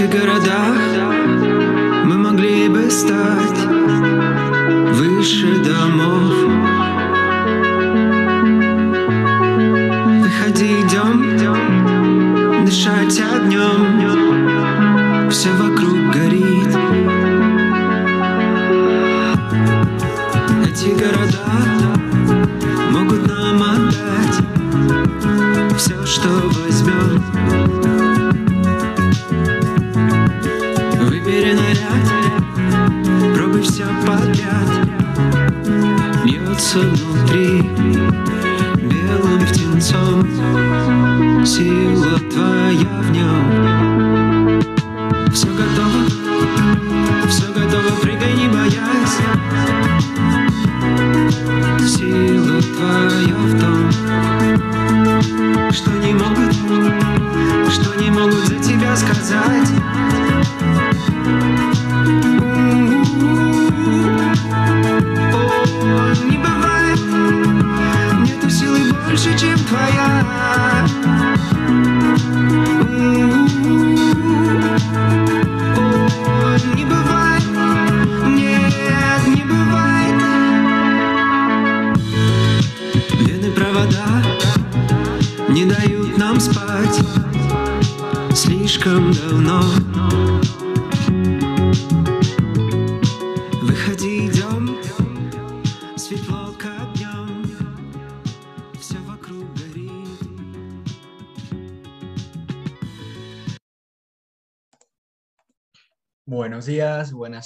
[0.00, 0.78] этих городах
[2.04, 3.58] мы могли бы стать
[4.94, 5.89] выше домов.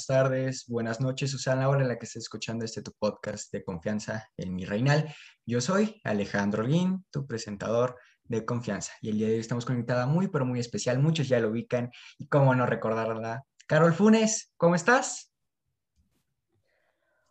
[0.06, 3.50] Buenas tardes, buenas noches, Susana, la hora en la que estés escuchando este tu podcast
[3.52, 5.14] de confianza en mi reinal.
[5.46, 8.92] Yo soy Alejandro Olguín, tu presentador de confianza.
[9.00, 10.98] Y el día de hoy estamos conectada muy, pero muy especial.
[10.98, 13.44] Muchos ya lo ubican y cómo no recordarla.
[13.66, 15.32] Carol Funes, ¿cómo estás?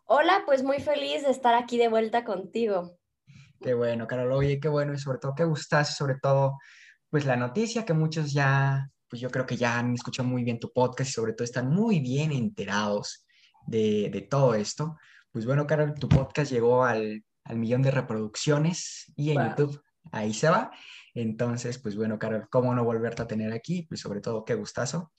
[0.06, 2.98] Hola, pues muy feliz de estar aquí de vuelta contigo.
[3.60, 4.32] Qué bueno, Carol.
[4.32, 6.58] Oye, qué bueno y sobre todo qué gustas, sobre todo,
[7.10, 10.58] pues la noticia que muchos ya, pues yo creo que ya han escuchado muy bien
[10.58, 13.24] tu podcast y sobre todo están muy bien enterados
[13.64, 14.96] de, de todo esto.
[15.30, 19.50] Pues bueno, Carol, tu podcast llegó al, al millón de reproducciones y en Wow.
[19.50, 20.72] YouTube ahí se va.
[21.14, 23.82] Entonces, pues bueno, Carol, ¿cómo no volverte a tener aquí?
[23.82, 25.12] Pues sobre todo, qué gustazo.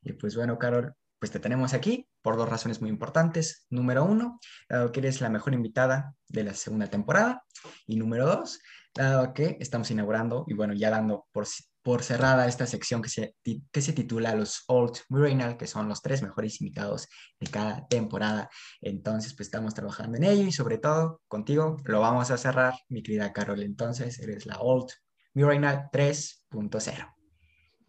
[0.00, 3.66] Y pues bueno, Carol, pues te tenemos aquí por dos razones muy importantes.
[3.68, 7.44] Número uno, dado que eres la mejor invitada de la segunda temporada.
[7.86, 8.60] Y número dos,
[8.94, 11.46] dado que estamos inaugurando y bueno, ya dando por,
[11.82, 16.00] por cerrada esta sección que se, que se titula Los Old Murinal, que son los
[16.00, 17.08] tres mejores invitados
[17.40, 18.48] de cada temporada.
[18.80, 23.02] Entonces, pues estamos trabajando en ello y sobre todo contigo lo vamos a cerrar, mi
[23.02, 23.62] querida Carol.
[23.62, 24.90] Entonces, eres la Old
[25.34, 27.14] Murinal 3.0.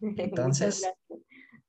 [0.00, 0.86] Entonces.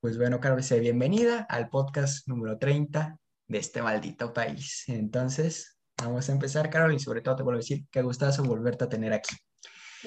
[0.02, 4.84] Pues bueno, Carol, sea bienvenida al podcast número 30 de este maldito país.
[4.88, 8.84] Entonces, vamos a empezar, Carol, y sobre todo te vuelvo a decir que gustazo volverte
[8.84, 9.36] a tener aquí.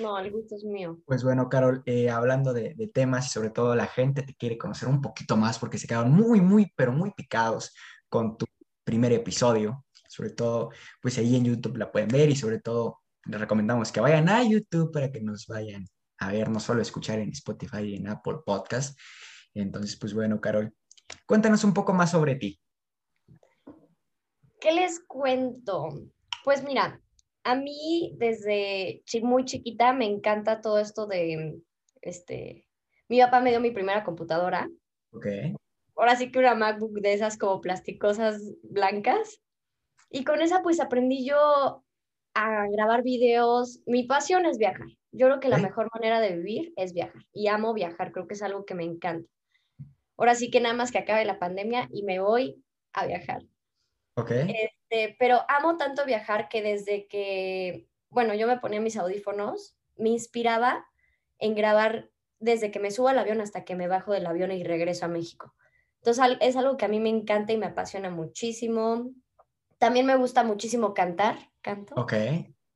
[0.00, 0.98] No, el gusto es mío.
[1.06, 4.58] Pues bueno, Carol, eh, hablando de, de temas y sobre todo la gente te quiere
[4.58, 7.74] conocer un poquito más porque se quedaron muy, muy, pero muy picados
[8.08, 8.46] con tu
[8.84, 9.84] primer episodio.
[10.08, 10.70] Sobre todo,
[11.02, 14.42] pues ahí en YouTube la pueden ver y sobre todo les recomendamos que vayan a
[14.42, 15.86] YouTube para que nos vayan
[16.18, 18.98] a ver, no solo escuchar en Spotify y en Apple Podcast.
[19.54, 20.74] Entonces, pues bueno, Carol,
[21.26, 22.60] cuéntanos un poco más sobre ti.
[24.60, 25.88] ¿Qué les cuento?
[26.44, 27.00] Pues mira,
[27.44, 31.60] a mí desde muy chiquita me encanta todo esto de,
[32.02, 32.66] este,
[33.08, 34.68] mi papá me dio mi primera computadora.
[35.12, 35.26] Ok,
[35.98, 39.42] Ahora sí que una MacBook de esas como plasticosas blancas.
[40.10, 41.84] Y con esa pues aprendí yo
[42.34, 43.80] a grabar videos.
[43.84, 44.86] Mi pasión es viajar.
[45.10, 47.20] Yo creo que la mejor manera de vivir es viajar.
[47.32, 49.28] Y amo viajar, creo que es algo que me encanta.
[50.16, 52.62] Ahora sí que nada más que acabe la pandemia y me voy
[52.92, 53.42] a viajar.
[54.14, 54.30] ok,
[54.90, 60.08] Este, pero amo tanto viajar que desde que, bueno, yo me ponía mis audífonos, me
[60.10, 60.86] inspiraba
[61.38, 64.64] en grabar desde que me subo al avión hasta que me bajo del avión y
[64.64, 65.54] regreso a México.
[65.96, 69.10] Entonces es algo que a mí me encanta y me apasiona muchísimo.
[69.78, 71.94] También me gusta muchísimo cantar, canto.
[71.96, 72.12] ok.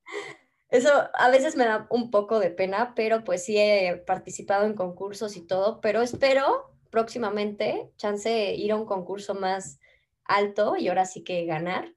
[0.69, 4.73] Eso a veces me da un poco de pena, pero pues sí he participado en
[4.73, 9.79] concursos y todo, pero espero próximamente, chance, ir a un concurso más
[10.25, 11.93] alto y ahora sí que ganar.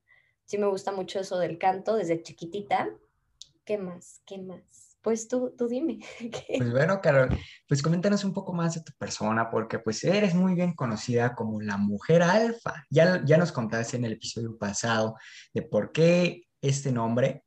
[0.46, 2.90] Sí me gusta mucho eso del canto desde chiquitita.
[3.66, 4.22] ¿Qué más?
[4.26, 4.98] ¿Qué más?
[5.02, 6.00] Pues tú, tú dime.
[6.20, 6.56] ¿qué?
[6.58, 7.30] Pues bueno, Carol,
[7.68, 11.62] pues coméntanos un poco más de tu persona, porque pues eres muy bien conocida como
[11.62, 12.86] la mujer alfa.
[12.90, 15.16] Ya, ya nos contaste en el episodio pasado
[15.54, 17.44] de por qué este nombre,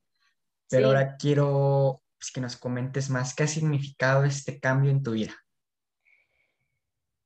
[0.68, 0.94] pero Sí.
[0.94, 5.34] ahora quiero pues, que nos comentes más qué ha significado este cambio en tu vida.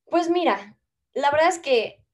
[0.04, 0.76] Pues mira,
[1.14, 2.04] la verdad es que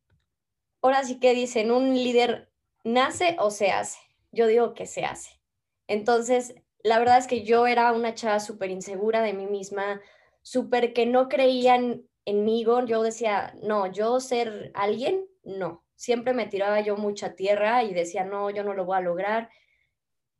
[0.80, 2.47] ahora sí que dicen, un líder
[2.84, 3.98] nace o se hace.
[4.32, 5.40] Yo digo que se hace.
[5.86, 10.00] Entonces, la verdad es que yo era una chava súper insegura de mí misma,
[10.42, 12.64] súper que no creían en mí.
[12.64, 15.84] Yo decía, no, yo ser alguien, no.
[15.96, 19.50] Siempre me tiraba yo mucha tierra y decía, no, yo no lo voy a lograr.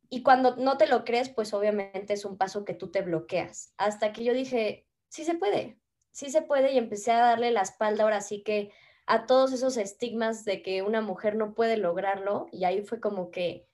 [0.09, 3.73] Y cuando no te lo crees, pues obviamente es un paso que tú te bloqueas.
[3.77, 5.79] Hasta que yo dije, sí se puede,
[6.11, 8.71] sí se puede y empecé a darle la espalda ahora sí que
[9.09, 13.31] a todos esos estigmas de que una mujer no puede lograrlo y ahí fue como
[13.31, 13.67] que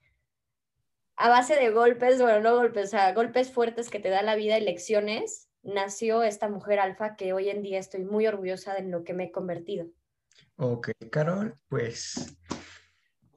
[1.14, 4.34] a base de golpes, bueno, no golpes, o sea, golpes fuertes que te da la
[4.34, 8.84] vida y lecciones, nació esta mujer alfa que hoy en día estoy muy orgullosa de
[8.84, 9.86] lo que me he convertido.
[10.56, 12.38] Ok, Carol, pues,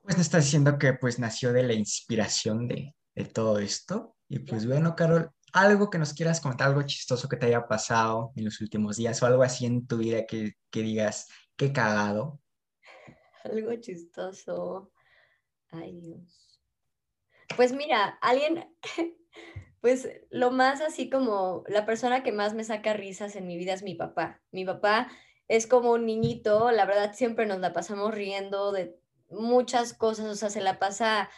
[0.01, 4.15] pues me estás diciendo que pues nació de la inspiración de, de todo esto.
[4.29, 8.31] Y pues bueno, Carol, algo que nos quieras contar, algo chistoso que te haya pasado
[8.37, 11.27] en los últimos días o algo así en tu vida que, que digas,
[11.59, 12.39] qué cagado.
[13.43, 14.91] Algo chistoso.
[15.69, 16.63] Ay, Dios.
[17.55, 18.73] Pues mira, alguien,
[19.81, 23.73] pues lo más así como la persona que más me saca risas en mi vida
[23.73, 24.41] es mi papá.
[24.51, 25.11] Mi papá
[25.49, 28.97] es como un niñito, la verdad siempre nos la pasamos riendo de
[29.29, 31.29] muchas cosas, o sea, se la pasa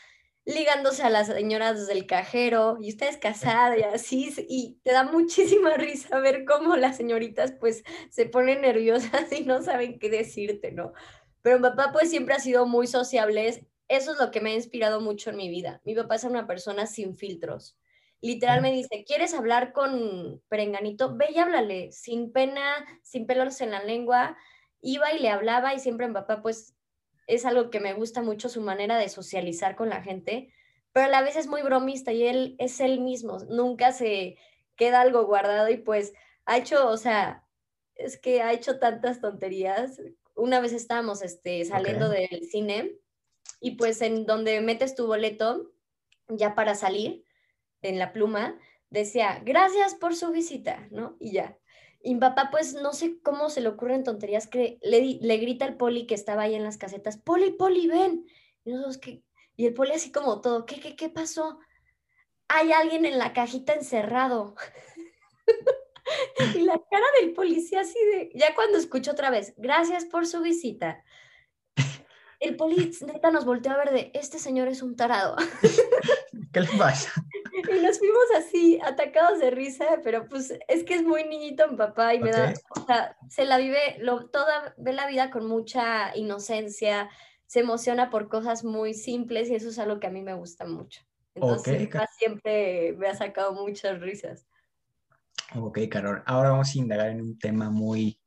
[0.45, 5.03] ligándose a las señoras del cajero y usted es casada y así, y te da
[5.03, 10.71] muchísima risa ver cómo las señoritas pues se ponen nerviosas y no saben qué decirte,
[10.71, 10.93] ¿no?
[11.41, 14.55] Pero mi papá pues siempre ha sido muy sociable, eso es lo que me ha
[14.55, 15.81] inspirado mucho en mi vida.
[15.83, 17.77] Mi papá es una persona sin filtros.
[18.21, 21.17] Literal me dice, ¿quieres hablar con Perenganito?
[21.17, 24.37] Ve y háblale, sin pena, sin pelos en la lengua.
[24.79, 26.75] Iba y le hablaba y siempre mi papá pues
[27.27, 30.53] es algo que me gusta mucho su manera de socializar con la gente,
[30.93, 34.37] pero a la vez es muy bromista y él es él mismo, nunca se
[34.75, 36.13] queda algo guardado y pues
[36.45, 37.45] ha hecho, o sea,
[37.95, 40.01] es que ha hecho tantas tonterías.
[40.35, 42.97] Una vez estábamos este, saliendo del cine
[43.59, 45.71] y pues en donde metes tu boleto
[46.27, 47.25] ya para salir
[47.81, 48.59] en la pluma,
[48.89, 51.15] decía, gracias por su visita, ¿no?
[51.19, 51.57] Y ya.
[52.03, 55.77] Y papá, pues no sé cómo se le ocurren tonterías que le, le grita al
[55.77, 58.25] poli que estaba ahí en las casetas, poli, poli, ven.
[58.65, 58.73] Y,
[59.55, 61.59] y el poli así como todo, ¿qué, qué, qué pasó?
[62.47, 64.55] Hay alguien en la cajita encerrado.
[66.55, 70.41] y la cara del policía así de, ya cuando escucho otra vez, gracias por su
[70.41, 71.03] visita.
[72.39, 75.35] El poli neta nos volteó a ver de, este señor es un tarado.
[76.51, 77.11] ¿Qué le pasa?
[77.69, 81.77] Y nos fuimos así, atacados de risa, pero pues es que es muy niñito mi
[81.77, 85.47] papá y me da, o sea, se la vive, lo, toda, ve la vida con
[85.47, 87.09] mucha inocencia,
[87.45, 90.65] se emociona por cosas muy simples y eso es algo que a mí me gusta
[90.65, 91.01] mucho.
[91.35, 94.47] Entonces, siempre me ha sacado muchas risas.
[95.55, 98.19] Ok, Carol, ahora vamos a indagar en un tema muy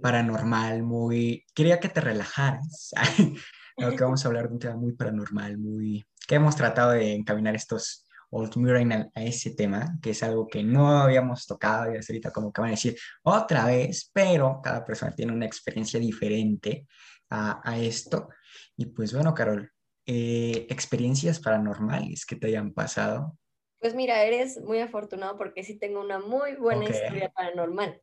[0.00, 1.44] paranormal, muy...
[1.54, 2.92] Quería que te relajaras.
[3.76, 6.04] Lo que vamos a hablar de un tema muy paranormal, muy...
[6.26, 10.62] que hemos tratado de encaminar estos Old Mirren a, ese tema, que es algo que
[10.62, 14.84] no habíamos tocado y es ahorita como que van a decir otra vez, pero cada
[14.84, 16.86] persona tiene una experiencia diferente
[17.28, 18.28] a, a esto.
[18.76, 19.72] Y pues bueno, Carol,
[20.06, 23.38] eh, experiencias paranormales que te hayan pasado.
[23.78, 28.02] Pues mira, eres muy afortunado porque sí tengo una muy buena historia paranormal.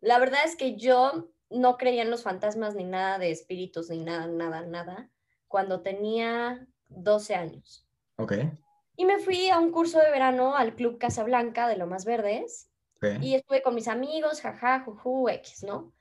[0.00, 4.04] La verdad es que yo no creía en los fantasmas ni nada de espíritus ni
[4.04, 5.10] nada, nada, nada,
[5.48, 7.88] cuando tenía 12 años.
[8.16, 8.34] Ok.
[9.00, 12.70] Y me fui a un curso de verano al Club Casablanca de Lomas Verdes.
[13.22, 15.94] Y estuve con mis amigos, jaja, juju, X, ¿no?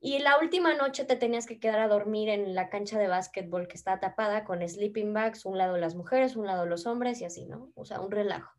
[0.00, 3.68] Y la última noche te tenías que quedar a dormir en la cancha de básquetbol
[3.68, 7.26] que está tapada con sleeping bags, un lado las mujeres, un lado los hombres y
[7.26, 7.72] así, ¿no?
[7.74, 8.56] O sea, un relajo.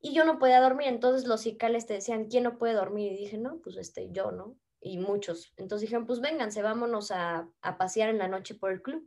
[0.00, 3.10] Y yo no podía dormir, entonces los cicales te decían, ¿quién no puede dormir?
[3.10, 4.56] Y dije, no, pues este, yo, ¿no?
[4.80, 5.52] Y muchos.
[5.56, 9.04] Entonces dijeron, pues vénganse, vámonos a, a pasear en la noche por el club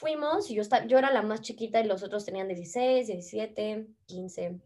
[0.00, 4.60] fuimos y yo, yo era la más chiquita y los otros tenían 16, 17, 15.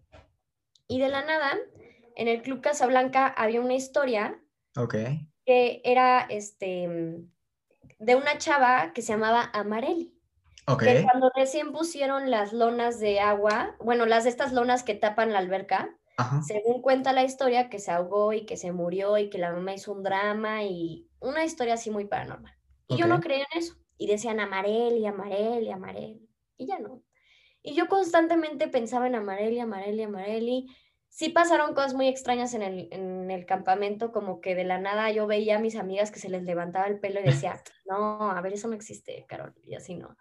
[0.87, 1.59] Y de la nada,
[2.14, 4.41] en el Club Casablanca había una historia
[4.76, 5.29] okay.
[5.45, 7.26] que era este,
[7.99, 10.12] de una chava que se llamaba Amareli.
[10.67, 10.99] Okay.
[10.99, 15.33] Que cuando recién pusieron las lonas de agua, bueno, las de estas lonas que tapan
[15.33, 15.95] la alberca,
[16.47, 19.75] según cuenta la historia, que se ahogó y que se murió y que la mamá
[19.75, 22.55] hizo un drama y una historia así muy paranormal.
[22.87, 27.03] Y yo no creía en eso y decían Amareli, Amareli, Amareli, y ya no.
[27.63, 30.67] Y yo constantemente pensaba en Amareli, Amareli, Amareli.
[31.09, 35.11] Sí pasaron cosas muy extrañas en el, en el campamento, como que de la nada
[35.13, 38.41] yo veía a mis amigas que se les levantaba el pelo y decía, no, a
[38.41, 40.17] ver, eso no existe, Carol, y así no.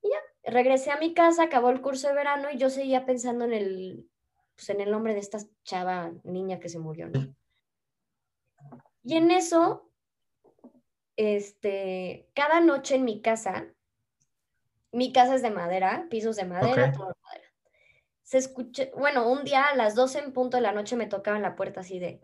[0.00, 3.44] Y ya, regresé a mi casa, acabó el curso de verano y yo seguía pensando
[3.44, 4.10] en el,
[4.56, 7.12] pues, en el nombre de esta chava niña que se murió, ¿no?
[9.04, 9.90] Y en eso,
[11.16, 13.66] este, cada noche en mi casa,
[14.92, 17.48] mi casa es de madera, pisos de madera, todo de madera.
[18.22, 21.42] Se escucha, bueno, un día a las 12 en punto de la noche me tocaban
[21.42, 22.18] la puerta así de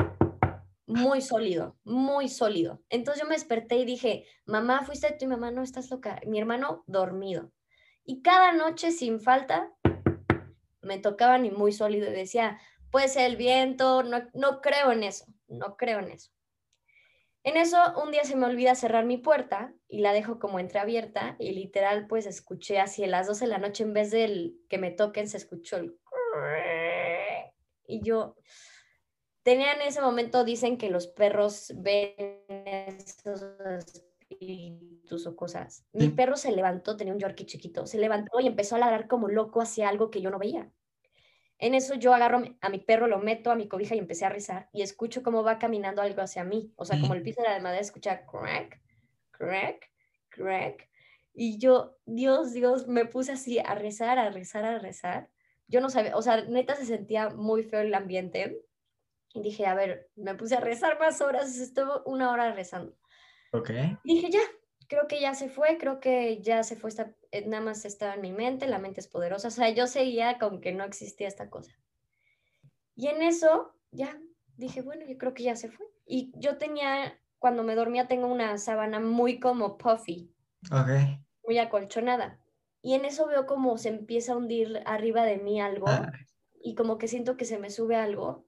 [0.88, 2.82] muy sólido, muy sólido.
[2.88, 6.18] Entonces yo me desperté y dije, mamá, fuiste tú y mamá, no estás loca.
[6.26, 7.52] Mi hermano dormido.
[8.04, 9.70] Y cada noche sin falta
[10.80, 12.58] me tocaban y muy sólido y decía,
[12.90, 16.30] puede ser el viento, no, no creo en eso, no creo en eso.
[17.44, 21.36] En eso un día se me olvida cerrar mi puerta y la dejo como entreabierta
[21.38, 24.78] y literal pues escuché así a las 12 de la noche en vez del que
[24.78, 25.96] me toquen se escuchó el
[27.86, 28.36] y yo
[29.42, 32.14] tenía en ese momento dicen que los perros ven
[32.48, 33.44] esos
[34.30, 35.84] espíritus o cosas.
[35.92, 39.28] Mi perro se levantó, tenía un Yorkie chiquito, se levantó y empezó a ladrar como
[39.28, 40.70] loco hacia algo que yo no veía.
[41.58, 44.28] En eso yo agarro a mi perro, lo meto a mi cobija y empecé a
[44.28, 46.72] rezar y escucho cómo va caminando algo hacia mí.
[46.76, 48.80] O sea, como el piso era de madera, escucha crack,
[49.32, 49.90] crack,
[50.28, 50.88] crack.
[51.34, 55.30] Y yo, Dios, Dios, me puse así a rezar, a rezar, a rezar.
[55.66, 58.62] Yo no sabía, o sea, neta se sentía muy feo el ambiente.
[59.34, 62.96] Y dije, a ver, me puse a rezar más horas, estuve una hora rezando.
[63.52, 63.70] Ok.
[64.04, 64.40] Y dije, ya,
[64.88, 68.14] creo que ya se fue, creo que ya se fue, esta, eh, nada más estaba
[68.14, 71.28] en mi mente, la mente es poderosa, o sea, yo seguía con que no existía
[71.28, 71.72] esta cosa.
[72.94, 74.20] Y en eso, ya,
[74.56, 75.86] dije, bueno, yo creo que ya se fue.
[76.04, 80.34] Y yo tenía, cuando me dormía, tengo una sábana muy como puffy,
[80.72, 81.18] Ok.
[81.44, 82.40] muy acolchonada.
[82.82, 86.12] Y en eso veo como se empieza a hundir arriba de mí algo Ah,
[86.62, 88.47] y como que siento que se me sube algo.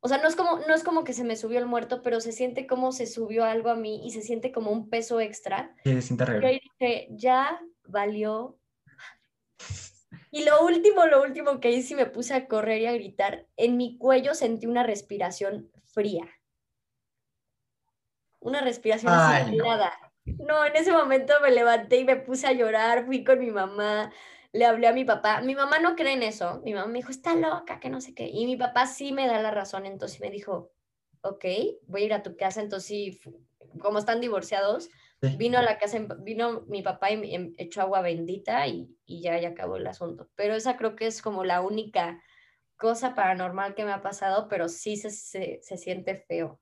[0.00, 2.20] O sea, no es como, no es como que se me subió el muerto, pero
[2.20, 5.74] se siente como se subió algo a mí y se siente como un peso extra.
[5.84, 6.60] sí, se siente horrible.
[6.78, 8.58] dije, ya valió.
[10.30, 13.46] Y lo último, lo último que hice, y me puse a correr y a gritar.
[13.56, 16.28] En mi cuello sentí una respiración fría.
[18.40, 19.64] Una respiración así Ay, no.
[19.64, 19.92] helada.
[20.24, 24.12] No, en ese momento me levanté y me puse a llorar, fui con mi mamá,
[24.56, 25.40] le hablé a mi papá.
[25.42, 26.60] Mi mamá no cree en eso.
[26.64, 28.28] Mi mamá me dijo, está loca, que no sé qué.
[28.28, 30.72] Y mi papá sí me da la razón, entonces me dijo,
[31.22, 31.44] ok,
[31.86, 32.60] voy a ir a tu casa.
[32.60, 33.20] Entonces, sí,
[33.80, 34.88] como están divorciados,
[35.22, 35.34] Sí.
[35.38, 38.94] vino a la casa, en- vino mi papá y me em- echó agua bendita y,
[39.06, 40.28] y ya, ya acabó el asunto.
[40.34, 42.22] Pero esa creo que es como la única
[42.76, 46.60] cosa paranormal que me ha pasado, pero sí se, se, se siente feo.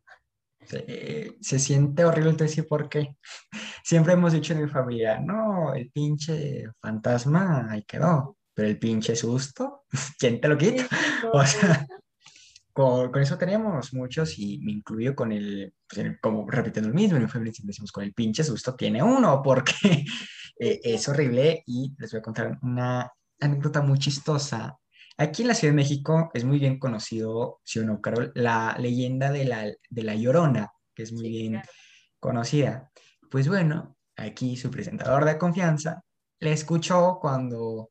[0.67, 3.17] Se, se siente horrible, te decir por qué.
[3.85, 9.15] Siempre hemos dicho en mi familia, no, el pinche fantasma ahí quedó, pero el pinche
[9.17, 9.85] susto,
[10.19, 10.87] ¿quién te lo quita?
[11.33, 11.87] O sea,
[12.73, 16.95] con, con eso teníamos muchos y me incluyo con el, pues, el- como repitiendo el
[16.95, 20.05] mismo, en mi familia siempre decimos, con el pinche susto tiene uno, porque
[20.59, 24.77] eh, es horrible y les voy a contar una anécdota muy chistosa.
[25.17, 28.77] Aquí en la Ciudad de México es muy bien conocido, si o no, Carol, la
[28.79, 31.69] leyenda de la, de la Llorona, que es muy Sí, bien claro.
[32.19, 32.91] conocida.
[33.31, 36.03] Pues bueno, aquí su presentador de confianza
[36.41, 37.91] le escuchó cuando,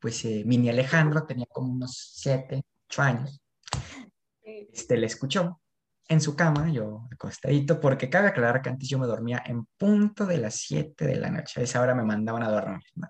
[0.00, 3.40] pues, eh, Mini Alejandro tenía como unos 7, 8 años
[4.44, 5.60] este, le escuchó
[6.08, 10.26] en su cama, yo acostadito, porque cabe aclarar que antes yo me dormía en punto
[10.26, 12.82] de las 7 de la noche, a esa hora me mandaban a dormir.
[12.96, 13.08] ¿no?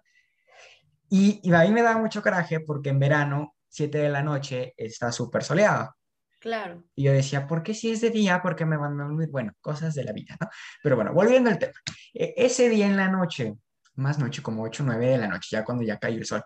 [1.11, 4.75] Y, y a mí me daba mucho coraje porque en verano, 7 de la noche,
[4.77, 5.95] está súper soleado.
[6.41, 6.85] Claro.
[6.95, 8.43] Y yo decía, ¿por qué si es de día?
[8.43, 9.29] ¿Por qué me van a dormir?
[9.31, 10.49] Bueno, cosas de la vida, ¿no?
[10.83, 11.73] Pero bueno, volviendo al tema.
[12.13, 13.55] E- ese día en la noche,
[13.95, 16.43] más noche, como 8 o 9 de la noche, ya cuando ya cayó el sol,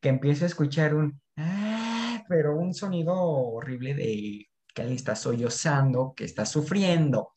[0.00, 6.12] que empiezo a escuchar un, ah, pero un sonido horrible de que alguien está sollozando,
[6.14, 7.32] que está sufriendo.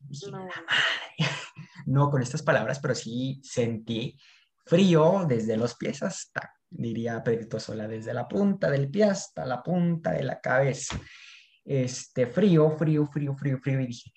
[0.00, 0.48] Dije, No.
[1.86, 4.18] no con estas palabras, pero sí sentí
[4.70, 9.60] frío desde los pies hasta, diría Pedrito Sola, desde la punta del pie hasta la
[9.60, 10.98] punta de la cabeza.
[11.64, 14.12] Este, frío, frío, frío, frío, frío, y dije,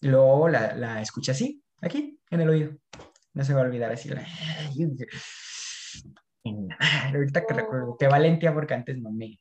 [0.00, 2.72] luego la, la escuché así, aquí, en el oído.
[3.34, 4.08] No se me va a olvidar así.
[4.08, 4.26] La...
[4.74, 5.06] dije,
[7.14, 9.38] Ahorita que recuerdo, qué valentía porque antes no me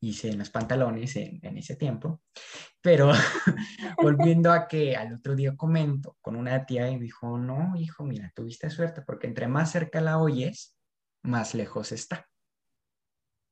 [0.00, 2.22] hice en los pantalones en, en ese tiempo.
[2.80, 3.12] Pero
[4.02, 8.32] volviendo a que al otro día comento con una tía y dijo, no, hijo, mira,
[8.34, 10.76] tuviste suerte porque entre más cerca la oyes,
[11.22, 12.28] más lejos está.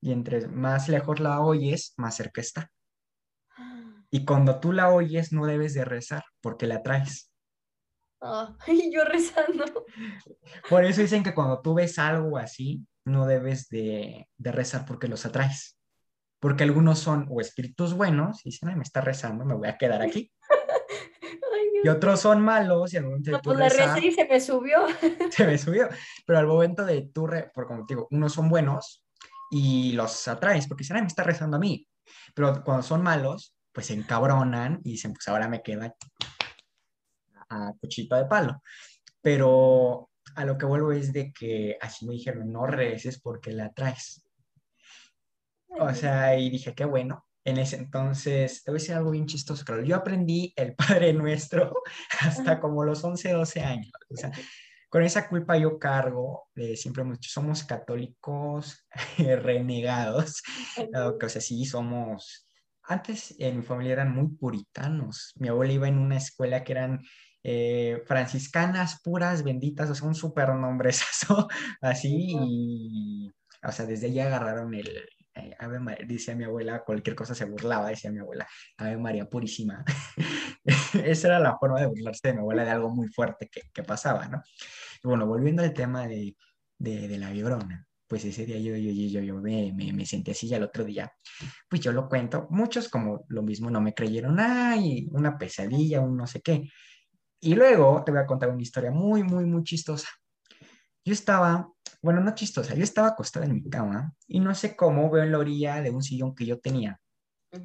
[0.00, 2.71] Y entre más lejos la oyes, más cerca está.
[4.11, 7.30] Y cuando tú la oyes, no debes de rezar porque la traes.
[8.21, 9.64] Ah, y yo rezando.
[10.68, 15.09] Por eso dicen que cuando tú ves algo así, no debes de, de rezar porque
[15.09, 15.77] los atraes.
[16.40, 19.76] Porque algunos son o espíritus buenos y dicen, ay, me está rezando, me voy a
[19.76, 20.30] quedar aquí.
[21.52, 21.66] Ay.
[21.85, 24.12] Y otros son malos y al momento de No, tú pues la rezar, recé y
[24.12, 24.78] se me subió.
[25.30, 25.88] se me subió.
[26.26, 29.04] Pero al momento de tú, re- por como te digo, unos son buenos
[29.50, 31.87] y los atraes porque dicen, ay, me está rezando a mí.
[32.35, 35.95] Pero cuando son malos, pues se encabronan y dicen, pues ahora me queda
[37.50, 38.62] a cuchito de palo.
[39.21, 43.73] Pero a lo que vuelvo es de que así me dijeron, no reces porque la
[43.73, 44.23] traes.
[45.69, 47.27] O sea, y dije, qué bueno.
[47.45, 49.83] En ese entonces, te voy a decir algo bien chistoso, claro.
[49.83, 51.83] Yo aprendí el Padre Nuestro
[52.21, 53.91] hasta como los 11, 12 años.
[54.11, 54.31] O sea,
[54.89, 58.87] con esa culpa yo cargo, siempre hemos dicho, somos católicos
[59.19, 60.43] renegados.
[60.95, 62.47] O sea, sí, somos...
[62.83, 65.33] Antes en mi familia eran muy puritanos.
[65.37, 67.03] Mi abuela iba en una escuela que eran
[67.43, 70.91] eh, franciscanas puras, benditas, o sea, un súper nombre
[71.81, 73.31] así, y,
[73.63, 77.45] o sea, desde ahí agarraron el, eh, Ave María, decía mi abuela, cualquier cosa se
[77.45, 79.85] burlaba, decía mi abuela, Ave María Purísima.
[81.04, 83.83] Esa era la forma de burlarse de mi abuela de algo muy fuerte que, que
[83.83, 84.42] pasaba, ¿no?
[85.02, 86.37] Bueno, volviendo al tema de,
[86.78, 90.49] de, la vibrona, pues ese día yo, yo, yo, yo, me, me, me, senté así
[90.49, 91.12] y al otro día,
[91.68, 96.16] pues yo lo cuento, muchos como lo mismo no me creyeron, ay, una pesadilla, un
[96.16, 96.68] no sé qué,
[97.40, 100.09] y luego te voy a contar una historia muy, muy, muy chistosa.
[101.09, 101.73] Yo estaba,
[102.03, 105.33] bueno, no chistosa, yo estaba acostada en mi cama y no sé cómo veo en
[105.33, 107.00] la orilla de un sillón que yo tenía,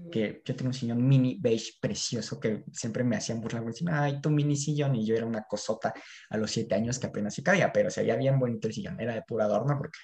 [0.09, 4.21] que yo tenía un sillón mini beige precioso que siempre me hacían burlar, decían, ay,
[4.21, 5.93] tu mini sillón, y yo era una cosota
[6.29, 8.97] a los siete años que apenas se cabía, pero se veía bien bonito el sillón,
[9.01, 9.99] era de puro adorno porque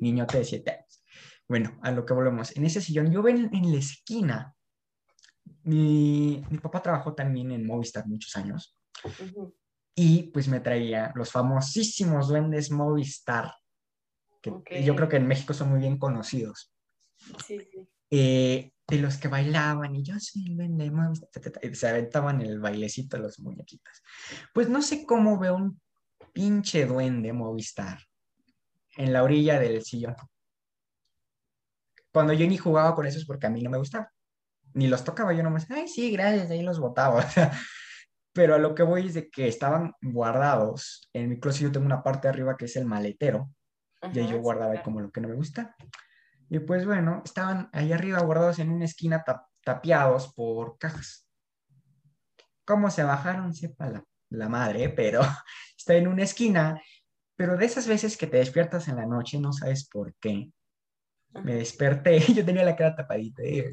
[0.00, 1.04] niñote de siete años.
[1.46, 4.54] Bueno, a lo que volvemos, en ese sillón yo ven en la esquina,
[5.64, 8.74] mi, mi papá trabajó también en Movistar muchos años,
[10.02, 13.52] y pues me traía los famosísimos duendes Movistar,
[14.40, 14.82] que okay.
[14.82, 16.72] yo creo que en México son muy bien conocidos.
[17.46, 17.86] Sí, sí.
[18.08, 21.28] Eh, de los que bailaban y yo soy el duende Movistar,
[21.74, 24.02] se aventaban el bailecito los muñequitos.
[24.54, 25.78] Pues no sé cómo veo un
[26.32, 27.98] pinche duende Movistar
[28.96, 30.16] en la orilla del sillón.
[32.10, 34.10] Cuando yo ni jugaba con esos porque a mí no me gustaba.
[34.72, 37.22] Ni los tocaba, yo nomás, ay, sí, gracias, ahí los botaba.
[38.32, 41.08] Pero a lo que voy es de que estaban guardados.
[41.12, 43.50] En mi closet yo tengo una parte de arriba que es el maletero,
[44.00, 45.74] Ajá, y ahí yo guardaba ahí como lo que no me gusta.
[46.48, 51.26] Y pues bueno, estaban ahí arriba guardados en una esquina tap tapiados por cajas.
[52.64, 53.52] ¿Cómo se bajaron?
[53.52, 55.20] Sepa la, la madre, pero
[55.76, 56.80] está en una esquina.
[57.36, 60.50] Pero de esas veces que te despiertas en la noche, no sabes por qué.
[61.34, 61.44] Ajá.
[61.44, 63.64] Me desperté, yo tenía la cara tapadita, y,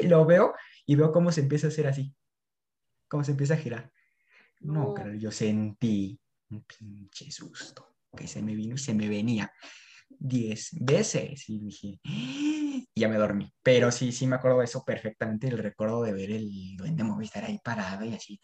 [0.00, 0.54] y lo veo
[0.86, 2.14] y veo cómo se empieza a hacer así
[3.14, 3.92] cómo se empieza a girar.
[4.62, 5.14] No, no.
[5.14, 9.52] Yo sentí un pinche susto que se me vino y se me venía
[10.08, 13.54] diez veces y dije, y ya me dormí.
[13.62, 17.44] Pero sí, sí me acuerdo de eso perfectamente, el recuerdo de ver el duende Movistar
[17.44, 18.40] ahí parado y así.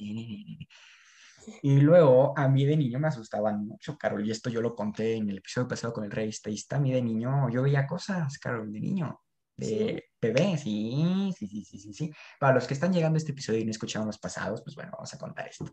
[1.62, 5.16] Y luego a mí de niño me asustaban mucho, Carol, y esto yo lo conté
[5.16, 6.76] en el episodio pasado con el rey estadista.
[6.76, 9.20] A mí de niño yo veía cosas, Carol, de niño
[9.60, 12.12] de bebé, sí, sí, sí, sí, sí, sí.
[12.38, 14.92] Para los que están llegando a este episodio y no escucharon los pasados, pues bueno,
[14.92, 15.72] vamos a contar esto.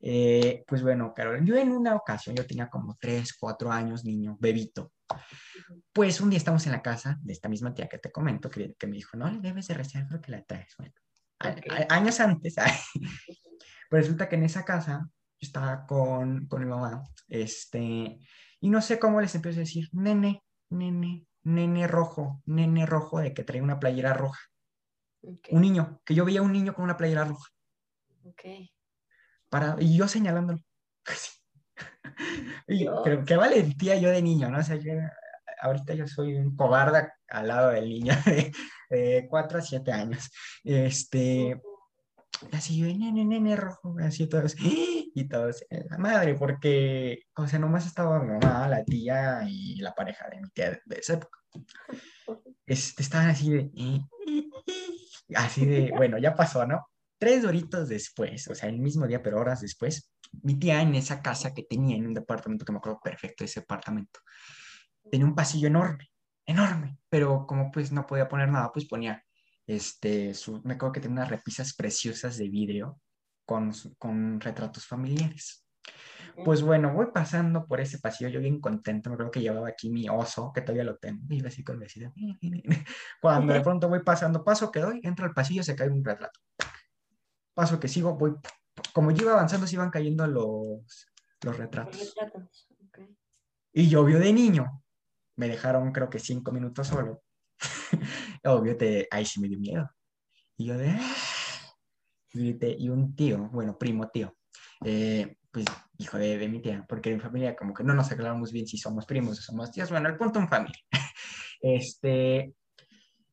[0.00, 4.36] Eh, pues bueno, Carol, yo en una ocasión, yo tenía como 3, 4 años, niño,
[4.40, 4.92] bebito.
[5.92, 8.74] Pues un día estamos en la casa de esta misma tía que te comento, que,
[8.74, 10.74] que me dijo, no le debes de recién porque la traes.
[10.78, 10.94] Bueno,
[11.40, 11.86] okay.
[11.88, 12.72] a, a, años antes, pues
[13.90, 15.08] resulta que en esa casa
[15.40, 18.18] yo estaba con, con mi mamá, este,
[18.60, 23.34] y no sé cómo les empiezo a decir, nene, nene, nene rojo, nene rojo de
[23.34, 24.40] que traía una playera roja.
[25.20, 25.54] Okay.
[25.54, 27.50] Un niño, que yo veía un niño con una playera roja.
[28.24, 28.42] Ok.
[29.48, 30.60] Para, y yo señalándolo.
[32.68, 34.58] y pero qué valentía yo de niño, ¿no?
[34.58, 34.92] O sea, yo,
[35.60, 38.52] ahorita yo soy un cobarde al lado del niño de,
[38.90, 40.30] de 4 a 7 años.
[40.64, 41.60] Este,
[42.52, 44.54] así yo, nene, nene rojo, así todos,
[45.20, 49.94] y todos, la madre, porque, o sea, nomás estaba mi mamá, la tía y la
[49.94, 51.38] pareja de mi tía de, esa época.
[52.66, 53.70] Este, estaban así de,
[55.34, 56.86] así de, bueno, ya pasó, ¿no?
[57.18, 61.22] Tres doritos después, o sea, el mismo día, pero horas después, mi tía en esa
[61.22, 64.20] casa que tenía en un departamento, que me acuerdo perfecto de ese departamento,
[65.10, 66.10] tenía un pasillo enorme,
[66.44, 69.24] enorme, pero como pues no podía poner nada, pues ponía
[69.66, 73.00] este, su, me acuerdo que tenía unas repisas preciosas de vidrio
[73.48, 75.66] con, con retratos familiares.
[76.44, 79.88] Pues bueno, voy pasando por ese pasillo, yo bien contento, me acuerdo que llevaba aquí
[79.88, 82.12] mi oso, que todavía lo tengo, y iba así con vecina.
[83.22, 86.38] Cuando de pronto voy pasando, paso que doy, entro al pasillo, se cae un retrato.
[87.54, 88.34] Paso que sigo, voy,
[88.92, 91.08] como yo iba avanzando, se iban cayendo los,
[91.42, 92.14] los retratos.
[92.88, 93.16] Okay.
[93.72, 94.84] Y de niño,
[95.36, 97.22] me dejaron creo que cinco minutos solo.
[98.44, 99.90] Obvio, te, ahí sí me dio miedo.
[100.58, 100.94] Y yo de...
[102.34, 104.36] Y un tío, bueno, primo tío,
[104.84, 105.64] eh, pues
[105.96, 108.76] hijo de, de, mi tía, porque en familia como que no nos aclaramos bien si
[108.76, 110.80] somos primos o somos tíos, bueno, el punto en familia.
[111.60, 112.54] Este,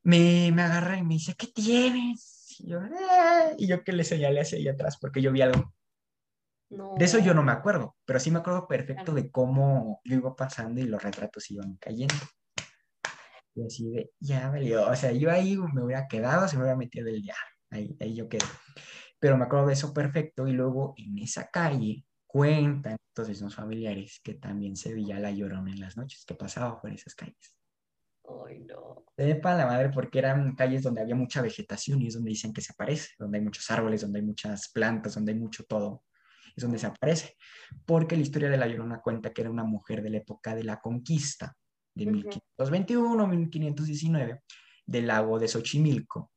[0.02, 2.56] me, me agarra y me dice, ¿qué tienes?
[2.60, 5.74] Y yo, "Eh", y yo que le señalé hacia allá atrás porque yo vi algo.
[6.70, 6.96] No.
[6.98, 10.36] De eso yo no me acuerdo, pero sí me acuerdo perfecto de cómo yo iba
[10.36, 12.16] pasando y los retratos iban cayendo.
[13.54, 14.88] Y así de, ya valió.
[14.90, 17.55] O sea, yo ahí me hubiera quedado, se me hubiera metido el diablo.
[17.70, 18.46] Ahí, ahí yo quedé.
[19.20, 20.48] Pero me acuerdo de eso perfecto.
[20.48, 25.72] Y luego en esa calle cuentan todos esos familiares que también se veía la llorona
[25.72, 27.58] en las noches, que pasaba por esas calles.
[28.28, 29.06] Ay, no.
[29.18, 32.62] Sepa la madre, porque eran calles donde había mucha vegetación y es donde dicen que
[32.62, 36.04] se aparece, donde hay muchos árboles, donde hay muchas plantas, donde hay mucho todo.
[36.56, 37.36] Es donde se aparece.
[37.86, 40.64] Porque la historia de la Llorona cuenta que era una mujer de la época de
[40.64, 41.56] la conquista,
[41.94, 42.14] de Ujú.
[42.16, 44.42] 1521, 1519,
[44.86, 46.32] del lago de Xochimilco,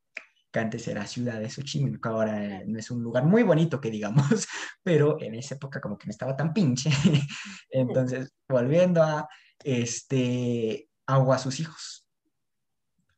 [0.51, 3.91] que antes era ciudad de Xochimilco, ahora eh, no es un lugar muy bonito que
[3.91, 4.25] digamos,
[4.83, 6.91] pero en esa época como que no estaba tan pinche.
[7.71, 9.29] Entonces, volviendo a
[9.63, 12.05] este, agua a sus hijos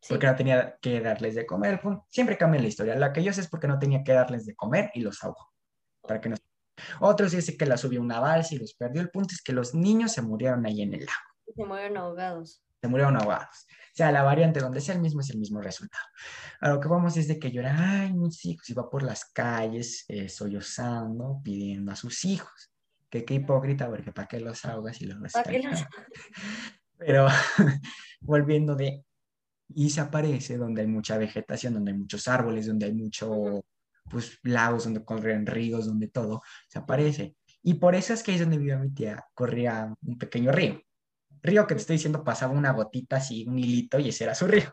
[0.02, 0.14] Sí.
[0.14, 1.80] porque no tenía que darles de comer.
[2.08, 2.94] Siempre cambia la historia.
[2.96, 5.52] La que yo sé es porque no tenía que darles de comer y los ahogó.
[6.00, 6.36] Para que no...
[7.00, 9.02] Otros dicen que la subió una balsa y los perdió.
[9.02, 11.54] El punto es que los niños se murieron ahí en el lago.
[11.54, 12.62] Se mueren ahogados.
[12.80, 13.66] Se murieron ahogados.
[13.68, 16.04] O sea, la variante donde sea el mismo es el mismo resultado.
[16.60, 19.24] A lo que vamos es de que llora, ay, mis hijos, y va por las
[19.26, 22.72] calles eh, sollozando, pidiendo a sus hijos.
[23.10, 25.84] Que qué hipócrita, porque ¿para qué los ahogas y los ¿Para qué los-
[26.98, 27.26] pero
[28.20, 29.04] volviendo de
[29.74, 33.64] y se aparece donde hay mucha vegetación, donde hay muchos árboles, donde hay mucho
[34.10, 37.36] pues lagos, donde corren ríos, donde todo se aparece.
[37.62, 40.80] Y por eso es que es donde vivía mi tía, corría un pequeño río.
[41.42, 44.46] Río que te estoy diciendo pasaba una gotita así, un hilito y ese era su
[44.46, 44.70] río.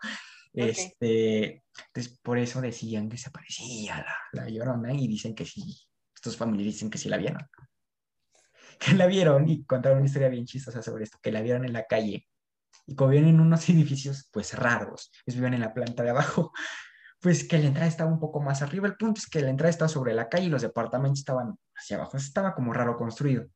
[0.53, 5.77] Este, entonces por eso decían que se aparecía la, la llorona y dicen que sí,
[6.15, 7.41] estos familiares dicen que sí la vieron.
[8.79, 11.73] Que la vieron y contaron una historia bien chistosa sobre esto, que la vieron en
[11.73, 12.27] la calle
[12.87, 16.51] y como viven en unos edificios pues raros, ellos viven en la planta de abajo,
[17.21, 19.69] pues que la entrada estaba un poco más arriba, el punto es que la entrada
[19.69, 23.47] estaba sobre la calle y los departamentos estaban hacia abajo, estaba como raro construido.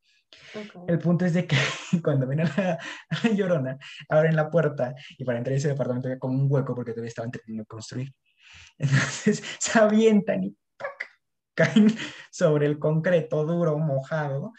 [0.55, 0.89] Ok.
[0.89, 1.57] El punto es de que
[2.03, 2.79] cuando ven a la,
[3.23, 3.77] la llorona,
[4.09, 7.09] abren la puerta y para entrar a ese departamento había como un hueco porque todavía
[7.09, 8.13] estaban terminando de construir.
[8.77, 11.11] Entonces se avientan y ¡pac!
[11.53, 11.87] caen
[12.31, 14.53] sobre el concreto duro, mojado.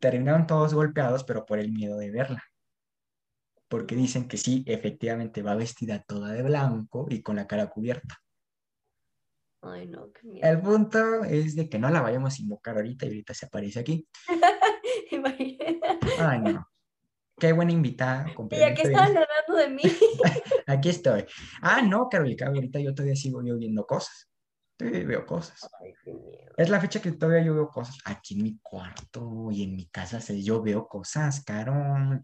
[0.00, 2.42] Terminaron todos golpeados, pero por el miedo de verla.
[3.68, 8.18] Porque dicen que sí, efectivamente va vestida toda de blanco y con la cara cubierta.
[9.62, 10.46] Ay, no, qué miedo.
[10.46, 13.80] El punto es de que no la vayamos a invocar ahorita y ahorita se aparece
[13.80, 14.06] aquí.
[16.18, 16.66] Ay, no.
[17.38, 18.26] Qué buena invitada.
[18.30, 18.34] Y
[18.74, 19.82] que de- estaban hablando de mí.
[20.66, 21.24] Aquí estoy.
[21.60, 24.30] Ah, no, Carolina, ahorita yo todavía sigo yo viendo cosas.
[24.76, 25.68] Todavía veo cosas.
[25.80, 26.52] Ay, qué miedo.
[26.56, 27.98] Es la fecha que todavía yo veo cosas.
[28.04, 32.20] Aquí en mi cuarto y en mi casa yo veo cosas, Carol.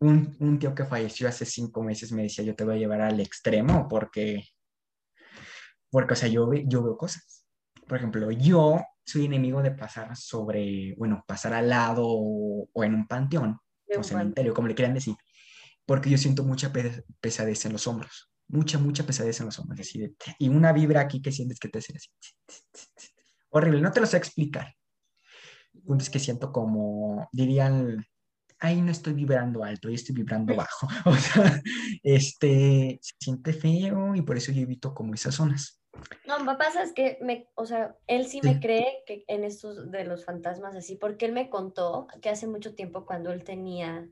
[0.00, 3.00] Un, un tío que falleció hace cinco meses me decía, yo te voy a llevar
[3.00, 4.44] al extremo porque,
[5.90, 7.46] porque, o sea, yo, yo veo cosas.
[7.86, 12.94] Por ejemplo, yo soy enemigo de pasar sobre, bueno, pasar al lado o, o en
[12.94, 13.58] un panteón
[13.96, 15.14] o cementerio, como le quieran decir,
[15.86, 19.80] porque yo siento mucha pe- pesadez en los hombros, mucha, mucha pesadez en los hombros,
[19.80, 22.08] así y una vibra aquí que sientes que te hace así,
[23.50, 24.74] horrible, no te lo sé explicar,
[25.86, 28.04] punto es que siento como, dirían,
[28.58, 31.62] ahí no estoy vibrando alto, yo estoy vibrando bajo, o sea,
[32.02, 35.80] este, se siente feo y por eso yo evito como esas zonas.
[36.26, 40.04] No, papá, sabes que me, o sea, él sí, me cree que en estos de
[40.04, 44.06] los fantasmas así, porque él me contó que hace mucho tiempo cuando él tenía,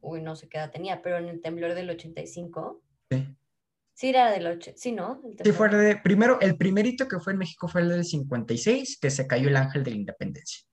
[0.00, 3.28] uy, no sé qué edad tenía, pero en el temblor del 85, Sí.
[3.94, 5.22] sí era del 8, sí, ¿no?
[5.44, 9.10] Sí, fue de, primero, el primerito que fue en México fue el del 56, que
[9.10, 10.64] se cayó el ángel de la independencia.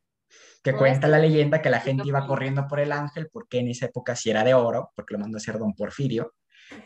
[0.64, 3.60] Que No, cuenta este- la leyenda que la gente iba corriendo por el ángel porque
[3.60, 6.34] en esa época sí era de oro, porque lo mandó a hacer don Porfirio,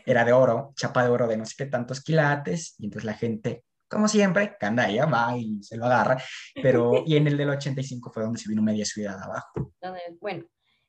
[0.04, 3.14] era de oro, chapa de oro de no sé qué tantos quilates, y entonces la
[3.14, 6.22] gente, como siempre, candalla, va y se lo agarra,
[6.62, 9.72] pero, y en el del 85 fue donde se vino media ciudad abajo.
[10.20, 10.44] bueno,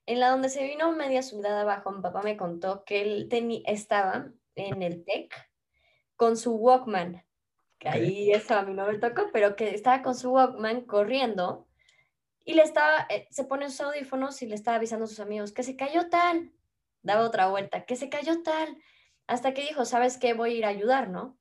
[0.06, 3.30] en la donde se vino media ciudad abajo, mi papá me contó que él
[3.66, 5.34] estaba en el TEC
[6.16, 7.24] con su Walkman,
[7.78, 11.68] que ahí eso a mí no me tocó, pero que estaba con su Walkman corriendo
[12.44, 15.52] y le estaba, eh, se pone sus audífonos y le estaba avisando a sus amigos
[15.52, 16.54] que se cayó tal,
[17.08, 18.78] daba otra vuelta, que se cayó tal,
[19.28, 20.36] hasta que dijo, ¿sabes qué?
[20.36, 21.40] Voy a ir a ayudar, ¿no?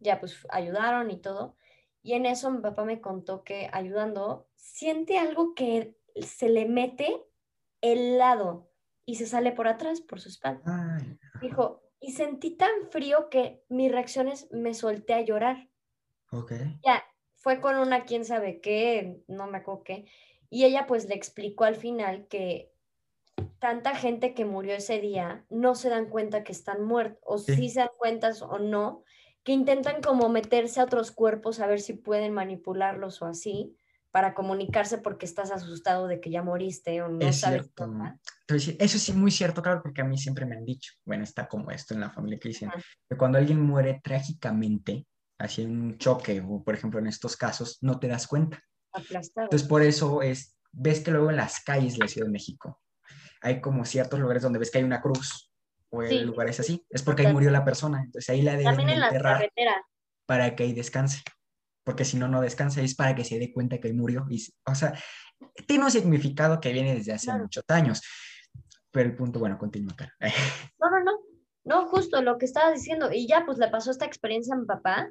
[0.00, 1.56] Ya pues ayudaron y todo.
[2.02, 7.24] Y en eso mi papá me contó que ayudando siente algo que se le mete
[7.82, 8.70] el lado
[9.06, 10.66] y se sale por atrás, por su espalda.
[10.66, 15.70] Ay, Dijo, y sentí tan frío que mis reacciones me solté a llorar.
[16.32, 16.52] ok.
[16.84, 17.04] Ya,
[17.36, 20.06] fue con una quién sabe qué, no me acuerdo qué.
[20.50, 22.73] Y ella pues le explicó al final que
[23.64, 27.54] tanta gente que murió ese día no se dan cuenta que están muertos, o Sí.
[27.56, 29.04] sí se dan cuenta o no,
[29.42, 33.74] que intentan como meterse a otros cuerpos a ver si pueden manipularlos o así
[34.10, 37.70] para comunicarse porque estás asustado de que ya moriste o no Es sabes.
[38.46, 41.48] Entonces, eso sí, muy cierto, claro, porque a mí siempre me han dicho, bueno, está
[41.48, 42.80] como esto en la familia que dicen, Ajá.
[43.08, 45.06] que cuando alguien muere trágicamente,
[45.38, 48.62] así en un choque, o por ejemplo en estos casos, no te das cuenta.
[48.92, 49.46] Aplastado.
[49.46, 52.80] Entonces, por eso es, ves que luego en las calles de la Ciudad de México
[53.44, 55.52] hay como ciertos lugares donde ves que hay una cruz,
[55.90, 58.42] o Sí, el lugar es sí, así, es porque ahí murió la persona, entonces ahí
[58.42, 59.76] la deben También en enterrar carreteras.
[60.26, 61.22] para que ahí descanse,
[61.84, 64.44] porque si no, no descansa, es para que se dé cuenta que ahí murió, y,
[64.66, 64.98] o sea,
[65.68, 67.42] tiene un significado que viene desde hace Claro.
[67.44, 68.00] muchos años,
[68.90, 70.12] pero el punto, bueno, continúa, Caro.
[70.80, 71.12] No, no, no.
[71.66, 73.10] No, justo lo que estabas diciendo.
[73.12, 75.08] Y ya, pues le pasó esta experiencia a mi papá.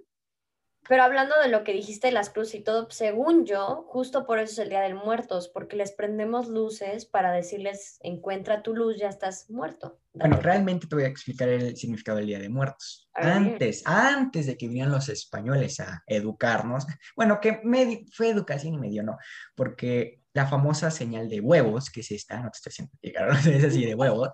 [0.87, 4.39] Pero hablando de lo que dijiste de las cruces y todo, según yo, justo por
[4.39, 8.97] eso es el Día de Muertos, porque les prendemos luces para decirles, encuentra tu luz,
[8.97, 9.99] ya estás muerto.
[10.13, 13.09] Bueno, realmente te voy a explicar el significado del Día de Muertos.
[13.13, 18.77] Antes, antes de que vinieran los españoles a educarnos, bueno, que medio, fue educación y
[18.77, 19.17] medio no,
[19.55, 23.63] porque la famosa señal de huevos, que es esta, no te estoy haciendo llegar, es
[23.63, 24.29] así de huevos,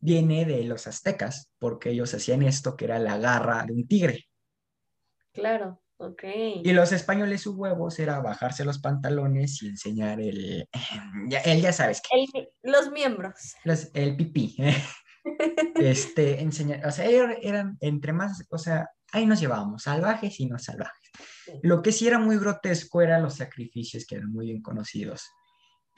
[0.00, 4.27] viene de los aztecas, porque ellos hacían esto que era la garra de un tigre.
[5.38, 6.22] Claro, ok.
[6.64, 10.68] Y los españoles su huevos era bajarse los pantalones y enseñar el,
[11.28, 13.34] ya, él ya sabes que El- los miembros.
[13.64, 14.56] los- el pipí.
[15.76, 20.46] este, enseñar, o sea, eran, eran entre más, o sea, ahí nos llevábamos, salvajes y
[20.46, 21.10] no salvajes.
[21.62, 25.22] Lo que sí era muy grotesco eran los sacrificios que eran muy bien conocidos,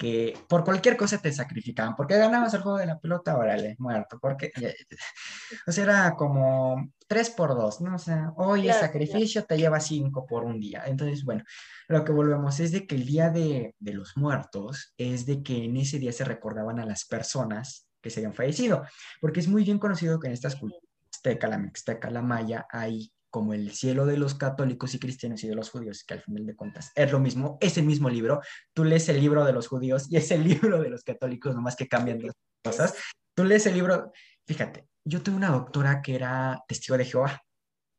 [0.01, 4.19] que por cualquier cosa te sacrificaban, porque ganabas el juego de la pelota, órale, muerto,
[4.19, 4.51] porque,
[5.67, 7.97] o sea, era como tres por dos, ¿no?
[7.97, 10.85] O sea, hoy el Claro, sacrificio te lleva cinco por un día.
[10.87, 11.45] Entonces, bueno,
[11.87, 15.67] lo que volvemos es de que el día de, de los muertos es de que
[15.67, 18.87] en ese día se recordaban a las personas que se habían fallecido,
[19.21, 20.83] porque es muy bien conocido que en estas culturas,
[21.13, 25.49] azteca, la mixteca, la maya, hay como el cielo de los católicos y cristianos y
[25.49, 28.41] de los judíos, que al final de cuentas es lo mismo, es el mismo libro,
[28.75, 31.77] tú lees el libro de los judíos y es el libro de los católicos, nomás
[31.77, 32.95] que cambian las cosas,
[33.35, 34.13] tú lees el libro,
[34.47, 37.41] fíjate, yo tuve una doctora que era testigo de Jehová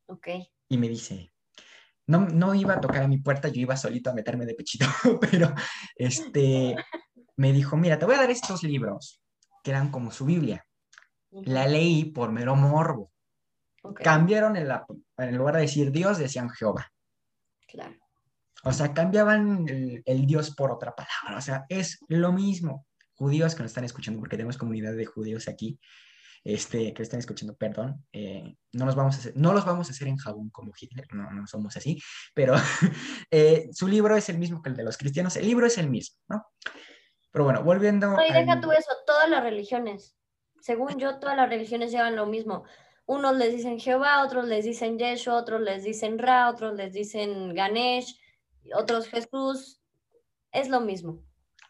[0.08, 0.28] Ok.
[0.70, 1.32] y me dice,
[2.08, 4.86] no, no iba a tocar a mi puerta, yo iba solito a meterme de pechito,
[5.22, 5.54] pero
[5.96, 6.76] este,
[7.38, 9.22] me dijo, mira, te voy a dar estos libros,
[9.63, 10.65] que eran como su Biblia.
[11.32, 13.11] La leí por mero morbo.
[13.96, 14.86] Cambiaron en, la,
[15.17, 16.91] en lugar de decir Dios, decían Jehová.
[17.67, 17.96] Claro.
[18.63, 21.38] O sea, cambiaban el, el Dios por otra palabra.
[21.38, 22.86] O sea, es lo mismo.
[23.15, 25.80] Judíos que nos están escuchando, porque tenemos comunidad de judíos aquí,
[26.44, 29.91] este, que están escuchando, perdón, eh, no, los vamos a hacer, no los vamos a
[29.91, 32.02] hacer en jabón como Hitler, no, no somos así,
[32.34, 32.56] pero
[33.32, 35.88] eh, su libro es el mismo que el de los cristianos, el libro es el
[35.88, 36.48] mismo, ¿no?
[37.32, 38.08] Pero bueno, volviendo...
[38.10, 40.15] No, y deja al- tú eso, todas las religiones.
[40.60, 42.63] Según yo, todas las religiones llevan lo mismo.
[43.12, 47.54] Unos les dicen Jehová, otros les dicen Yeshua, otros les dicen Ra, otros les dicen
[47.54, 48.17] Ganesh,
[48.74, 49.82] otros Jesús.
[50.50, 51.21] Es lo mismo.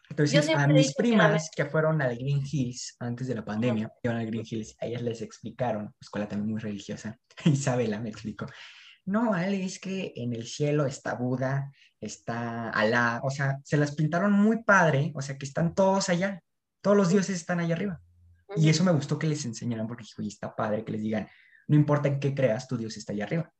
[0.08, 4.26] Entonces, a mis primas que fueron al Green Hills antes de la pandemia, iban al
[4.26, 8.46] Green Hills, a ellas les explicaron, escuela también muy religiosa, Isabela me explicó,
[9.04, 13.96] no, Ale, es que en el cielo está Buda, está Alá, o sea, se las
[13.96, 16.40] pintaron muy padre, o sea, que están todos allá,
[16.82, 18.00] todos los dioses están allá arriba.
[18.56, 21.28] Y eso me gustó que les enseñaran, porque dijo, y está padre que les digan,
[21.68, 23.52] no importa en qué creas, tu Dios está allá arriba.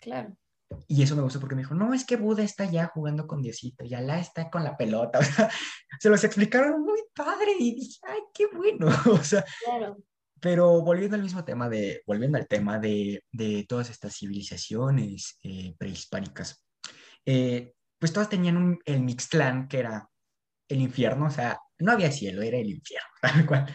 [0.00, 0.36] Claro.
[0.88, 3.42] Y eso me gustó porque me dijo, no, es que Buda está allá jugando con
[3.42, 5.18] Diosito y Alá está con la pelota.
[5.20, 5.50] O sea,
[6.00, 8.88] se los explicaron muy padre y dije, ay, qué bueno.
[9.10, 9.98] O sea, Claro.
[10.40, 15.74] pero volviendo al mismo tema de, volviendo al tema de, de todas estas civilizaciones eh,
[15.78, 16.64] prehispánicas,
[17.24, 20.08] eh, pues todas tenían un, el Mixtlán, que era
[20.68, 23.66] el infierno, o sea, no había cielo, era el infierno, tal cual.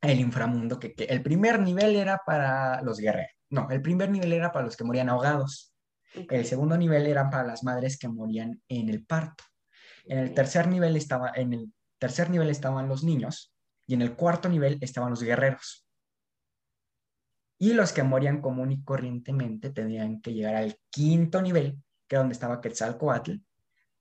[0.00, 3.32] El inframundo, que, que el primer nivel era para los guerreros.
[3.50, 5.74] No, el primer nivel era para los que morían ahogados.
[6.14, 9.44] El segundo nivel eran para las madres que morían en el parto.
[10.06, 13.54] En el tercer nivel estaba, en el tercer nivel estaban los niños
[13.86, 15.86] y en el cuarto nivel estaban los guerreros.
[17.58, 22.20] Y los que morían común y corrientemente tenían que llegar al quinto nivel, que era
[22.20, 23.34] donde estaba Quetzalcoatl,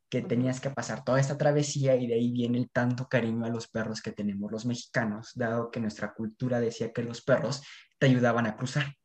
[0.10, 3.50] que tenías que pasar toda esta travesía y de ahí viene el tanto cariño a
[3.50, 7.62] los perros que tenemos los mexicanos, dado que nuestra cultura decía que los perros
[8.00, 8.96] te ayudaban a cruzar.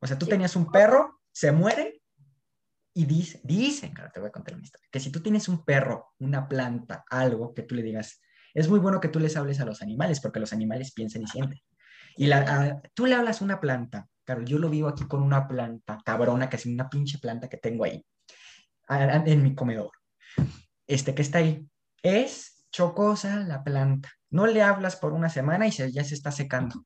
[0.00, 2.02] O sea, tú tenías un perro, se muere
[2.94, 5.64] y dice, dicen, claro, te voy a contar una historia, que si tú tienes un
[5.64, 8.20] perro, una planta, algo que tú le digas,
[8.54, 11.26] es muy bueno que tú les hables a los animales porque los animales piensan y
[11.26, 11.60] sienten.
[12.16, 15.22] Y la, a- tú le hablas a una planta, claro, yo lo vivo aquí con
[15.22, 18.02] una planta cabrona, que es una pinche planta que tengo ahí,
[18.88, 19.90] en mi comedor,
[20.86, 21.68] este que está ahí,
[22.02, 24.10] es chocosa la planta.
[24.30, 26.84] No le hablas por una semana y se, ya se está secando.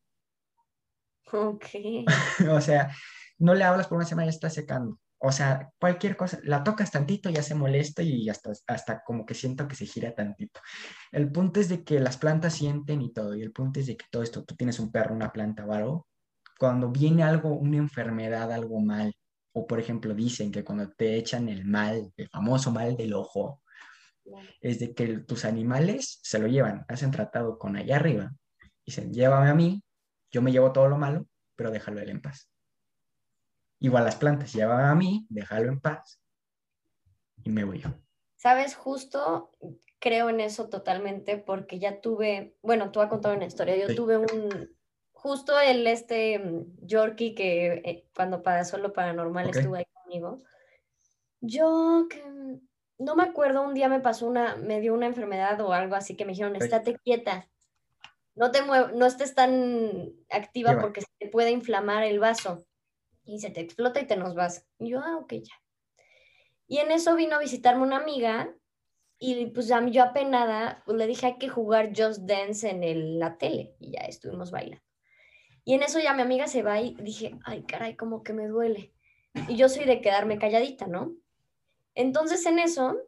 [1.32, 1.66] Ok.
[2.50, 2.94] o sea,
[3.38, 4.98] no le hablas por una semana y ya está secando.
[5.22, 9.34] O sea, cualquier cosa, la tocas tantito, ya se molesta y hasta, hasta como que
[9.34, 10.60] siento que se gira tantito.
[11.12, 13.98] El punto es de que las plantas sienten y todo, y el punto es de
[13.98, 16.06] que todo esto, tú tienes un perro, una planta o algo,
[16.58, 19.14] cuando viene algo, una enfermedad, algo mal,
[19.52, 23.62] o por ejemplo dicen que cuando te echan el mal, el famoso mal del ojo,
[24.60, 28.32] es de que tus animales se lo llevan, hacen tratado con allá arriba,
[28.84, 29.82] dicen, llévame a mí,
[30.30, 32.48] yo me llevo todo lo malo, pero déjalo él en paz.
[33.80, 36.20] Igual las plantas, llévame a mí, déjalo en paz
[37.42, 37.90] y me voy yo.
[38.36, 39.50] Sabes, justo
[39.98, 43.94] creo en eso totalmente porque ya tuve, bueno, tú has contado una historia, yo Sí.
[43.94, 44.70] tuve un,
[45.22, 50.38] justo el este mm, Yorkie que eh, cuando pasó lo paranormal estuvo ahí conmigo.
[51.40, 52.60] Yo que mm,
[52.98, 56.16] no me acuerdo, un día me pasó una, me dio una enfermedad o algo así
[56.16, 57.48] que me dijeron, estate quieta,
[58.34, 60.82] no te muev- no estés tan activa Lleva.
[60.82, 62.64] porque se te puede inflamar el vaso
[63.24, 64.66] y se te explota y te nos vas.
[64.78, 65.54] Y yo, ah, ok, ya.
[66.66, 68.54] Y en eso vino a visitarme una amiga
[69.18, 72.82] y pues a mí yo apenada, pues le dije hay que jugar Just Dance en
[72.84, 74.82] el- la tele y ya estuvimos bailando.
[75.70, 78.48] Y en eso ya mi amiga se va y dije, ay caray, como que me
[78.48, 78.92] duele.
[79.46, 81.14] Y yo soy de quedarme calladita, ¿no?
[81.94, 82.98] Entonces en eso,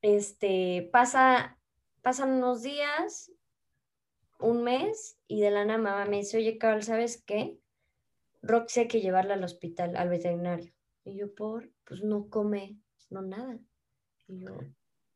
[0.00, 1.58] este, pasa,
[2.00, 3.30] pasan unos días,
[4.38, 7.58] un mes y de la nada mamá me dice, oye Carol, ¿sabes qué?
[8.40, 10.72] Roxy hay que llevarla al hospital, al veterinario.
[11.04, 12.78] Y yo, por, pues no come,
[13.10, 13.58] no nada.
[14.28, 14.56] Y yo,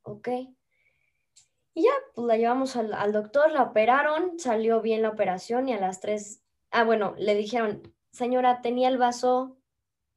[0.02, 0.28] ok.
[1.74, 5.72] Y ya, pues la llevamos al, al doctor, la operaron, salió bien la operación y
[5.72, 9.58] a las tres, ah, bueno, le dijeron, señora, tenía el vaso,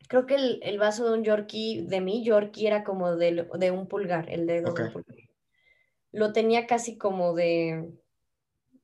[0.07, 3.71] creo que el, el vaso de un Yorkie, de mi Yorkie era como de, de
[3.71, 5.17] un pulgar, el dedo de un pulgar.
[6.11, 7.91] Lo tenía casi como de,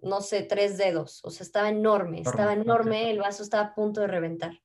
[0.02, 4.02] no sé, tres dedos, o sea, estaba enorme, estaba enorme, el vaso estaba a punto
[4.02, 4.62] de reventar.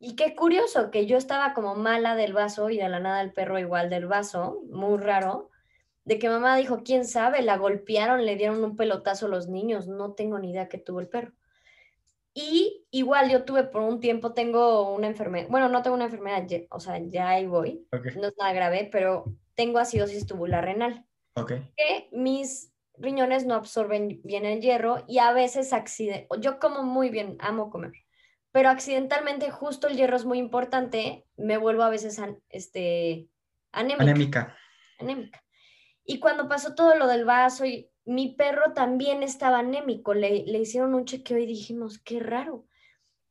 [0.00, 3.32] Y qué curioso que yo estaba como mala del vaso y de la nada el
[3.32, 5.50] perro igual del vaso, muy raro,
[6.08, 9.88] de que mamá dijo, quién sabe, la golpearon, le dieron un pelotazo a los niños,
[9.88, 11.32] no tengo ni idea que tuvo el perro.
[12.32, 16.44] Y igual yo tuve por un tiempo, tengo una enfermedad, bueno, no tengo una enfermedad,
[16.46, 21.04] ya- o sea, ya ahí voy, no es nada grave, pero tengo acidosis tubular renal
[21.34, 21.52] ok.
[21.76, 27.10] que mis riñones no absorben bien el hierro y a veces accident yo como muy
[27.10, 27.92] bien, amo comer,
[28.50, 33.28] pero accidentalmente justo el hierro es muy importante, me vuelvo a veces an- este,
[33.72, 34.56] anémica, Anémica.
[35.00, 35.42] anémica.
[36.10, 40.58] Y cuando pasó todo lo del vaso y mi perro también estaba anémico, le, le
[40.58, 42.64] hicieron un chequeo y dijimos, qué raro.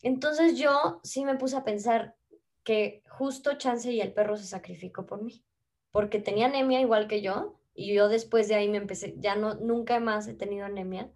[0.03, 2.15] Entonces yo sí me puse a pensar
[2.63, 5.43] que justo Chance y el perro se sacrificó por mí,
[5.89, 9.55] porque tenía anemia igual que yo, y yo después de ahí me empecé, ya no,
[9.55, 11.11] nunca más he tenido anemia,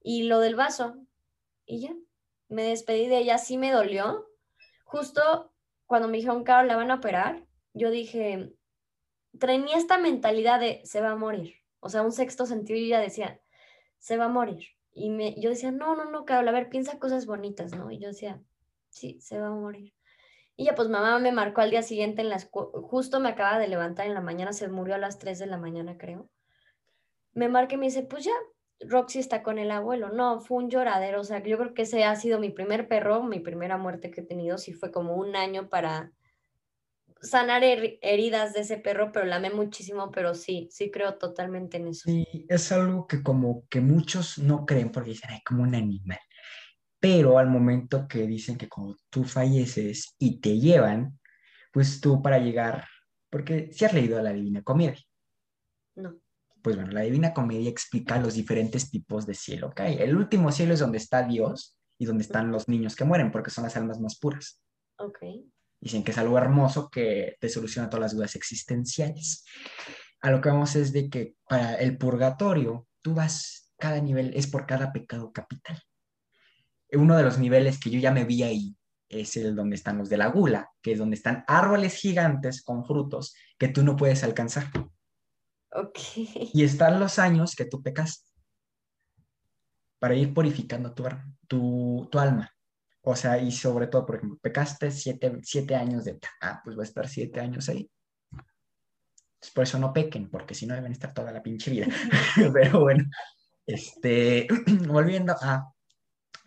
[0.00, 0.96] y lo del vaso,
[1.66, 1.94] y ya,
[2.48, 4.26] me despedí de ella, sí me dolió.
[4.84, 5.52] Justo
[5.84, 8.54] cuando me dijeron, Carol, la van a operar, yo dije,
[9.38, 11.56] tenía esta mentalidad de se va a morir.
[11.80, 13.40] O sea, un sexto sentido y ya decía,
[13.98, 14.68] se va a morir.
[14.92, 17.90] Y me, yo decía, no, no, no, Carol, a ver, piensa cosas bonitas, ¿no?
[17.90, 18.40] Y yo decía,
[18.88, 19.92] sí, se va a morir.
[20.56, 23.66] Y ya pues mamá me marcó al día siguiente en las, justo me acaba de
[23.66, 26.30] levantar en la mañana, se murió a las 3 de la mañana, creo.
[27.32, 28.32] Me marca y me dice, pues ya,
[28.80, 30.10] Roxy está con el abuelo.
[30.10, 33.24] No, fue un lloradero, o sea, yo creo que ese ha sido mi primer perro,
[33.24, 36.12] mi primera muerte que he tenido, sí fue como un año para
[37.24, 41.78] sanar her- heridas de ese perro, pero la amé muchísimo, pero sí, sí creo totalmente
[41.78, 42.02] en eso.
[42.08, 46.18] Sí, es algo que como que muchos no creen porque dicen, ay, como un animal.
[47.00, 51.18] Pero al momento que dicen que cuando tú falleces y te llevan,
[51.72, 52.86] pues tú para llegar,
[53.30, 54.98] porque si has leído la Divina Comedia,
[55.96, 56.16] No.
[56.62, 59.94] pues bueno, la Divina Comedia explica los diferentes tipos de cielo que hay.
[59.98, 63.50] El último cielo es donde está Dios y donde están los niños que mueren, porque
[63.50, 64.62] son las almas más puras.
[64.98, 65.18] Ok.
[65.84, 69.44] Dicen que es algo hermoso que te soluciona todas las dudas existenciales.
[70.22, 74.46] A lo que vamos es de que para el purgatorio, tú vas, cada nivel es
[74.46, 75.78] por cada pecado capital.
[76.90, 78.74] Uno de los niveles que yo ya me vi ahí
[79.10, 82.86] es el donde están los de la gula, que es donde están árboles gigantes con
[82.86, 84.70] frutos que tú no puedes alcanzar.
[85.70, 85.98] Ok.
[86.54, 88.32] Y están los años que tú pecas
[89.98, 91.04] para ir purificando tu,
[91.46, 92.53] tu, tu alma.
[93.06, 96.18] O sea, y sobre todo, por ejemplo, pecaste siete, siete años de...
[96.40, 97.90] Ah, pues va a estar siete años ahí.
[98.32, 101.86] Entonces, por eso no pequen, porque si no deben estar toda la pinche vida.
[102.54, 103.04] Pero bueno,
[103.66, 104.48] este,
[104.88, 105.70] volviendo a...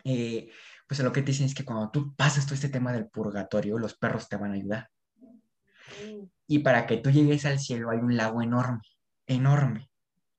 [0.04, 0.50] eh,
[0.88, 3.78] pues lo que te dicen es que cuando tú pasas todo este tema del purgatorio,
[3.78, 4.88] los perros te van a ayudar.
[6.02, 8.80] Mm, Y para que tú llegues al cielo hay un lago enorme,
[9.26, 9.90] enorme.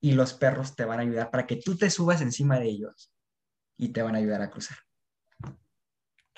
[0.01, 3.11] Y los perros te van a ayudar para que tú te subas encima de ellos
[3.77, 4.77] y te van a ayudar a cruzar.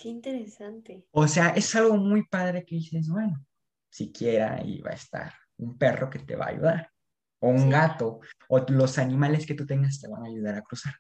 [0.01, 1.05] Qué interesante.
[1.11, 3.45] O sea, es algo muy padre que dices, bueno,
[3.87, 6.91] siquiera ahí va a estar un perro que te va a ayudar,
[7.39, 7.69] o un Sí.
[7.69, 10.95] gato, o los animales que tú tengas te van a ayudar a cruzar.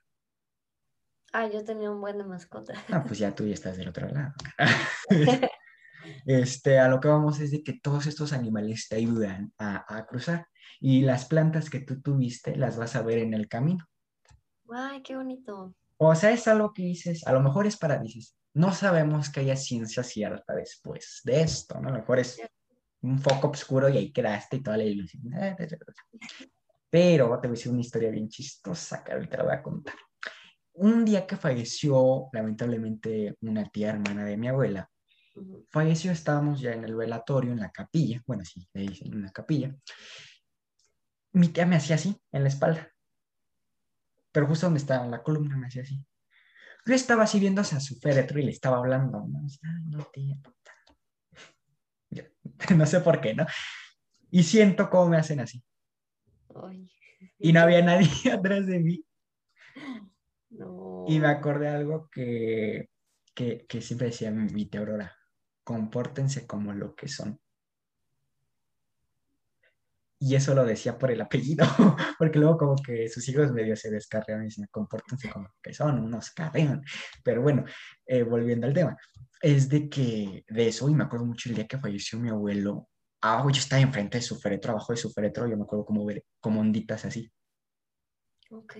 [1.33, 2.73] Ah, yo tenía un buen de mascota.
[2.89, 4.33] Ah, pues ya tú ya estás del otro lado.
[6.25, 10.05] Este, a lo que vamos es de que todos estos animales te ayudan a, a
[10.05, 10.47] cruzar
[10.79, 13.85] y las plantas que tú tuviste las vas a ver en el camino.
[14.69, 15.75] Ay, qué bonito.
[16.03, 19.41] O sea, es algo que dices, a lo mejor es para, dices, no sabemos que
[19.41, 21.89] haya ciencia cierta después de esto, ¿no?
[21.89, 22.41] A lo mejor es
[23.01, 25.25] un foco oscuro y ahí quedaste y toda la ilusión.
[26.89, 29.93] Pero te voy a decir una historia bien chistosa que ahorita la voy a contar.
[30.73, 34.89] Un día que falleció, lamentablemente, una tía hermana de mi abuela,
[35.69, 39.31] falleció, estábamos ya en el velatorio, en la capilla, bueno, sí, le dicen en la
[39.31, 39.75] capilla.
[41.33, 42.90] Mi tía me hacía así, en la espalda,
[44.31, 46.03] pero justo donde estaba la columna me hacía así.
[46.85, 49.45] Yo estaba así viendo hacia su féretro y le estaba hablando, ¿no?
[49.45, 50.71] Así, Ay, no, tía, puta".
[52.09, 52.23] Yo,
[52.75, 53.45] no sé por qué, ¿no?
[54.31, 55.63] Y siento cómo me hacen así.
[56.55, 56.89] Ay,
[57.37, 59.05] Y no había nadie atrás de mí.
[60.49, 61.05] No.
[61.07, 62.89] Y me acordé de algo que,
[63.33, 65.15] que, que siempre decía mi tía Aurora,
[65.63, 67.39] compórtense como lo que son.
[70.23, 71.65] Y eso lo decía por el apellido,
[72.19, 75.97] porque luego como que sus hijos medio se descarrean y dicen, compórtense como que son,
[75.97, 76.83] unos carrean.
[77.23, 77.65] Pero bueno,
[78.05, 78.95] eh, volviendo al tema,
[79.41, 82.87] es de que de eso, y me acuerdo mucho el día que falleció mi abuelo,
[83.19, 86.05] abajo yo estaba enfrente de su féretro, abajo de su féretro, yo me acuerdo como
[86.05, 87.31] ver, como onditas así.
[88.51, 88.75] Ok.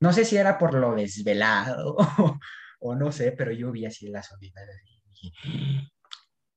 [0.00, 1.96] No sé si era por lo desvelado
[2.80, 4.68] o no sé, pero yo vi así las onditas.
[4.68, 5.32] así,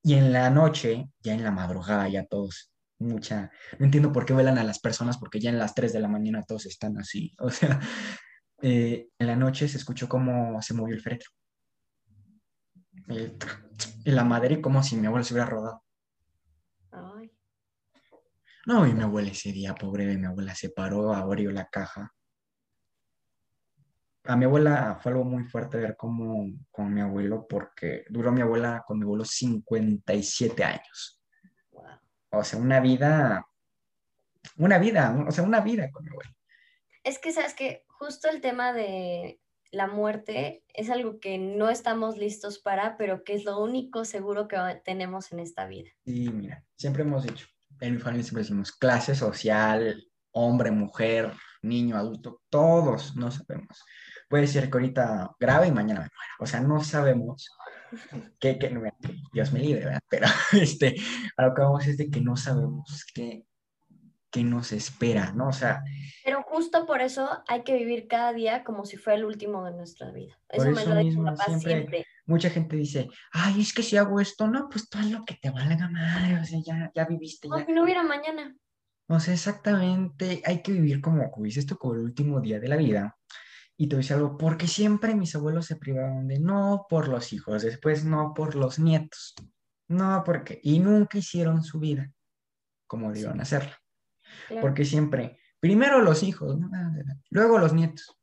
[0.03, 4.33] Y en la noche, ya en la madrugada, ya todos, mucha, no entiendo por qué
[4.33, 7.33] velan a las personas, porque ya en las 3 de la mañana todos están así.
[7.39, 7.79] O sea,
[8.61, 11.29] eh, en la noche se escuchó cómo se movió el féretro.
[14.05, 15.83] Y la madera y como si mi abuelo se hubiera rodado.
[16.91, 17.31] Ay.
[18.67, 22.13] No, y mi abuela ese día, pobre de mi abuela, se paró, abrió la caja.
[24.25, 28.41] A mi abuela fue algo muy fuerte ver cómo con mi abuelo, porque duró mi
[28.41, 31.18] abuela con mi abuelo 57 años.
[32.31, 33.47] O sea, una vida,
[34.57, 36.31] una vida, o sea, una vida con mi abuelo.
[37.03, 42.17] Es que, ¿sabes que Justo el tema de la muerte es algo que no estamos
[42.17, 45.89] listos para, pero que es lo único seguro que tenemos en esta vida.
[46.05, 47.45] Y mira, siempre hemos dicho,
[47.81, 53.83] en mi familia siempre decimos clase social, hombre, mujer, niño, adulto, todos no sabemos.
[54.29, 56.33] Puede ser que ahorita grave y mañana me muera.
[56.39, 57.49] O sea, no sabemos
[58.39, 60.01] que, que, que Dios me libre, ¿verdad?
[60.09, 60.95] Pero este,
[61.35, 63.45] a lo que vamos es de que no sabemos qué,
[64.29, 65.47] qué nos espera, ¿no?
[65.47, 65.81] O sea,
[66.23, 69.71] Pero justo por eso hay que vivir cada día como si fuera el último de
[69.71, 70.37] nuestra vida.
[70.47, 72.05] Por Eso me eso lo mismo, papá siempre- siempre.
[72.27, 75.35] mucha gente dice, ay, es que si hago esto, no, pues tú haz lo que
[75.41, 77.57] te valga madre, o sea, ya, ya viviste, ya.
[77.57, 78.55] No, que no hubiera mañana.
[79.07, 82.67] O sea, exactamente, hay que vivir como, como dices tú, como el último día de
[82.67, 83.15] la vida.
[83.81, 87.63] Y te decir algo, porque siempre mis abuelos se privaban de no por los hijos,
[87.63, 89.33] después no por los nietos,
[89.87, 92.11] no porque, y nunca hicieron su vida
[92.87, 93.79] como debían hacerla,
[94.47, 94.61] Claro.
[94.61, 96.69] porque siempre, primero los hijos, ¿no?
[96.73, 96.91] Ah,
[97.29, 98.17] luego los nietos,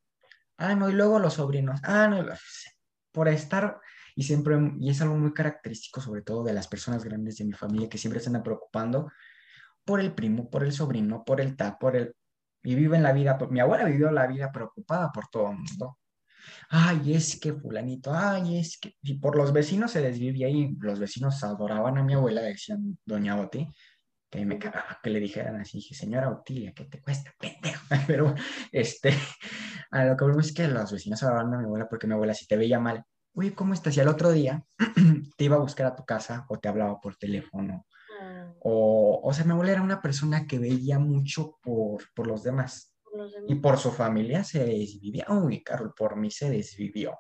[0.59, 2.23] ah, no, y luego los sobrinos, ah, no,
[3.11, 3.81] por estar,
[4.15, 7.55] y siempre, y es algo muy característico sobre todo de las personas grandes de mi
[7.55, 9.11] familia que siempre se andan preocupando
[9.87, 12.15] por el primo, por el sobrino, por el ta, por el...
[12.67, 15.99] Y viven la vida, mi abuela vivió la vida preocupada por todo el mundo.
[16.69, 18.97] Ay, es que fulanito, ay, es que...
[19.03, 23.41] Y por los vecinos se desvivía y los vecinos adoraban a mi abuela, decían doña
[23.41, 23.69] Oti,
[24.29, 27.85] que me cagaba que le dijeran así, dije, señora Otilia, ¿qué te cuesta, pendejo?
[28.09, 28.35] Pero,
[28.73, 29.15] este,
[29.93, 32.49] lo que vemos es que los vecinos adoraban a mi abuela porque mi abuela si
[32.49, 33.05] te veía mal,
[33.35, 33.97] oye, ¿cómo estás?
[33.97, 34.65] Y al otro día
[35.37, 37.87] te iba a buscar a tu casa o te hablaba por teléfono
[38.61, 42.97] o, o sea, mi abuela era una persona que veía mucho por, por los demás
[43.15, 45.27] los y por su familia se desvivía.
[45.29, 47.17] Uy, Carol, por mí se desvivió.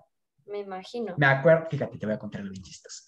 [0.47, 1.14] Me imagino.
[1.16, 3.05] Me acuerdo, fíjate, te voy a contar algo bien chistoso.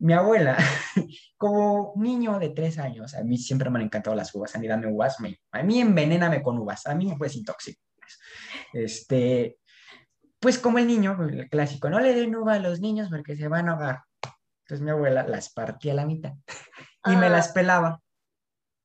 [0.00, 0.56] Mi abuela,
[1.36, 4.54] como niño de tres años, a mí siempre me han encantado las uvas.
[4.54, 7.82] A mí dame uvas, me, a mí envenéname con uvas, a mí me puedes intoxicar.
[8.72, 9.58] Este,
[10.40, 13.48] pues como el niño, el clásico, no le den uva a los niños porque se
[13.48, 14.02] van a ahogar.
[14.64, 16.32] Entonces mi abuela las partía a la mitad
[17.06, 17.30] y me Ah.
[17.30, 18.00] las pelaba.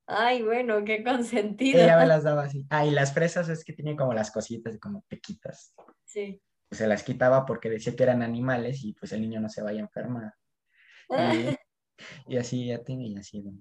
[0.07, 1.79] Ay, bueno, qué consentido.
[1.81, 2.65] Ella me las daba así.
[2.69, 5.73] Ah, y las fresas es que tiene como las cositas, como pequitas.
[6.03, 6.41] Sí.
[6.67, 9.61] Pues se las quitaba porque decía que eran animales y pues el niño no se
[9.61, 10.33] vaya a enfermar.
[11.09, 13.41] Y, y así ya tenía y así.
[13.41, 13.51] ¿no?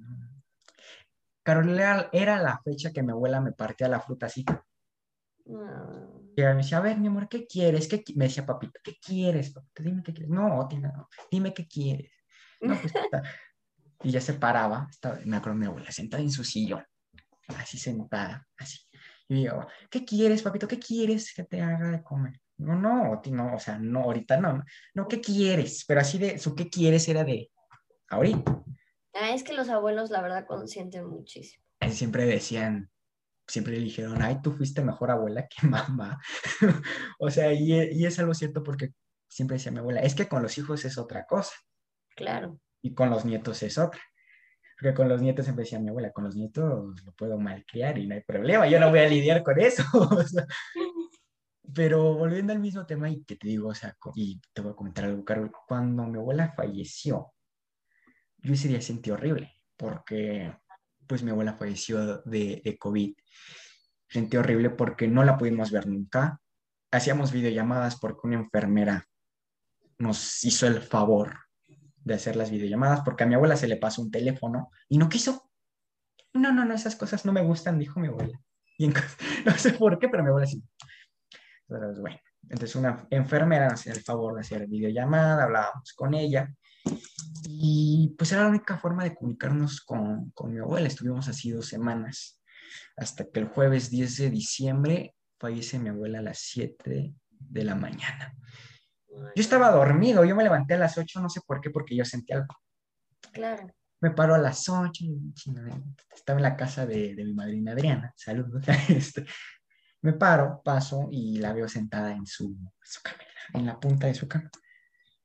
[1.42, 1.78] Carol,
[2.12, 4.44] era, la fecha que mi abuela me partía la fruta así.
[5.50, 7.88] Ah, Y me decía, a ver, mi amor, ¿qué quieres?
[7.88, 9.82] ¿Qué qui-?" Me decía, papito, ¿qué quieres, papito?
[9.82, 10.30] Dime qué quieres.
[10.30, 11.08] No, Tina, no.
[11.30, 12.12] Dime qué quieres.
[12.60, 12.92] No, pues,
[14.02, 16.84] Y ya se paraba, estaba, me acuerdo mi abuela, sentada en su sillón,
[17.48, 18.78] así sentada, así.
[19.28, 20.68] Y yo, ¿qué quieres, papito?
[20.68, 22.40] ¿Qué quieres que te haga de comer?
[22.58, 24.62] No, no, no, o sea, no, ahorita no,
[24.94, 25.84] no, ¿qué quieres?
[25.86, 27.08] Pero así de, su ¿qué quieres?
[27.08, 27.50] era de,
[28.08, 28.62] ahorita.
[29.14, 31.64] Ah, es que los abuelos, la verdad, consienten muchísimo.
[31.90, 32.90] Siempre decían,
[33.46, 36.20] siempre le dijeron, ay, tú fuiste mejor abuela que mamá.
[37.18, 38.92] o sea, y, y es algo cierto porque
[39.28, 41.52] siempre decía mi abuela, es que con los hijos es otra cosa
[42.18, 42.58] Claro.
[42.82, 44.00] Y con los nietos es otra.
[44.78, 48.06] Porque con los nietos siempre decía mi abuela, con los nietos lo puedo malcriar y
[48.06, 49.82] no hay problema, yo no voy a lidiar con eso.
[51.74, 54.76] pero volviendo al mismo tema y que te digo, o sea, y te voy a
[54.76, 57.32] comentar algo, Carol, cuando mi abuela falleció,
[58.38, 60.56] yo ese día sentí horrible, porque
[61.06, 63.14] pues mi abuela falleció de, de COVID.
[64.08, 66.40] Sentí horrible porque no la pudimos ver nunca.
[66.90, 69.06] Hacíamos videollamadas porque una enfermera
[69.98, 71.47] nos hizo el favor
[72.08, 75.08] de hacer las videollamadas porque a mi abuela se le pasó un teléfono y no
[75.08, 75.50] quiso.
[76.34, 78.40] No, no, no, esas cosas no me gustan, dijo mi abuela.
[78.76, 78.94] Y en-
[79.46, 80.62] no sé por qué, pero mi abuela sí.
[81.66, 86.52] Pero bueno, entonces una enfermera nos hacía el favor de hacer videollamada, hablábamos con ella
[87.44, 90.88] y pues era la única forma de comunicarnos con, con mi abuela.
[90.88, 92.40] Estuvimos así dos semanas
[92.96, 97.74] hasta que el jueves 10 de diciembre fallece mi abuela a las 7 de la
[97.74, 98.34] mañana.
[99.10, 102.04] Yo estaba dormido, yo me levanté a las 8, no sé por qué, porque yo
[102.04, 102.54] sentí algo.
[103.32, 103.66] Claro.
[104.00, 105.80] Me paro a las 8, y chingada,
[106.14, 108.64] estaba en la casa de, de mi madrina Adriana, saludos.
[108.88, 109.24] Este,
[110.02, 113.18] me paro, paso y la veo sentada en su, su cama,
[113.54, 114.50] en la punta de su cama.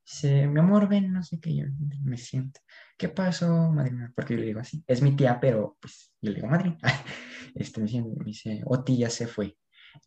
[0.05, 1.65] Dice, mi amor, ven, no sé qué, yo
[2.03, 2.59] me siento.
[2.97, 4.11] ¿Qué pasó, madrina?
[4.15, 6.77] Porque yo le digo así, es mi tía, pero pues yo le digo madrina.
[7.55, 9.55] Este, me, siento- me dice, Oti ya se fue.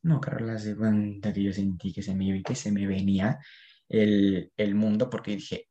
[0.03, 3.39] No, Carola, se cuenta que yo sentí que se me, que se me venía
[3.89, 5.69] el, el mundo porque dije,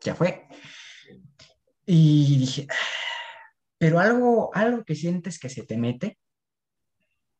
[0.00, 0.46] ya fue.
[1.86, 2.66] Y dije,
[3.78, 6.18] pero algo, algo que sientes que se te mete.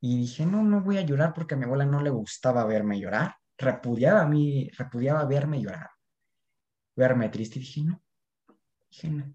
[0.00, 2.98] Y dije, no, no voy a llorar porque a mi abuela no le gustaba verme
[2.98, 3.36] llorar.
[3.56, 5.88] Repudiaba a mí, repudiaba verme llorar.
[6.96, 7.58] Verme triste.
[7.58, 8.02] Y dije, no.
[8.90, 9.34] Dije, no.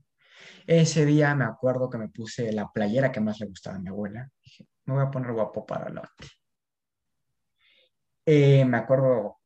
[0.66, 3.88] Ese día me acuerdo que me puse la playera que más le gustaba a mi
[3.88, 4.30] abuela.
[4.44, 6.10] Dije, me voy a poner guapo para la
[8.26, 9.38] eh, me acuerdo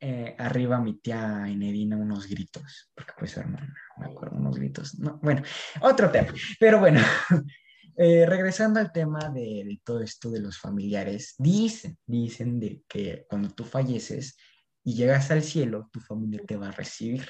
[0.00, 4.98] eh, arriba mi tía Enedina unos gritos, porque fue su hermana, me acuerdo unos gritos.
[4.98, 5.42] No, bueno,
[5.80, 7.00] otro tema, pero bueno,
[7.96, 13.24] eh, regresando al tema de, de todo esto de los familiares, dicen, dicen de que
[13.28, 14.36] cuando tú falleces
[14.82, 17.28] y llegas al cielo, tu familia te va a recibir,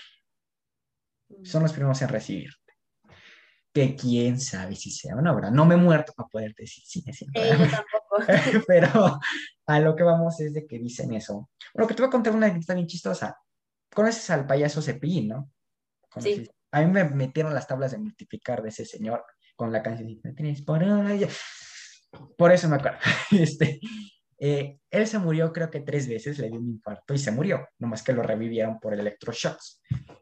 [1.42, 2.50] son los primeros en recibir.
[3.75, 5.51] Que quién sabe si sea una obra.
[5.51, 8.18] No me he muerto para poder decir si es Sí, yo tampoco.
[8.68, 9.18] pero
[9.66, 11.51] a lo que vamos es de que dicen eso.
[11.75, 13.37] Bueno, que te voy a contar una anécdota bien chistosa.
[13.93, 15.51] ¿Conoces al payaso Cepillín, no?
[16.09, 16.51] ¿Conoces?
[16.70, 19.25] A mí me metieron las tablas de multiplicar de ese señor
[19.57, 21.27] con la canción "Me tienes por ahí".
[22.39, 22.99] Por eso me acuerdo.
[23.33, 23.81] Este,
[24.39, 27.66] eh, él se murió creo que tres veces, le dio un infarto y se murió,
[27.81, 29.81] nomás que lo revivieron por electroshocks.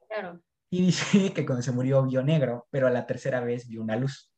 [0.09, 0.43] Claro.
[0.73, 3.95] Y dice que cuando se murió vio negro, pero a la tercera vez vio una
[3.95, 4.31] luz.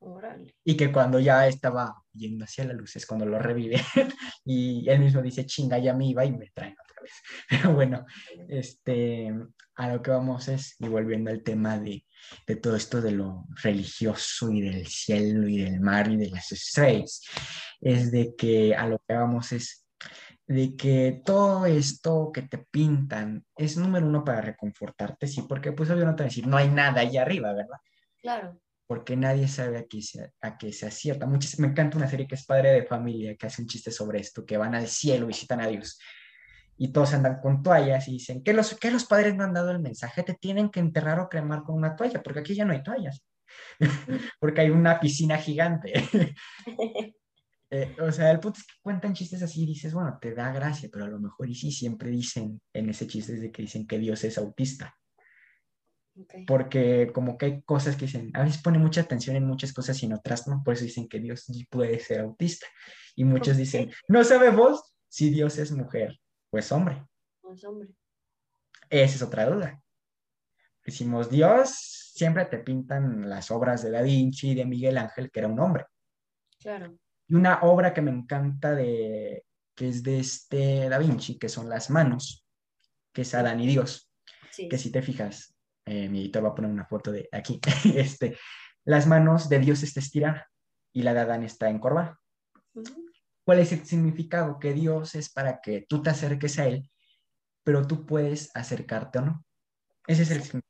[0.00, 0.54] Órale.
[0.62, 3.80] y que cuando ya estaba yendo hacia la luz es cuando lo revive
[4.44, 7.12] y él mismo dice chinga ya me iba y me traen otra vez
[7.48, 8.04] pero bueno
[8.50, 9.32] este
[9.76, 12.04] a lo que vamos es y volviendo al tema de,
[12.46, 16.52] de todo esto de lo religioso y del cielo y del mar y de las
[16.52, 17.22] estrellas
[17.80, 19.83] es de que a lo que vamos es
[20.46, 25.90] de que todo esto que te pintan es número uno para reconfortarte, sí, porque pues
[25.90, 27.78] obvio no te van a decir, no hay nada allá arriba, ¿verdad?
[28.20, 28.58] Claro.
[28.86, 31.26] porque nadie sabe a qué se, a qué se acierta.
[31.26, 34.20] Muchas, me encanta una serie que es Padre de Familia, que hace un chiste sobre
[34.20, 35.98] esto, que van al cielo, visitan a Dios,
[36.76, 39.70] y todos andan con toallas y dicen, ¿qué los, que los padres no han dado
[39.70, 40.22] el mensaje?
[40.22, 43.24] Te tienen que enterrar o cremar con una toalla, porque aquí ya no hay toallas,
[44.40, 45.92] porque hay una piscina gigante.
[47.70, 50.52] Eh, o sea, el punto es que cuentan chistes así y dices, bueno, te da
[50.52, 53.86] gracia, pero a lo mejor y sí, siempre dicen en ese chiste de que dicen
[53.86, 54.94] que Dios es autista
[56.16, 56.34] Ok.
[56.46, 60.00] porque como que hay cosas que dicen, a veces pone mucha atención en muchas cosas
[60.00, 62.66] y en otras no, por eso dicen que Dios puede ser autista.
[63.16, 67.04] Y muchos dicen, no sabemos si Dios es mujer o es hombre.
[67.40, 67.88] Pues, hombre.
[68.90, 69.80] Esa es otra duda.
[70.84, 71.70] Decimos, Dios,
[72.14, 75.58] siempre te pintan las obras de Da Vinci y de Miguel Ángel, que era un
[75.58, 75.86] hombre.
[76.60, 76.96] Claro.
[77.28, 79.44] Y una obra que me encanta de,
[79.74, 82.46] que es de este Da Vinci, que son las manos,
[83.12, 84.10] que es Adán y Dios.
[84.50, 84.68] Sí.
[84.68, 85.52] que si te fijas,
[85.84, 87.60] eh, mi editor va a poner una foto de aquí,
[87.96, 88.38] este,
[88.84, 90.48] las manos de Dios está estirada
[90.92, 92.20] y la de Adán está encorvada.
[92.74, 93.04] Ujú.
[93.44, 94.58] ¿Cuál es el significado?
[94.58, 96.88] Que Dios es para que tú te acerques a Él,
[97.64, 99.44] pero tú puedes acercarte o no.
[100.06, 100.63] Ese es el significado.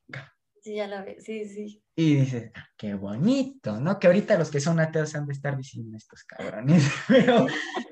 [0.64, 1.82] Sí, ya la veo, sí, sí.
[1.94, 3.98] Y dices, "Ah, qué bonito, ¿no?
[3.98, 6.82] Que ahorita los que son ateos han de estar diciendo estos cabrones.
[7.08, 7.46] Pero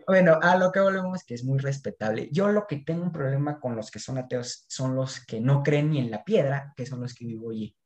[0.06, 2.30] bueno, a lo que volvemos, que es muy respetable.
[2.32, 5.62] Yo lo que tengo un problema con los que son ateos son los que no
[5.62, 7.76] creen ni en la piedra, que son los que digo, oye,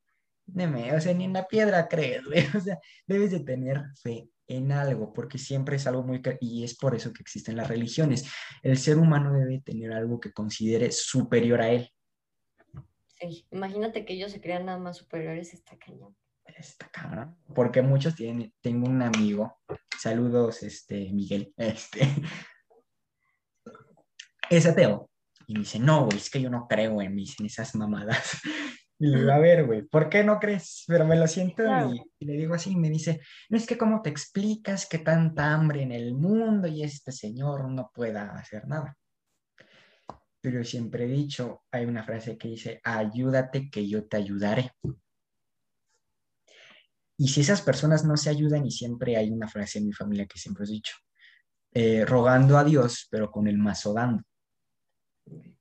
[0.45, 2.47] deme, o sea, ni en la piedra crees, güey.
[2.57, 2.78] O sea,
[3.09, 6.22] debes de tener fe en algo, porque siempre es algo muy...
[6.41, 8.24] Y es por eso que existen las religiones.
[8.62, 11.91] El ser humano debe tener algo que considere superior a él.
[13.18, 16.16] Sí, imagínate que ellos se crean nada más superiores, está cañón.
[16.44, 17.36] Está cabrón.
[17.54, 19.58] Porque muchos tienen, tengo un amigo,
[19.98, 22.08] saludos, este, Miguel, este,
[24.50, 25.10] es ateo.
[25.48, 28.40] Y me dice, no, güey, es que yo no creo en esas mamadas.
[28.98, 30.84] Y le digo, a ver, güey, ¿por qué no crees?
[30.86, 31.92] Pero me lo siento Claro.
[31.92, 34.96] y, y le digo así, y me dice, no es que cómo te explicas que
[34.96, 38.96] tanta hambre en el mundo y este señor no pueda hacer nada.
[40.47, 44.70] Pero siempre he dicho, hay una frase que dice, ayúdate que yo te ayudaré.
[47.18, 50.24] Y si esas personas no se ayudan, y siempre hay una frase en mi familia
[50.26, 50.94] que siempre he dicho,
[51.72, 54.22] eh, rogando a Dios, pero con el mazo dando.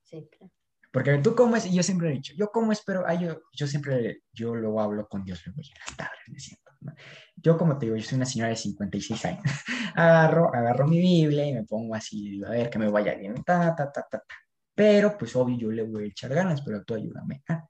[0.03, 0.53] Sí, claro.
[0.91, 4.21] Porque tú comes, y yo siempre he dicho, yo como espero, ay, yo, yo siempre,
[4.33, 6.93] yo luego hablo con Dios luego en las tardes, me siento, ¿no?
[7.37, 9.43] Yo como te digo, yo soy una señora de 56 años,
[9.95, 13.33] agarro, agarro mi Biblia y me pongo así, digo, a ver, que me vaya bien,
[13.43, 14.44] ta, ta, ta, ta, ta.
[14.75, 17.43] Pero, pues, obvio, yo le voy a echar ganas, pero tú ayúdame.
[17.49, 17.65] ah.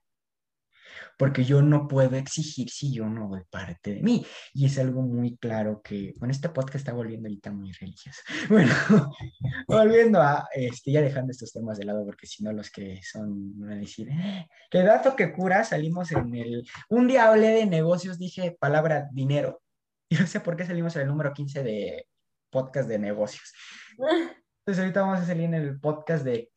[1.18, 4.26] Porque yo no puedo exigir si yo no doy parte de mí.
[4.52, 8.20] Y es algo muy claro que, bueno, este podcast está volviendo ahorita muy religioso.
[8.50, 8.72] Bueno,
[9.68, 13.58] volviendo a, este, ya dejando estos temas de lado, porque si no los que son,
[13.58, 18.18] van a decir, "Eh, dato que cura, salimos en el, un día hablé de negocios,
[18.18, 19.62] dije palabra dinero.
[20.08, 22.06] Y no sé por qué salimos en el número 15 de
[22.50, 23.52] podcast de negocios.
[23.98, 26.50] Entonces ahorita vamos a salir en el podcast de,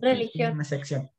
[0.00, 0.52] Religión.
[0.52, 1.10] una sección.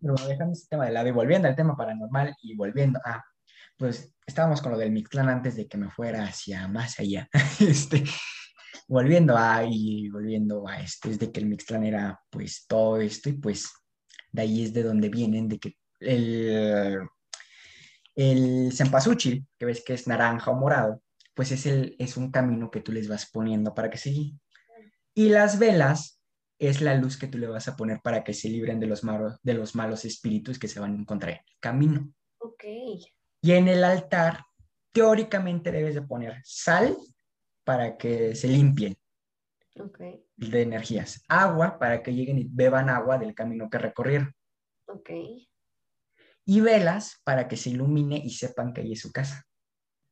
[0.00, 3.24] Pero bueno, dejando este tema de lado y volviendo al tema paranormal y volviendo a,
[3.76, 7.28] pues estábamos con lo del Mictlán antes de que me fuera hacia más allá.
[7.60, 8.04] Este,
[8.86, 13.28] volviendo a, y volviendo a esto, es de que el Mictlán era pues todo esto
[13.28, 13.68] y pues
[14.32, 17.00] de ahí es de donde vienen, de que el,
[18.14, 21.02] el cempasúchil, que ves que es naranja o morado,
[21.34, 24.40] pues es, el, es un camino que tú les vas poniendo para que guíen.
[25.18, 26.22] Y las velas
[26.60, 29.02] es la luz que tú le vas a poner para que se libren de los,
[29.02, 32.14] malos, de los malos espíritus que se van a encontrar en el camino.
[32.38, 32.62] Ok.
[33.42, 34.44] Y en el altar,
[34.92, 36.96] teóricamente debes de poner sal
[37.64, 38.96] para que se limpien
[39.80, 39.98] Ok.
[40.36, 44.32] de energías, agua para que lleguen y beban agua del camino que recorrieron,
[44.86, 45.10] Ok.
[46.44, 49.44] y velas para que se ilumine y sepan que ahí es su casa.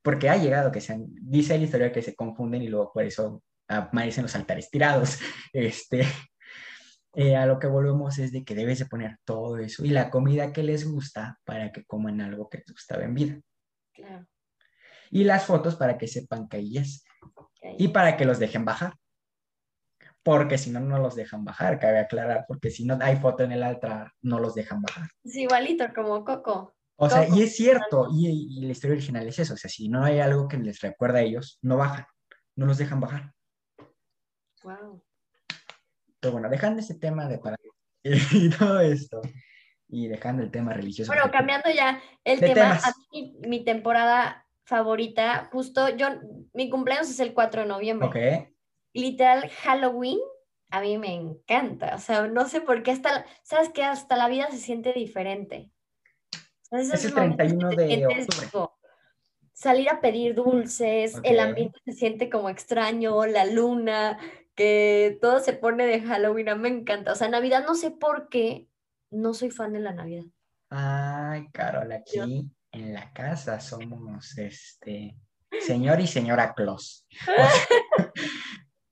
[0.02, 3.44] Porque ha llegado que sean, dice la historia que se confunden y luego por eso
[3.68, 5.18] aparecen los altares tirados.
[5.52, 6.06] Este,
[7.14, 10.10] eh, a lo que volvemos es de que debes de poner todo eso y la
[10.10, 13.40] comida que les gusta para que coman algo que les gustaba en vida.
[13.94, 14.26] Claro.
[15.10, 17.04] Y las fotos para que sepan que ahí es.
[17.78, 18.94] y para que los dejen bajar.
[20.22, 23.52] Porque si no, no los dejan bajar, cabe aclarar, porque si no hay foto en
[23.52, 25.08] el altar, no los dejan bajar.
[25.24, 26.74] Es igualito como Coco.
[26.96, 29.88] O sea, y es cierto, y, y la historia original es eso, o sea, si
[29.88, 32.06] no hay algo que les recuerda a ellos, no bajan,
[32.56, 33.35] no los dejan bajar.
[34.66, 35.00] Wow.
[36.18, 37.56] Pero bueno, dejando ese tema de para
[38.02, 39.22] y todo esto,
[39.88, 41.12] y dejando el tema religioso.
[41.12, 42.86] Bueno, cambiando ya el tema, temas.
[42.86, 46.08] a mí mi temporada favorita, justo yo,
[46.52, 48.08] mi cumpleaños es el 4 de noviembre.
[48.08, 48.48] Ok,
[48.92, 50.18] Literal, Halloween,
[50.70, 51.94] a mí me encanta.
[51.94, 53.84] O sea, no sé por qué hasta, ¿sabes qué?
[53.84, 55.70] Hasta la vida se siente diferente.
[56.72, 58.48] Es el momentos que 31 te de octubre.
[58.50, 58.76] como
[59.52, 64.18] salir a pedir dulces, el ambiente se siente como extraño, la luna,
[64.56, 67.12] que todo se pone de Halloween, a mí me encanta.
[67.12, 68.66] O sea, Navidad no sé por qué,
[69.10, 70.24] no soy fan de la Navidad.
[70.70, 75.16] Ay, Carol, aquí en la casa somos este
[75.60, 77.06] señor y señora Claus.
[77.22, 78.10] O sea,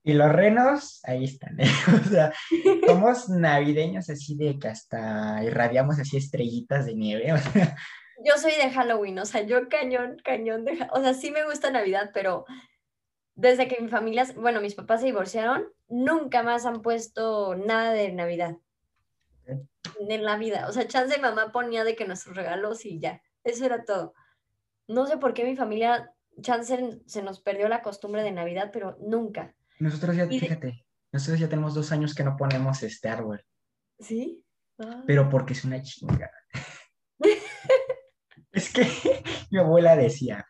[0.07, 1.59] y los renos, ahí están.
[1.59, 1.67] ¿eh?
[2.05, 2.33] O sea,
[2.87, 7.33] somos navideños así de que hasta irradiamos así estrellitas de nieve.
[7.33, 7.75] O sea,
[8.25, 10.87] Yo soy de Halloween, o sea, yo cañón, cañón de...
[10.93, 12.45] O sea, sí me gusta Navidad, pero
[13.35, 18.13] desde que mi familia, bueno, mis papás se divorciaron, nunca más han puesto nada de
[18.13, 18.57] Navidad.
[19.43, 19.67] Ok.
[20.09, 20.67] En la vida.
[20.69, 23.23] O sea, chance mamá ponía de que nuestros regalos y ya.
[23.43, 24.15] Eso era todo.
[24.87, 28.97] No sé por qué mi familia, chance se nos perdió la costumbre de Navidad, pero
[29.01, 29.55] nunca.
[29.79, 33.45] nosotros ya, de- fíjate, nosotros ya tenemos dos años que no ponemos este árbol,
[34.01, 34.45] ¿Sí?
[34.79, 35.03] Ah.
[35.07, 36.31] pero porque es una chinga.
[38.53, 38.83] Es que
[39.51, 40.47] mi abuela decía,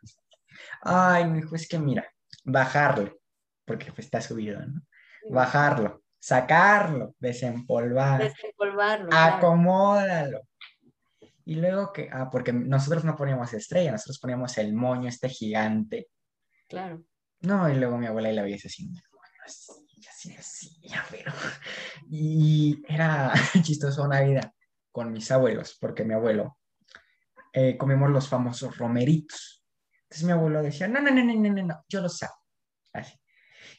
[0.83, 2.07] ay, mi hijo, es que mira,
[2.45, 3.19] bajarlo,
[3.65, 4.83] porque pues, está subido, ¿no?
[5.31, 9.09] Bajarlo, sacarlo, desempolvar, Desempolvarlo.
[9.09, 9.37] claro.
[9.37, 10.43] acomódalo.
[11.47, 16.09] Y luego que, ah, porque nosotros no poníamos estrella, nosotros poníamos el moño este gigante.
[16.69, 17.05] Claro.
[17.41, 18.69] No, y luego mi abuela y la veía así,
[19.45, 21.33] así, así, así, ya, pero...
[22.09, 23.33] Y era
[23.63, 24.53] chistoso Navidad
[24.91, 26.57] con mis abuelos, porque mi abuelo
[27.53, 29.54] eh, comimos los famosos romeritos.
[30.15, 32.37] Entonces mi abuelo decía, no, no, no, no, no, no, no, yo los hago.
[32.93, 33.19] Así.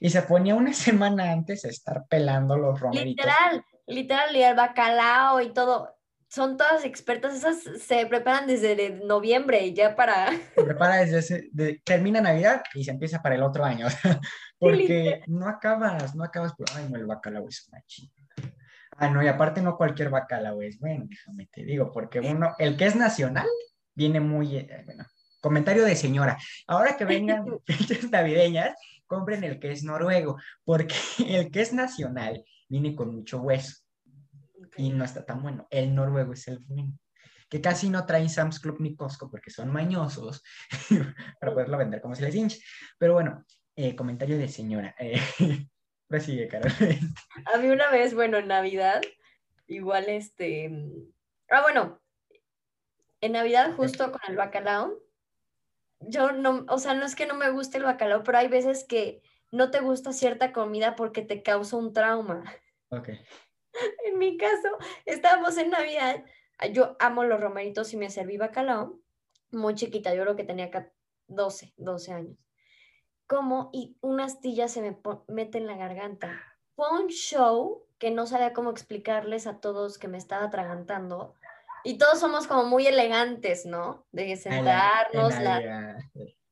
[0.01, 3.25] Y se ponía una semana antes a estar pelando los romeritos.
[3.25, 5.95] Literal, literal, y el bacalao y todo.
[6.27, 10.27] Son todas expertas, esas se preparan desde de noviembre ya para...
[10.55, 13.87] Se prepara desde ese, de- termina Navidad y se empieza para el otro año.
[14.59, 18.25] porque no acabas, no acabas, por, ay, no, el bacalao es una chingada.
[18.97, 22.75] Ah, no, y aparte no cualquier bacalao es bueno, déjame te digo, porque uno, el
[22.75, 23.47] que es nacional,
[23.93, 25.05] viene muy, eh, bueno,
[25.45, 26.39] comentario de señora.
[26.65, 28.75] Ahora que vengan fechas navideñas,
[29.05, 30.95] compren el que es noruego, porque
[31.27, 33.83] el que es nacional viene con mucho hueso
[34.75, 35.67] y no está tan bueno.
[35.69, 36.97] El noruego es el bueno.
[37.47, 40.41] Que casi no traen Sam's Club ni Costco porque son mañosos
[41.39, 42.59] para poderlo vender como se les hinche.
[42.97, 44.95] Pero bueno, eh, comentario de señora.
[44.97, 45.21] Eh,
[46.07, 46.71] prosigue, Carol.
[47.53, 48.99] A mí una vez, bueno, en Navidad,
[49.67, 50.71] igual este...
[51.51, 52.01] Ah, bueno,
[53.21, 55.04] en Navidad justo con el bacalao,
[55.99, 58.83] yo no, o sea, no es que no me guste el bacalao, pero hay veces
[58.83, 59.21] que
[59.51, 62.43] no te gusta cierta comida porque te causa un trauma.
[62.89, 63.09] ok.
[64.05, 64.69] En mi caso,
[65.05, 66.23] estábamos en Navidad,
[66.71, 69.01] yo amo los romeritos y me serví bacalao,
[69.51, 70.93] muy chiquita, yo creo que tenía ca-
[71.27, 72.37] 12, 12 años.
[73.27, 76.41] Como y una astilla se me mete en la garganta.
[76.75, 81.33] Fue un show que no sabía cómo explicarles a todos que me estaba atragantando.
[81.85, 84.05] Y todos somos como muy elegantes, ¿no?
[84.11, 85.53] De En la- sentarnos, en la...
[85.61, 85.95] Navidad,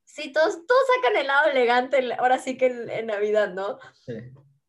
[0.05, 3.79] Sí, todos, todos sacan el lado elegante, el- ahora sí que en, en Navidad, ¿no?
[4.05, 4.13] sí.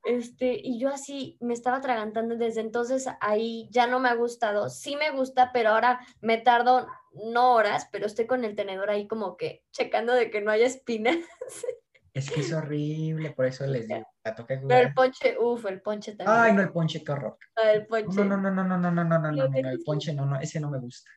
[0.07, 4.69] Este, y yo así me estaba atragantando desde entonces ahí ya no me ha gustado.
[4.69, 9.07] Sí me gusta, pero ahora me tardo no horas, pero estoy con el tenedor ahí
[9.07, 11.17] como que checando de que no haya espinas.
[12.15, 14.95] Es que es horrible, por eso les digo, la toca Pero el jugar.
[14.95, 16.39] ponche, uff, el ponche también.
[16.39, 17.37] Ay, no, el ponche, qué horror.
[17.57, 18.17] Ah, el ponche.
[18.17, 20.25] No, no, no, no, no, no, no, no, no, no, no, no, el ponche no,
[20.25, 21.11] no, ese no me gusta.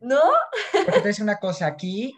[0.00, 0.20] ¿No?
[0.86, 2.14] Porque te una cosa, aquí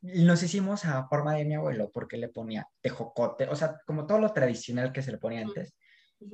[0.00, 4.18] nos hicimos a forma de mi abuelo, porque le ponía tejocote, o sea, como todo
[4.18, 5.74] lo tradicional que se le ponía antes,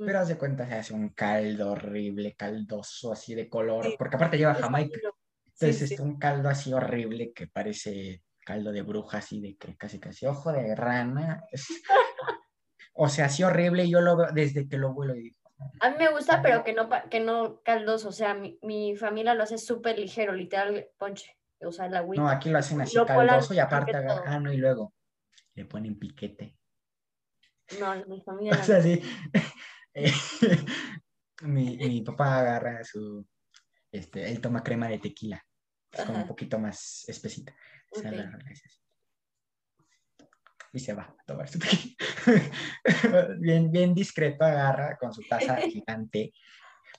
[0.05, 3.95] pero haz de cuenta, se hace un caldo horrible, caldoso, así de color, Sí.
[3.97, 5.17] porque aparte lleva Jamaica, duro.
[5.43, 5.93] Sí, entonces sí.
[5.95, 10.25] es un caldo así horrible que parece caldo de bruja, así de que casi casi
[10.25, 11.43] ojo de rana,
[12.93, 15.35] o sea, así horrible, yo lo veo desde que lo vuelo y
[15.81, 18.09] A mí me gusta, pero que no, que no caldoso.
[18.09, 21.37] O sea, mi, mi familia lo hace súper ligero, literal ponche.
[21.59, 22.21] O sea, agüita.
[22.21, 24.23] no, aquí lo hacen así Lo caldoso y aparte, agar- todo.
[24.27, 24.93] ah, no, y luego
[25.55, 26.55] le ponen piquete.
[27.79, 29.01] No, mi familia O sea, sí.
[31.41, 33.27] Mi, mi papá agarra su,
[33.91, 35.44] este, él toma crema de tequila,
[35.95, 36.27] es como un Ajá.
[36.27, 37.55] poquito más espesita.
[37.91, 38.05] Se Ok.
[38.13, 38.79] agarra, le hace así.
[40.73, 41.57] Y se va a tomar su
[43.39, 46.33] bien, bien discreto agarra con su taza gigante.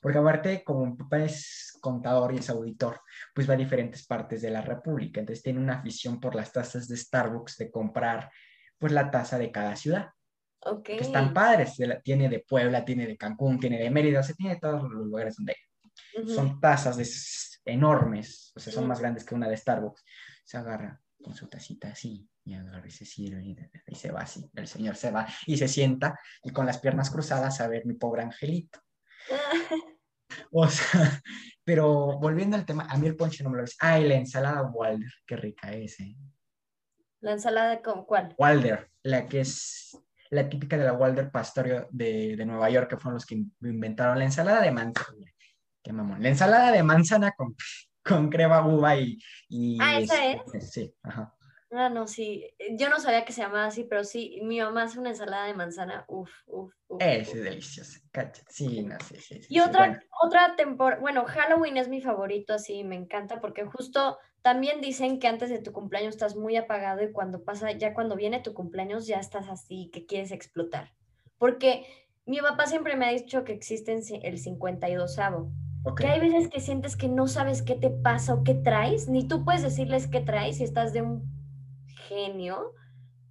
[0.01, 3.01] Porque aparte, como mi papá es contador y es auditor,
[3.35, 5.21] pues va a diferentes partes de la República.
[5.21, 8.31] Entonces tiene una afición por las tazas de Starbucks de comprar
[8.79, 10.11] pues la taza de cada ciudad
[10.61, 10.85] Ok.
[10.85, 11.79] que están padres.
[11.79, 14.83] la- Tiene de Puebla, tiene de Cancún, tiene de Mérida, o sea, tiene de todos
[14.83, 16.23] los lugares donde hay.
[16.23, 16.29] Ujú.
[16.35, 17.05] Son tazas de
[17.67, 20.05] enormes, o sea, son más grandes que una de Starbucks.
[20.45, 23.57] Se agarra con su tacita así, y agarra y se sirve, y,
[23.89, 24.49] y se va así.
[24.55, 27.95] El señor se va y se sienta, y con las piernas cruzadas a ver mi
[27.95, 28.81] pobre angelito.
[30.51, 31.23] O sea,
[31.65, 33.77] pero volviendo al tema, a mí el ponche no me lo es.
[33.81, 36.17] Ah, y la ensalada Walder, qué rica es, ¿eh?
[37.21, 38.35] La ensalada con cuál?
[38.39, 39.97] Walder, la que es
[40.31, 43.55] la típica de la Walder Pastorio de, de Nueva York, que fueron los que in-
[43.63, 45.27] inventaron la ensalada de manzana.
[45.87, 46.21] Qué mamón.
[46.21, 47.55] La ensalada de manzana con,
[48.05, 49.19] con crema uva y...
[49.49, 51.33] y Ah, ¿esa este, Sí, ajá.
[51.71, 52.45] Ah, no, sí.
[52.73, 55.55] Yo no sabía que se llamaba así, pero sí, mi mamá hace una ensalada de
[55.55, 56.05] manzana.
[56.09, 56.97] Uf, uf, uf.
[56.97, 57.03] Uf.
[57.03, 58.01] es delicioso.
[58.11, 58.41] Cállate.
[58.49, 59.21] Sí, no sé.
[59.21, 60.01] Sí, sí, Y sí, otra, bueno.
[60.25, 65.29] otra temporada, bueno, Halloween es mi favorito, así me encanta, porque justo también dicen que
[65.29, 69.07] antes de tu cumpleaños estás muy apagado y cuando pasa, ya cuando viene tu cumpleaños
[69.07, 70.95] ya estás así, que quieres explotar.
[71.39, 71.87] Porque
[72.25, 74.03] mi papá siempre me ha dicho que existe el
[74.43, 75.53] 52avo,
[75.87, 76.01] Ok.
[76.01, 79.27] que hay veces que sientes que no sabes qué te pasa o qué traes, ni
[79.27, 81.25] tú puedes decirles qué traes si estás de un
[82.09, 82.75] genio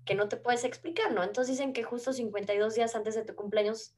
[0.05, 1.23] que no te puedes explicar, ¿no?
[1.23, 3.95] Entonces dicen que justo 52 días antes de tu cumpleaños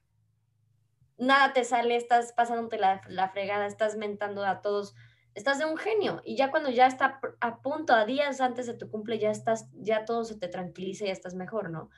[1.18, 4.96] nada te sale, estás pasándote la, la fregada, estás mentando a todos,
[5.36, 6.22] estás de un genio.
[6.24, 9.70] Y ya cuando ya está a punto, a días antes de tu cumple, ya estás,
[9.74, 11.90] ya todo se te tranquiliza y ya estás mejor, ¿no?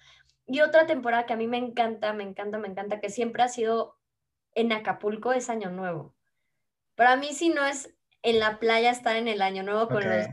[0.46, 3.48] Y otra temporada que a mí me encanta, me encanta, me encanta, que siempre ha
[3.48, 3.98] sido
[4.56, 6.16] en Acapulco, es Año Nuevo.
[7.00, 10.28] Para mí, si no es en la playa estar en el Año Nuevo con los,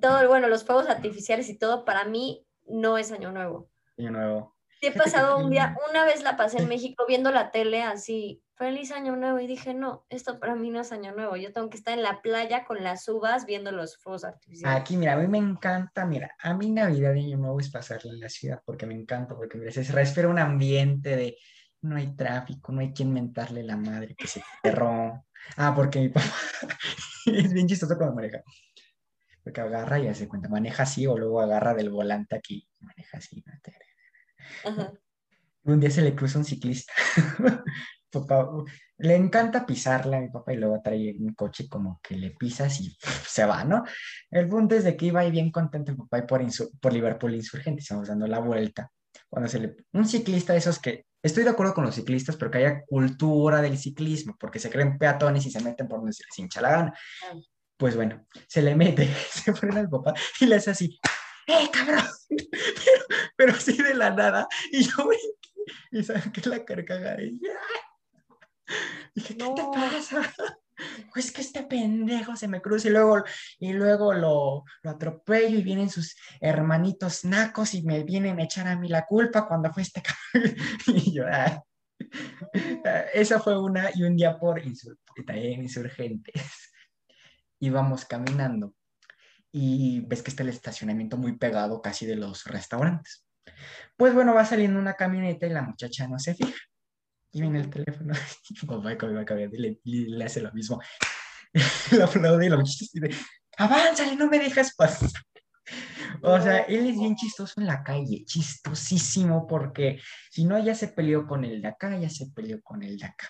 [0.00, 3.68] todo, bueno, los fuegos artificiales y todo, para mí no es Año Nuevo.
[3.98, 4.56] Año Nuevo.
[4.80, 8.44] Sí he pasado un día, una vez la pasé en México viendo la tele así,
[8.54, 11.68] feliz año nuevo, y dije, no, esto para mí no es año nuevo, yo tengo
[11.68, 14.80] que estar en la playa con las uvas viendo los fuegos artificiales.
[14.80, 18.12] Aquí, mira, a mí me encanta, mira, a mí Navidad y Año Nuevo es pasarla
[18.12, 21.36] en la ciudad, porque me encanta, porque mira, se respira un ambiente de
[21.82, 25.24] no hay tráfico, no hay quien mentarle la madre que se cerró.
[25.56, 26.26] Ah, porque mi papá
[27.26, 28.42] es bien chistoso cuando maneja.
[29.42, 33.42] Porque agarra y hace cuenta, maneja así o luego agarra del volante aquí, maneja así.
[35.64, 36.92] Un día se le cruza un ciclista.
[38.10, 38.48] papá,
[38.98, 42.80] le encanta pisarla a mi papá y luego trae un coche como que le pisas
[42.80, 43.84] y se va, ¿no?
[44.30, 46.42] El punto es de que iba ahí bien contento el papá y por,
[46.80, 48.90] por Liverpool insurgente, estamos dando la vuelta.
[49.28, 49.76] Cuando se le...
[49.92, 51.06] Un ciclista de esos que...
[51.22, 54.96] Estoy de acuerdo con los ciclistas, pero que haya cultura del ciclismo, porque se creen
[54.98, 56.94] peatones y se meten por donde se les hincha la gana.
[57.76, 60.98] Pues bueno, se le mete, se frena el papá y le hace así,
[61.46, 62.04] ¡eh, cabrón!
[63.36, 65.08] Pero, así de la nada, y yo
[65.90, 67.40] y saqué la carcajada y
[69.14, 70.34] dije, ¿qué te pasa?
[71.12, 73.22] Pues que este pendejo se me cruza y luego,
[73.58, 78.68] y luego lo, lo atropello y vienen sus hermanitos nacos y me vienen a echar
[78.68, 80.02] a mí la culpa cuando fue este
[80.86, 81.62] y yo, ah.
[83.12, 86.34] esa fue una y un día por insurgentes.
[87.60, 88.74] Íbamos caminando
[89.52, 93.26] y ves que está el estacionamiento muy pegado casi de los restaurantes.
[93.96, 96.58] Pues bueno, va saliendo una camioneta y la muchacha no se fija.
[97.32, 98.12] Y viene el teléfono,
[99.52, 100.80] y le, le hace lo mismo.
[101.92, 103.24] le aplaude y muchacha dice,
[103.56, 105.10] avánzale, no me dejas pasar.
[106.22, 110.00] O sea, él es bien chistoso en la calle, chistosísimo, porque
[110.30, 113.06] si no, ya se peleó con el de acá, ya se peleó con el de
[113.06, 113.28] acá.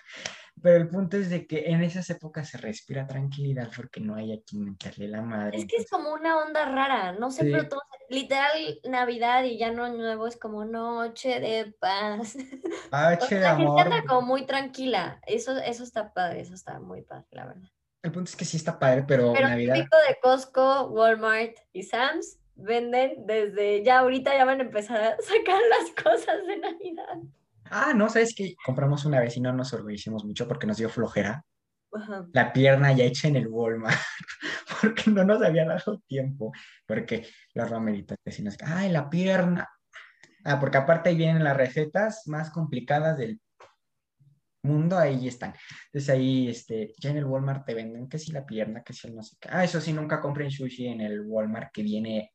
[0.61, 4.33] Pero el punto es de que en esas épocas se respira tranquilidad porque no hay
[4.33, 5.57] a quien meterle la madre.
[5.57, 9.71] Es que es como una onda rara, no sé, pero todo, literal Navidad y ya
[9.71, 12.35] no nuevo es como noche de paz.
[12.91, 13.79] Noche de la amor.
[13.79, 17.69] gente anda como muy tranquila, eso, eso está padre, eso está muy padre, la verdad.
[18.03, 19.75] El punto es que sí está padre, pero, pero Navidad...
[19.75, 25.17] típico de Costco, Walmart y Sam's venden desde ya ahorita ya van a empezar a
[25.21, 27.19] sacar las cosas de Navidad.
[27.73, 30.89] Ah, no, sabes que compramos una vez y no nos orgullecimos mucho porque nos dio
[30.89, 31.43] flojera.
[32.33, 33.97] La pierna ya hecha en el Walmart,
[34.81, 36.51] porque no nos había dado tiempo,
[36.85, 39.69] porque los romeritos vecinos, ay, la pierna.
[40.43, 43.39] Ah, porque aparte ahí vienen las recetas más complicadas del
[44.63, 45.53] mundo, ahí están.
[45.85, 49.07] Entonces ahí, este, ya en el Walmart te venden que si la pierna, que si
[49.07, 49.47] el no sé qué.
[49.49, 52.33] Ah, eso sí, nunca compren sushi en el Walmart que viene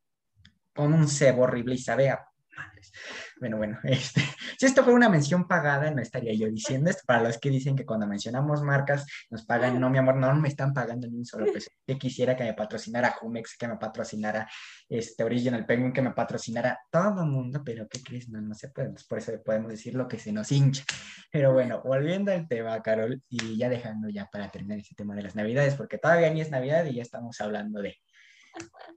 [0.74, 2.26] con un cebo horrible y sabe a
[2.56, 2.92] madres.
[3.38, 4.22] Bueno, bueno, este,
[4.58, 7.02] si esto fue una mención pagada, no estaría yo diciendo esto.
[7.06, 10.48] Para los que dicen que cuando mencionamos marcas nos pagan, no, mi amor, no me
[10.48, 11.70] están pagando ni un solo peso.
[11.86, 14.48] Yo quisiera que me patrocinara Jumex, que me patrocinara
[14.88, 18.28] este Original Penguin, que me patrocinara todo el mundo, pero ¿qué crees?
[18.28, 18.94] No, no se puede.
[19.08, 20.84] por eso podemos decir lo que se nos hincha.
[21.30, 25.22] Pero bueno, volviendo al tema, Carol, y ya dejando ya para terminar ese tema de
[25.22, 27.96] las Navidades, porque todavía ni es Navidad y ya estamos hablando de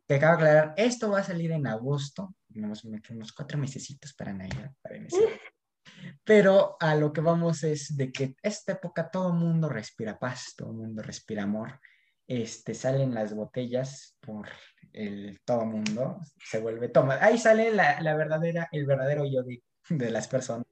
[0.05, 4.33] te acabo de aclarar, esto va a salir en agosto, tenemos unos cuatro mesecitos para
[4.33, 4.97] Navidad, para
[6.23, 10.53] Pero a lo que vamos es de que esta época todo el mundo respira paz,
[10.57, 11.79] todo el mundo respira amor.
[12.27, 14.47] Este, salen las botellas por
[14.93, 17.17] el todo mundo, se vuelve toma.
[17.21, 20.67] Ahí sale la, la verdadera, el verdadero yo de, de, las personas.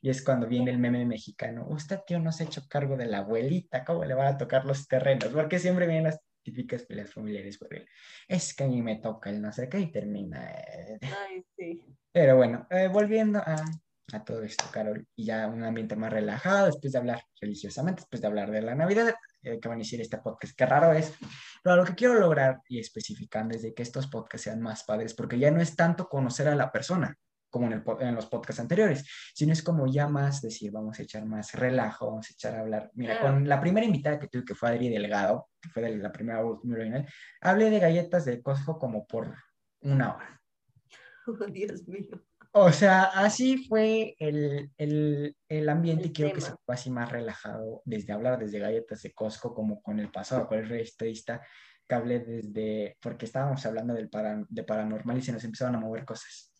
[0.00, 1.66] Y es cuando viene el meme mexicano.
[1.68, 4.64] Usted, tío, no se ha hecho cargo de la abuelita, ¿cómo le van a tocar
[4.64, 5.28] los terrenos?
[5.28, 7.86] Porque siempre vienen las típicas peleas familiares por él.
[8.28, 10.50] Es que a mí me toca el no sé qué y termina.
[10.50, 11.84] Eh, Ay, sí.
[12.12, 13.64] Pero bueno, eh, volviendo a,
[14.12, 18.20] a, todo esto, Carol, y ya un ambiente más relajado, después de hablar religiosamente, después
[18.20, 21.14] de hablar de la Navidad, eh, que van a decir este podcast, qué raro es,
[21.62, 25.14] pero lo que quiero lograr y especificando es de que estos podcasts sean más padres,
[25.14, 27.18] porque ya no es tanto conocer a la persona,
[27.52, 31.02] como en, el, en, los podcasts anteriores, sino es como ya más decir, vamos a
[31.02, 32.90] echar más relajo, vamos a echar a hablar.
[32.94, 33.34] Mira, Claro.
[33.34, 36.44] con la primera invitada que tuve, que fue Adri Delgado, que fue de la primera
[36.44, 37.06] última original,
[37.42, 39.32] hablé de galletas de Costco como por
[39.82, 40.40] una hora.
[41.24, 42.20] Oh, Dios mío.
[42.50, 47.12] O sea, así fue el, el, el ambiente y quiero que se fue así más
[47.12, 51.40] relajado, desde hablar desde galletas de Costco como con el pasado, con el registradista,
[51.88, 55.80] que hablé desde, porque estábamos hablando del para, de paranormal y se nos empezaron a
[55.80, 56.51] mover cosas.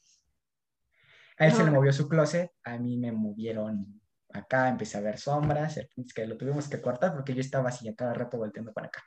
[1.39, 4.03] A él se le movió su closet, a mí me movieron
[4.33, 7.41] acá empecé a ver sombras, el punto es que lo tuvimos que cortar porque yo
[7.41, 9.03] estaba así a cada rato volteando para acá,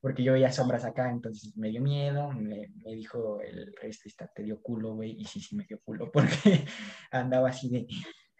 [0.00, 4.42] porque yo veía sombras acá, entonces me dio miedo, me, me dijo el registrista, te
[4.42, 6.64] dio culo, güey, y sí, sí me dio culo, porque
[7.10, 7.86] andaba así de,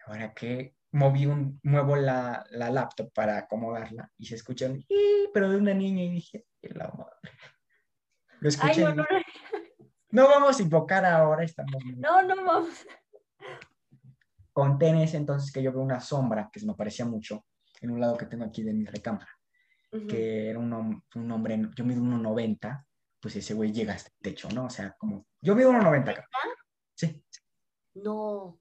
[0.07, 4.83] ahora que moví un, muevo la, la laptop para acomodarla y se escucha un,
[5.33, 7.37] pero de una niña y dije, "Qué la madre.
[8.39, 9.25] Lo Ay, escuché no, y no, dije,
[10.11, 12.85] no vamos a invocar ahora, estamos no, no, vamos.
[14.53, 17.45] Conté en ese entonces que yo veo una sombra que se me parecía mucho
[17.81, 19.29] en un lado que tengo aquí de mi recámara,
[19.91, 20.07] Ujú.
[20.07, 22.85] que era un, un hombre, yo mido 1,90,
[23.19, 24.65] pues ese güey llega hasta el techo, ¿no?
[24.65, 26.27] O sea, como, yo mido 1,90 acá.
[26.95, 27.21] Sí,
[27.95, 28.59] No.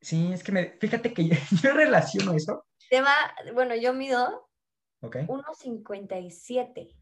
[0.00, 3.14] sí, es que me, fíjate que yo, yo relaciono eso, Te va,
[3.52, 4.48] bueno, yo mido
[5.00, 5.16] ¿ok?
[5.26, 6.96] 1.57.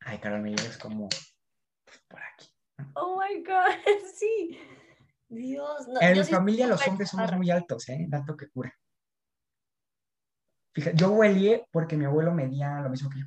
[0.00, 2.48] Ay, Carol, me llegas como pues, por aquí.
[2.94, 3.74] Oh my God,
[4.14, 4.58] sí.
[5.28, 6.00] Dios, no.
[6.00, 8.06] En mi familia los hombres somos muy altos, ¿eh?
[8.10, 8.72] Tanto que cura.
[10.74, 13.26] Fíjate, yo huelé porque mi abuelo medía lo mismo que yo.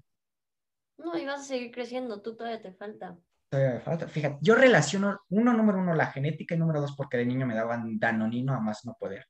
[0.97, 3.17] No, y vas a seguir creciendo, tú todavía te falta.
[3.49, 4.07] Todavía me falta.
[4.07, 7.55] Fíjate, yo relaciono, uno, número uno, la genética y número dos, porque de niño me
[7.55, 9.25] daban danonino a más no poder.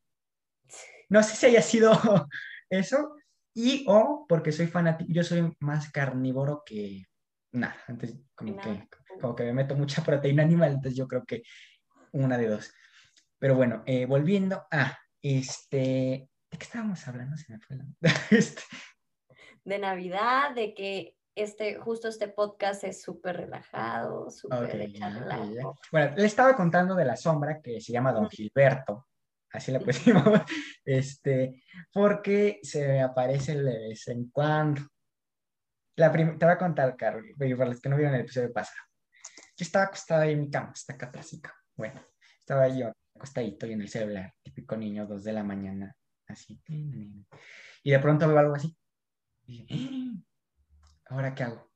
[1.10, 1.92] No sé si haya sido
[2.70, 3.16] eso,
[3.54, 7.06] y o porque soy fanático, yo soy más carnívoro que
[7.52, 7.76] nada.
[7.88, 8.88] Entonces, como Nada.
[9.10, 11.44] que, como que me meto mucha proteína animal, entonces yo creo que
[12.12, 12.74] una de dos.
[13.40, 16.30] Pero bueno, eh, volviendo a este.
[16.52, 17.38] ¿De qué estábamos hablando?
[17.38, 17.86] Se me fue la.
[18.32, 18.62] Este,
[19.64, 24.84] De Navidad, de que este, justo este podcast es súper relajado, súper Ok, de ya,
[24.84, 25.54] echar ya, relajo.
[25.54, 25.64] ya.
[25.92, 28.30] Bueno, le estaba contando de la sombra que se llama Don.
[28.30, 29.08] Gilberto,
[29.52, 29.86] así Ujú.
[29.86, 30.24] pusimos,
[30.86, 34.82] este, porque se me aparece de vez en cuando.
[35.96, 38.82] La te voy a contar, Carol, para los que no vieron el episodio pasado.
[39.56, 41.32] Yo estaba acostado ahí en mi cama, está acá atrás,
[41.76, 42.02] Bueno,
[42.40, 45.96] estaba yo acostadito y en el celular, típico niño, dos de la mañana,
[46.28, 46.62] así.
[47.84, 48.76] Y de pronto veo algo así.
[49.46, 50.14] Y "Ah,
[51.10, 51.72] ¿ahora qué hago?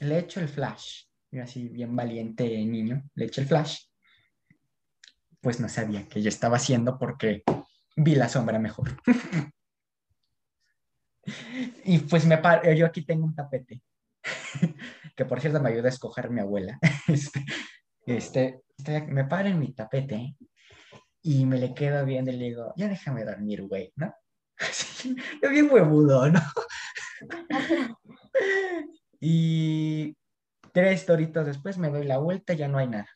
[0.00, 1.04] Le echo el flash.
[1.30, 3.86] Yo así, bien valiente niño, le eché el flash.
[5.40, 7.42] Pues no sabía qué yo estaba haciendo porque
[7.96, 8.96] vi la sombra mejor.
[11.84, 13.82] y pues me paro, yo aquí tengo un tapete,
[15.16, 16.78] que por cierto me ayuda a escoger mi abuela.
[17.08, 17.44] Este,
[18.06, 18.62] este,
[19.08, 20.36] me paro en mi tapete
[21.22, 24.14] y me le quedo viendo y le digo, ya déjame dormir, güey, ¿no?
[25.42, 26.40] Yo bien huevudo, ¿no?
[29.18, 30.14] Y
[30.72, 33.08] tres doritos después me doy la vuelta y ya no hay nada.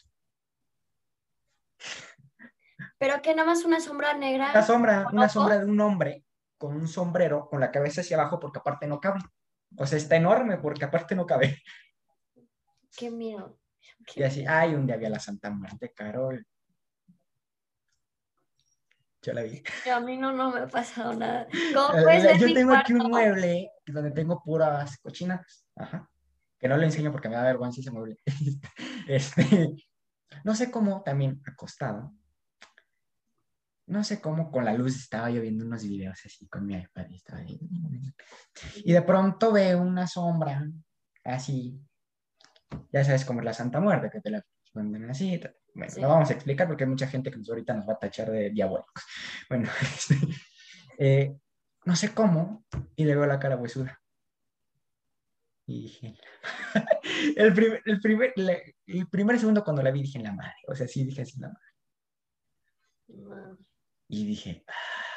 [2.97, 4.51] Pero que nada más una sombra negra.
[4.51, 6.25] Una sombra, ¿Con una sombra de un hombre
[6.61, 9.21] con un sombrero con la cabeza hacia abajo porque aparte no cabe.
[9.79, 11.57] O sea, está enorme porque aparte no cabe.
[12.95, 13.59] Qué miedo.
[14.15, 16.47] Y así, ay, un día había la Santa Muerte, Carol.
[19.23, 19.63] Yo la vi.
[19.85, 21.47] Yo, a mí no, no me ha pasado nada.
[21.75, 25.67] ¿Cómo Eh, puedes ver Yo mi tengo aquí un mueble donde tengo puras cochinas.
[25.77, 26.09] Ajá.
[26.59, 28.19] Que no lo enseño porque me da vergüenza ese mueble.
[29.09, 29.75] Este,
[30.45, 32.13] no sé cómo, también acostado.
[33.87, 37.07] No sé cómo con la luz estaba yo viendo unos videos así con mi iPad
[37.11, 37.59] y estaba ahí.
[38.77, 40.65] Y de pronto veo una sombra
[41.25, 41.81] así.
[42.93, 45.41] Ya sabes cómo es la Santa Muerte, que te la ponen así.
[45.75, 46.01] Bueno, Sí.
[46.01, 48.31] no vamos a explicar porque hay mucha gente que nos- ahorita nos va a tachar
[48.31, 48.93] de diabólicos.
[49.51, 50.17] Bueno, este,
[50.99, 51.37] eh,
[51.85, 52.65] no sé cómo,
[52.97, 54.01] y le veo la cara huesuda.
[55.67, 56.19] Y dije,
[57.37, 58.35] el primer, el, primer,
[58.87, 61.49] el primer segundo cuando la vi dije, la madre, o sea, sí dije así, la
[61.49, 61.65] madre.
[64.09, 64.73] Y dije, ah,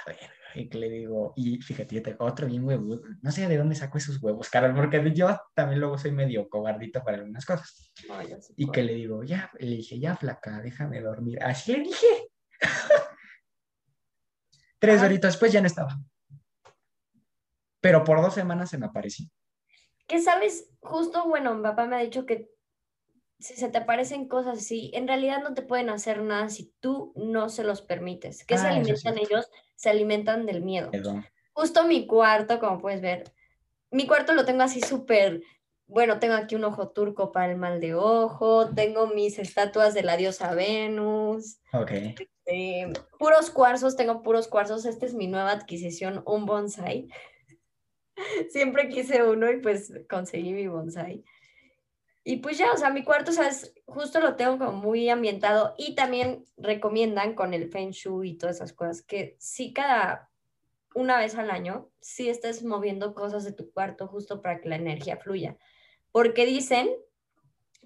[0.06, 3.58] verga, y que le digo, y fíjate, yo tengo otro bien huevudo, no sé de
[3.58, 7.92] dónde saco esos huevos, Carol, porque yo también luego soy medio cobardito para algunas cosas.
[7.94, 8.08] Sí
[8.58, 11.44] Y que le digo, ya, le dije, ya, flaca, déjame dormir.
[11.44, 12.30] Así le dije.
[14.80, 15.06] Tres Ay.
[15.08, 15.98] horitas después ya no estaba.
[17.82, 19.28] Pero por dos semanas se me apareció.
[20.08, 22.53] Que sabes, justo, bueno, mi papá me ha dicho que
[23.44, 27.12] si se te aparecen cosas así, en realidad no te pueden hacer nada si tú
[27.16, 28.46] no se los permites.
[28.46, 29.50] ¿Qué se Ah, alimentan ellos?
[29.76, 30.92] Se alimentan del miedo.
[30.92, 31.26] Perdón.
[31.54, 33.26] Justo mi cuarto, como puedes ver,
[33.92, 35.42] mi cuarto lo tengo así súper,
[35.86, 40.04] bueno, tengo aquí un ojo turco para el mal de ojo, tengo mis estatuas de
[40.04, 41.92] la diosa Venus, Ok.
[42.46, 47.08] eh, puros cuarzos, tengo puros cuarzos, esta es mi nueva adquisición, un bonsai.
[48.50, 51.24] Siempre quise uno y pues conseguí mi bonsai.
[52.24, 55.96] Y pues ya, o sea, mi cuarto, sabes, justo lo tengo como muy ambientado y
[55.96, 60.30] también recomiendan con el Feng Shui y todas esas cosas que sí cada
[60.96, 64.76] una vez al año, sí estés moviendo cosas de tu cuarto justo para que la
[64.76, 65.58] energía fluya.
[66.12, 66.90] Porque dicen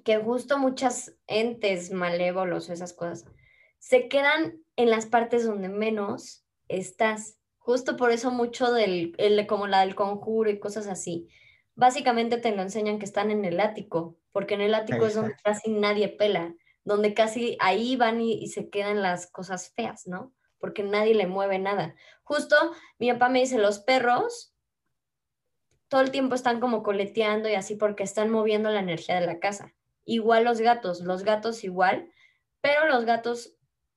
[0.04, 3.26] que justo muchas entes malévolos o esas cosas
[3.80, 9.68] se quedan en las partes donde menos estás, Justo por eso mucho del, el, como
[9.68, 11.28] la del conjuro y cosas así.
[11.76, 15.34] Básicamente te lo enseñan que están en el ático, porque en el ático es donde
[15.44, 20.32] casi nadie pela, donde casi ahí van y, y se quedan las cosas feas, ¿no?
[20.60, 21.96] Porque nadie le mueve nada.
[22.24, 22.56] Justo
[23.00, 24.54] mi papá me dice, los perros
[25.88, 29.40] todo el tiempo están como coleteando y así porque están moviendo la energía de la
[29.40, 29.74] casa.
[30.06, 32.12] Igual los gatos, los gatos igual,
[32.62, 33.56] pero los gatos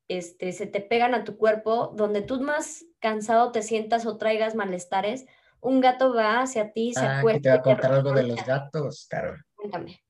[0.08, 4.54] este, se te pegan a tu cuerpo, donde tú más cansado te sientas o traigas
[4.54, 5.26] malestares,
[5.60, 7.42] un gato va hacia ti, se Ah, acuesta.
[7.42, 9.44] te voy a contar algo de los gatos, Carol.
[9.54, 10.00] Cuéntame.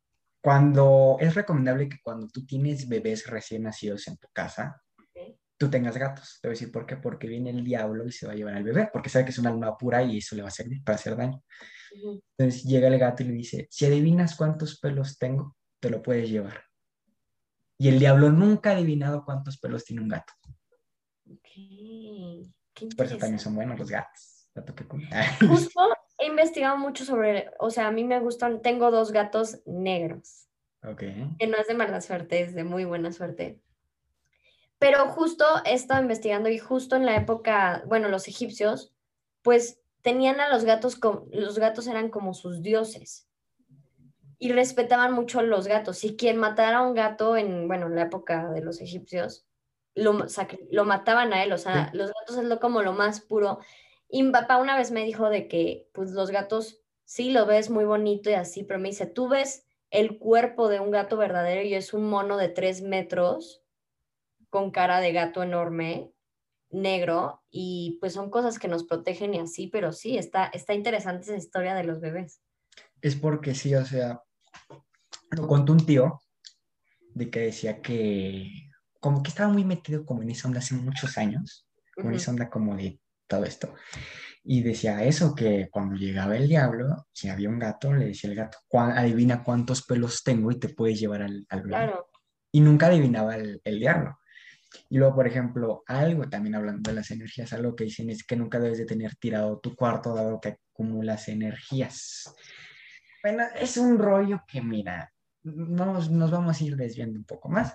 [0.42, 4.82] Cuando es recomendable que cuando tú tienes bebés recién nacidos en tu casa,
[5.60, 6.38] tú tengas gatos.
[6.40, 8.54] Te voy a decir por qué, porque viene el diablo y se va a llevar
[8.54, 10.82] al bebé, porque sabe que es un alma pura y eso le va a servir
[10.82, 11.42] para hacer daño.
[12.38, 16.30] Entonces llega el gato y le dice, si adivinas cuántos pelos tengo, te lo puedes
[16.30, 16.64] llevar.
[17.78, 20.32] Y el diablo nunca ha adivinado cuántos pelos tiene un gato.
[21.30, 21.48] Ok.
[22.72, 24.48] Qué Por eso también son buenos los gatos.
[24.54, 25.46] Que.
[25.46, 25.80] Justo
[26.20, 30.46] he investigado mucho sobre, o sea, a mí me gustan, tengo dos gatos negros.
[30.82, 31.02] ok.
[31.38, 33.60] que no es de mala suerte, es de muy buena suerte.
[34.78, 38.94] Pero justo he estado investigando y justo en la época, bueno, los egipcios,
[39.42, 43.28] pues tenían a los gatos, como, los gatos eran como sus dioses
[44.38, 46.02] y respetaban mucho a los gatos.
[46.04, 49.44] Y quien matara a un gato en, bueno, en la época de los egipcios,
[49.94, 50.26] lo,
[50.70, 51.98] lo mataban a él, o sea, Sí.
[51.98, 53.58] los gatos es lo, como lo más puro.
[54.10, 57.70] Y mi papá una vez me dijo de que, pues los gatos, sí, lo ves
[57.70, 61.62] muy bonito y así, pero me dice, tú ves el cuerpo de un gato verdadero
[61.62, 63.62] y es un mono de tres metros
[64.48, 66.12] con cara de gato enorme,
[66.70, 71.22] negro, y pues son cosas que nos protegen y así, pero sí, está, está interesante
[71.24, 72.42] esa historia de los bebés.
[73.00, 74.22] Es porque sí, o sea,
[75.30, 76.20] lo contó un tío
[77.14, 81.16] de que decía que como que estaba muy metido como en esa onda hace muchos
[81.16, 82.22] años, como en Ujú.
[82.22, 82.99] esa onda como de
[83.30, 83.74] todo esto.
[84.44, 88.36] Y decía eso, que cuando llegaba el diablo, si había un gato, le decía el
[88.36, 91.70] gato, "Cuá- adivina cuántos pelos tengo y te puedes llevar al, al bebé".
[91.70, 92.10] Claro,
[92.52, 94.18] Y nunca adivinaba el, el diablo.
[94.88, 98.36] Y luego, por ejemplo, algo también hablando de las energías, algo que dicen es que
[98.36, 102.34] nunca debes de tener tirado tu cuarto dado que acumulas energías.
[103.22, 105.12] Bueno, es un rollo que, mira,
[105.42, 107.74] nos, nos vamos a ir desviando un poco más,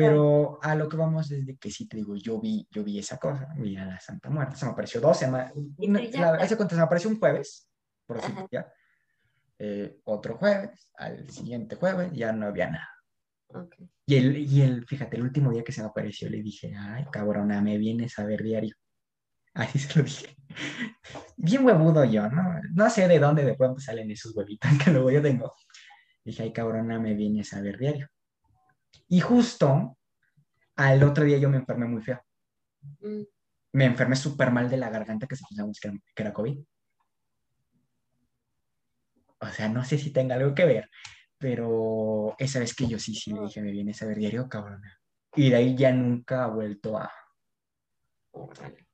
[0.00, 2.98] pero a lo que vamos es de que sí te digo, yo vi, yo vi
[2.98, 5.52] esa cosa, vi a la Santa Muerte, se me apareció dos semanas,
[6.56, 7.68] cuenta se me apareció un jueves,
[8.06, 8.66] por así ya,
[9.58, 12.88] eh, otro jueves, al siguiente jueves ya no había nada.
[14.06, 17.04] Y el, y el, fíjate, el último día que se me apareció le dije, ay,
[17.12, 18.74] cabrona, me vienes a ver diario.
[19.52, 20.34] Así se lo dije.
[21.36, 22.58] Bien huevudo yo, ¿no?
[22.72, 25.52] No sé de dónde de pronto salen esos huevitos que luego yo tengo.
[26.24, 28.08] Dije, ay, cabrona, me vienes a ver diario.
[29.08, 29.98] Y justo
[30.76, 32.22] al otro día yo me enfermé muy feo.
[33.00, 33.22] Mm,
[33.72, 36.58] Me enfermé súper mal de la garganta que se pensamos que era, que era COVID.
[39.42, 40.90] O sea, no sé si tenga algo que ver,
[41.38, 44.98] pero esa vez que yo sí, sí le dije, me vienes a ver diario, cabrona.
[45.34, 47.10] Y de ahí ya nunca ha vuelto a,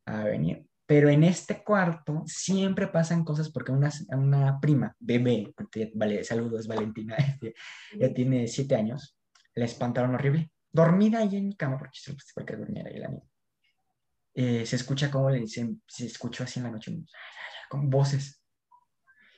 [0.06, 0.66] a venir.
[0.86, 5.52] Pero en este cuarto siempre pasan cosas porque una, una prima, bebé,
[5.94, 7.16] vale, saludos Valentina,
[7.98, 9.15] ya tiene siete años,
[9.56, 10.52] la espantaron horrible.
[10.70, 13.28] Dormida ahí en mi cama, porque se porque durmiera ahí la niña.
[14.34, 16.94] Eh, se escucha como le dicen, se escuchó así en la noche,
[17.70, 18.42] con voces.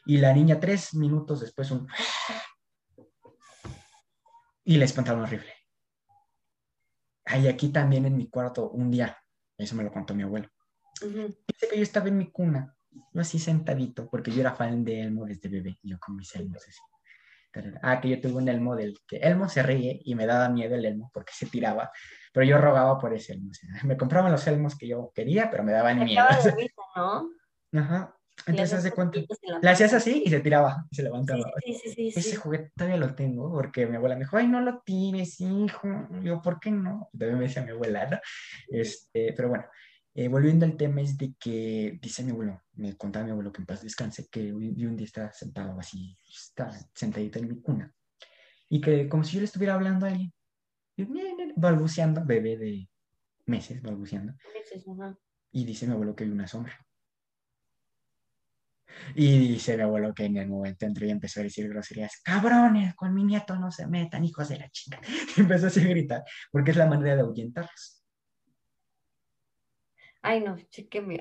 [0.07, 1.87] Y la niña tres minutos después un...
[4.65, 5.53] Y la espantaron horrible.
[7.25, 9.17] Ay, aquí también en mi cuarto, un día,
[9.57, 10.49] eso me lo contó mi abuelo.
[11.01, 15.03] Dice que yo estaba en mi cuna, yo así sentadito, porque yo era fan de
[15.03, 16.81] Elmo desde bebé, yo con mis Elmos así.
[17.83, 20.75] Ah, que yo tuve un Elmo del que Elmo se ríe y me daba miedo
[20.75, 21.91] el Elmo porque se tiraba,
[22.33, 23.51] pero yo rogaba por ese Elmo.
[23.51, 26.25] o sea, me compraban los Elmos que yo quería, pero me daban miedo.
[26.57, 27.31] risa, ¿no?
[27.73, 28.15] Ajá.
[28.47, 29.21] Entonces, de cuenta.
[29.63, 31.43] la hacías así y se tiraba y se levantaba.
[31.65, 34.61] Sí, sí, sí, Ese juguete todavía lo tengo porque mi abuela me dijo, ay, no
[34.61, 35.89] lo tires, hijo.
[36.23, 37.09] Yo, ¿por qué no?
[37.11, 38.19] También me decía mi abuela, ¿no?
[38.69, 39.65] Este, pero bueno,
[40.21, 43.63] eh, volviendo al tema es de que, dice mi abuelo, me contaba mi abuelo que
[43.63, 47.95] en paz descanse, que un, día estaba sentado así, estaba sentadito en mi cuna,
[48.69, 50.35] y que como si yo le estuviera hablando a alguien,
[50.97, 51.07] y,
[51.55, 52.91] balbuceando, bebé de
[53.47, 54.33] meses, balbuceando,
[54.99, 55.17] ajá.
[55.53, 56.77] y dice mi abuelo que vi una sombra.
[59.15, 62.97] Y dice mi abuelo que en el momento entró y empezó a decir groserías, cabrones,
[62.97, 65.01] con mi nieto no se metan, hijos de la chica.
[65.37, 67.98] Y empezó así a gritar, porque es la manera de ahuyentarlos.
[70.23, 71.21] Ay, no, cheque mío.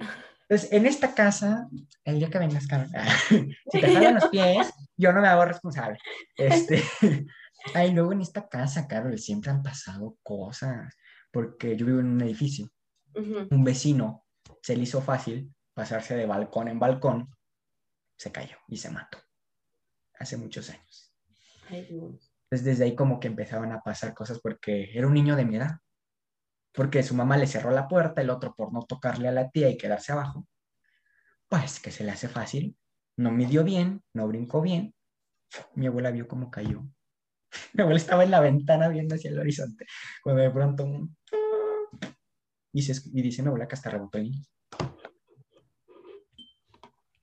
[0.49, 1.68] Entonces, en esta casa,
[2.06, 2.90] el día que vengas, Carol,
[3.72, 5.98] si te jalan los pies, yo no me hago responsable.
[6.38, 6.82] Este,
[7.74, 10.95] ay, luego en esta casa, Carol, siempre han pasado cosas,
[11.32, 12.69] porque yo vivo en un edificio.
[13.14, 13.48] Ujú.
[13.52, 14.26] Un vecino
[14.61, 17.30] se le hizo fácil pasarse de balcón en balcón,
[18.15, 19.19] se cayó y se mató.
[20.18, 21.14] Hace muchos años.
[21.69, 22.34] Ay, Dios.
[22.49, 25.57] Entonces desde ahí como que empezaban a pasar cosas porque era un niño de mi
[25.57, 25.78] edad.
[26.77, 29.67] Porque su mamá le cerró la puerta, el otro por no tocarle a la tía
[29.67, 30.47] y quedarse abajo.
[31.49, 32.77] Pues que se le hace fácil.
[33.17, 34.93] No midió bien, no brincó bien.
[35.73, 36.83] Mi abuela vio cómo cayó.
[37.73, 39.87] Mi abuela estaba en la ventana viendo hacia el horizonte.
[40.21, 41.09] Cuando de pronto.
[42.71, 44.31] Y, se, y dice mi abuela que hasta rebotó el.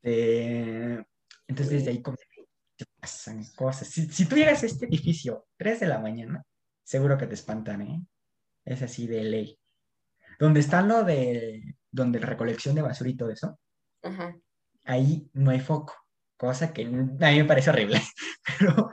[0.02, 1.00] Eh,
[1.46, 2.16] entonces desde ahí como
[3.00, 3.86] pasan cosas.
[3.86, 6.42] Si, si tú llegas a este edificio 3 de la mañana,
[6.82, 8.04] seguro que te espantan, ¿eh?
[8.64, 9.58] Es así de ley.
[10.38, 13.58] Donde están lo de, donde recolección de basura y todo eso,
[14.02, 14.36] Ajá.
[14.84, 15.94] ahí no hay foco,
[16.36, 18.00] cosa que a mí me parece horrible.
[18.58, 18.90] Pero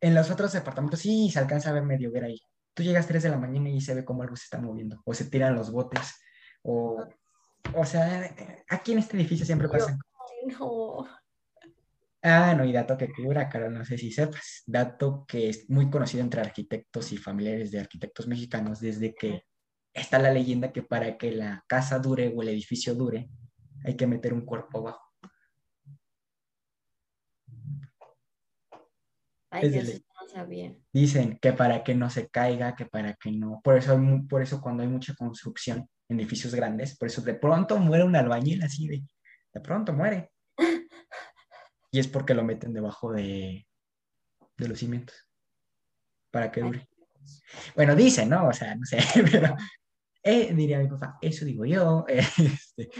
[0.00, 2.40] en los otros departamentos sí se alcanza a ver medio ver ahí.
[2.74, 5.14] Tú llegas 3 de la mañana y se ve como algo se está moviendo, o
[5.14, 6.14] se tiran los botes,
[6.62, 7.06] o,
[7.74, 8.34] o sea,
[8.68, 9.98] aquí en este edificio siempre pasan
[10.42, 11.06] Ay, no.
[12.26, 15.90] Ah, no, y dato que cura, Carol, no sé si sepas, dato que es muy
[15.90, 19.42] conocido entre arquitectos y familiares de arquitectos mexicanos, desde que
[19.92, 23.28] está la leyenda que para que la casa dure o el edificio dure,
[23.84, 25.02] hay que meter un cuerpo abajo.
[29.50, 30.74] Ay, eso no sabía.
[30.94, 33.60] Dicen que para que no se caiga, que para que no.
[33.62, 37.34] Por eso, hay por eso cuando hay mucha construcción en edificios grandes, por eso de
[37.34, 39.04] pronto muere un albañil así de,
[39.52, 40.30] de pronto muere.
[41.94, 43.68] Y es porque lo meten debajo de,
[44.56, 45.14] de los cimientos,
[46.32, 46.88] para que dure.
[47.76, 48.48] Bueno, dicen, ¿no?
[48.48, 48.98] O sea, no sé,
[49.30, 49.54] pero
[50.20, 52.04] eh, diría mi papá, eso digo yo.
[52.08, 52.90] Este,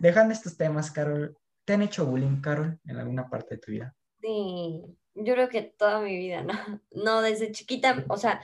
[0.00, 3.94] dejando estos temas, Carol, ¿te han hecho bullying, Carol, en alguna parte de tu vida?
[4.20, 4.82] Sí,
[5.14, 6.54] yo creo que toda mi vida, ¿no?
[6.90, 8.42] No, desde chiquita, o sea,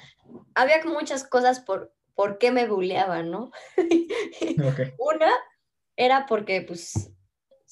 [0.54, 3.50] había muchas cosas por, por qué me bulleaban, ¿no?
[3.76, 4.94] Ok.
[4.98, 5.32] Una
[5.96, 7.10] era porque, pues,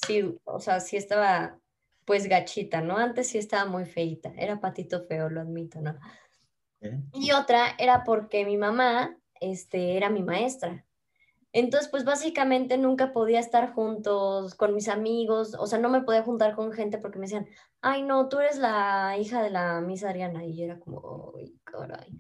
[0.04, 1.61] sí, o sea, sí estaba,
[2.04, 2.96] pues, gachita, ¿no?
[2.96, 5.98] Antes sí estaba muy feita, era patito feo, lo admito, ¿no?
[7.12, 10.84] Y otra era porque mi mamá, este, era mi maestra.
[11.54, 16.22] Entonces, pues básicamente nunca podía estar juntos con mis amigos, o sea, no me podía
[16.22, 17.46] juntar con gente porque me decían,
[17.82, 21.54] ay, no, tú eres la hija de la Miss Ariana, y yo era como, ay,
[21.64, 22.18] caray.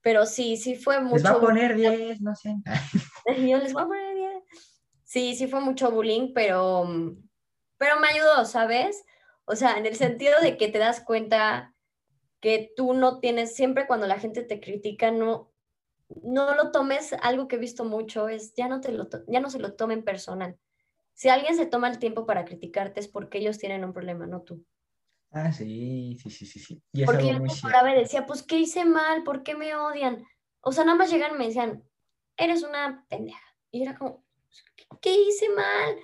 [0.00, 2.56] Pero sí, sí fue Les va a mucho, poner 10, no sé.
[3.48, 4.32] yo les voy a poner 10.
[5.04, 6.88] Sí, sí fue mucho bullying, pero,
[7.78, 9.04] pero me ayudó, ¿sabes?
[9.44, 11.74] O sea, en el sentido de que te das cuenta
[12.40, 15.52] que tú no tienes, siempre cuando la gente te critica, no,
[16.22, 19.50] no lo tomes, algo que he visto mucho es, ya no, te lo, ya no
[19.50, 20.56] se lo tomen personal.
[21.14, 24.42] Si alguien se toma el tiempo para criticarte es porque ellos tienen un problema, no
[24.42, 24.64] tú.
[25.30, 26.82] Ah, sí, sí, sí, sí, sí.
[26.92, 27.68] Y Porque yo me cierto.
[27.68, 29.22] paraba y decía, pues, ¿qué hice mal?
[29.22, 30.24] ¿Por qué me odian?
[30.60, 31.82] O sea, nada más llegan y me decían,
[32.36, 33.40] eres una pendeja.
[33.70, 34.24] Y yo era como,
[35.00, 35.96] ¿qué hice mal?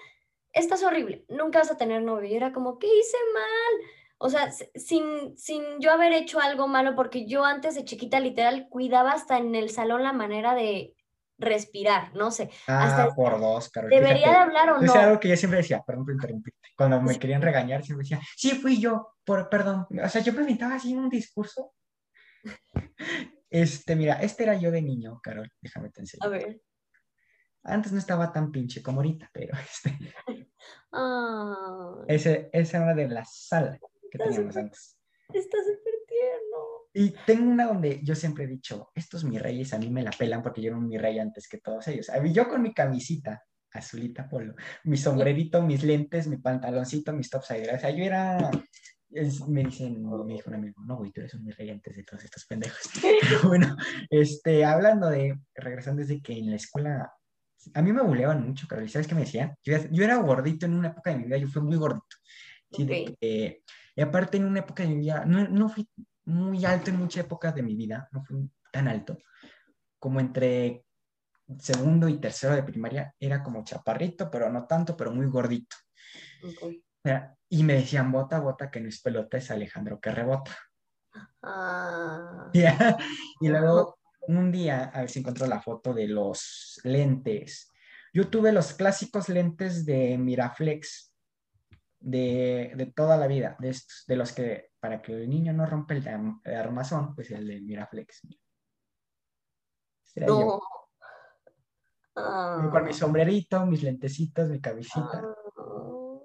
[0.53, 2.29] Estás horrible, nunca vas a tener novio.
[2.31, 3.89] Y era como, ¿qué hice mal?
[4.19, 8.69] O sea, sin, sin yo haber hecho algo malo, porque yo antes de chiquita literal
[8.69, 10.95] cuidaba hasta en el salón la manera de
[11.39, 12.51] respirar, no sé.
[12.69, 13.91] Ah, hasta- por dos, Carol.
[13.91, 15.01] ¿Debería de hablar o Es no?
[15.01, 16.69] algo que yo siempre decía, perdón por interrumpirte.
[16.77, 17.19] Cuando me Sí.
[17.19, 19.87] querían regañar, siempre decía, sí, fui yo, por perdón.
[20.05, 21.73] O sea, yo me inventaba así un discurso.
[23.51, 26.24] Este, mira, este era yo de niño, Carol, déjame te enseño.
[26.24, 26.61] A ver.
[27.65, 29.99] Antes no estaba tan pinche como ahorita, pero este,
[32.09, 33.86] Ese, esa era de las salas que
[34.19, 34.98] Estás teníamos antes.
[35.32, 36.59] está súper tierno.
[36.94, 40.10] Y tengo una donde yo siempre he dicho, estos mis reyes a mí me la
[40.10, 42.10] pelan porque yo era un mi rey antes que todos ellos.
[42.10, 43.43] A mí, yo con mi camisita
[43.73, 44.55] azulita polo,
[44.85, 47.74] mi sombrerito, mis lentes, mi pantaloncito, mis tops aire.
[47.74, 48.51] O sea, yo era...
[49.10, 51.97] es- me dicen, me dijo un amigo, no, güey, tú eres un mi rey antes
[51.97, 52.82] de todos estos pendejos.
[53.02, 53.74] Pero bueno,
[54.10, 57.10] este, hablando de, regresando desde que en la escuela,
[57.74, 59.56] a mí me buleaban mucho, Carol, ¿y ¿sabes qué me decían?
[59.62, 62.16] Yo, yo era gordito en una época de mi vida, yo fui muy gordito.
[62.70, 63.62] Sí, de que-
[63.94, 65.89] y aparte en una época de mi vida, no, no fui
[66.24, 69.18] muy alto en muchas épocas de mi vida, no fui tan alto,
[69.98, 70.84] como entre
[71.59, 75.76] segundo y tercero de primaria, era como chaparrito, pero no tanto, pero muy gordito.
[76.43, 76.62] Ok.
[76.62, 80.56] O sea, Y me decían, bota, bota, que no es pelota, es Alejandro que rebota.
[81.43, 82.97] Ah, Ya.
[83.40, 83.98] Y luego
[84.28, 87.70] un día, a ver si encuentro la foto de los lentes.
[88.12, 91.15] Yo tuve los clásicos lentes de Miraflex
[92.01, 95.65] de, de toda la vida, de, estos, de los que para que el niño no
[95.66, 98.23] rompa el, arm- el armazón, pues el de Miraflex.
[100.05, 100.61] Este no.
[102.16, 105.23] Ah, Con mi sombrerito, mis lentecitos, mi camisita.
[105.23, 106.19] ah.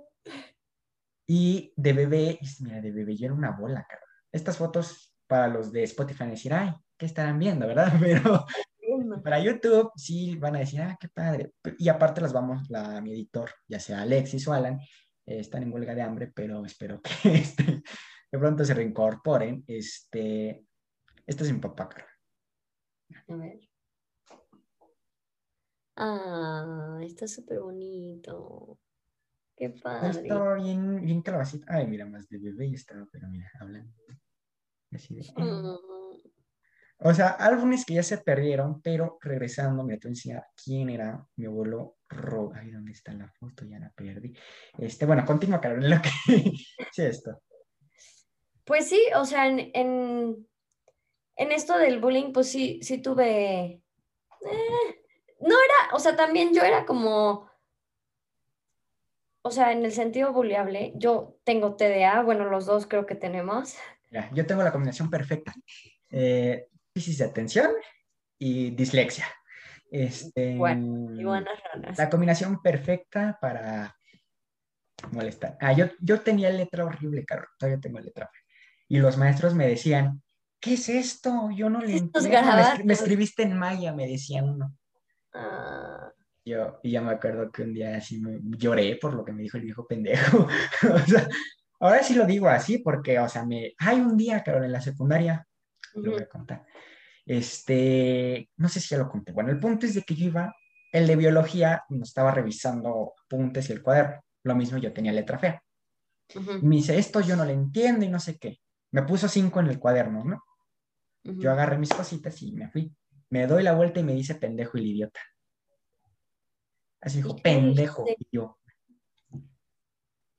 [1.30, 4.10] Y de bebé, mira, de bebé yo era una bola, cabrón.
[4.32, 7.94] Estas fotos para los de Spotify decir, ay, ¿qué estarán viendo, verdad?
[8.02, 8.46] Pero
[9.24, 11.52] para YouTube sí van a decir, ah, qué padre.
[11.78, 14.80] Y aparte las vamos, la, mi editor, ya sea Alexis o Alan,
[15.26, 17.84] eh, están en huelga de hambre, pero espero que este,
[18.32, 19.64] de pronto se reincorporen.
[19.68, 20.66] Este,
[21.26, 22.10] este es mi papá, Carol.
[23.28, 23.60] A ver.
[25.96, 28.80] Ah, está súper bonito.
[29.56, 30.22] Qué padre.
[30.22, 31.66] Estaba bien, bien calabacita.
[31.76, 33.92] Ay, mira, más de bebé y estaba, pero mira, hablan.
[34.92, 35.78] Así de, Mm,
[37.00, 40.90] O sea, álbumes que ya se perdieron, pero regresando, me te voy a enseñar quién
[40.90, 42.52] era mi abuelo Ro.
[42.56, 43.66] Ay, ¿dónde está la foto?
[43.66, 44.34] Ya la perdí.
[44.78, 46.10] Este, bueno, continúa, Carol, lo que
[46.92, 47.42] sí, esto.
[48.66, 50.48] Pues sí, o sea, en, en,
[51.36, 53.82] en esto del bullying, pues sí, sí tuve.
[54.42, 55.02] eh,
[55.40, 57.48] no era, o sea, también yo era como.
[59.44, 63.76] O sea, en el sentido bulleable, yo tengo TDA, bueno, los dos creo que tenemos.
[64.12, 65.54] Ya, yo tengo la combinación perfecta.
[66.10, 66.68] Eh,
[66.98, 67.70] crisis de atención
[68.40, 69.26] y dislexia.
[69.92, 71.96] Este, Bueno, Iguanas ranas.
[71.96, 73.96] la combinación perfecta para
[75.12, 75.58] molestar.
[75.62, 78.32] Ah, yo, yo tenía letra horrible, Carol, todavía tengo letra.
[78.88, 80.24] Y los maestros me decían,
[80.60, 81.52] ¿qué es esto?
[81.56, 82.84] Yo no le entiendo.
[82.84, 84.76] Me, escribiste en maya, me decía uno.
[85.34, 86.12] Ah,
[86.44, 89.44] Yo, y ya me acuerdo que un día así me- lloré por lo que me
[89.44, 90.48] dijo el viejo pendejo.
[90.96, 91.28] O sea,
[91.80, 93.74] ahora sí lo digo así porque, o sea, me...
[93.78, 95.46] Hay un día, Carol, en la secundaria,
[95.94, 96.66] lo voy a contar.
[97.28, 99.34] Este, no sé si ya lo conté.
[99.34, 100.56] Bueno, el punto es de que yo iba,
[100.94, 104.24] el de biología, nos estaba revisando apuntes y el cuaderno.
[104.44, 105.62] Lo mismo yo tenía letra fea.
[106.62, 108.60] Me dice, esto yo no le entiendo y no sé qué.
[108.92, 110.42] Me puso cinco en el cuaderno, ¿no?
[111.24, 112.96] Yo agarré mis cositas y me fui.
[113.30, 115.20] Me doy la vuelta y me dice pendejo y el idiota.
[117.02, 118.06] Así dijo, ¿Y qué pendejo.
[118.08, 118.58] Y yo,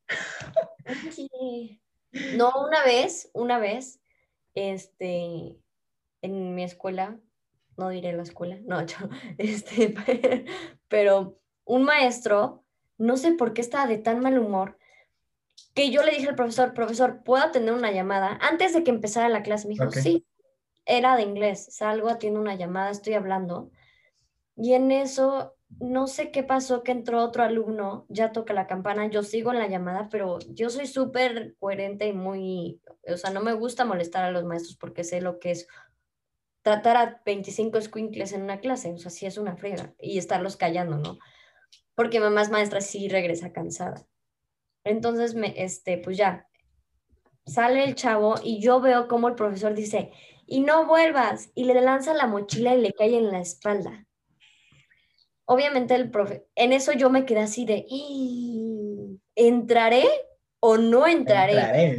[0.88, 1.82] Oye.
[2.36, 4.00] No, una vez, una vez,
[4.54, 5.58] este,
[6.22, 7.18] en mi escuela,
[7.76, 8.96] no diré la escuela, no, yo,
[9.38, 9.94] este,
[10.88, 12.64] pero un maestro,
[12.96, 14.78] no sé por qué estaba de tan mal humor,
[15.74, 18.38] que yo le dije al profesor, profesor, ¿puedo tener una llamada?
[18.40, 20.26] Antes de que empezara la clase, me dijo, sí,
[20.86, 23.70] era de inglés, salgo, atiendo una llamada, estoy hablando,
[24.56, 29.06] y en eso, no sé qué pasó, que entró otro alumno, ya toca la campana,
[29.06, 33.40] yo sigo en la llamada, pero yo soy súper coherente y muy, o sea, no
[33.40, 35.68] me gusta molestar a los maestros porque sé lo que es
[36.62, 40.56] tratar a 25 squinkles en una clase, o sea, sí es una friega, y estarlos
[40.56, 41.18] callando, ¿no?
[41.94, 44.06] Porque mamá es maestra, sí regresa cansada.
[44.84, 46.46] Entonces, me, este, pues ya,
[47.46, 50.12] sale el chavo y yo veo cómo el profesor dice,
[50.46, 54.06] y no vuelvas, y le lanza la mochila y le cae en la espalda.
[55.44, 59.18] Obviamente el profe, en eso yo me quedé así de, "¡Ih!
[59.34, 60.04] ¿entraré
[60.60, 61.52] o no entraré?
[61.52, 61.98] entraré.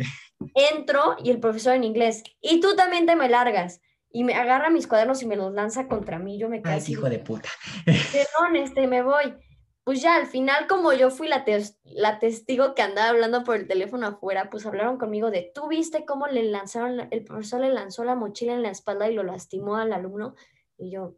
[0.53, 3.81] Entro y el profesor en inglés, y tú también te me largas.
[4.11, 6.38] Y me agarra mis cuadernos y me los lanza contra mí.
[6.40, 7.49] Yo me quedé Ay, así, hijo de puta.
[7.86, 9.36] perdón, este, me voy.
[9.84, 13.56] Pues ya, al final, como yo fui la, tes- la testigo que andaba hablando por
[13.56, 17.61] el teléfono afuera, pues hablaron conmigo de, ¿tú viste cómo le lanzaron, la- el profesor
[17.61, 20.36] le lanzó la mochila en la espalda y lo lastimó al alumno?
[20.77, 21.15] Y yo,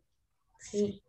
[0.59, 1.03] sí.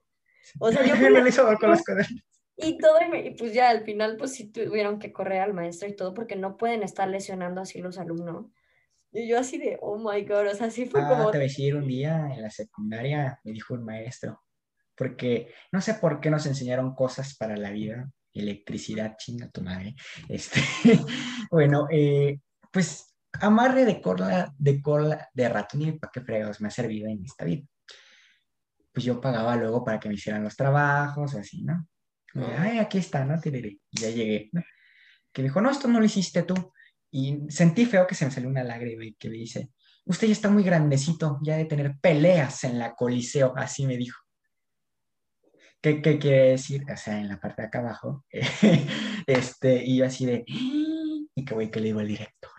[0.59, 2.23] O sea, yo fui la hizo con los cuadernos.
[2.57, 5.95] y todo, y pues ya al final, pues sí tuvieron que correr al maestro y
[5.97, 8.47] todo, porque no pueden estar lesionando así los alumnos.
[9.13, 11.45] Y yo así de, oh my god, o sea, sí fue Ah, como, te voy
[11.45, 14.43] a decir, un día en la secundaria me dijo un maestro,
[14.97, 19.95] porque no sé por qué nos enseñaron cosas para la vida, electricidad, chinga tu madre.
[20.29, 20.61] Este,
[21.51, 22.41] bueno, eh,
[22.71, 27.09] pues amarre de cola, de cola, de ratón y para qué fregados me ha servido
[27.09, 27.67] en esta vida.
[28.93, 31.87] Pues yo pagaba luego para que me hicieran los trabajos o así, ¿no?
[32.35, 33.39] Y yo, Ay, aquí está, ¿no?
[33.39, 33.79] Tiraré.
[33.91, 34.63] Y ya llegué, ¿no?
[35.33, 36.55] Que dijo, no, esto no lo hiciste tú.
[37.15, 39.71] Y sentí feo que se me salió una lágrima y que me dice,
[40.07, 44.19] usted ya está muy grandecito, ya de tener peleas en la coliseo, así me dijo.
[45.83, 46.85] ¿Qué, qué quiere decir?
[46.91, 48.25] O sea, en la parte de acá abajo,
[49.27, 52.51] este, y yo así de, y que voy que le digo al director.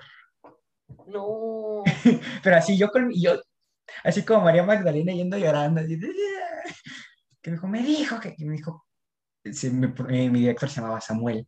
[1.08, 1.84] no,
[2.44, 3.42] Pero así yo con, yo,
[4.04, 6.10] así como María Magdalena yendo llorando, así de,
[7.42, 8.86] que me dijo, me dijo, que, que me dijo,
[9.52, 11.48] se me- eh, mi director se llamaba Samuel,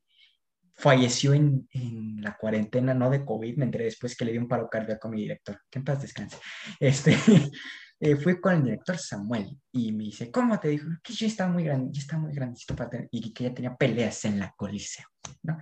[0.76, 4.48] falleció en, en la cuarentena, no de COVID, me enteré después que le dio un
[4.48, 6.38] paro cardíaco a mi director, que en paz descanse.
[6.80, 7.16] Este,
[8.00, 10.88] eh, fui con el director Samuel y me dice, ¿cómo te dijo?
[11.02, 14.26] Que yo estaba muy grande, yo estaba muy grandecito para y que ya tenía peleas
[14.26, 15.06] en la coliseo,
[15.44, 15.58] ¿no?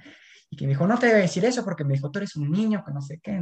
[0.49, 2.51] Y que me dijo, no te debe decir eso porque me dijo, tú eres un
[2.51, 3.41] niño, que no sé qué.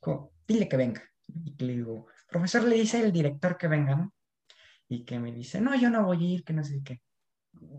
[0.00, 1.02] Dijo, dile que venga.
[1.44, 4.12] Y que le digo, profesor, le dice el director que venga, ¿no?
[4.86, 7.00] Y que me dice, no, yo no voy a ir, que no sé qué.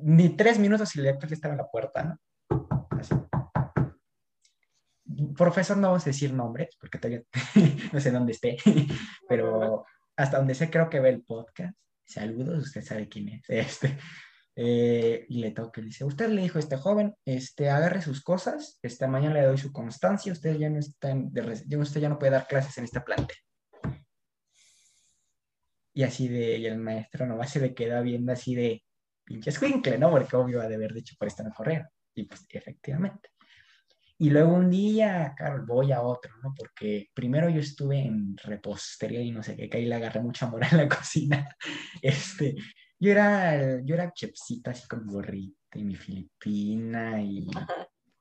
[0.02, 2.18] Ni tres minutos y el director ya estaba en la puerta, ¿no?
[3.04, 3.16] Así.
[5.36, 7.24] Profesor, no vamos a decir nombres, porque todavía
[7.94, 8.58] no sé dónde esté,
[9.28, 9.86] pero
[10.16, 11.76] hasta donde sé creo que ve el podcast.
[12.06, 13.44] saludos, usted sabe quién es.
[13.50, 13.98] Este,
[14.56, 18.80] eh, y le toca, dice, usted le dijo a este joven, este, agarre sus cosas,
[18.84, 22.20] esta mañana le doy su constancia, usted ya no está en, de, usted ya no
[22.20, 23.34] puede dar clases en esta planta.
[25.96, 28.84] Y así de, el maestro nomás se le queda viendo así de,
[29.24, 30.12] pinche escuincle, ¿no?
[30.12, 31.88] Porque obvio ha de haber dicho por esta no correr.
[32.16, 33.30] Y pues efectivamente.
[34.18, 36.54] Y luego un día, claro, voy a otro, ¿no?
[36.56, 40.46] Porque primero yo estuve en repostería y no sé qué, que ahí le agarré mucha
[40.46, 41.56] amor en la cocina.
[42.02, 42.56] Este,
[43.00, 47.48] yo era, yo era chepsita así con gorrita y mi filipina y...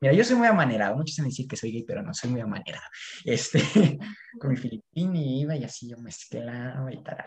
[0.01, 2.41] Mira, yo soy muy amanerado, muchos me dicen que soy gay, pero no soy muy
[2.41, 2.85] amanerado.
[3.25, 3.61] Este,
[4.41, 7.25] con mi filipina y iba y así yo mezclaba y tal.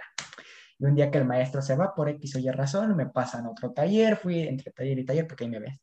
[0.77, 3.47] Y un día que el maestro se va por X o Y razón, me pasan
[3.47, 5.79] otro taller, fui entre taller y taller porque ahí me ves,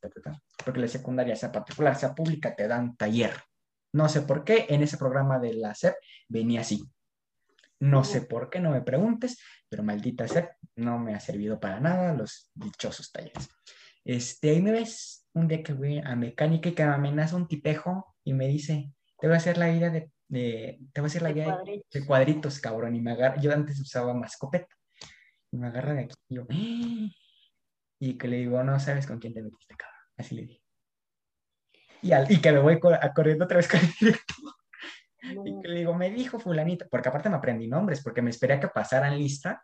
[0.63, 3.33] porque la secundaria, sea particular, sea pública, te dan taller.
[3.91, 5.95] No sé por qué, en ese programa de la SEP
[6.27, 6.83] venía así.
[7.79, 11.79] No sé por qué, no me preguntes, pero maldita SEP, no me ha servido para
[11.79, 13.49] nada los dichosos talleres.
[14.05, 17.47] Este, ahí me ves un día que voy a mecánica y que me amenaza un
[17.47, 21.23] tipejo y me dice, te voy a hacer la vida de, te voy a hacer
[21.23, 21.89] la de vida cuadritos.
[21.91, 24.75] De, cuadritos, cabrón, y me agarra, yo antes usaba mascopeta
[25.57, 26.45] me agarra de aquí y yo,
[27.99, 29.99] y que le digo, no sabes con quién te metiste, cabrón.
[30.17, 30.61] Así le dije.
[32.01, 34.35] Y, al, y que me voy a corriendo otra vez con el director.
[35.21, 38.55] Y que le digo, me dijo fulanita, porque aparte me aprendí nombres, porque me esperé
[38.55, 39.63] a que pasaran lista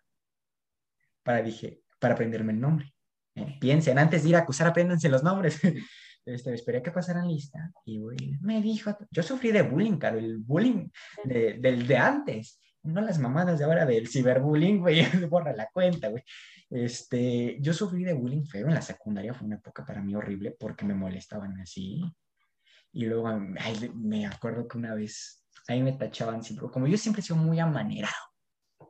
[1.22, 2.94] para, dije, para aprenderme el nombre.
[3.36, 5.60] Eh, piensen, antes de ir a acusar, apréndanse los nombres.
[6.26, 7.98] Este, me esperé a que pasaran lista y
[8.42, 10.88] me dijo, yo sufrí de bullying, claro, el bullying
[11.24, 16.24] del de antes no las mamadas de ahora del ciberbullying, güey, borra la cuenta, güey.
[16.70, 20.56] Este, yo sufrí de bullying feo en la secundaria, fue una época para mí horrible
[20.60, 22.04] porque me molestaban así.
[22.92, 23.30] Y luego,
[23.96, 27.60] me acuerdo que una vez, ahí me tachaban siempre, como yo siempre he sido muy
[27.60, 28.16] amanerado,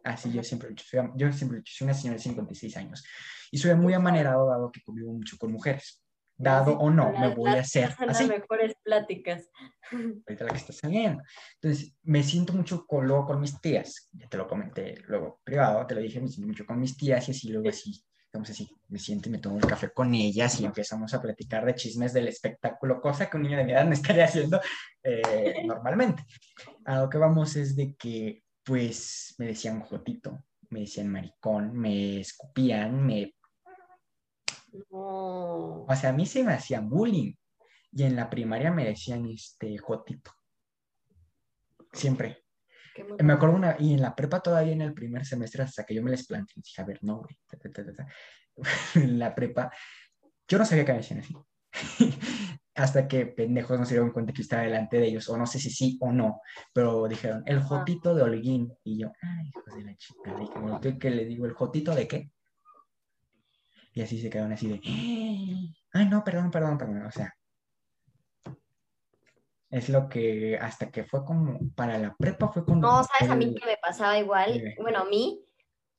[0.04, 0.74] así yo siempre,
[1.16, 3.04] yo siempre soy una señora de 56 años,
[3.52, 6.02] y soy muy amanerado dado que convivo mucho con mujeres
[6.40, 8.28] dado o no, me voy a hacer así.
[8.28, 9.50] Las mejores pláticas.
[9.92, 11.22] Ahorita la que está saliendo.
[11.62, 15.86] Entonces, me siento mucho con, luego con mis tías, ya te lo comenté luego privado,
[15.86, 18.70] te lo dije, me siento mucho con mis tías y así luego así, digamos así,
[18.88, 22.14] me siento y me tomo el café con ellas y empezamos a platicar de chismes
[22.14, 24.62] del espectáculo, cosa que un niño de mi edad no estaría haciendo
[25.04, 26.24] eh, normalmente.
[26.86, 32.22] A lo que vamos es de que, pues, me decían jotito, me decían maricón, me
[32.22, 33.34] escupían, me
[34.90, 37.34] o sea, a mí se me hacían bullying.
[37.92, 40.32] Y en la primaria me decían este jotito.
[41.92, 42.44] Siempre.
[43.24, 46.04] Me acuerdo una, y en la prepa todavía en el primer semestre, hasta que yo
[46.04, 47.40] me les planteé, dije, a ver, no, güey.
[48.96, 49.72] en la prepa,
[50.48, 51.36] yo no sabía que me decían así.
[52.76, 55.60] hasta que pendejos no se dieron cuenta que estaba delante de ellos, o no sé
[55.60, 56.42] si sí o no,
[56.74, 58.74] pero dijeron, el jotito de Holguín.
[58.84, 61.46] Y yo, ay, hijos de la chica, ¿qué le digo?
[61.46, 62.32] ¿El jotito de qué?
[63.94, 64.82] Y así se quedaron así de,
[65.94, 67.06] ay, no, perdón, perdón, perdón.
[67.06, 67.34] O sea,
[69.70, 72.82] es lo que hasta que fue como para la prepa fue como...
[72.82, 75.44] No, sabes, a mí que me pasaba igual, bueno, a mí,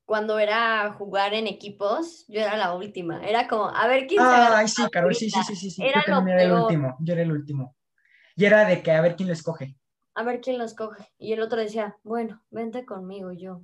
[0.05, 4.57] cuando era jugar en equipos, yo era la última, era como, a ver quién ah,
[4.57, 5.83] Ay, sí, Carol, sí, sí, sí, sí, sí.
[5.85, 7.77] Era yo era el último, yo era el último.
[8.35, 9.77] Y era de que a ver quién lo escoge.
[10.15, 11.07] A ver quién lo escoge.
[11.19, 13.63] Y el otro decía, bueno, vente conmigo, yo.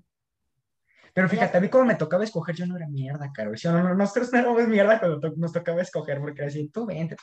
[1.16, 3.50] Pero fíjate, a mí cuando me tocaba escoger, yo no era mierda, caro.
[3.64, 7.16] no, no, nosotros no éramos mierda cuando nos tocaba escoger, porque era así, tú vente.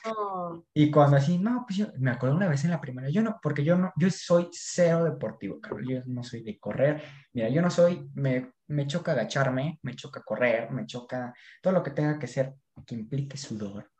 [0.73, 3.37] Y cuando así, no, pues yo me acuerdo una vez en la primera, yo no,
[3.39, 5.77] porque yo no, yo soy cero deportivo, caro.
[5.87, 7.03] Yo no soy de correr.
[7.33, 11.83] Mira, yo no soy, me, me choca agacharme, me choca correr, me choca todo lo
[11.83, 12.55] que tenga que ser,
[12.87, 13.91] que implique sudor.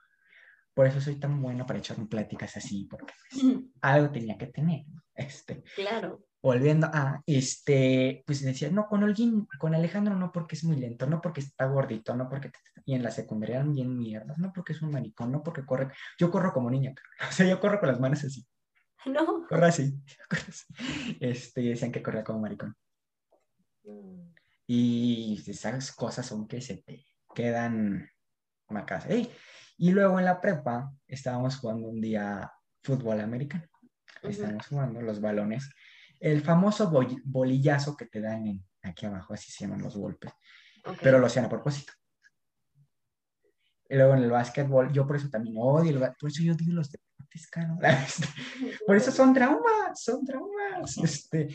[0.73, 3.43] Por eso soy tan bueno para echarme pláticas así, porque pues,
[3.81, 4.85] algo tenía que tener.
[5.13, 5.61] Este.
[5.75, 10.75] Claro volviendo a, este, pues decía, no, con alguien, con Alejandro no porque es muy
[10.75, 12.51] lento, no porque está gordito, no porque,
[12.85, 15.87] y en la secundaria eran bien mierdas, no porque es un maricón, no porque corre,
[16.19, 16.93] yo corro como niña,
[17.29, 18.45] o sea, yo corro con las manos así.
[19.05, 19.45] No.
[19.49, 20.01] Corro así,
[21.19, 22.73] Este, decían que corría como maricón.
[24.65, 27.05] Y esas cosas son que se te
[27.35, 28.09] quedan
[28.69, 29.07] marcadas.
[29.77, 32.49] Y luego en la prepa estábamos jugando un día
[32.81, 33.65] fútbol americano.
[34.21, 35.69] Estábamos jugando los balones
[36.23, 36.89] el famoso
[37.25, 40.31] bolillazo que te dan aquí abajo, así se llaman los golpes,
[41.01, 41.91] pero lo hacían a propósito.
[43.89, 46.71] Y luego en el básquetbol, yo por eso también odio, el, por eso yo digo
[46.71, 47.77] los deportes, cano.
[48.87, 50.97] por eso son traumas, son traumas.
[50.97, 51.49] Este,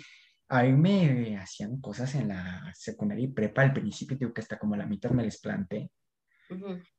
[0.49, 4.59] a mí me hacían cosas en la secundaria y prepa al principio, digo que hasta
[4.59, 5.91] como la mitad me les planté.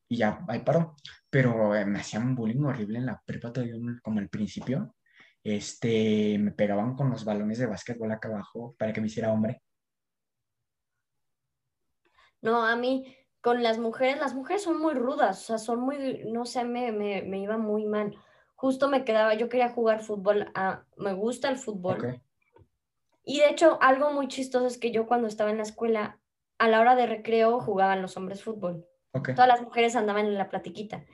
[0.07, 0.95] Y ya, ahí paró.
[1.29, 4.95] Pero eh, me hacían bullying horrible en la prepa todavía como al principio
[5.55, 9.61] este, me pegaban con los balones de básquetbol acá abajo para que me hiciera hombre.
[12.41, 16.25] No, a mí con las mujeres, las mujeres son muy rudas, o sea, son muy,
[16.25, 18.15] no sé, me, me, me iba muy mal.
[18.55, 22.21] Justo me quedaba, yo quería jugar fútbol, ah, me gusta el fútbol.
[23.23, 26.19] Y de hecho, algo muy chistoso es que yo cuando estaba en la escuela,
[26.57, 28.85] a la hora de recreo jugaban los hombres fútbol.
[29.11, 31.05] Todas las mujeres andaban en la platiquita.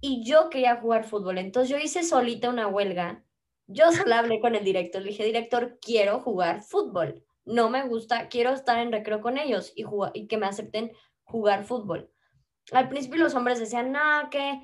[0.00, 1.38] Y yo quería jugar fútbol.
[1.38, 3.24] Entonces yo hice solita una huelga.
[3.66, 5.02] Yo sola hablé con el director.
[5.02, 7.24] Le dije, director, quiero jugar fútbol.
[7.44, 10.92] No me gusta, quiero estar en recreo con ellos y, jugar, y que me acepten
[11.24, 12.10] jugar fútbol.
[12.72, 14.60] Al principio los hombres decían, nada, que...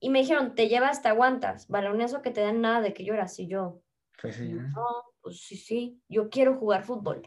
[0.00, 1.68] Y me dijeron, te llevas, te aguantas.
[1.68, 3.38] Balonazo que te dan nada de que lloras.
[3.38, 3.80] Y yo,
[4.20, 4.62] Pues sí, ¿no?
[4.68, 4.84] no,
[5.22, 7.22] pues sí, sí, yo quiero jugar fútbol.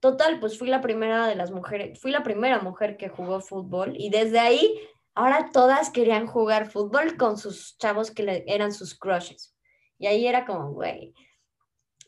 [0.00, 3.94] Total, pues fui la primera de las mujeres, fui la primera mujer que jugó fútbol
[3.98, 4.78] y desde ahí,
[5.14, 9.54] ahora todas querían jugar fútbol con sus chavos que le- eran sus crushes.
[10.00, 11.14] Y ahí era como, güey.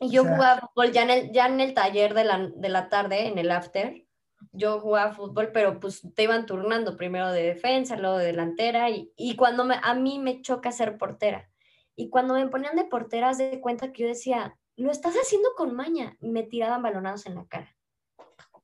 [0.00, 2.50] Y yo O sea- jugaba fútbol ya en el, ya en el taller de la,
[2.56, 4.04] de la tarde, en el after.
[4.50, 8.90] Yo jugaba fútbol, pero pues te iban turnando primero de defensa, luego de delantera.
[8.90, 11.48] Y, y cuando me, a mí me choca ser portera.
[11.94, 15.76] Y cuando me ponían de portera, de cuenta que yo decía, lo estás haciendo con
[15.76, 16.16] maña.
[16.20, 17.76] Y me tiraban balonados en la cara.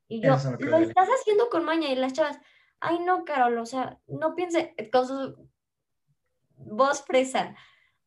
[0.09, 1.91] Y yo, lo estás haciendo con maña.
[1.91, 2.41] Y las chavas,
[2.81, 5.49] ay no, Carol, o sea, no piense con su
[6.57, 7.55] voz fresa.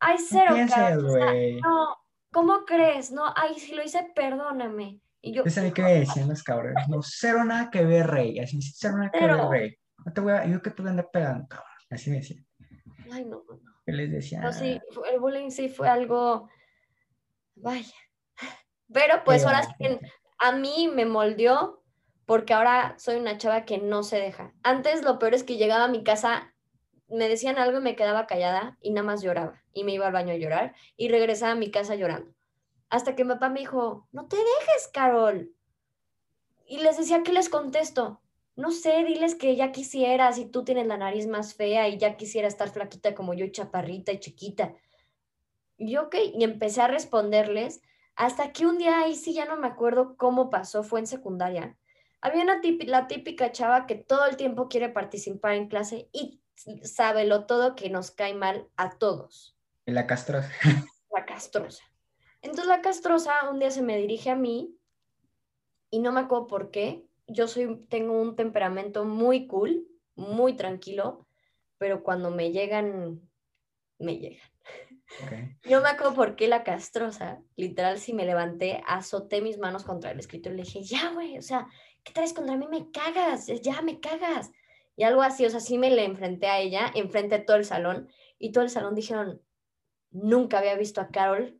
[0.04, 1.06] Ay, No cero, pienses, Carol.
[1.06, 1.60] o sea, güey.
[1.60, 1.96] no,
[2.32, 3.12] ¿cómo crees?
[3.12, 5.00] No, ay, si lo hice, perdóname.
[5.20, 6.88] Y yo, sabía que me decían los cabrones.
[6.88, 8.40] No, cero nada que ver, rey.
[8.40, 9.78] Así, cero nada que ver, rey.
[10.04, 11.68] No te voy a, yo que te voy a andar pegando, cabrón.
[11.90, 12.44] Así me decían.
[13.12, 13.60] ay, no, no.
[13.86, 14.40] Yo les decía.
[14.40, 14.80] No, sí,
[15.12, 16.48] el bullying sí fue algo,
[17.54, 17.94] vaya.
[18.92, 20.00] Pero pues ahora sí que
[20.38, 21.84] a mí me moldeó
[22.26, 24.52] porque ahora soy una chava que no se deja.
[24.64, 26.51] Antes lo peor es que llegaba a mi casa,
[27.12, 29.62] me decían algo y me quedaba callada y nada más lloraba.
[29.72, 32.32] Y me iba al baño a llorar y regresaba a mi casa llorando.
[32.88, 35.52] Hasta que mi papá me dijo, no te dejes, Carol.
[36.66, 38.20] Y les decía, ¿qué les contesto?
[38.54, 42.16] No sé, diles que ya quisieras y tú tienes la nariz más fea y ya
[42.16, 44.74] quisiera estar flaquita como yo, chaparrita y chiquita.
[45.78, 47.80] Y yo, ok, y empecé a responderles
[48.14, 51.76] hasta que un día ahí sí ya no me acuerdo cómo pasó, fue en secundaria.
[52.20, 56.41] Había una típica, típica chava que todo el tiempo quiere participar en clase y
[56.84, 59.52] sabe lo todo que nos cae mal a todos
[59.86, 60.50] la castrosa.
[61.12, 61.84] la castrosa.
[62.40, 64.76] Entonces la castrosa un día se me dirige a mí
[65.90, 67.06] y no me acuerdo por qué.
[67.26, 71.26] Yo soy, tengo un temperamento muy cool, muy tranquilo,
[71.78, 73.20] pero cuando me llegan,
[73.98, 74.48] me llegan.
[75.24, 75.32] Ok.
[75.70, 80.10] No me acuerdo por qué la castrosa, literal, si me levanté, azoté mis manos contra
[80.10, 81.68] el escritorio y le dije, ya, güey, o sea,
[82.02, 82.66] ¿qué traes contra mí?
[82.66, 84.50] Me cagas, ya, me cagas.
[84.96, 87.64] Y algo así, o sea, sí me le enfrenté a ella, enfrenté a todo el
[87.64, 88.08] salón,
[88.38, 89.40] y todo el salón dijeron,
[90.10, 91.58] nunca había visto a Carol,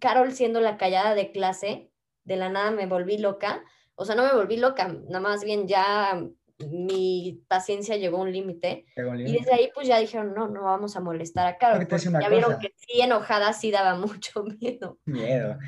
[0.00, 1.90] Carol siendo la callada de clase,
[2.24, 3.62] de la nada me volví loca,
[3.94, 6.20] o sea, no me volví loca, nada más bien ya
[6.58, 8.86] mi paciencia llegó a un límite.
[8.96, 11.86] Y desde ahí pues ya dijeron, no, no vamos a molestar a Carol.
[11.86, 12.58] Porque ya vieron cosa.
[12.58, 14.98] que sí, enojada sí daba mucho miedo.
[15.04, 15.58] Miedo.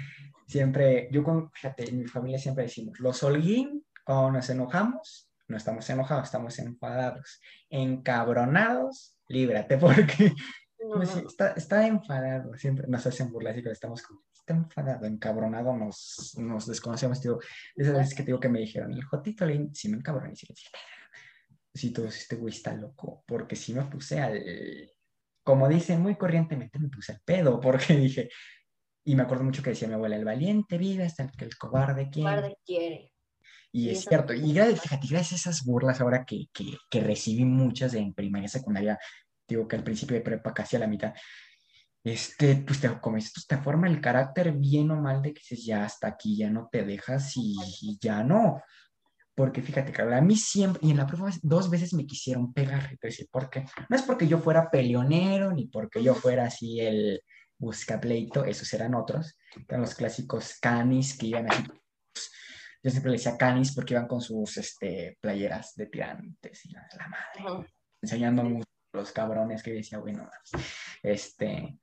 [0.47, 5.57] Siempre, yo con, fíjate, en mi familia siempre decimos, los holguín, cuando nos enojamos, no
[5.57, 7.41] estamos enojados, estamos enfadados.
[7.71, 10.33] Encabronados, líbrate, porque
[10.79, 15.07] No, pues, está, está enfadado, siempre nos hacen burlas y cuando estamos como, está enfadado,
[15.07, 17.41] encabronado, nos, nos desconocemos, digo,
[17.75, 20.37] esas veces que te digo que me dijeron, el Jotito le sí me encabroné, y
[20.37, 20.69] sí le dije,
[21.75, 24.43] sí, tú, este güey está loco, porque sí me puse al,
[25.43, 28.29] como dicen muy corrientemente, me puse al pedo, porque dije,
[29.05, 31.57] y me acuerdo mucho que decía mi abuela, el valiente vive hasta el que el
[31.57, 32.31] cobarde quiere.
[32.31, 33.13] Guarde quiere.
[33.77, 37.45] Y es cierto, y gracias, fíjate, gracias a esas burlas ahora que, que, que recibí
[37.45, 38.99] muchas en primaria, secundaria,
[39.47, 41.13] digo que al principio de prepa, casi a la mitad,
[42.03, 45.41] este, pues te, como dices, pues, te forma el carácter bien o mal de que
[45.41, 48.63] dices, ya hasta aquí, ya no te dejas y, y ya no.
[49.35, 52.97] Porque fíjate, Carol, a mí siempre, y en la prueba dos veces me quisieron pegar,
[53.03, 53.67] decir, ¿por qué?
[53.91, 57.21] No es porque yo fuera peleonero, ni porque yo fuera así el
[57.59, 59.39] buscapleito, esos eran otros,
[59.69, 61.63] eran los clásicos canis que iban así
[62.87, 66.87] yo siempre le decía canis porque iban con sus este, playeras de tirantes y la,
[66.97, 67.69] la madre,
[68.01, 70.31] enseñando mucho los cabrones que decía, bueno,
[71.03, 71.81] este,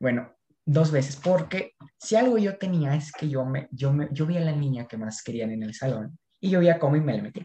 [0.00, 0.34] bueno,
[0.64, 4.38] dos veces, porque si algo yo tenía es que yo, me, yo, me, yo vi
[4.38, 7.14] a la niña que más querían en el salón y yo veía cómo y me
[7.14, 7.44] la metía.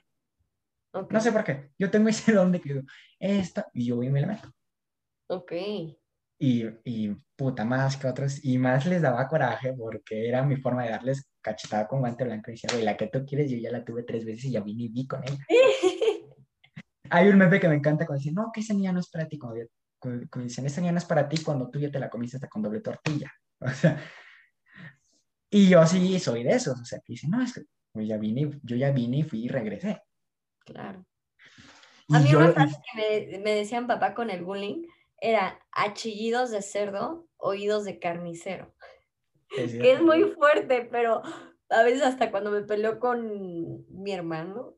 [0.93, 1.11] Ok.
[1.11, 2.85] No sé por qué, yo tengo ese don de que digo,
[3.19, 4.49] esta, y yo voy y me la meto.
[5.27, 5.51] Ok.
[6.39, 10.85] Y, y puta, más que otros, y más les daba coraje porque era mi forma
[10.85, 13.71] de darles cachetada con guante blanco y decía, güey, la que tú quieres, yo ya
[13.71, 15.45] la tuve tres veces y ya vine y vi con ella.
[17.09, 19.27] Hay un meme que me encanta cuando dicen, no, que esa niña no es para
[19.27, 19.59] ti, cuando,
[19.99, 22.37] cuando- cuando dicen, esa niña no es para ti cuando tú ya te la comiste
[22.37, 23.31] hasta con doble tortilla.
[23.63, 24.01] O sea,
[25.51, 27.61] y yo sí soy de esos, o sea, que dicen, no, es que
[27.93, 30.01] yo ya vine, yo ya vine y fui y regresé.
[30.65, 31.05] Claro.
[32.07, 34.83] Y A mí yo- una frase que me, me decían papá con el bullying
[35.19, 38.73] era achillidos de cerdo, oídos de carnicero.
[39.57, 41.21] Es Que es muy fuerte, pero
[41.69, 44.77] a veces hasta cuando me peleo con mi hermano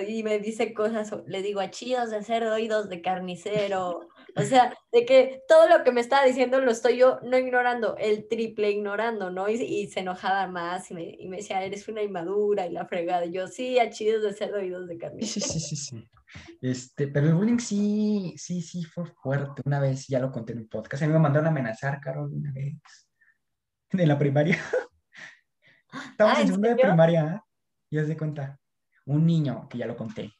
[0.00, 4.08] y me dice cosas, le digo achillos de cerdo, oídos de carnicero.
[4.34, 7.96] O sea, de que todo lo que me estaba diciendo lo estoy yo no ignorando,
[7.98, 9.48] el triple ignorando, ¿no?
[9.48, 12.86] Y, y se enojaba más y me, y me decía, eres una inmadura y la
[12.86, 13.26] fregada.
[13.26, 15.46] Y yo, sí, achillos de cerdo, oídos de carnicero.
[15.46, 16.08] sí, sí, sí, sí.
[16.62, 19.60] Este, pero el bullying sí, sí, sí fue fuerte.
[19.66, 21.02] Una vez ya lo conté en un podcast.
[21.02, 22.76] A mí me mandaron a amenazar, Carol, una vez.
[23.98, 24.58] En la primaria.
[26.10, 27.40] Estábamos Ah, en ¿en segundo de primaria, ¿eh?
[27.90, 28.58] y haz de cuenta.
[29.04, 30.32] Un niño, que ya lo conté,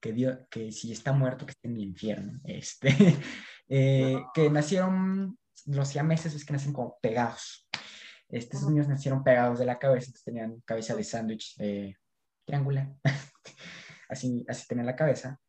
[0.00, 2.40] que dio, que si está muerto, que esté en el infierno.
[2.44, 2.88] Este,
[3.68, 7.68] eh, que nacieron, los siameses es que nacen como pegados.
[8.28, 11.96] Estos niños nacieron pegados de la cabeza, entonces tenían cabeza de sándwich eh,
[12.44, 12.92] triangular.
[14.08, 15.40] así, así tenían la cabeza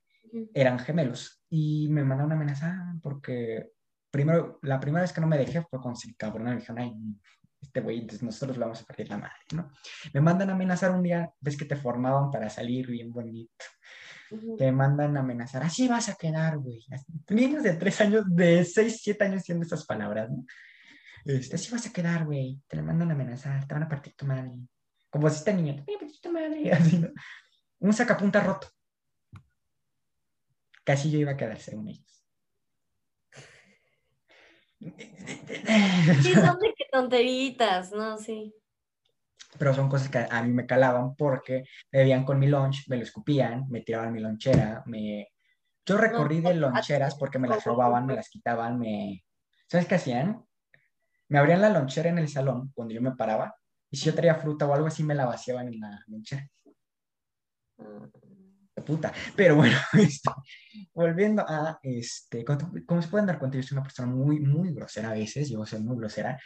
[0.54, 3.72] eran gemelos y me mandaron a amenazar porque
[4.16, 6.94] primero, la primera vez que no me dejé fue con el cabrón, me dijeron, ay,
[7.62, 9.70] este güey, entonces nosotros le vamos a partir la madre, ¿no?
[10.14, 13.66] Me mandan a amenazar un día, ves que te formaban para salir bien bonito,
[14.58, 16.86] te mandan a amenazar, así vas a quedar, güey.
[17.28, 20.46] Niños de tres años, de seis, siete años diciendo esas palabras, ¿no?
[21.26, 24.14] Este, así vas a quedar, güey, te le mandan a amenazar, te van a partir
[24.16, 24.54] tu madre.
[25.10, 27.10] Como si este niño, te voy a partir tu madre, así, ¿no?
[27.80, 28.70] Un sacapunta roto.
[30.86, 32.25] Casi yo iba a quedar según ellos.
[36.22, 38.18] Sí, son de que tonteritas, ¿no?
[38.18, 38.54] Sí.
[39.58, 42.98] Pero son cosas que a mí me calaban porque me veían con mi lunch, me
[42.98, 45.30] lo escupían, me tiraban mi lonchera, me...
[45.86, 49.24] Yo recorrí de loncheras porque me las robaban, me las quitaban, me...
[49.68, 50.44] ¿Sabes qué hacían?
[51.30, 53.56] Me abrían la lonchera en el salón cuando yo me paraba
[53.90, 56.50] y si yo traía fruta o algo así me la vaciaban en la lonchera.
[58.76, 59.14] De puta.
[59.36, 60.30] Pero bueno, este,
[60.94, 64.74] volviendo a, este, como, como se pueden dar cuenta, yo soy una persona muy, muy
[64.74, 66.40] grosera a veces, yo soy muy grosera,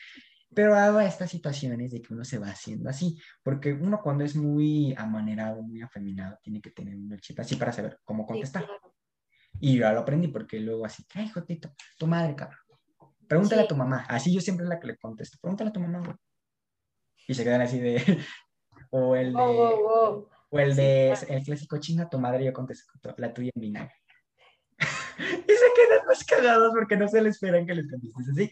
[0.54, 4.36] pero hago estas situaciones de que uno se va haciendo así, porque uno cuando es
[4.36, 8.68] muy amanerado, muy afeminado, tiene que tener un chip así para saber cómo contestar.
[9.60, 12.60] Y yo ya lo aprendí porque luego así, ay, Jotito, tu madre, cabrón.
[13.28, 13.66] Pregúntale Sí.
[13.66, 14.06] a tu mamá.
[14.08, 15.38] Así yo siempre es la que le contesto.
[15.40, 16.16] Pregúntale a tu mamá, güey.
[17.28, 17.96] Y se quedan así de...
[18.90, 19.34] o el de...
[19.34, 20.30] Wow, wow, wow.
[20.50, 21.34] O el Sí, de claro.
[21.34, 23.96] el clásico chinga tu madre, yo contesto la tuya en vinagre.
[25.20, 28.50] y se quedan más cagados porque no se le esperan que les contestes así.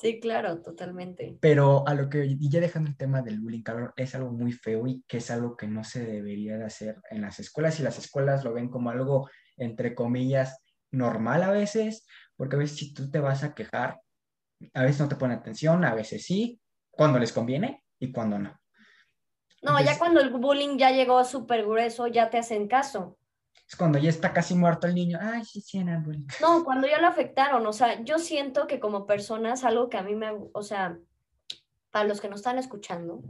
[0.00, 1.36] Sí, claro, totalmente.
[1.40, 4.52] Pero a lo que, y ya dejando el tema del bullying, cabrón, es algo muy
[4.52, 7.82] feo y que es algo que no se debería de hacer en las escuelas y
[7.82, 10.58] las escuelas lo ven como algo, entre comillas,
[10.90, 12.06] normal a veces,
[12.36, 14.00] porque a veces si tú te vas a quejar,
[14.74, 16.60] a veces no te ponen atención, a veces sí,
[16.90, 18.61] cuando les conviene y cuando no.
[19.62, 23.16] No, Entonces- ya cuando el bullying ya llegó súper grueso, ya te hacen caso.
[23.68, 26.26] Es cuando ya está casi muerto el niño, ay, sí, sí, era bullying.
[26.40, 30.02] No, cuando ya lo afectaron, o sea, yo siento que como personas, algo que a
[30.02, 30.98] mí me, o sea,
[31.90, 33.22] para los que nos están escuchando,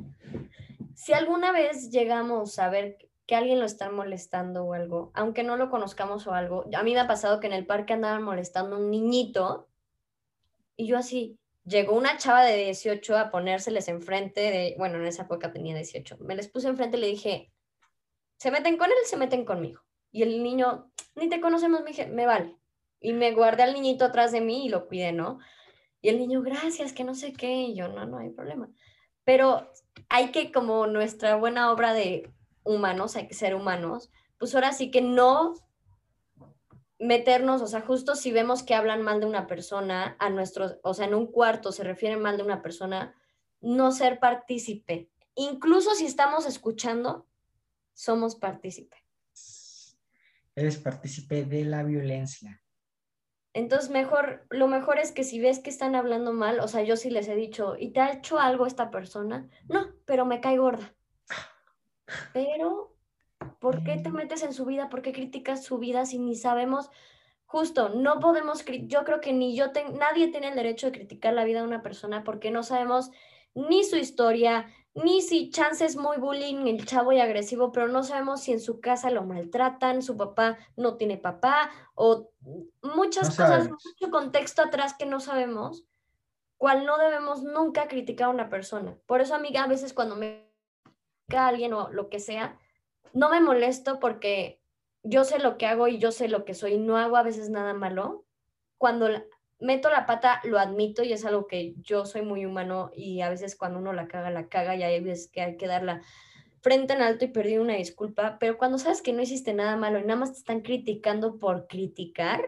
[0.95, 2.97] si alguna vez llegamos a ver
[3.27, 6.93] que alguien lo está molestando o algo, aunque no lo conozcamos o algo, a mí
[6.95, 9.69] me ha pasado que en el parque andaban molestando a un niñito
[10.77, 15.23] y yo así, llegó una chava de 18 a ponérseles enfrente de, bueno, en esa
[15.23, 17.53] época tenía 18, me les puse enfrente y le dije,
[18.39, 18.97] ¿se meten con él?
[19.05, 19.83] Se meten conmigo.
[20.11, 22.57] Y el niño, ni te conocemos, me dije, me vale.
[23.01, 25.39] Y me guardé al niñito atrás de mí y lo cuidé, ¿no?
[26.01, 27.53] Y el niño, gracias, que no sé qué.
[27.63, 28.69] Y yo, no, no hay problema.
[29.25, 29.71] Pero
[30.09, 32.33] hay que, como nuestra buena obra de
[32.65, 35.55] humanos, hay que ser humanos, pues ahora sí que no
[37.03, 40.95] meternos, o sea, justo si vemos que hablan mal de una persona, a nuestros, o
[40.95, 43.15] sea, en un cuarto se refieren mal de una persona,
[43.61, 45.11] no ser partícipe.
[45.35, 47.27] Incluso si estamos escuchando,
[47.93, 48.97] somos partícipe.
[50.55, 52.63] Eres partícipe de la violencia.
[53.53, 56.97] Entonces, mejor, lo mejor es que si ves que están hablando mal, o sea, yo
[56.97, 59.49] sí les he dicho, ¿y te ha hecho algo esta persona?
[59.69, 60.95] No, pero me cae gorda.
[62.33, 62.92] Pero,
[63.61, 64.15] ¿por qué te Mm.
[64.15, 64.89] metes en su vida?
[64.89, 66.91] ¿Por qué criticas su vida si ni sabemos?
[67.47, 71.35] Justo, no podemos, yo creo que ni yo, ten- nadie tiene el derecho de criticar
[71.35, 73.11] la vida de una persona porque no sabemos
[73.55, 78.03] ni su historia, ni si chance es muy bullying, el chavo y agresivo, pero no
[78.05, 82.31] sabemos si en su casa lo maltratan, su papá no tiene papá, o
[82.83, 85.85] muchas No cosas, mucho contexto atrás que no sabemos,
[86.57, 88.97] cual no debemos nunca criticar a una persona.
[89.07, 90.51] Por eso, amiga, a veces cuando me
[91.35, 92.59] a alguien o lo que sea,
[93.13, 94.61] no me molesto porque
[95.03, 97.51] yo sé lo que hago y yo sé lo que soy, no hago a veces
[97.51, 98.25] nada malo.
[98.79, 99.09] Cuando
[99.59, 103.29] meto la pata, lo admito y es algo que yo soy muy humano y a
[103.31, 106.03] veces cuando uno la caga, la caga y hay veces que hay que dar la
[106.61, 109.99] frente en alto y pedir una disculpa, pero cuando sabes que no hiciste nada malo
[109.99, 112.45] y nada más te están criticando por criticar,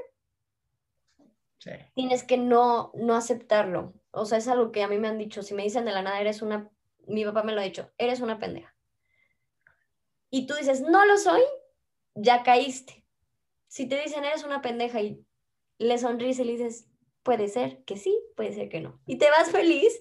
[1.58, 1.70] Sí.
[1.94, 3.94] tienes que no, no aceptarlo.
[4.10, 5.42] O sea, es algo que a mí me han dicho.
[5.42, 6.70] Si me dicen de la nada, eres una,
[7.06, 8.73] mi papá me lo ha dicho, eres una pendeja.
[10.34, 11.42] Y tú dices, no lo soy,
[12.16, 13.04] ya caíste.
[13.68, 15.24] Si te dicen, eres una pendeja y
[15.78, 16.88] le sonríes y le dices,
[17.22, 19.00] puede ser que sí, puede ser que no.
[19.06, 19.92] Y te vas feliz,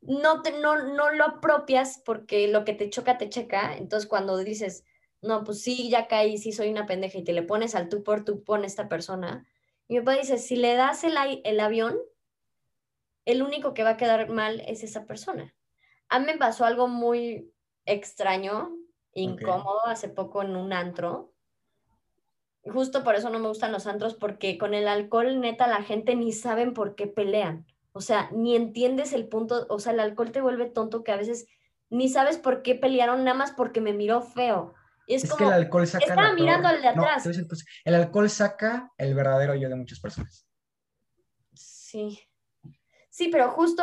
[0.00, 3.76] no, te, no, no lo apropias porque lo que te choca, te checa.
[3.76, 4.84] Entonces cuando dices,
[5.22, 8.02] no, pues sí, ya caí, sí soy una pendeja y te le pones al tú
[8.02, 9.46] por tú pone esta persona.
[9.86, 11.96] Y mi papá dice, si le das el, el avión,
[13.24, 15.54] el único que va a quedar mal es esa persona.
[16.08, 17.52] A mí me pasó algo muy
[17.84, 18.77] extraño,
[19.22, 21.32] incómodo, hace poco en un antro.
[22.64, 26.14] Justo por eso no me gustan los antros, porque con el alcohol, neta, la gente
[26.14, 27.66] ni saben por qué pelean.
[27.92, 31.16] O sea, ni entiendes el punto, o sea, el alcohol te vuelve tonto que a
[31.16, 31.46] veces
[31.90, 34.74] ni sabes por qué pelearon, nada más porque me miró feo.
[35.06, 36.04] Y es, Es, como, que el alcohol saca.
[36.04, 37.26] estaba mirando al de atrás.
[37.84, 40.46] el alcohol saca el verdadero yo de muchas personas.
[41.54, 42.27] Sí.
[43.18, 43.82] Sí, pero justo,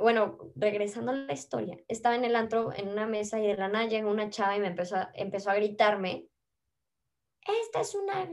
[0.00, 3.68] bueno, regresando a la historia, estaba en el antro en una mesa y de la
[3.68, 6.28] nada llegó una chava y me empezó a, empezó a gritarme,
[7.62, 8.28] esta es una,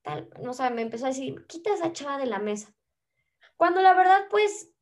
[0.00, 2.74] tal, no sé, me empezó a decir, quita esa chava de la mesa.
[3.58, 4.72] Cuando la verdad, pues,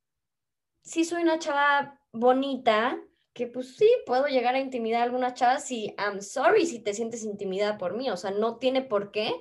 [0.85, 2.97] sí soy una chava bonita,
[3.33, 6.95] que pues sí, puedo llegar a intimidar a algunas chavas y I'm sorry si te
[6.95, 9.35] sientes intimidada por mí, o sea, no tiene por qué.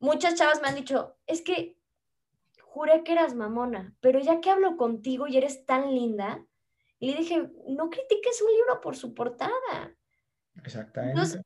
[0.00, 1.73] Muchas chavas me han dicho, es que
[2.74, 6.44] juré que eras mamona, pero ya que hablo contigo y eres tan linda,
[6.98, 9.94] y le dije, no critiques un libro por su portada.
[10.56, 11.12] Exactamente.
[11.12, 11.42] Entonces,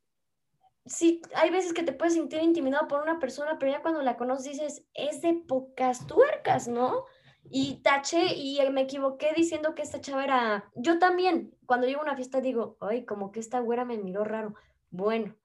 [0.86, 4.16] Sí, hay veces que te puedes sentir intimidado por una persona, pero ya cuando la
[4.16, 7.04] conoces dices, es de pocas tuercas, ¿no?
[7.50, 10.70] Y taché y me equivoqué diciendo que esta chava era...
[10.74, 14.24] Yo también, cuando llego a una fiesta digo, ay, como que esta güera me miró
[14.24, 14.54] raro.
[14.88, 15.36] Bueno,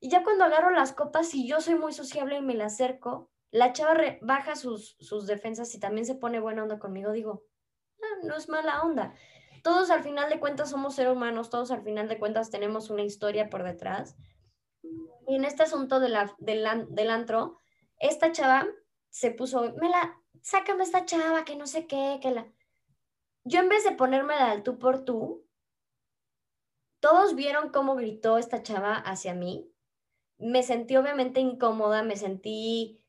[0.00, 3.30] y ya cuando agarro las copas y yo soy muy sociable y me la acerco,
[3.50, 7.44] la chava baja sus, sus defensas y también se pone buena onda conmigo, digo,
[8.02, 9.14] "Ah, no es mala onda.
[9.62, 13.02] Todos al final de cuentas somos seres humanos, todos al final de cuentas tenemos una
[13.02, 14.16] historia por detrás.
[15.26, 17.58] Y en este asunto de la, del, del antro,
[17.98, 18.66] esta chava
[19.10, 22.52] se puso, me la, sácame esta chava, que no sé qué, que la...
[23.44, 25.46] Yo en vez de ponerme al tú por tú,
[27.00, 29.72] todos vieron cómo gritó esta chava hacia mí.
[30.38, 33.02] Me sentí obviamente incómoda, me sentí,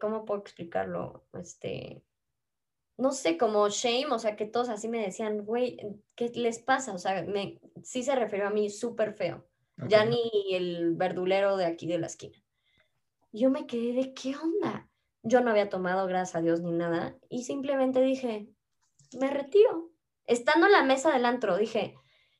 [0.00, 1.26] ¿cómo puedo explicarlo?
[1.34, 2.02] Este,
[2.96, 5.78] no sé, como shame, o sea, que todos así me decían, güey,
[6.14, 6.92] ¿qué les pasa?
[6.92, 10.08] O sea, me, sí se refirió a mí súper feo ya Ok.
[10.10, 12.38] ni el verdulero de aquí de la esquina.
[13.32, 14.88] Yo me quedé de qué onda.
[15.22, 18.48] Yo no había tomado, gracias a Dios, ni nada, y simplemente dije,
[19.18, 19.90] me retiro.
[20.24, 21.94] Estando en la mesa del antro, dije,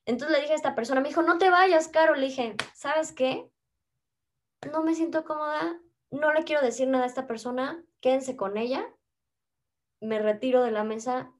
[0.06, 2.14] entonces le dije a esta persona, me dijo, no te vayas, Caro.
[2.14, 3.48] Le dije, ¿sabes qué?
[4.72, 8.84] No me siento cómoda, no le quiero decir nada a esta persona, quédense con ella,
[10.00, 11.32] me retiro de la mesa,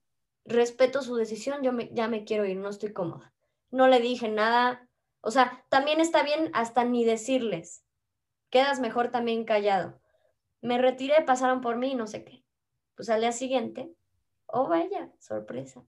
[0.45, 3.33] respeto su decisión, yo me, ya me quiero ir, no estoy cómoda.
[3.71, 4.89] No le dije nada,
[5.21, 7.85] o sea, también está bien hasta ni decirles.
[8.51, 10.01] Quedas mejor también callado.
[10.63, 12.45] Me retiré, pasaron por mí y no sé qué.
[12.95, 13.93] Pues al día siguiente,
[14.47, 15.85] oh vaya, sorpresa.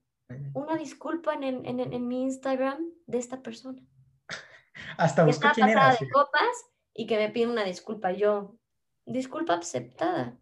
[0.53, 3.81] Una disculpa en, el- en, en- en mi Instagram de esta persona.
[4.97, 5.95] Hasta estaba quién era.
[5.99, 8.11] de copas y que me pide una disculpa.
[8.11, 8.55] Yo,
[9.09, 10.37] disculpa aceptada.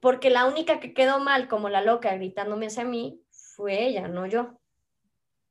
[0.00, 4.26] Porque la única que quedó mal, como la loca, gritándome hacia mí, fue ella, no
[4.26, 4.58] yo.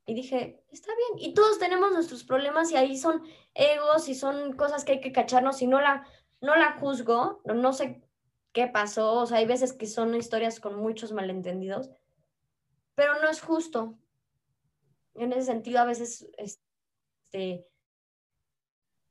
[0.06, 1.30] Y dije, está bien.
[1.30, 3.24] Y todos tenemos nuestros problemas y ahí son
[3.56, 6.08] egos y son cosas que hay que cacharnos y no la,
[6.42, 8.04] no la juzgo, no, no sé
[8.54, 9.14] qué pasó.
[9.14, 11.90] O sea, hay veces que son historias con muchos malentendidos,
[12.94, 13.98] pero no es justo.
[15.16, 17.66] En ese sentido, a veces, este,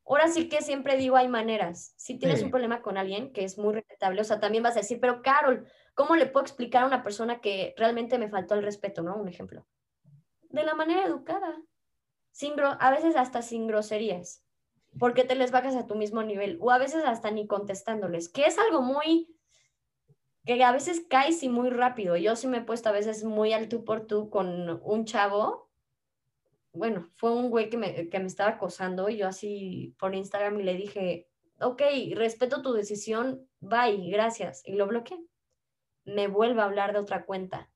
[0.07, 1.95] ahora sí que siempre digo, hay maneras.
[1.97, 2.45] Si tienes Sí.
[2.47, 5.23] un problema con alguien que es muy respetable, o sea, también vas a decir, pero
[5.23, 9.17] Carol, ¿cómo le puedo explicar a una persona que realmente me faltó el respeto, no?
[9.17, 9.67] Un ejemplo
[10.51, 11.61] de la manera educada,
[12.31, 14.45] sin gro- a veces hasta sin groserías,
[14.99, 18.45] porque te les bajas a tu mismo nivel, o a veces hasta ni contestándoles, que
[18.47, 19.37] es algo muy,
[20.45, 22.17] que a veces caes y muy rápido.
[22.17, 25.64] Yo sí me he puesto a veces muy al tú por tú con un chavo,
[26.75, 30.61] bueno, fue un güey que me, que me estaba acosando y yo así por Instagram
[30.61, 31.29] y le dije,
[31.61, 31.83] ok,
[32.15, 35.19] respeto tu decisión, bye, gracias, y lo bloqueé.
[36.05, 37.71] Me vuelve a hablar de otra cuenta.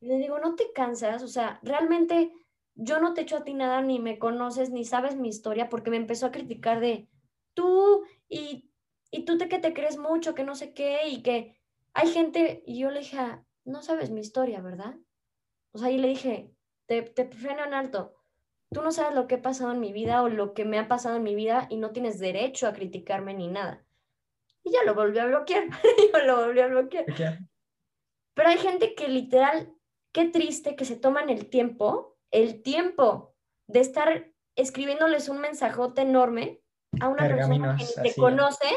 [0.00, 1.22] Y le digo, ¿no te cansas?
[1.22, 2.32] O sea, realmente
[2.74, 5.90] yo no te echo a ti nada, ni me conoces, ni sabes mi historia, porque
[5.90, 7.08] me empezó a criticar de
[7.54, 8.70] tú y,
[9.10, 11.56] y tú te que te crees mucho, que no sé qué, y que
[11.94, 14.96] hay gente, y yo le dije, "Ah, no sabes mi historia, ¿verdad?
[15.72, 16.54] O sea, y le dije,
[16.86, 18.14] te, te freno en alto.
[18.74, 20.88] Tú no sabes lo que ha pasado en mi vida o lo que me ha
[20.88, 23.84] pasado en mi vida y no tienes derecho a criticarme ni nada.
[24.64, 25.68] Y ya lo volvió a bloquear.
[26.12, 27.04] Yo lo volví a bloquear.
[28.34, 29.72] Pero hay gente que literal,
[30.12, 33.36] qué triste que se toman el tiempo, el tiempo
[33.68, 36.60] de estar escribiéndoles un mensajote enorme
[37.00, 38.68] a una persona que ni te conoce,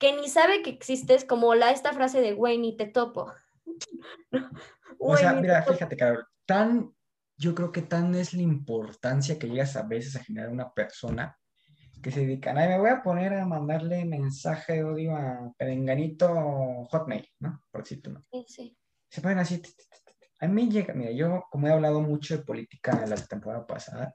[0.00, 3.32] que ni sabe que existes, como la esta frase de güey, ni te topo.
[4.98, 6.92] o sea, mira, fíjate, Carol, tan,
[7.38, 11.38] yo creo que tan es la importancia que llegas a veces a generar una persona
[12.02, 16.84] que se dedican, ay, me voy a poner a mandarle mensaje de odio a Perenganito
[16.90, 17.62] Hotmail, ¿no?
[17.70, 18.24] Por decirte, ¿no?
[18.30, 18.78] Sí, sí.
[19.08, 19.62] Se ponen así.
[20.40, 24.14] A mí llega, mira, yo como he hablado mucho de política la temporada pasada,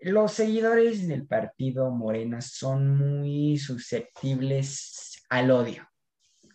[0.00, 5.88] los seguidores del partido Morena son muy susceptibles al odio.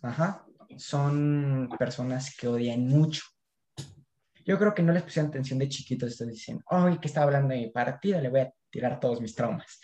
[0.01, 0.45] Ajá.
[0.77, 3.21] Son personas que odian mucho.
[4.45, 7.53] Yo creo que no les pusieron atención de chiquitos, están diciendo, ay, que está hablando
[7.53, 9.79] de mi partido, le voy a tirar todos mis traumas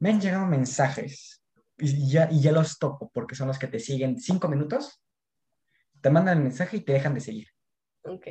[0.00, 1.42] me han llegado mensajes
[1.78, 5.00] y ya, y ya los topo porque son los que te siguen cinco minutos,
[6.00, 7.48] te mandan el mensaje y te dejan de seguir.
[8.02, 8.26] Ok.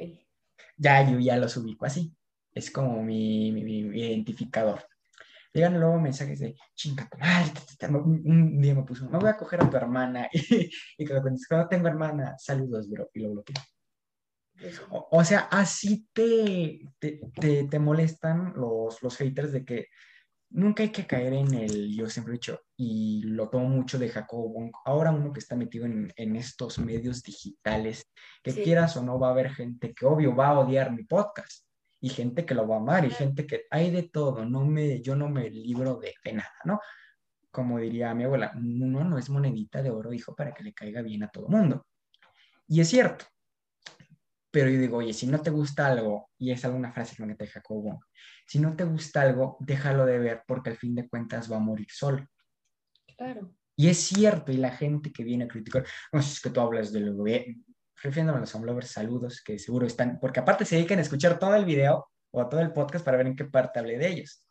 [0.75, 2.13] Ya yo ya los ubico así.
[2.51, 4.83] Es como mi, mi, identificador.
[5.53, 7.09] Llegan luego mensajes de, chinga
[7.91, 10.27] Un día me puso, me voy a coger a tu hermana.
[10.33, 13.09] Y, y cuando tengo hermana, saludos, bro.
[13.13, 13.55] Y lo bloqueo.
[14.89, 19.87] O, o, sea, así te, te, te, te, molestan los, los haters de que
[20.51, 24.09] nunca hay que caer en el, yo siempre he dicho, y lo tomo mucho de
[24.09, 28.11] Jacobo ahora uno que está metido en, en estos medios digitales,
[28.43, 31.65] que quieras o no va a haber gente que obvio va a odiar mi podcast,
[32.01, 35.01] y gente que lo va a amar, y gente que hay de todo, no me,
[35.01, 36.79] yo no me libro de, de nada, ¿no?
[37.51, 41.01] Como diría mi abuela, uno no es monedita de oro, hijo, para que le caiga
[41.01, 41.85] bien a todo mundo.
[42.67, 43.25] Y es cierto,
[44.51, 47.35] pero yo digo, oye, si no te gusta algo, y es alguna frase que me
[47.35, 48.03] te Jacobo,
[48.47, 51.59] si no te gusta algo, déjalo de ver porque al fin de cuentas va a
[51.59, 52.25] morir solo.
[53.17, 53.53] Claro.
[53.75, 56.59] Y es cierto, y la gente que viene a criticar, no sé, es que tú
[56.59, 57.23] hablas de lo
[58.01, 61.55] refiriéndome a los homblovers, saludos, que seguro están, porque aparte se dedican a escuchar todo
[61.55, 64.45] el video o todo el podcast para ver en qué parte hablé de ellos.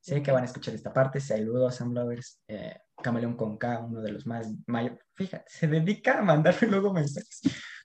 [0.00, 4.12] Sé que van a escuchar esta parte, saludos, Amblovers, eh, Camaleón con K, uno de
[4.12, 7.40] los más mayores, fíjate, se dedica a mandarme luego mensajes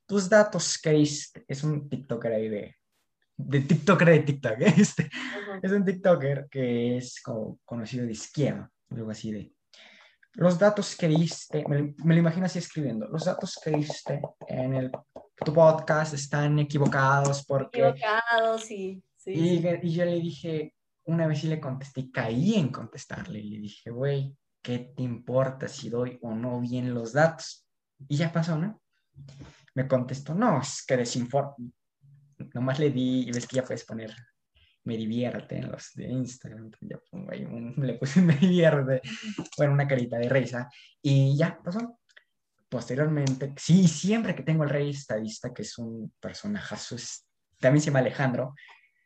[0.07, 2.75] tus datos, Chris, es un TikToker ahí de,
[3.35, 4.73] de TikToker de TikTok, ¿eh?
[4.77, 5.09] este,
[5.61, 9.51] es un TikToker que es como conocido de izquierda, algo así de,
[10.33, 14.75] los datos que diste, me, me, lo imagino así escribiendo, los datos que diste en
[14.75, 14.91] el,
[15.35, 17.79] tu podcast están equivocados porque...
[17.79, 19.03] Equivocados, sí.
[19.15, 20.75] sí, y, y, yo le dije,
[21.05, 25.67] una vez sí le contesté caí en contestarle, y le dije, güey, ¿qué te importa
[25.67, 27.67] si doy o no bien los datos?
[28.07, 28.79] Y ya pasó, ¿no?
[29.77, 31.53] Me contestó, no, es que desinforma.
[32.55, 34.11] Nomás le di, y ves que ya puedes poner,
[34.85, 39.01] me divierte en los de Instagram, ya pongo ahí un, le puse me divierte,
[39.55, 40.67] bueno, una carita de risa,
[40.99, 41.99] y ya pasó.
[42.67, 47.27] Posteriormente, sí, siempre que tengo el rey estadista, que es un personajazo, es,
[47.59, 48.55] también se llama Alejandro,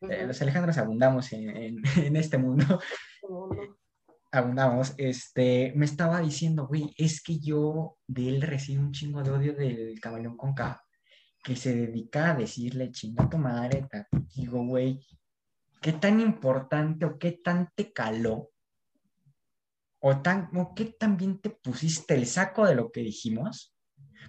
[0.09, 2.79] eh, los Alejandros abundamos en, en, en este mundo
[4.31, 9.31] abundamos, este, me estaba diciendo, güey, es que yo de él recibo un chingo de
[9.31, 10.81] odio del camaleón con K,
[11.43, 13.87] que se dedica a decirle chinga tu madre,
[14.33, 15.05] digo, güey,
[15.81, 18.51] ¿qué tan importante o qué tan te caló?
[19.99, 23.75] O, tan, o qué tan bien te pusiste el saco de lo que dijimos?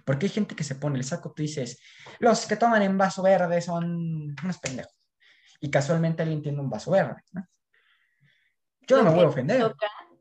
[0.05, 1.79] Porque hay gente que se pone el saco, tú dices,
[2.19, 4.93] los que toman en vaso verde son unos pendejos.
[5.61, 7.47] Y casualmente alguien tiene un vaso verde, ¿no?
[8.87, 9.73] Yo no me voy a ofender.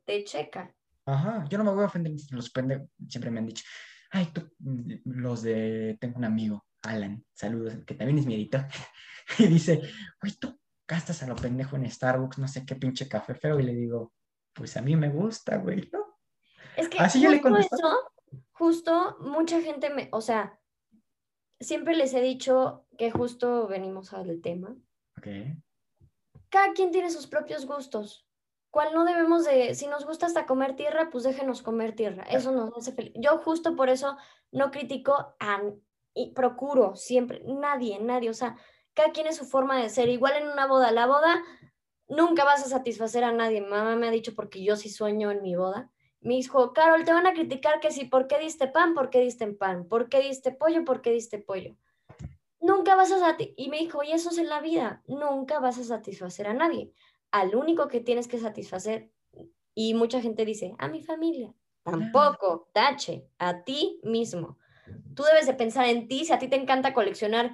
[0.04, 0.74] te checa.
[1.06, 2.12] Ajá, yo no me voy a ofender.
[2.30, 3.64] Los pendejos siempre me han dicho,
[4.10, 4.48] ay, tú,
[5.04, 8.66] los de, tengo un amigo, Alan, saludos, que también es mi editor,
[9.38, 9.82] y dice,
[10.20, 13.64] güey, tú gastas a lo pendejo en Starbucks, no sé qué pinche café feo, y
[13.64, 14.12] le digo,
[14.52, 16.18] pues a mí me gusta, güey, ¿no?
[16.76, 17.76] Es que Así yo le contesto.
[17.76, 18.12] Eso,
[18.52, 20.58] justo mucha gente me, o sea,
[21.60, 24.76] siempre les he dicho que justo venimos al tema.
[25.18, 25.26] Ok.
[26.48, 28.26] Cada quien tiene sus propios gustos
[28.72, 32.52] cual no debemos de, si nos gusta hasta comer tierra, pues déjenos comer tierra, eso
[32.52, 33.12] nos hace feliz.
[33.16, 34.16] Yo justo por eso
[34.50, 35.62] no critico a,
[36.14, 38.56] y procuro siempre, nadie, nadie, o sea,
[38.94, 41.42] cada quien es su forma de ser, igual en una boda, la boda
[42.08, 45.42] nunca vas a satisfacer a nadie, mamá me ha dicho porque yo sí sueño en
[45.42, 45.90] mi boda,
[46.20, 48.94] me dijo, Carol, te van a criticar que si, ¿por qué diste pan?
[48.94, 49.86] ¿Por qué diste pan?
[49.86, 50.84] ¿Por qué diste pollo?
[50.84, 51.76] ¿Por qué diste pollo?
[52.58, 55.78] Nunca vas a satisfacer, y me dijo, y eso es en la vida, nunca vas
[55.78, 56.94] a satisfacer a nadie
[57.32, 59.10] al único que tienes que satisfacer.
[59.74, 61.52] Y mucha gente dice, a mi familia.
[61.82, 64.58] Tampoco, tache, a ti mismo.
[65.16, 67.52] Tú debes de pensar en ti, si a ti te encanta coleccionar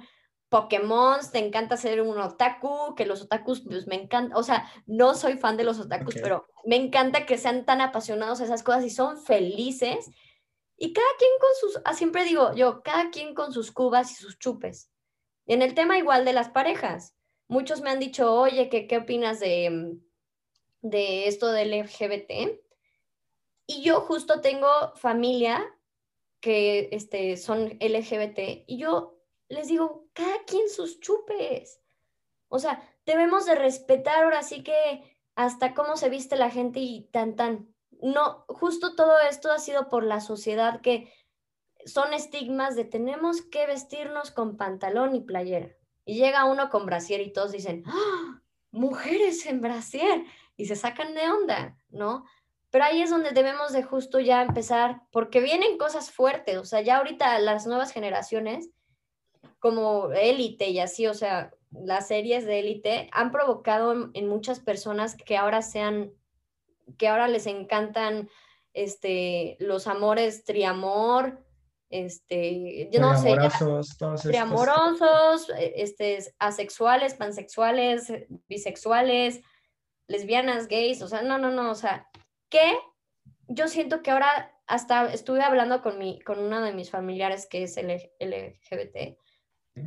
[0.49, 5.15] Pokémon, te encanta ser un otaku, que los otakus, pues me encanta, o sea, no
[5.15, 8.83] soy fan de los otakus, pero me encanta que sean tan apasionados a esas cosas
[8.83, 10.09] y son felices.
[10.75, 14.15] Y cada quien con sus, ah, siempre digo yo, cada quien con sus cubas y
[14.15, 14.91] sus chupes.
[15.45, 17.15] En el tema igual de las parejas,
[17.49, 19.97] muchos me han dicho, oye, ¿qué, qué opinas de,
[20.81, 22.61] de esto del LGBT?
[23.67, 25.75] Y yo justo tengo familia
[26.39, 29.19] que este, son LGBT y yo
[29.49, 31.81] les digo, cada quien sus chupes.
[32.47, 37.09] O sea, debemos de respetar ahora sí que hasta cómo se viste la gente y
[37.11, 37.75] tan tan.
[38.01, 41.11] No, justo todo esto ha sido por la sociedad que
[41.85, 45.75] son estigmas de tenemos que vestirnos con pantalón y playera.
[46.09, 48.41] Y llega uno con brasier y todos dicen, ¡Ah!
[48.71, 50.23] mujeres en brasier
[50.57, 52.25] y se sacan de onda, ¿no?
[52.71, 56.81] Pero ahí es donde debemos de justo ya empezar, porque vienen cosas fuertes, o sea,
[56.81, 58.71] ya ahorita las nuevas generaciones,
[59.59, 65.15] como élite y así, o sea, las series de élite han provocado en, muchas personas
[65.15, 66.11] que ahora sean,
[66.97, 68.31] que ahora les encantan
[68.73, 71.45] este, los amores triamor,
[71.89, 73.35] este, yo no sé,
[74.23, 78.13] triamorosos, eh, este, asexuales, pansexuales,
[78.47, 79.41] bisexuales,
[80.07, 82.07] lesbianas, gays, o sea, no, no, no, o sea,
[82.49, 82.77] que
[83.47, 87.63] yo siento que ahora hasta estuve hablando con mi, con una de mis familiares que
[87.63, 89.17] es LGBT,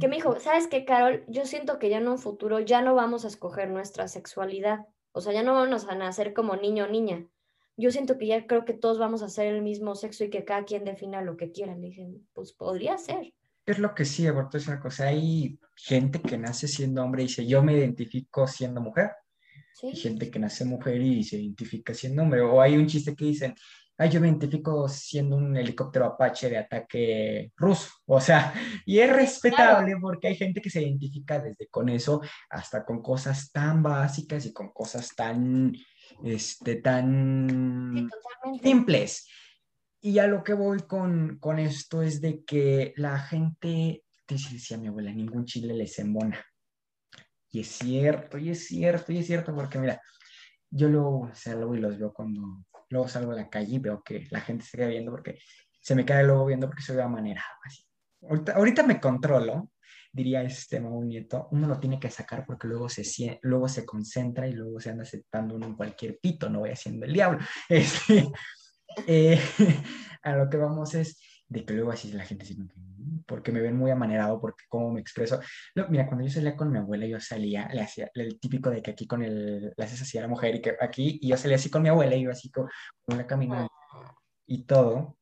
[0.01, 1.25] que me dijo, ¿sabes qué, Carol?
[1.29, 5.21] Yo siento que ya en un futuro ya no vamos a escoger nuestra sexualidad, o
[5.21, 7.29] sea, ya no vamos a nacer como niño o niña.
[7.83, 10.45] Yo siento que ya creo que todos vamos a ser el mismo sexo y que
[10.45, 11.75] cada quien defina lo que quiera.
[11.75, 13.35] Le dije, pues podría ser.
[13.67, 15.09] Es lo que sí, aborto es una cosa.
[15.09, 19.11] Hay gente que nace siendo hombre y dice, yo me identifico siendo mujer.
[19.83, 19.97] Hay Sí.
[19.97, 22.41] gente que nace mujer y se identifica siendo hombre.
[22.43, 23.53] O hay un chiste que dicen,
[23.99, 27.91] ay, yo me identifico siendo un helicóptero Apache de ataque ruso.
[28.07, 28.53] O sea,
[28.87, 33.51] y es respetable porque hay gente que se identifica desde con eso hasta con cosas
[33.51, 35.73] tan básicas y con cosas tan,
[36.25, 38.69] este, Sí, tan totalmente.
[38.69, 39.29] simples.
[40.01, 44.79] Y a lo que voy con, con esto es de que la gente, te decía
[44.79, 46.45] mi abuela, ningún chile les embona.
[47.51, 50.01] Y es cierto, y es cierto, y es cierto, porque mira,
[50.71, 54.27] yo luego salgo y los veo cuando luego salgo a la calle y veo que
[54.31, 55.39] la gente se queda viendo porque
[55.81, 57.57] se me queda luego viendo porque soy amanerado.
[57.65, 57.85] Así.
[58.23, 59.71] Ahorita, ahorita me controlo,
[60.13, 64.47] diría este Mau Nieto, uno lo tiene que sacar porque luego se, luego se concentra
[64.47, 67.39] y luego se anda aceptando uno en cualquier pito, no voy haciendo el diablo.
[67.69, 68.31] Este,
[69.07, 69.41] eh,
[70.23, 71.19] a lo que vamos es
[71.49, 72.65] de que luego así la gente sigue
[73.27, 75.41] porque me ven muy amanerado, porque cómo me expreso.
[75.75, 78.83] No, mira, cuando yo salía con mi abuela, yo salía, le hacía el típico de
[78.83, 81.37] que aquí con el, le haces así a la mujer y que aquí, y yo
[81.37, 82.69] salía así con mi abuela y yo así con,
[83.03, 83.71] con la caminando
[84.47, 85.19] y todo.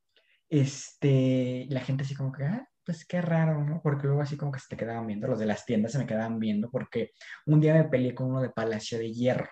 [0.49, 3.81] Este, la gente así como que, ah, pues qué raro, ¿no?
[3.83, 6.07] Porque luego así como que se te quedaban viendo, los de las tiendas se me
[6.07, 7.13] quedaban viendo, porque
[7.47, 9.49] un día me peleé con uno de Palacio de Hierro.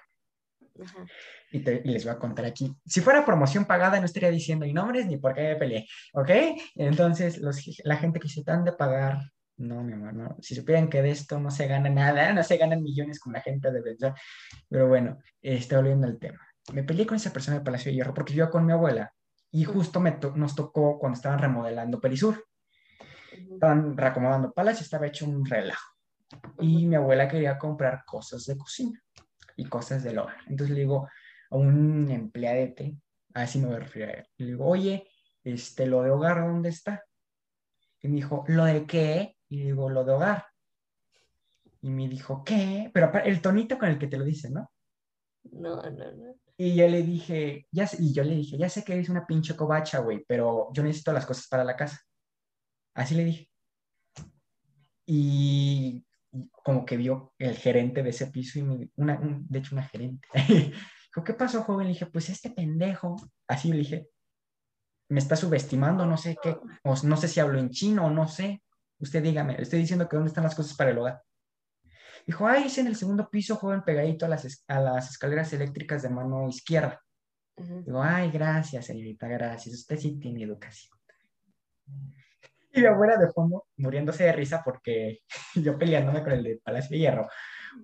[0.82, 1.04] Ajá.
[1.50, 2.72] Y, te- y les voy a contar aquí.
[2.86, 6.30] Si fuera promoción pagada, no estaría diciendo ni nombres ni por qué me peleé, ¿ok?
[6.76, 9.18] Entonces, los, la gente que se tan de pagar,
[9.56, 10.36] no, mi amor, no.
[10.40, 13.40] Si supieran que de esto no se gana nada, no se ganan millones con la
[13.40, 14.14] gente de verdad.
[14.68, 16.38] Pero bueno, está volviendo al tema.
[16.72, 19.12] Me peleé con esa persona de Palacio de Hierro porque yo con mi abuela
[19.50, 22.44] y justo me to- nos tocó cuando estaban remodelando Perisur.
[23.38, 25.94] Estaban reacomodando Palacio, estaba hecho un relajo.
[26.60, 29.00] Y mi abuela quería comprar cosas de cocina
[29.56, 30.36] y cosas del hogar.
[30.46, 31.08] Entonces le digo
[31.50, 32.96] a un empleadete,
[33.34, 35.08] así me voy a referir a él, le digo, oye,
[35.44, 37.04] este, lo de hogar, ¿dónde está?
[38.00, 39.36] Y me dijo, ¿lo de qué?
[39.48, 40.46] Y le digo, lo de hogar.
[41.80, 42.90] Y me dijo, ¿qué?
[42.92, 44.70] Pero el tonito con el que te lo dice, ¿no?
[45.50, 46.34] No, no, no.
[46.56, 49.24] Y yo le dije, ya sé, y yo le dije, ya sé que eres una
[49.26, 52.00] pinche covacha, güey, pero yo necesito las cosas para la casa.
[52.98, 53.48] Así le dije.
[55.06, 56.04] Y,
[56.64, 59.84] como que vio el gerente de ese piso y me, una, un- de hecho una
[59.84, 60.26] gerente.
[60.34, 61.86] Dijo, ¿qué pasó, joven?
[61.86, 63.16] Le dije, pues este pendejo,
[63.46, 64.08] así le dije,
[65.08, 68.26] me está subestimando, no sé qué, o no sé si hablo en chino o no
[68.28, 68.62] sé.
[68.98, 71.22] Usted dígame, le estoy diciendo que dónde están las cosas para el hogar.
[72.26, 76.02] Dijo, ay, es en el segundo piso, joven, pegadito a las, a las escaleras eléctricas
[76.02, 77.00] de mano izquierda.
[77.56, 77.82] Ujú.
[77.84, 79.76] Digo, ay, gracias, señorita, gracias.
[79.76, 80.92] Usted sí tiene educación.
[82.78, 85.20] Y mi abuela de fondo muriéndose de risa porque
[85.54, 87.28] yo peleándome con el de Palacio de Hierro.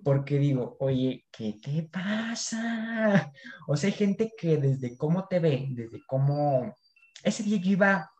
[0.03, 3.31] Porque digo, oye, ¿qué te pasa?
[3.67, 6.75] O sea, hay gente que desde cómo te ve, desde cómo...
[7.23, 8.11] Ese día yo iba,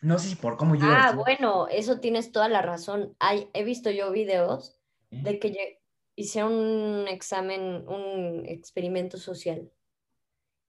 [0.00, 3.14] no sé si por cómo yo Ah, bueno, eso tienes toda la razón.
[3.20, 4.80] Hay, he visto yo videos
[5.10, 5.20] ¿eh?
[5.22, 5.80] de que
[6.16, 9.70] hicieron un examen, un experimento social,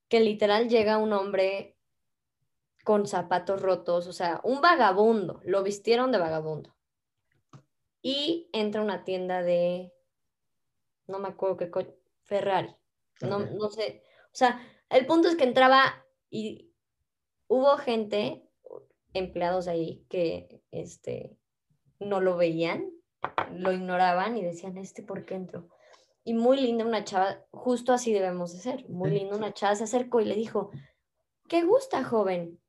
[0.09, 1.74] que literal llega un hombre
[2.85, 6.73] con zapatos rotos, o sea, un vagabundo, lo vistieron de vagabundo.
[8.01, 9.91] y entra a una tienda de,
[11.07, 12.75] no me acuerdo qué coche, Ferrari.
[13.21, 14.03] No, no sé.
[14.25, 16.71] O sea, el punto es que entraba y
[17.47, 18.47] hubo gente,
[19.13, 21.35] empleados ahí, que este,
[21.99, 22.91] no lo veían,
[23.51, 25.69] lo ignoraban y decían, este, ¿por qué entró?
[26.23, 29.85] Y muy linda una chava, justo así debemos de ser, muy linda una chava se
[29.85, 30.69] acercó y le dijo,
[31.47, 32.59] ¿qué gusta, joven?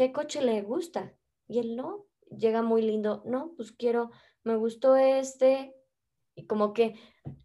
[0.00, 1.14] ¿Qué coche le gusta?
[1.46, 4.10] Y él no, llega muy lindo, no, pues quiero,
[4.44, 5.76] me gustó este.
[6.34, 6.94] Y como que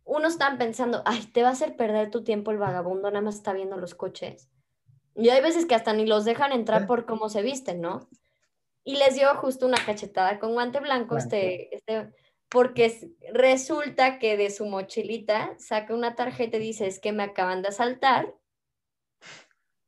[0.05, 3.35] unos están pensando, ay, te va a hacer perder tu tiempo el vagabundo, nada más
[3.35, 4.49] está viendo los coches.
[5.17, 6.87] Y hay veces que hasta ni los dejan entrar Sí.
[6.87, 8.07] por cómo se visten, ¿no?
[8.85, 12.13] Y les dio justo una cachetada con guante blanco, este, este,
[12.47, 17.23] porque es- resulta que de su mochilita saca una tarjeta y dice, es que me
[17.23, 18.33] acaban de asaltar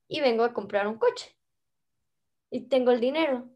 [0.09, 1.36] y vengo a comprar un coche.
[2.49, 3.49] Y tengo el dinero.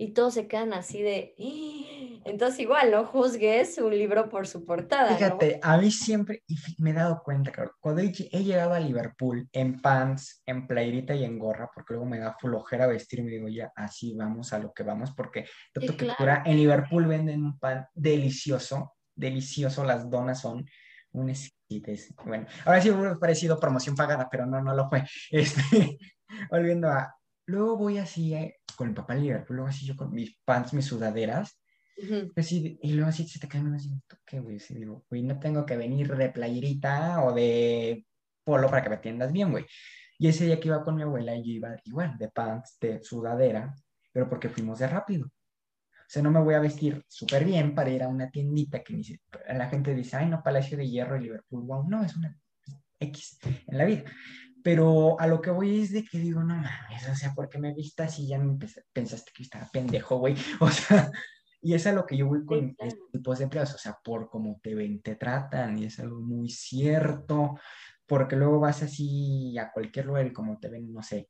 [0.00, 1.34] Y todos se quedan así de...
[1.38, 2.20] "Ah".
[2.24, 5.16] Entonces igual, no juzgues un libro por su portada, ¿no?
[5.16, 8.74] Fíjate, a mí siempre, y me he dado cuenta, cabrón, cuando he, lle- he llegado
[8.74, 13.30] a Liverpool en pants, en playerita y en gorra, porque luego me da flojera vestirme
[13.30, 16.18] y digo, ya, así vamos a lo que vamos, porque tanto que claro.
[16.18, 20.66] cura, en Liverpool venden un pan delicioso, delicioso, las donas son
[21.12, 21.32] un.
[22.24, 25.04] Bueno, ahora sí ha parecido promoción pagada, pero no, no lo fue.
[25.30, 25.98] Este,
[26.50, 27.14] volviendo a,
[27.48, 30.72] luego voy así eh, con mi papá en Liverpool, luego así yo con mis pants,
[30.72, 31.60] mis sudaderas,
[32.00, 32.30] Ujú.
[32.36, 34.56] Así de- y luego así se te caen unos así, ¿tú ¿qué, güey?
[34.58, 38.06] Así digo, güey, no tengo que venir de playerita o de
[38.44, 39.66] polo para que me atiendas bien, güey.
[40.16, 43.74] Y ese día que iba con mi abuela, yo iba igual, de pants, de sudadera,
[44.12, 45.26] pero porque fuimos de rápido.
[45.26, 49.02] O sea, no me voy a vestir súper bien para ir a una tiendita que
[49.02, 52.32] si- la gente dice, ay, no, Palacio de Hierro y Liverpool, wow, no, es una
[53.00, 54.04] X en la vida.
[54.62, 57.58] Pero a lo que voy es de que digo, no mames, o sea, ¿por qué
[57.58, 58.26] me viste así?
[58.26, 58.58] Ya me
[58.92, 60.34] pensaste que estaba pendejo, güey.
[60.60, 61.10] O sea,
[61.60, 62.88] y es a lo que yo voy con Sí, claro.
[62.92, 66.20] este tipo de empleados, o sea, por cómo te ven, te tratan, y es algo
[66.20, 67.58] muy cierto,
[68.06, 71.28] porque luego vas así a cualquier lugar y como te ven, no sé,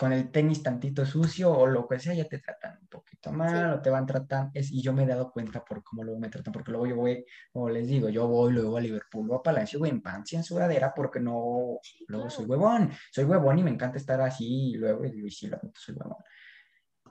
[0.00, 3.74] con el tenis tantito sucio o lo que sea, ya te tratan un poquito mal
[3.74, 6.30] o te van tratando, es, y yo me he dado cuenta por cómo luego me
[6.30, 7.22] tratan, porque luego yo voy,
[7.52, 10.36] como les digo, yo voy luego a Liverpool o a Palacio, güey, en pants y
[10.36, 12.30] en sudadera, porque no, luego claro.
[12.30, 15.58] soy huevón, soy huevón y me encanta estar así, y luego, y y sí, lo
[15.58, 16.16] admito, soy huevón.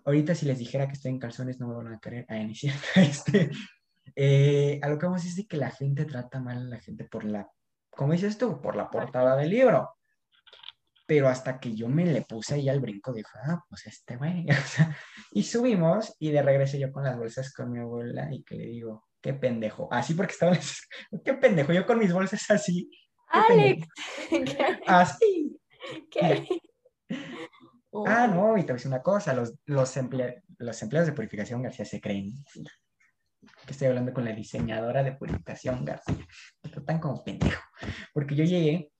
[0.05, 2.55] Ahorita si les dijera que estoy en calzones no me van a creer, ah, ni
[2.55, 3.51] cierto, este,
[4.15, 7.03] eh, a lo que vamos es de que la gente trata mal a la gente
[7.03, 7.47] por la,
[7.91, 8.59] ¿cómo dices tú?
[8.59, 9.98] Por la portada del libro.
[11.09, 14.45] Pero hasta que yo me le puse ahí al brinco, dijo, ah, pues este güey.
[15.31, 18.67] y subimos y de regreso yo con las bolsas con mi abuela y que le
[18.67, 19.87] digo, qué pendejo.
[19.91, 20.55] Así porque estaba,
[21.25, 22.91] qué pendejo, yo con mis bolsas así.
[23.27, 23.87] Alex.
[24.29, 24.79] ¿qué?
[24.85, 25.59] Así.
[26.11, 26.47] ¿Qué?
[27.09, 27.15] Ah,
[27.91, 31.15] Oh, no, y te voy a decir una cosa, los, los, emple- los empleados de
[31.15, 32.43] Purificación García se creen
[33.65, 36.23] que estoy hablando con la diseñadora de Purificación García.
[36.61, 37.63] Me tratan como pendejo,
[38.13, 38.91] porque yo llegué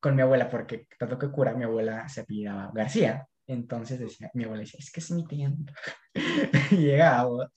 [0.00, 4.44] con mi abuela, porque tanto que cura, mi abuela se apellidaba García, entonces decía, mi
[4.44, 5.24] abuela decía, es que es mi
[6.70, 7.50] y llegaba,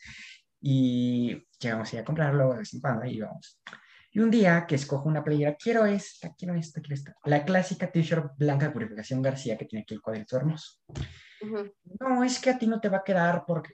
[0.62, 3.62] y llegamos a comprar luego de vez en cuando, y íbamos.
[4.14, 7.16] Y un día que escojo una playera, quiero esta, quiero esta, quiero esta.
[7.24, 10.80] La clásica t-shirt blanca de Purificación García que tiene aquí el cuadrito hermoso.
[11.42, 11.74] ujú.
[12.00, 13.74] No, es que a ti no te va a quedar porque...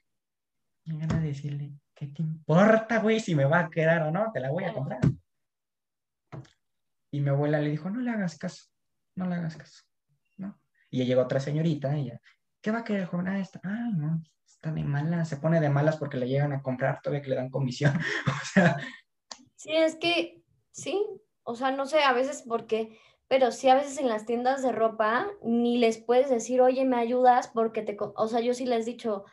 [0.86, 4.32] Me gana de decirle, ¿qué te importa, güey, si me va a quedar o no?
[4.32, 5.00] Te la voy a comprar.
[7.18, 8.66] Y mi abuela le dijo, no le hagas caso,
[9.16, 9.82] no le hagas caso,
[10.38, 10.62] ¿no?
[10.92, 12.22] Y ya llegó otra señorita y ella,
[12.62, 13.28] ¿qué va a querer joven?
[13.28, 16.62] Ah, esta, ay, no, está de malas, se pone de malas porque le llegan a
[16.62, 17.92] comprar todavía que le dan comisión.
[18.28, 18.78] o sea,
[19.56, 21.04] Sí, es que, sí,
[21.42, 24.72] o sea, no sé, a veces porque, pero sí a veces en las tiendas de
[24.72, 27.48] ropa ni les puedes decir, oye, ¿me ayudas?
[27.48, 28.14] Porque te, co-".
[28.16, 29.26] o sea, yo sí les he dicho,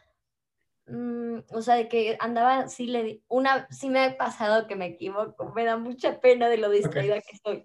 [0.86, 4.76] mm, o sea, de que andaba, sí le, di- una, sí me ha pasado que
[4.76, 7.64] me equivoco, me da mucha pena de lo distraída que estoy,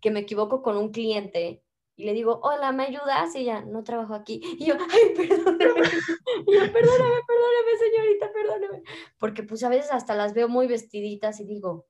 [0.00, 1.62] que me equivoco con un cliente
[1.96, 3.34] y le digo, hola, ¿me ayudas?
[3.34, 4.40] Y ella, no trabajo aquí.
[4.58, 5.82] Y yo, ay, perdóname.
[6.46, 8.82] Y yo, perdóname, perdóname, señorita, perdóname.
[9.18, 11.86] Porque pues a veces hasta las veo muy vestiditas y digo,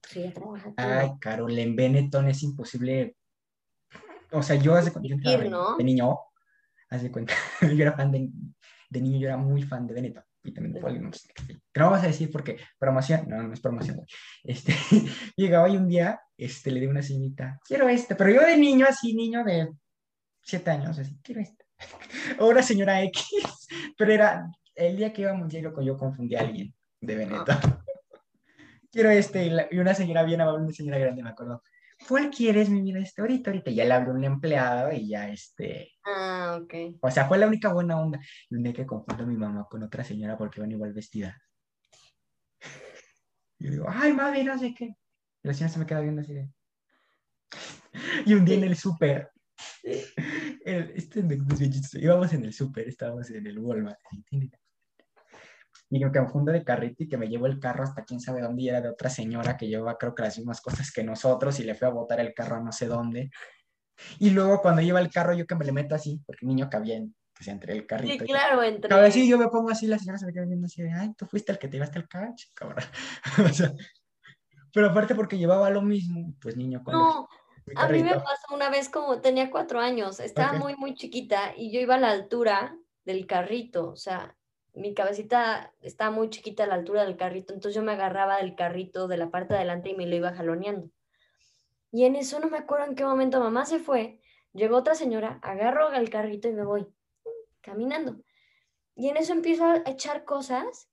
[0.00, 0.74] pues ella trabaja aquí.
[0.78, 3.16] ay, Carol, en Benetton es imposible.
[4.32, 4.92] O sea, yo hace
[5.50, 5.76] ¿no?
[5.76, 6.18] de niño,
[6.88, 8.30] haz de cuenta, yo era fan de,
[8.90, 11.46] de niño, yo era muy fan de Benetton y también de Poli, no sé qué.
[11.72, 14.04] Que no vamos a decir porque promoción, no, no es promoción.
[14.42, 14.74] Este,
[15.36, 18.86] llegaba y un día, este, le di una señorita, quiero este, pero yo de niño,
[18.88, 19.70] así, niño de
[20.42, 21.64] siete años, así, quiero este.
[22.40, 23.24] O una señora X,
[23.96, 27.56] pero era, el día que íbamos, yo, yo confundí a alguien de Benetton.
[28.90, 31.62] Quiero este, y, la- y una señora bien amable, una señora grande, me acuerdo.
[32.08, 32.98] ¿Cuál quieres, mi vida?
[32.98, 33.70] Este, ahorita, ahorita.
[33.70, 36.98] Ya le habló un empleado y ya, este, Ah, ok.
[37.00, 38.20] o sea, fue la única buena onda.
[38.48, 41.40] Y un día que confundo a mi mamá con otra señora porque van igual vestida.
[43.58, 44.84] Y yo digo, ay, mami, no sé qué.
[45.42, 46.48] Y la señora se me queda viendo así de...
[48.24, 49.30] Y un día en el súper,
[49.82, 51.24] este
[52.00, 53.98] íbamos en el súper, estábamos en el Walmart.
[55.90, 58.62] Y me confundo de carrito y que me llevo el carro hasta quién sabe dónde
[58.62, 61.64] y era de otra señora que llevaba creo que las mismas cosas que nosotros y
[61.64, 63.30] le fue a botar el carro a no sé dónde.
[64.18, 66.70] Y luego cuando lleva el carro yo que me le meto así, porque el niño
[66.70, 68.24] cabía en, pues, entre el carrito.
[68.24, 68.88] Sí, y- claro, entre...
[68.88, 71.26] Cabe así, yo me pongo así, la señora se me queda viendo así ay, tú
[71.26, 72.84] fuiste el que te llevaste el cacho, cabrón.
[73.50, 73.72] o sea,
[74.72, 77.28] pero aparte porque llevaba lo mismo, pues niño con No,
[77.76, 80.60] a mí me pasó una vez como tenía cuatro años, estaba Ok.
[80.60, 84.36] muy, muy chiquita y yo iba a la altura del carrito, o sea,
[84.74, 88.54] mi cabecita estaba muy chiquita a la altura del carrito, entonces yo me agarraba del
[88.54, 90.90] carrito de la parte de adelante y me lo iba jaloneando.
[91.92, 94.20] Y en eso no me acuerdo en qué momento mamá se fue,
[94.52, 96.86] llegó otra señora, agarro el carrito y me voy
[97.60, 98.22] caminando.
[98.94, 100.88] Y en eso empiezo a echar cosas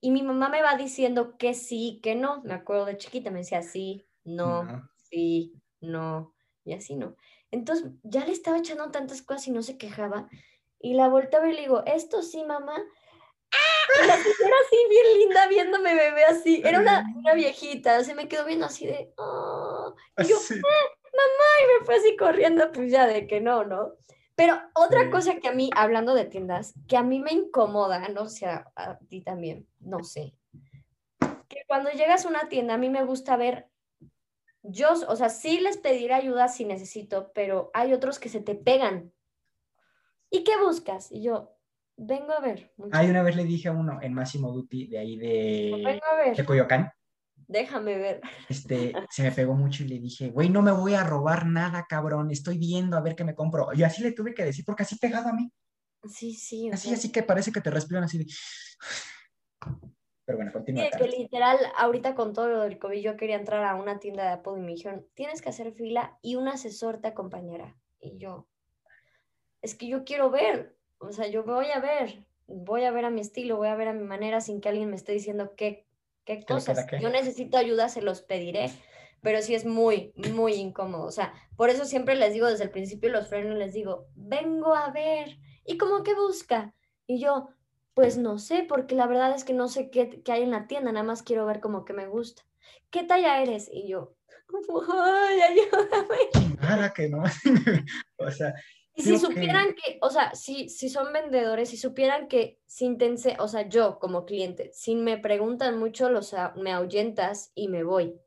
[0.00, 2.42] y mi mamá me va diciendo que sí, que no.
[2.42, 4.90] Me acuerdo de chiquita, me decía sí, no, No.
[4.96, 6.34] sí, no,
[6.64, 7.16] y así no.
[7.50, 10.28] Entonces ya le estaba echando tantas cosas y no se quejaba.
[10.80, 12.76] Y la volteaba y le digo, esto sí, mamá.
[12.76, 16.60] Y la señora así, bien linda, viéndome bebé así.
[16.64, 19.94] Era una, una viejita, se me quedó viendo así de, "Ah".
[20.18, 20.54] Y yo, Así.
[20.54, 23.94] me fue así corriendo, pues ya de que no, ¿no?
[24.34, 25.10] Pero otra Sí.
[25.10, 28.70] cosa que a mí, hablando de tiendas, que a mí me incomoda, no sé, a,
[28.76, 30.34] a ti también, no sé,
[31.48, 33.68] que cuando llegas a una tienda, a mí me gusta ver,
[34.62, 38.54] yo, o sea, sí les pediré ayuda si necesito, pero hay otros que se te
[38.54, 39.12] pegan.
[40.36, 41.10] ¿Y qué buscas?
[41.10, 41.56] Y yo,
[41.96, 42.72] vengo a ver.
[42.76, 46.00] muchacho, Ay, una vez le dije a uno en Máximo Duty de ahí de,
[46.36, 46.92] de Coyoacán,
[47.48, 48.20] déjame ver.
[48.48, 51.86] este, se me pegó mucho y le dije, güey, no me voy a robar nada,
[51.88, 53.68] cabrón, estoy viendo a ver qué me compro.
[53.72, 55.50] Y así le tuve que decir, porque así pegado a mí,
[56.04, 56.70] Sí, sí.
[56.70, 58.26] así, sea, así que parece que te respiran así de...
[60.24, 60.88] Pero bueno, continúa.
[60.90, 64.30] que literal, ahorita con todo lo del COVID, yo quería entrar a una tienda de
[64.30, 67.76] Apple y me dijeron, tienes que hacer fila y un asesor te acompañará.
[68.00, 68.48] Y yo,
[69.66, 73.10] es que yo quiero ver, o sea, yo voy a ver, voy a ver a
[73.10, 75.84] mi estilo, voy a ver a mi manera sin que alguien me esté diciendo qué,
[76.24, 76.86] qué cosas.
[77.00, 78.70] Yo necesito ayuda, se los pediré,
[79.22, 81.04] pero sí es muy, muy incómodo.
[81.04, 84.72] O sea, por eso siempre les digo desde el principio los frenos, les digo, vengo
[84.72, 85.36] a ver.
[85.64, 86.72] ¿Y cómo que busca?
[87.08, 87.48] Y yo,
[87.92, 90.68] pues no sé, porque la verdad es que no sé qué, qué hay en la
[90.68, 92.44] tienda, nada más quiero ver como que me gusta.
[92.90, 93.68] ¿Qué talla eres?
[93.72, 94.14] Y yo,
[94.92, 96.56] ay, ayúdame.
[96.60, 97.24] Nada que no.
[98.18, 98.54] o sea,
[98.96, 103.36] Y si supieran que, o sea, si, si son vendedores, si supieran que sin tense,
[103.38, 107.84] o sea, yo como cliente, si me preguntan mucho, los, a- me ahuyentas y me
[107.84, 108.18] voy.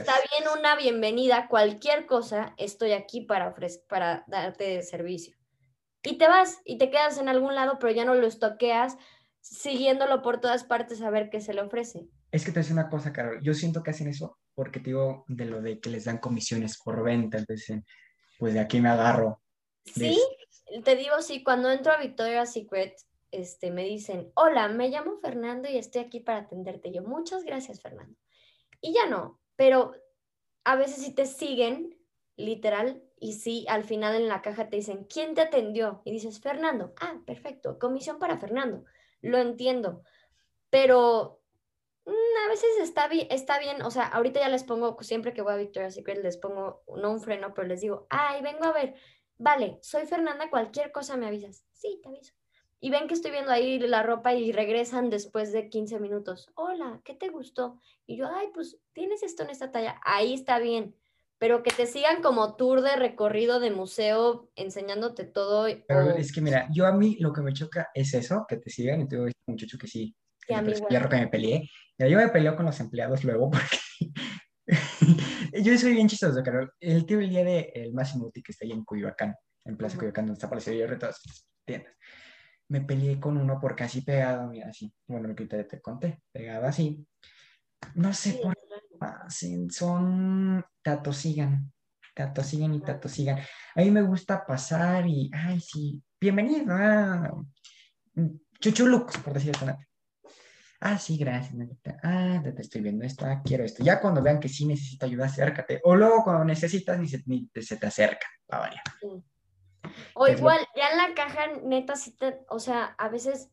[0.00, 3.54] Está bien una bienvenida, cualquier cosa, estoy aquí para,
[3.88, 5.36] para darte servicio.
[6.02, 8.96] Y te vas y te quedas en algún lado, pero ya no lo estoqueas
[9.40, 12.08] siguiéndolo por todas partes a ver qué se le ofrece.
[12.32, 13.40] Es que te decía una cosa, Carol.
[13.42, 16.80] Yo siento que hacen eso porque te digo de lo de que les dan comisiones
[16.82, 17.38] por venta.
[17.38, 17.82] Entonces,
[18.38, 19.42] pues de aquí me agarro.
[19.84, 20.20] Sí,
[20.84, 22.94] te digo, sí, cuando entro a Victoria's Secret,
[23.30, 26.92] este, me dicen, hola, me llamo Fernando y estoy aquí para atenderte.
[26.92, 28.16] Yo, muchas gracias, Fernando.
[28.80, 29.92] Y ya no, pero
[30.64, 31.98] a veces sí te siguen,
[32.36, 36.00] literal, y sí, al final en la caja te dicen, ¿quién te atendió?
[36.04, 36.94] Y dices, Fernando.
[37.00, 38.84] Ah, perfecto, comisión para Fernando.
[39.20, 40.02] Lo entiendo,
[40.70, 41.42] pero
[42.06, 45.42] mm, a veces está bien, está bien, o sea, ahorita ya les pongo, siempre que
[45.42, 48.72] voy a Victoria's Secret, les pongo, no un freno, pero les digo, ay, vengo a
[48.72, 48.94] ver,
[49.40, 51.64] vale, soy Fernanda, cualquier cosa me avisas.
[51.72, 52.32] Sí, te aviso.
[52.82, 56.48] Y ven que estoy viendo ahí la ropa y regresan después de 15 minutos.
[56.54, 57.78] Hola, ¿qué te gustó?
[58.06, 60.00] Y yo, ay, pues tienes esto en esta talla.
[60.04, 60.94] Ahí está bien.
[61.38, 65.66] Pero que te sigan como tour de recorrido de museo enseñándote todo.
[65.88, 68.56] Pero o- es que mira, yo a mí lo que me choca es eso, que
[68.56, 69.00] te sigan.
[69.02, 70.14] Y te digo, este muchacho que sí,
[70.46, 71.68] que a me que me peleé.
[71.98, 73.78] Yo me peleo con los empleados luego porque
[75.62, 76.72] yo soy bien chistoso, Carol.
[76.80, 79.34] El tío el día de el Máximo Uti que está ahí en Coyoacán,
[79.64, 80.00] en Plaza Ujú.
[80.00, 81.94] Coyoacán, donde está Palacio de todas esas tiendas.
[82.68, 84.92] Me peleé con uno porque así pegado, mira, así.
[85.06, 87.06] Bueno, lo que te, te conté, pegado así.
[87.94, 88.60] No sé Sí, por qué
[89.00, 91.72] hacen, son, te atosigan,
[92.14, 93.38] te atosigan y te atosigan.
[93.74, 97.32] A mí me gusta pasar y, ay, sí, bienvenido a
[98.60, 99.89] Chuchulux, por decirlo así.
[100.80, 101.54] Ah, sí, gracias.
[101.54, 101.98] Nanita.
[102.02, 103.84] Ah, te, estoy viendo esto, ah, quiero esto.
[103.84, 105.80] Ya cuando vean que sí necesita ayuda, acércate.
[105.84, 108.26] O luego cuando necesitas, ni se, ni se te acerca.
[108.52, 108.82] Va, vaya.
[110.14, 113.50] O Es lo- igual, ya en la caja, neta, sí te, o sea, a veces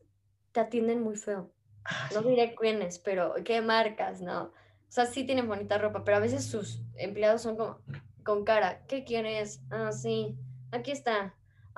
[0.52, 1.52] te atienden muy feo.
[1.84, 2.28] Ah, No sí.
[2.28, 4.44] diré quiénes, pero qué marcas, ¿no?
[4.44, 4.52] O
[4.90, 7.78] sea, sí tienen bonita ropa, pero a veces sus empleados son como
[8.24, 9.60] con cara, ¿qué quieres?
[9.70, 10.34] Ah, sí,
[10.72, 11.34] aquí está.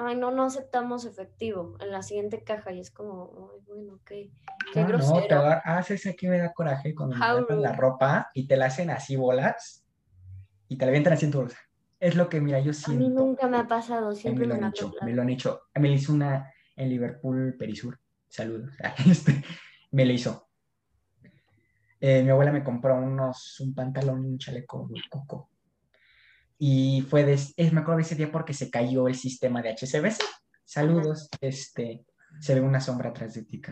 [0.06, 2.72] Ay, no, no aceptamos efectivo en la siguiente caja.
[2.72, 4.10] Y es como, ay, bueno, ok.
[4.10, 4.30] Qué
[4.76, 5.42] No, no, te grosero.
[5.42, 9.16] va- haces aquí me da coraje cuando me la ropa y te la hacen así
[9.16, 9.84] bolas
[10.68, 11.58] y te la avientan así en tu bolsa.
[11.98, 13.20] Es lo que, mira, yo A mí siento.
[13.24, 15.60] nunca me ha pasado, siempre me me lo han hecho, me lo han hecho.
[15.74, 17.98] Me lo hizo una en Liverpool, Perisur.
[18.28, 18.70] Saludos.
[19.06, 19.42] Este,
[19.90, 20.46] me lo hizo.
[22.00, 25.49] Eh, mi abuela me compró unos, un pantalón y un chaleco coco.
[26.62, 29.70] Y fue de, es, me acuerdo de ese día porque se cayó el sistema de
[29.70, 30.22] HCBC.
[30.62, 31.30] Saludos.
[31.40, 32.04] Este,
[32.38, 33.62] se ve una sombra atrás de ti.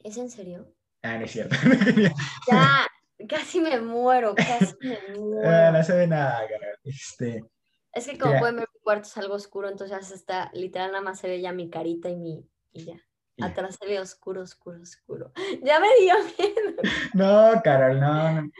[0.00, 0.74] ¿Es en serio?
[1.02, 1.54] Ah, no es cierto.
[2.50, 2.84] Ya,
[3.28, 5.72] casi me muero, casi me Ah, muero.
[5.72, 6.66] no se ve nada, cara.
[6.82, 7.44] Este,
[7.92, 8.40] Es que como Mira.
[8.40, 11.52] pueden ver, mi cuarto es algo oscuro, entonces está, literal, nada más se ve ya
[11.52, 12.96] mi carita y mi, y ya.
[13.36, 13.46] Ya.
[13.46, 15.32] Atrás se ve oscuro, oscuro, oscuro.
[15.62, 16.82] Ya me dio miedo.
[17.14, 18.50] no, Carol, no.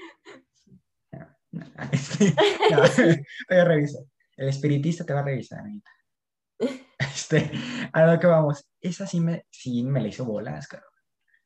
[1.92, 2.34] este,
[2.70, 4.02] no, te voy a revisar.
[4.36, 5.90] El espiritista te va a revisar, amiguita.
[6.98, 7.50] Este,
[7.92, 8.66] a lo que vamos.
[8.80, 10.68] Esa sí me, sí me la hizo bolas.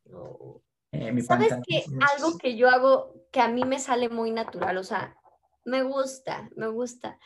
[0.06, 0.62] No.
[0.90, 4.76] Eh, ¿Sabes sí me- Algo que yo hago que a mí me sale muy natural,
[4.78, 5.16] o sea,
[5.64, 7.18] me gusta, me gusta.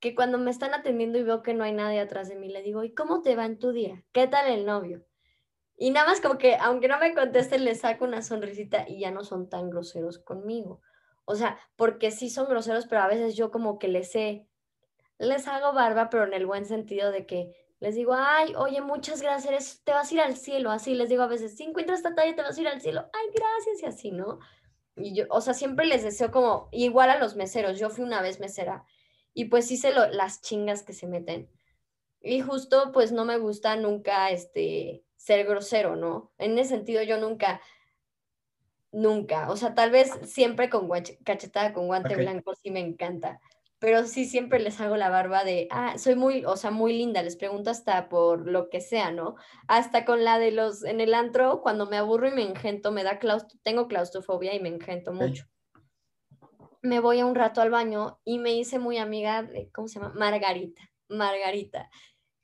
[0.00, 2.62] Que cuando me están atendiendo y veo que no hay nadie atrás de mí, le
[2.62, 4.04] digo, ¿y cómo te va en tu día?
[4.12, 5.04] ¿Qué tal el novio?
[5.76, 9.10] Y nada más como que, aunque no me contesten, les saco una sonrisita y ya
[9.12, 10.82] no son tan groseros conmigo.
[11.30, 14.46] O sea, porque sí son groseros, pero a veces yo como que les sé,
[15.18, 19.22] les hago barba, pero en el buen sentido de que les digo, ay, oye, muchas
[19.22, 22.14] gracias, te vas a ir al cielo, así les digo a veces, si encuentras esta
[22.14, 24.38] talla, te vas a ir al cielo, ay, gracias, y así, ¿no?
[24.96, 28.22] Y yo, o sea, siempre les deseo como, igual a los meseros, yo fui una
[28.22, 28.84] vez mesera,
[29.34, 31.50] y pues sé lo- las chingas que se meten.
[32.20, 36.32] Y justo, pues no me gusta nunca, este, ser grosero, ¿no?
[36.38, 37.60] En ese sentido, yo nunca,
[38.92, 40.88] nunca, o sea, tal vez siempre con
[41.24, 43.40] cachetada con guante blanco sí me encanta,
[43.78, 47.22] pero sí siempre les hago la barba de, ah, soy muy, o sea, muy linda,
[47.22, 49.36] les pregunto hasta por lo que sea, ¿no?
[49.68, 53.04] Hasta con la de los, en el antro, cuando me aburro y me engento, me
[53.04, 55.44] da claustro, tengo claustrofobia y me engento mucho.
[56.82, 60.00] Me voy a un rato al baño y me hice muy amiga de, ¿cómo se
[60.00, 60.14] llama?
[60.14, 61.88] Margarita, Margarita,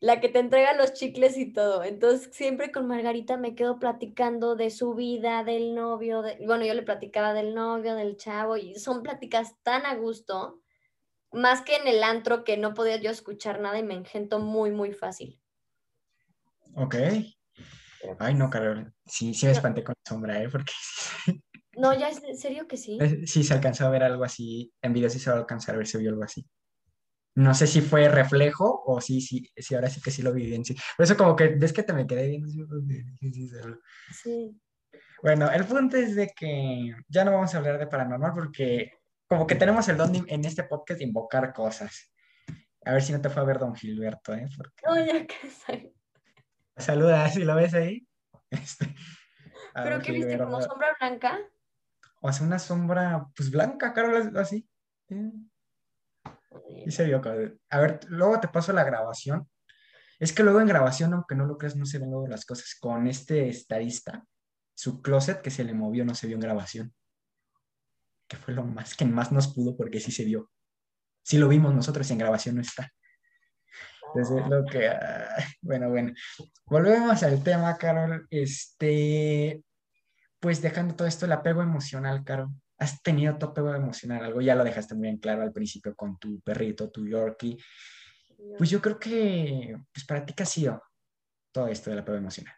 [0.05, 1.83] la que te entrega los chicles y todo.
[1.83, 6.75] Entonces, siempre con Margarita me quedo platicando de su vida, del novio, de, bueno, yo
[6.75, 10.61] le platicaba del novio, del chavo, y son pláticas tan a gusto,
[11.33, 14.71] más que en el antro que no podía yo escuchar nada y me engento muy,
[14.71, 15.41] muy fácil.
[16.75, 16.97] Ok.
[18.19, 18.93] Ay, no, Carol.
[19.07, 20.51] Sí, sí me espanté con la sombra, ¿eh?
[20.51, 20.73] Porque
[21.79, 22.99] No, ya es en serio que sí.
[23.27, 24.71] Sí, se alcanzó a ver algo así.
[24.83, 26.47] En video sí se va a alcanzar a ver si vio algo así.
[27.37, 30.47] No sé si fue reflejo o sí, sí, sí, ahora sí que sí lo vi
[30.47, 30.65] bien.
[30.65, 30.77] Sí.
[30.97, 33.59] Por eso como que ves que te me quedé que dije, sí, sí, sí.
[34.23, 34.61] Sí.
[35.23, 38.93] Bueno, el punto es de que ya no vamos a hablar de paranormal porque
[39.27, 42.13] como que tenemos el don de- en este podcast de invocar cosas.
[42.85, 44.47] A ver si no te fue a ver don Gilberto, ¿eh?
[44.57, 44.83] Porque...
[44.87, 45.93] No, ya que soy.
[46.77, 48.07] Saluda, si lo ves ahí.
[48.51, 48.95] Este,
[49.75, 50.39] ¿Pero qué viste?
[50.39, 51.41] ¿Como sombra blanca?
[52.21, 54.69] O sea, una sombra, pues blanca, Carol, así.
[55.09, 55.17] Sí.
[56.87, 57.21] Y se vio.
[57.71, 59.49] A ver, luego te paso la grabación.
[60.19, 62.77] Es que luego en grabación, aunque no lo creas, no se ven luego las cosas.
[62.81, 64.25] Con este estadista,
[64.75, 66.95] su closet que se le movió no se vio en grabación.
[68.29, 70.51] Que fue lo más que más nos pudo porque sí se vio.
[71.23, 72.91] Sí lo vimos nosotros en grabación no está.
[74.15, 74.89] Entonces, lo que...
[74.89, 76.13] ah, bueno, bueno.
[76.67, 78.27] Volvemos al tema, Carol.
[78.31, 79.63] Este...
[80.39, 82.51] Pues dejando todo esto, el apego emocional, Carol.
[82.79, 84.25] ¿Has tenido tu apego emocional?
[84.25, 87.57] Algo ya lo dejaste muy en claro al principio con tu perrito, tu Yorkie.
[88.59, 90.83] Pues yo creo que, pues para ti, ¿qué ha sido
[91.53, 92.55] todo esto del apego emocional?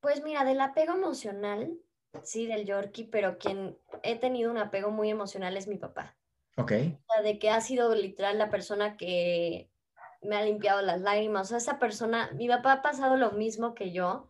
[0.00, 1.76] Pues mira, del apego emocional,
[2.22, 6.16] sí, del Yorkie, pero quien he tenido un apego muy emocional es mi papá.
[6.56, 9.70] Ok, O sea, de que ha sido literal la persona que
[10.22, 11.46] me ha limpiado las lágrimas.
[11.46, 14.29] O sea, esa persona, mi papá ha pasado lo mismo que yo.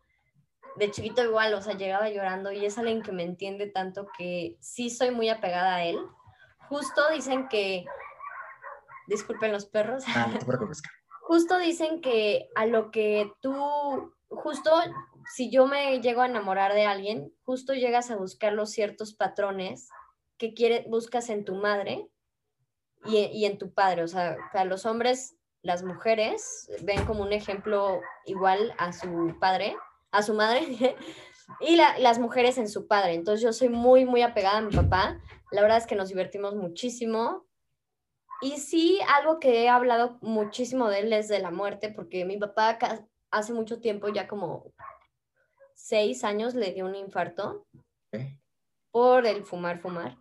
[0.81, 4.57] De chiquito igual, o sea, llegaba llorando y es alguien que me entiende tanto que
[4.61, 5.99] sí soy muy apegada a él.
[6.71, 7.85] Justo dicen que,
[9.07, 10.47] disculpen los perros, ah, no te
[11.21, 14.71] justo dicen que a lo que tú, justo
[15.35, 19.91] si yo me llego a enamorar de alguien, justo llegas a buscar los ciertos patrones
[20.39, 22.09] que quiere, buscas en tu madre
[23.05, 24.03] y, y en tu padre.
[24.03, 29.77] O sea, para los hombres, las mujeres ven como un ejemplo igual a su padre,
[30.13, 30.97] a su madre,
[31.61, 33.15] y la- las mujeres en su padre.
[33.15, 35.21] Entonces yo soy muy, muy apegada a mi papá.
[35.51, 37.47] La verdad es que nos divertimos muchísimo.
[38.43, 42.39] Y sí, algo que he hablado muchísimo de él es de la muerte, porque mi
[42.39, 42.79] papá
[43.31, 44.73] hace mucho tiempo, ya como
[45.75, 47.67] seis años, le dio un infarto
[48.91, 50.17] por el fumar, fumar.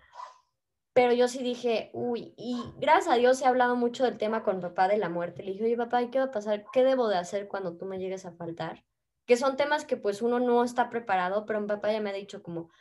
[0.93, 4.59] pero yo sí dije, uy, y gracias a Dios he hablado mucho del tema con
[4.59, 5.43] papá de la muerte.
[5.43, 6.65] Le dije, oye, papá, ¿y qué va a pasar?
[6.73, 8.83] ¿Qué debo de hacer cuando tú me llegues a faltar?
[9.29, 12.13] Que son temas que pues uno no está preparado, pero mi papá ya me ha
[12.13, 12.71] dicho como,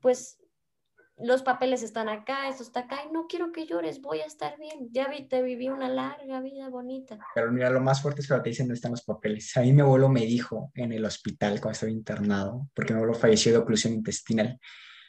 [0.00, 0.36] pues
[1.16, 4.58] los papeles están acá, esto está acá, y no quiero que llores, voy a estar
[4.58, 4.88] bien.
[4.90, 7.20] Ya vi, te viví una larga vida bonita.
[7.36, 9.56] Pero mira, lo más fuerte es que te dicen no están los papeles.
[9.56, 13.14] A mí mi abuelo me dijo en el hospital cuando estaba internado, porque mi abuelo
[13.14, 14.58] falleció de oclusión intestinal.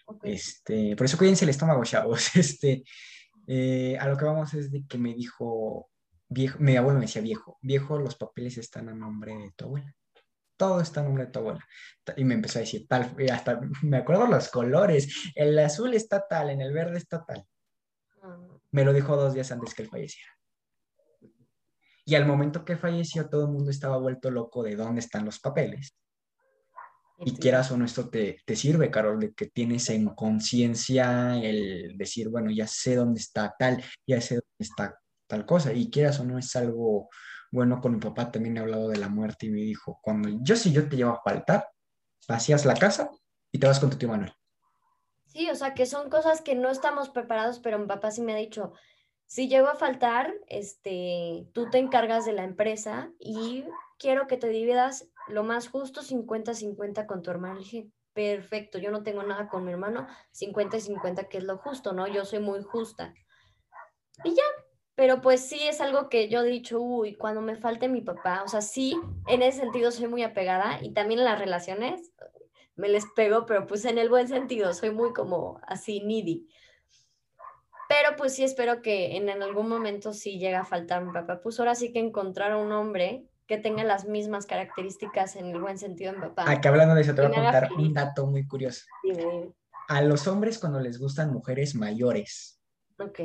[0.06, 0.34] Okay.
[0.34, 2.30] Este, por eso cuídense el estómago, chavos.
[2.36, 2.84] Este,
[3.48, 5.90] eh, a lo que vamos es de que me dijo,
[6.30, 9.97] viejo, mi abuelo me decía, viejo, viejo, los papeles están a nombre de tu abuela.
[10.58, 11.66] Todo está a nombre de tu abuela.
[12.16, 15.32] Y me empezó a decir tal, y hasta me acuerdo los colores.
[15.36, 17.46] El azul está tal, en el verde está tal.
[18.24, 18.38] Ah,
[18.72, 20.32] Me lo dijo dos días antes que él falleciera.
[22.06, 25.40] Y al momento que falleció, todo el mundo estaba vuelto loco de dónde están los
[25.40, 25.96] papeles.
[27.20, 31.98] Y quieras o no, esto te, te sirve, Carol, de que tienes en conciencia el
[31.98, 35.74] decir, bueno, ya sé dónde está tal, ya sé dónde está tal cosa.
[35.74, 37.10] Y quieras o no, es algo
[37.52, 37.82] bueno.
[37.82, 40.72] Con mi papá también he hablado de la muerte y me dijo, cuando yo si
[40.72, 41.70] yo te llevo a faltar,
[42.28, 43.10] vacías la casa
[43.52, 44.34] y te vas con tu tío Manuel.
[45.26, 48.34] Sí, o sea, que son cosas que no estamos preparados, pero mi papá sí me
[48.34, 48.74] ha dicho,
[49.28, 53.66] si llego a faltar, este, tú te encargas de la empresa y
[54.00, 57.60] quiero que te dividas lo más justo 50-50 con tu hermano.
[57.60, 61.58] Dije, perfecto, yo no tengo nada con mi hermano, 50 y 50, que es lo
[61.58, 62.08] justo, ¿no?
[62.08, 63.14] Yo soy muy justa.
[64.24, 64.44] Y ya,
[64.98, 68.42] pero pues sí es algo que yo he dicho, uy, cuando me falte mi papá,
[68.44, 72.12] o sea, sí, en ese sentido soy muy apegada y también en las relaciones
[72.76, 76.48] me les pego, pero pues en el buen sentido, soy muy como así needy.
[77.88, 81.42] Pero pues sí espero que en, en algún momento sí llegue a faltar mi papá.
[81.42, 85.62] Pues ahora sí que encontrar a un hombre que tenga las mismas características en el
[85.62, 86.50] buen sentido mi papá.
[86.50, 88.86] Aquí hablando de eso, te voy a contar un dato muy curioso.
[89.90, 92.56] A los hombres cuando les gustan mujeres mayores,
[93.00, 93.20] Ok.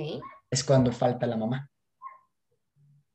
[0.53, 1.69] Es cuando falta la mamá.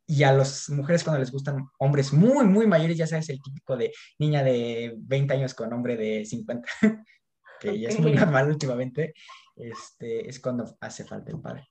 [0.07, 3.75] Y a las mujeres cuando les gustan hombres muy, muy mayores, ya sabes, el típico
[3.77, 6.67] de niña de 20 años con hombre de 50,
[7.59, 9.13] que ya es muy normal últimamente,
[9.55, 11.67] este, es cuando hace falta el padre,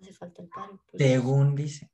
[0.00, 0.76] Hace falta el padre.
[0.90, 1.02] pues.
[1.02, 1.90] según dice.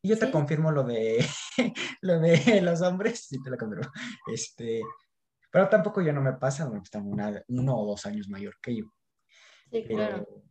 [0.00, 1.24] Y yo te confirmo lo de,
[2.00, 3.90] lo de los hombres, sí te lo confirmo.
[4.26, 4.80] Este,
[5.52, 8.84] pero tampoco yo no me pasa, están una- uno o dos años mayor que yo.
[9.70, 10.42] Sí, pero- claro.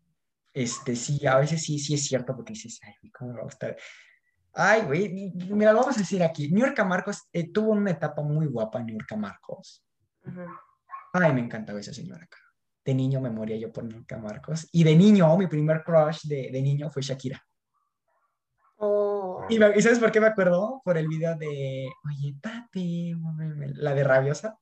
[0.57, 3.45] Este, sí, a veces sí, sí es cierto, porque dices, ay, ¿cómo me va a
[3.45, 3.77] gustar?
[4.53, 6.49] Ay, güey, mira, lo vamos a decir aquí.
[6.51, 9.85] Niurka Marcos eh, tuvo una etapa muy guapa, Niurka Marcos.
[10.25, 10.47] Ajá.
[11.13, 12.25] Ay, me encantaba esa señora.
[12.25, 12.43] cara.
[12.83, 14.67] De niño me moría yo por Niurka Marcos.
[14.71, 17.39] Y de niño, mi primer crush de, de niño fue Shakira.
[18.77, 20.81] Oh, Y, me- ¿y sabes por qué me acuerdo?
[20.83, 24.57] Por el video de, oye, papi, muéveme", la de Rabiosa.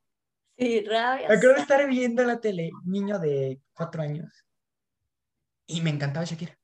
[0.57, 1.27] sí, rabia.
[1.30, 4.45] Me acuerdo de estar viendo la tele, niño de cuatro años.
[5.67, 6.57] Y me encantaba Shakira.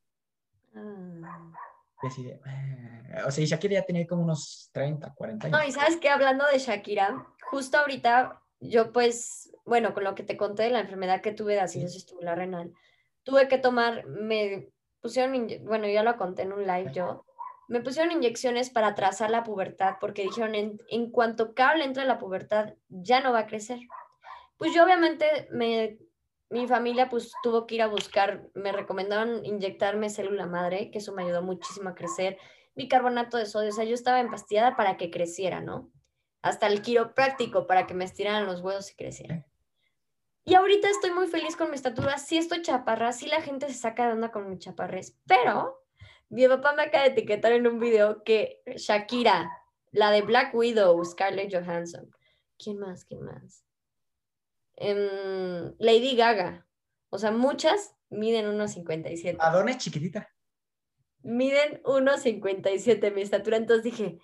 [2.01, 3.25] Así de, "Ah".
[3.27, 5.59] o sea, Shakira ya tenía como unos 30, 40 años.
[5.59, 10.23] No, y sabes que hablando de Shakira, justo ahorita yo pues, bueno, con lo que
[10.23, 12.73] te conté de la enfermedad que tuve de acidosis tubular renal,
[13.23, 14.69] tuve que tomar, me
[15.01, 17.25] pusieron, bueno, ya lo conté en un live yo,
[17.67, 22.19] me pusieron inyecciones para atrasar la pubertad porque dijeron en, en cuanto cable entre la
[22.19, 23.79] pubertad ya no va a crecer.
[24.57, 25.97] Pues yo obviamente me,
[26.51, 31.13] mi familia pues tuvo que ir a buscar, me recomendaron inyectarme célula madre, que eso
[31.13, 32.37] me ayudó muchísimo a crecer
[32.75, 35.91] bicarbonato de sodio, o sea, yo estaba empastillada para que creciera, ¿no?
[36.41, 39.45] Hasta el quiropráctico para que me estiraran los huesos y creciera.
[40.43, 43.75] Y ahorita estoy muy feliz con mi estatura, sí estoy chaparra, sí la gente se
[43.75, 45.85] saca de onda con mi chaparrez, pero
[46.29, 49.51] mi papá me acaba de etiquetar en un video que Shakira,
[49.91, 52.09] la de Black Widow, Scarlett Johansson,
[52.57, 53.05] ¿quién más?
[53.05, 53.63] ¿Quién más?
[54.83, 56.65] Em, Lady Gaga,
[57.09, 60.27] o sea, muchas miden unos 57 Madonna es chiquitita.
[61.21, 64.17] miden 1,57 mi estatura, entonces dije,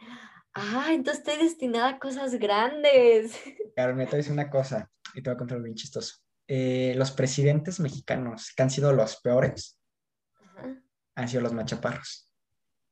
[0.54, 3.36] ah, entonces estoy destinada a cosas grandes.
[3.76, 6.16] Claro, me traes una cosa y te voy a contar bien chistoso.
[6.48, 9.80] Eh, los presidentes mexicanos que han sido los peores
[10.34, 10.82] Ajá,
[11.14, 12.32] han sido los machaparros.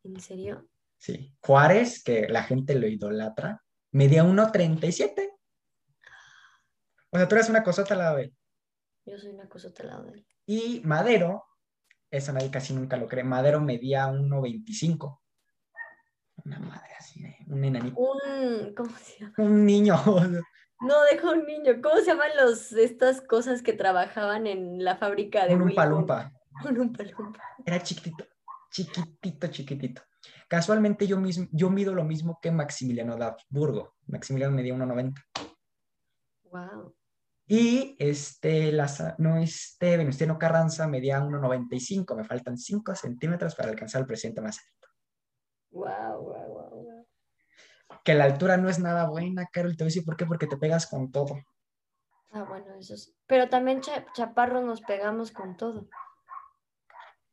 [0.04, 0.70] ¿En serio?
[1.00, 1.34] Sí.
[1.40, 5.32] Juárez, que la gente lo idolatra, medía 1.37.
[7.16, 8.36] O sea, tú eres una cosota al lado de él.
[9.06, 10.28] Yo soy una cosa al lado de él.
[10.46, 11.46] Y Madero,
[12.12, 15.22] eso nadie casi nunca lo cree, Madero medía 1.25.
[16.44, 17.98] Una madre así, de- un enanito.
[17.98, 19.34] Un, ¿cómo se llama?
[19.38, 19.96] Un niño.
[20.82, 21.82] No, deja un niño.
[21.82, 26.34] ¿Cómo se llaman los, estas cosas que trabajaban en la fábrica de Un palumpa.
[26.66, 27.42] Un umpalumpa.
[27.66, 28.26] Era chiquitito,
[28.72, 30.02] chiquitito, chiquitito.
[30.50, 33.96] Casualmente yo mismo, yo mido lo mismo que Maximiliano de Habsburgo.
[34.08, 35.14] Maximiliano medía 1.90.
[36.52, 36.94] Wow.
[37.48, 38.76] Y este,
[39.20, 44.58] no, este Venustiano Carranza medía 1,95, me faltan 5 centímetros para alcanzar al presidente más
[44.58, 44.88] alto.
[45.72, 47.08] Wow, wow, wow,
[48.04, 50.48] Que la altura no es nada buena, Carol, te voy a decir por qué, porque
[50.48, 51.38] te pegas con todo.
[52.32, 53.16] Ah, bueno, eso es.
[53.28, 53.82] Pero también
[54.14, 55.88] chaparro nos pegamos con todo.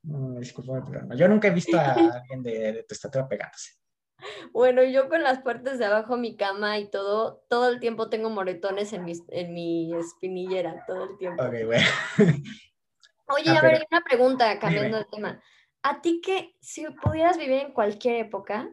[0.02, 1.16] No, disculpa, pero no.
[1.16, 3.81] Yo nunca he visto a alguien de, de tu estatura pegándose.
[4.52, 8.30] Bueno, yo con las partes de abajo, mi cama y todo, todo el tiempo tengo
[8.30, 11.42] moretones en mi, en mi espinillera, todo el tiempo.
[11.42, 11.86] Ok, bueno.
[13.28, 15.42] Oye, ah, a ver, una pregunta, cambiando de tema.
[15.82, 18.68] ¿A ti qué, si pudieras vivir en cualquier época,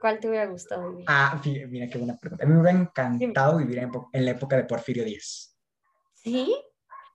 [0.00, 1.04] cuál te hubiera gustado vivir?
[1.08, 2.44] Ah, mira qué buena pregunta.
[2.44, 5.58] A mí me hubiera encantado vivir en, en, la época de Porfirio Díaz.
[6.14, 6.54] ¿Sí?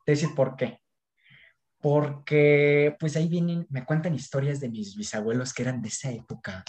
[0.05, 0.79] Te decir por qué.
[1.79, 6.63] Porque, pues ahí vienen, me cuentan historias de mis bisabuelos que eran de esa época.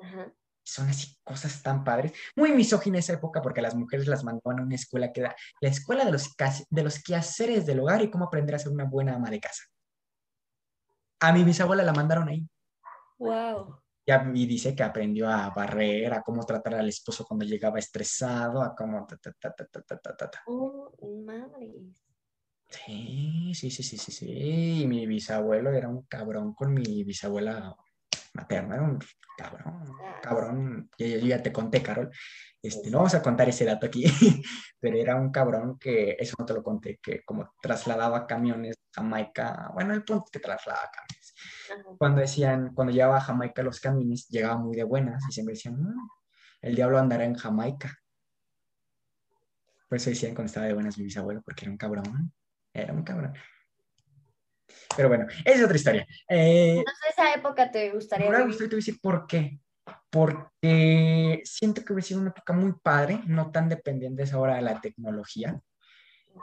[0.00, 0.32] Ajá
[0.68, 2.12] son así cosas tan padres.
[2.36, 5.68] Muy misógina esa época porque las mujeres las mandaban a una escuela que era la
[5.68, 6.34] escuela de los,
[6.68, 9.64] de los quehaceres del hogar y cómo aprender a ser una buena ama de casa.
[11.20, 12.46] A mi bisabuela la mandaron ahí.
[13.16, 13.80] Wow.
[14.34, 18.74] Y, dice que aprendió a barrer, a cómo tratar al esposo cuando llegaba estresado, a
[18.74, 19.06] cómo...
[20.46, 21.74] oh, madre.
[22.68, 24.82] Sí, sí, sí, sí, sí, sí.
[24.82, 27.74] Y mi bisabuelo era un cabrón con mi bisabuela
[28.38, 28.98] materna, era un
[29.36, 32.10] cabrón, cabrón, yo, ya te conté, Carol,
[32.62, 34.04] este, no vamos a contar ese dato aquí,
[34.80, 39.00] pero era un cabrón que, eso no te lo conté, que como trasladaba camiones a
[39.00, 41.34] Jamaica, bueno, el punto es que trasladaba camiones.
[41.98, 45.80] Cuando decían, cuando llevaba a Jamaica los camiones, llegaba muy de buenas y siempre decían,
[45.80, 46.08] mm,
[46.62, 47.96] el diablo andará en Jamaica.
[49.88, 52.32] Por eso decían cuando estaba de buenas mi bisabuelo, porque era un cabrón,
[52.72, 53.34] era un cabrón.
[54.96, 56.06] Pero bueno, esa es otra historia.
[56.28, 58.30] Eh, esa época te gustaría.
[58.30, 59.60] Me gustaría decir por qué.
[60.10, 64.80] Porque siento que hubiera sido una época muy padre, no tan dependientes ahora de la
[64.80, 65.60] tecnología.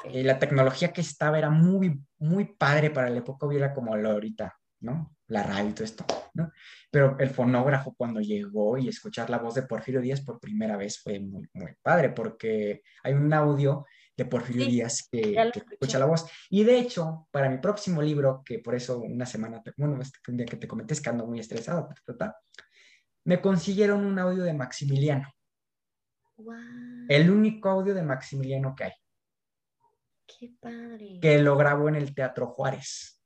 [0.06, 4.11] Eh, la tecnología que estaba era muy, muy padre para la época, hubiera como la
[4.11, 5.15] ahorita, ¿no?
[5.27, 6.52] La radio y todo esto, ¿no?
[6.91, 11.02] Pero el fonógrafo cuando llegó y escuchar la voz de Porfirio Díaz por primera vez
[11.02, 13.85] fue muy, muy padre, porque hay un audio
[14.17, 15.35] de Porfirio Díaz que,
[15.71, 16.25] escucha la voz.
[16.49, 20.37] Y de hecho, para mi próximo libro, que por eso una semana, bueno, este, un
[20.37, 21.89] día que te comenté es que ando muy estresado,
[23.25, 25.29] me consiguieron un audio de Maximiliano.
[27.07, 28.91] El único audio de Maximiliano que hay.
[30.27, 31.19] Qué padre.
[31.21, 33.21] Que lo grabó en el Teatro Juárez.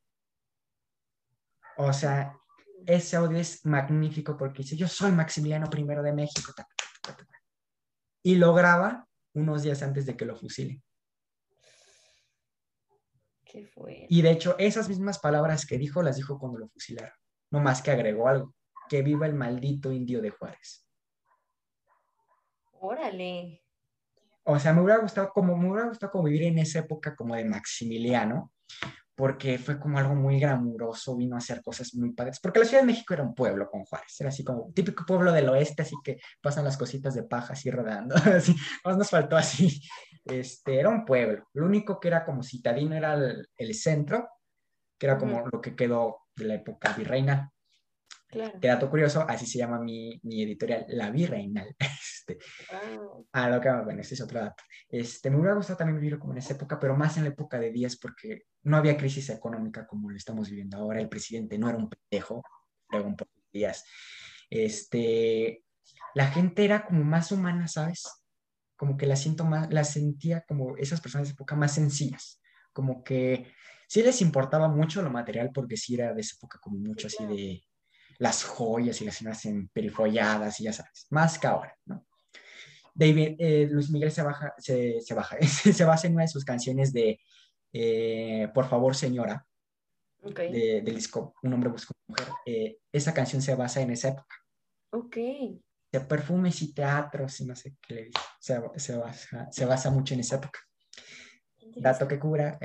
[1.77, 2.35] O sea,
[2.85, 6.53] ese audio es magnífico porque dice, yo soy Maximiliano I de México.
[8.23, 9.08] y lo graba
[9.39, 10.81] unos días antes de que lo fusilen.
[13.45, 14.05] Qué fue?
[14.09, 17.13] Y de hecho, esas mismas palabras que dijo, las dijo cuando lo fusilaron.
[17.51, 18.55] No más que agregó algo.
[18.87, 20.87] Que viva el maldito indio de Juárez.
[22.73, 23.63] Órale.
[24.43, 27.35] O sea, me hubiera gustado como, me hubiera gustado como vivir en esa época como
[27.35, 28.51] de Maximiliano,
[29.19, 32.83] porque fue como algo muy glamuroso, vino a hacer cosas muy padres, porque la Ciudad
[32.83, 35.97] de México era un pueblo con Juárez, era así como típico pueblo del oeste, así
[36.01, 38.55] que pasan las cositas de paja así rodando, así,
[38.85, 39.81] más nos faltó así,
[40.23, 43.13] este, era un pueblo, lo único que era como citadino era
[43.57, 44.29] el, centro,
[44.97, 47.51] que era como lo que quedó de la época virreina,
[48.29, 48.59] Claro.
[48.59, 51.75] Qué dato curioso, así se llama mi, mi editorial, La Virreinal.
[52.29, 52.37] Este,
[53.31, 54.63] Ah, lo que, bueno, ese es otro dato.
[54.87, 57.59] Este, me hubiera gustado también vivir como en esa época, pero más en la época
[57.59, 61.01] de Díaz, porque no había crisis económica como lo estamos viviendo ahora.
[61.01, 62.43] El presidente no era un pendejo,
[62.91, 63.15] era un
[63.51, 63.83] Díaz.
[64.49, 65.63] Este,
[66.13, 68.03] la gente era como más humana, ¿sabes?
[68.75, 72.41] Como que la siento más, la sentía como esas personas de esa época más sencillas,
[72.73, 73.51] como que
[73.87, 77.25] sí les importaba mucho lo material porque sí era de esa época como mucho así
[77.25, 77.63] de
[78.19, 79.41] las joyas y las señoras
[79.73, 82.05] perifolladas y ya sabes, más que ahora, ¿no?
[82.93, 86.43] David, eh, Luis Miguel se, baja, se, se, baja, se basa en una de sus
[86.43, 87.19] canciones de
[87.71, 89.45] eh, Por favor, señora,
[90.21, 92.33] de, del disco Un hombre busca una mujer.
[92.45, 94.35] Eh, esa canción se basa en esa época.
[94.91, 95.15] Ok.
[95.15, 98.19] De perfumes y teatros y no sé qué le dice.
[98.39, 100.59] Se, se, basa, se basa mucho en esa época.
[101.77, 102.59] Dato que cura,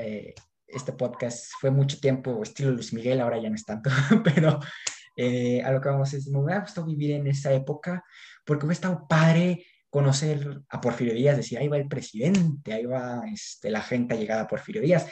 [0.67, 3.91] este podcast fue mucho tiempo estilo Luis Miguel, ahora ya no es tanto,
[4.25, 4.59] pero
[5.17, 8.05] eh, a lo que vamos es, me hubiera gustado vivir en esa época
[8.45, 13.23] porque hubiera estado padre conocer a Porfirio Díaz, decir, ahí va el presidente, ahí va
[13.33, 15.07] este, la gente llegada a Porfirio Díaz,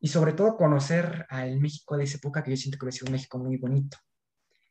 [0.00, 3.06] y sobre todo conocer al México de esa época que yo siento que hubiera sido
[3.06, 3.98] un México muy bonito.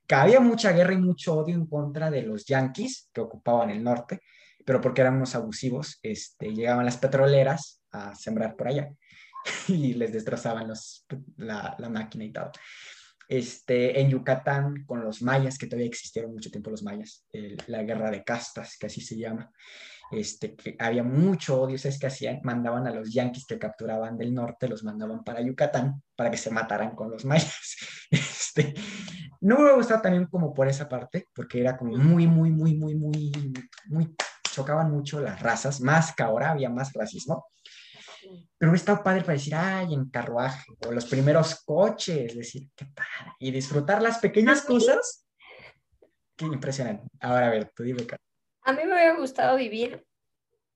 [0.07, 3.83] Que había mucha guerra y mucho odio en contra de los yanquis que ocupaban el
[3.83, 4.21] norte,
[4.63, 8.89] pero porque eran unos abusivos, este, llegaban las petroleras a sembrar por allá.
[9.67, 11.05] Y les destrozaban los,
[11.35, 12.51] la máquina y todo
[13.27, 17.25] este, en Yucatán con los mayas, que todavía existieron mucho tiempo los mayas,
[17.67, 19.51] la guerra de castas, que así se llama.
[20.11, 22.39] este, que había mucho odio, ¿sabes qué hacían?
[22.43, 26.51] Mandaban a los yanquis que capturaban del norte, los mandaban para Yucatán para que se
[26.51, 27.75] mataran con los mayas.
[28.11, 28.73] Este,
[29.41, 32.95] no me gustaba también como por esa parte, porque era como muy, muy, muy, muy,
[32.95, 33.31] muy,
[33.87, 34.15] muy,
[34.53, 37.45] chocaban mucho las razas, más que ahora había más racismo.
[38.57, 42.85] Pero hubiera estado padre para decir, ay, en carruaje, o los primeros coches, decir, qué
[42.85, 45.27] padre, y disfrutar las pequeñas cosas.
[46.35, 47.07] Qué impresionante.
[47.19, 48.25] Ahora, a ver, tú dime, Carlos.
[48.63, 50.05] A mí me hubiera gustado vivir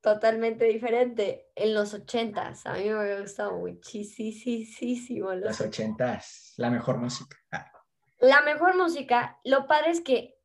[0.01, 2.65] totalmente diferente en los ochentas.
[2.65, 7.37] A mí me hubiera gustado muchísimo los Los ochentas, la mejor música.
[7.51, 7.71] Ah,
[8.19, 10.37] La mejor música, lo padre es que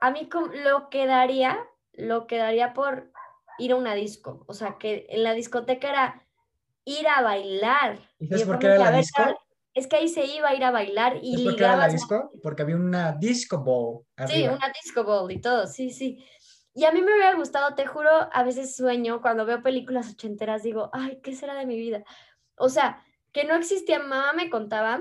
[0.00, 0.28] a mí
[0.64, 1.58] lo quedaría,
[1.92, 3.12] lo quedaría por
[3.58, 4.44] ir a una disco.
[4.48, 6.26] O sea, que en la discoteca era
[6.98, 8.00] ir a bailar.
[8.20, 9.40] ¿Y sabes yo por me qué era la "A ver, disco?
[9.74, 11.88] Es que ahí se iba a ir a bailar y ¿Sabes por qué era la
[11.88, 12.32] disco?
[12.42, 16.24] Porque había una disco ball Sí, una disco ball y todo, sí, sí.
[16.74, 20.62] Y a mí me hubiera gustado, te juro, a veces sueño cuando veo películas ochenteras,
[20.62, 22.04] digo, ay, ¿qué será de mi vida?
[22.56, 25.00] O sea, que no existía, mamá me contaba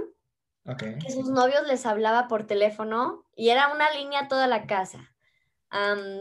[0.99, 5.15] que sus novios les hablaba por teléfono y era una línea toda la casa.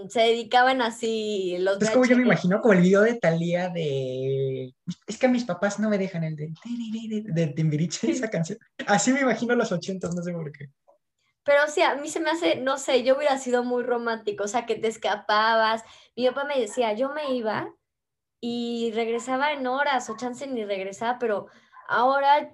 [0.09, 4.75] Se dedicaban así los Es como yo me imagino como el video de Thalía de...
[5.07, 6.53] Es que mis papás no me dejan el de...
[7.25, 8.59] De Timbiriche, esa canción.
[8.87, 10.69] Así me imagino los ochentas, no sé por qué.
[11.45, 14.49] Pero sí, a mí se me hace, no sé, yo hubiera sido muy romántico, o
[14.49, 15.83] sea, que te escapabas.
[16.15, 17.75] Mi papá me decía, yo me iba
[18.39, 21.47] y regresaba en horas, o chance ni regresaba, pero
[21.89, 22.53] ahora,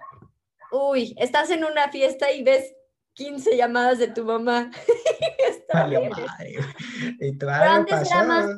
[0.70, 2.72] uy, estás en una fiesta y ves
[3.14, 4.70] 15 llamadas de tu mamá.
[5.72, 6.10] Horrible.
[6.10, 6.56] madre.
[7.20, 8.50] Y Pero antes era más-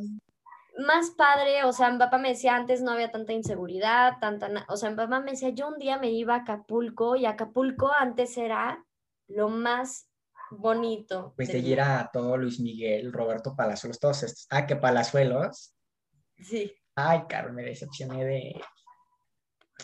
[0.79, 4.77] Más padre, o sea, mi papá me decía, antes no había tanta inseguridad, tanta, o
[4.77, 8.37] sea, mi papá me decía, yo un día me iba a Acapulco y Acapulco antes
[8.37, 8.85] era
[9.29, 10.11] lo más
[10.51, 11.33] bonito.
[11.35, 14.47] Pues del de ir a todo Luis Miguel, Roberto Palazuelos, todos estos.
[14.51, 15.75] Ah, que Palazuelos.
[16.39, 16.71] Sí.
[16.95, 18.61] Ay, Carol, me decepcioné de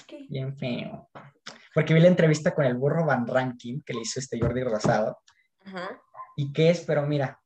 [0.06, 0.26] ¿Qué?
[0.28, 1.08] bien feo.
[1.74, 5.18] Porque vi la entrevista con el burro Van Ranking que le hizo este Jordi Rosado.
[5.64, 6.00] Ajá.
[6.36, 6.80] ¿Y qué es?
[6.80, 7.40] Pero mira,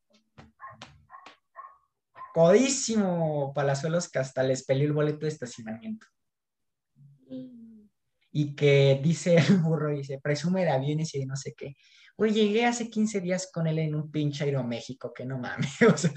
[2.33, 6.07] codísimo Palazuelos que hasta les peleó el boleto de estacionamiento.
[8.31, 11.77] Y que dice el burro, dice, presume de aviones y de no sé qué.
[12.17, 15.71] Oye, llegué hace 15 días con él en un pinche Aeroméxico, que no mames.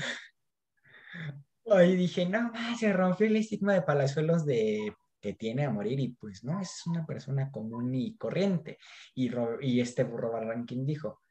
[1.71, 5.99] O sea, dije, no, se rompió el estigma de Palazuelos de que tiene a morir
[5.99, 8.77] y pues no, es una persona común y corriente.
[9.13, 9.31] Y,
[9.61, 11.21] y este burro Barranquín dijo,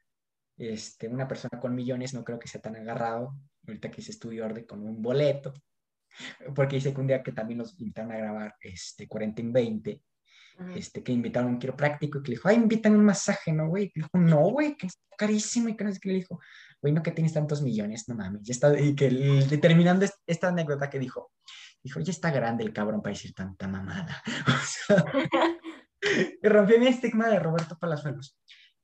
[0.57, 3.35] este, una persona con millones no creo que sea tan agarrado,
[3.65, 5.53] ahorita que se estudió orden con un boleto,
[6.53, 10.01] porque dice que un día que también los invitaron a grabar este, 40 en 20,
[10.57, 10.73] Ajá.
[10.75, 13.67] este, que invitaron a un quiropráctico y que le dijo, ay, invitan un masaje, ¿no,
[13.69, 13.85] güey?
[13.85, 16.39] Y dijo, no, güey, que es carísimo y que no sé qué le dijo,
[16.81, 19.09] güey, no que tienes tantos millones, no mames, ya está, y que
[19.61, 21.31] terminando est- esta anécdota que dijo,
[21.83, 24.21] dijo, ya está grande el cabrón para decir tanta mamada.
[24.47, 25.05] O sea,
[26.43, 28.37] rompió mi estigma de Roberto Palazuelos.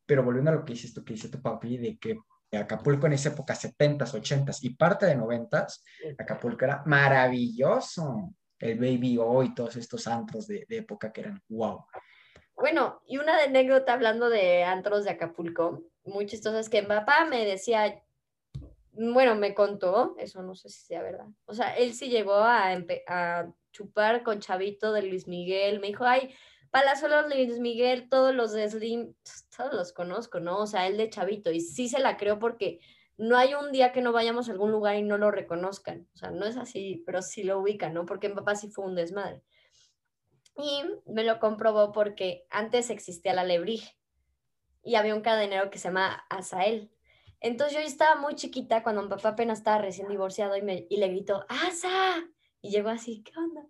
[0.06, 2.18] Pero volviendo a lo que dices tú, que dice tu papi, de que
[2.52, 5.82] Acapulco en esa época, 70s, 80s y parte de 90s,
[6.18, 8.34] Acapulco era maravilloso.
[8.58, 11.86] El Baby O y todos estos antros de, de época que eran wow.
[12.56, 17.46] Bueno, y una anécdota hablando de antros de Acapulco, muy chistosa, es que papá me
[17.46, 18.02] decía,
[18.92, 22.72] bueno, me contó, eso no sé si sea verdad, o sea, él sí llegó a,
[23.08, 26.34] a chupar con Chavito de Luis Miguel, me dijo, ay,
[26.72, 29.14] Palazuelos Luis Miguel, todos los de Slim,
[29.56, 30.58] todos los conozco, ¿no?
[30.58, 32.80] O sea, él de Chavito, y sí se la creo porque
[33.18, 36.18] no hay un día que no vayamos a algún lugar y no lo reconozcan, o
[36.18, 38.06] sea, no es así, pero sí lo ubican, ¿no?
[38.06, 39.42] Porque mi papá sí fue un desmadre.
[40.58, 43.98] Y me lo comprobó porque antes existía la Lebrige
[44.86, 46.92] y había un cadenero que se llama Azael.
[47.42, 50.98] Entonces yo estaba muy chiquita cuando mi papá apenas estaba recién divorciado y, me, y
[50.98, 52.24] le gritó, ¡Asa!
[52.62, 53.62] Y llegó así, ¿qué onda?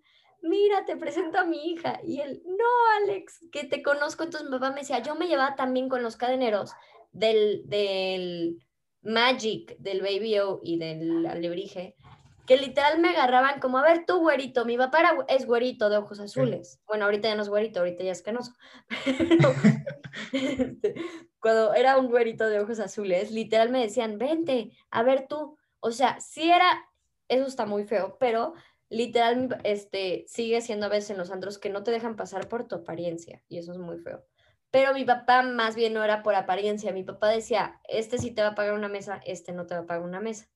[0.41, 1.99] Mira, te presento a mi hija.
[2.03, 2.65] Y él, no,
[3.01, 4.23] Alex, que te conozco.
[4.23, 6.73] Entonces mi papá me decía, yo me llevaba también con los cadeneros
[7.11, 8.59] del, del
[9.01, 11.95] Magic, del Baby O y del Alebrije,
[12.45, 15.97] que literal me agarraban como, a ver, tú, güerito, mi papá era, es güerito de
[15.97, 16.79] ojos azules.
[16.87, 18.53] Bueno, ahorita ya no es güerito, ahorita ya es canoso.
[19.05, 19.53] Pero
[20.31, 20.95] este,
[21.39, 25.57] cuando era un güerito de ojos azules, literal me decían, vente, a ver tú.
[25.79, 26.65] O sea, sí era,
[27.27, 28.53] eso está muy feo, pero
[28.89, 32.67] literal este, sigue siendo a veces en los antros que no te dejan pasar por
[32.67, 34.25] tu apariencia y eso es muy feo.
[34.71, 38.41] Pero mi papá más bien no era por apariencia, mi papá decía, este sí te
[38.41, 40.47] va a pagar una mesa, este no te va a pagar una mesa.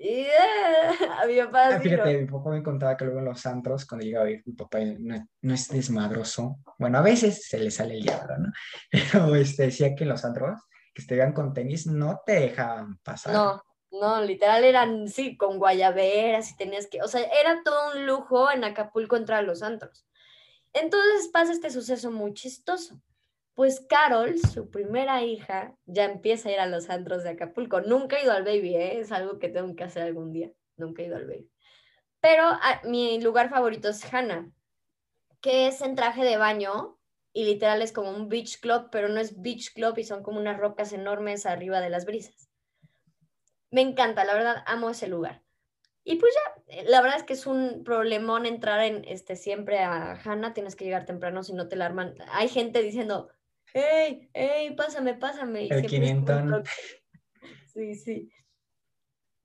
[0.00, 3.84] Y a mi papá Ah, fíjate, mi papá me contaba que luego en los antros,
[3.84, 6.60] cuando llegaba a ir, mi papá no, no es desmadroso.
[6.78, 8.52] Bueno, a veces se le sale el diablo, ¿no?
[9.12, 10.60] Pero este, decía que en los antros,
[10.94, 13.34] que estuvieran con tenis, no te dejaban pasar.
[13.34, 18.06] No, No, literal eran, sí, con guayaberas y tenías que, o sea, era todo un
[18.06, 20.06] lujo en Acapulco entrar a los antros.
[20.74, 23.00] Entonces pasa este suceso muy chistoso.
[23.58, 27.80] Pues Carol, su primera hija, ya empieza a ir a los antros de Acapulco.
[27.80, 29.00] Nunca he ido al baby, ¿eh?
[29.00, 30.52] es algo que tengo que hacer algún día.
[30.76, 31.50] Nunca he ido al baby.
[32.20, 34.48] Pero ah, mi lugar favorito es Hannah,
[35.40, 37.00] que es en traje de baño
[37.32, 40.38] y literal es como un beach club, pero no es beach club y son como
[40.38, 42.48] unas rocas enormes arriba de las brisas.
[43.72, 45.42] Me encanta, la verdad, amo ese lugar.
[46.04, 49.80] Y pues ya, eh, la verdad es que es un problemón entrar en este siempre
[49.80, 52.14] a Hannah, tienes que llegar temprano si no te la arman.
[52.30, 53.32] Hay gente diciendo,
[53.74, 55.64] hey, hey, pásame, pásame.
[55.64, 56.42] Y El siempre es como 500.
[56.42, 56.70] un toque.
[57.72, 58.32] Sí, sí.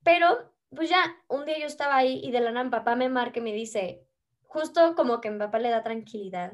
[0.03, 3.07] Pero, pues ya, un día yo estaba ahí y de la nada mi papá me
[3.07, 4.07] marca y me dice,
[4.41, 6.53] justo como que mi papá le da tranquilidad,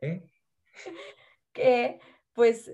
[0.00, 0.24] ¿eh?
[1.52, 2.00] que
[2.32, 2.72] pues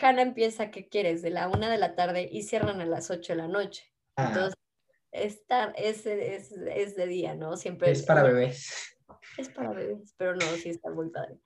[0.00, 1.20] Hannah empieza, ¿qué quieres?
[1.20, 3.92] De la una de la tarde y cierran a las ocho de la noche.
[4.16, 4.54] Ah, Entonces,
[5.12, 7.56] es, es, es de día, ¿no?
[7.56, 8.96] Siempre es para bebés.
[9.38, 11.38] es para bebés, pero no, sí está muy padre.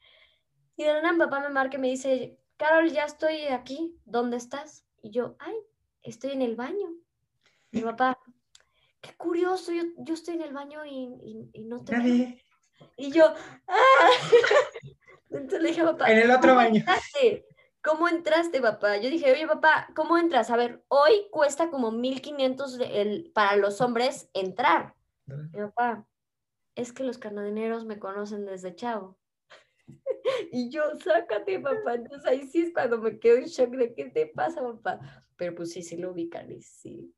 [0.78, 3.98] Y de la nada mi papá me marca y me dice, Carol, ya estoy aquí,
[4.04, 4.84] ¿dónde estás?
[5.02, 5.54] Y yo, ay,
[6.02, 6.88] estoy en el baño.
[7.72, 8.16] Mi papá,
[9.00, 10.90] qué curioso, yo, yo estoy en el baño y,
[11.20, 12.38] y- y no te veo".
[12.96, 13.34] Y yo,
[13.66, 14.08] ¡ah!
[15.30, 16.76] Entonces le dije, papá, En el otro ¿cómo baño.
[16.76, 17.46] entraste?
[17.82, 18.98] ¿Cómo entraste, papá?
[18.98, 20.48] Yo dije, oye, papá, ¿cómo entras?
[20.50, 24.94] A ver, hoy cuesta como 1500 de- el- para los hombres entrar.
[25.26, 26.06] Mi papá,
[26.76, 29.18] es que los carnadineros me conocen desde chavo.
[30.52, 31.94] Y yo, sácate, papá.
[31.94, 35.24] Entonces ahí sí es cuando me quedo en shock de qué te pasa, papá.
[35.36, 37.14] Pero pues sí, sí lo ubican y sí.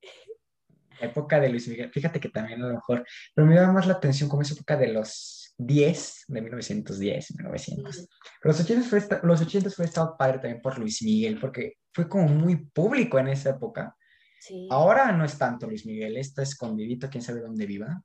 [1.01, 3.87] La época de Luis Miguel, fíjate que también a lo mejor, pero me llama más
[3.87, 8.09] la atención como esa época de los 10, de 1910, 1900.
[8.43, 12.07] Pero los 80 fue, los 80 fue estado padre también por Luis Miguel, porque fue
[12.07, 13.97] como muy público en esa época.
[14.41, 14.69] Sí.
[14.71, 18.03] Ahora no es tanto Luis Miguel, está escondidito, quién sabe dónde viva.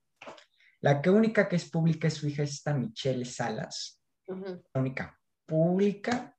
[0.80, 6.36] La que única que es pública es su hija, esta Michelle Salas, La única pública.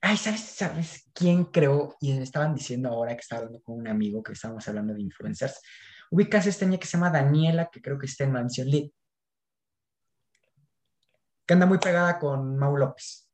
[0.00, 1.96] Ay, ¿sabes, ¿sabes quién creo?
[2.00, 5.00] Y me estaban diciendo ahora que estaba hablando con un amigo que estábamos hablando de
[5.00, 5.60] influencers.
[6.10, 8.92] Ubicas esta niña que se llama Daniela, que creo que está en Mansión Lit.
[11.46, 13.30] Que anda muy pegada con Mau López.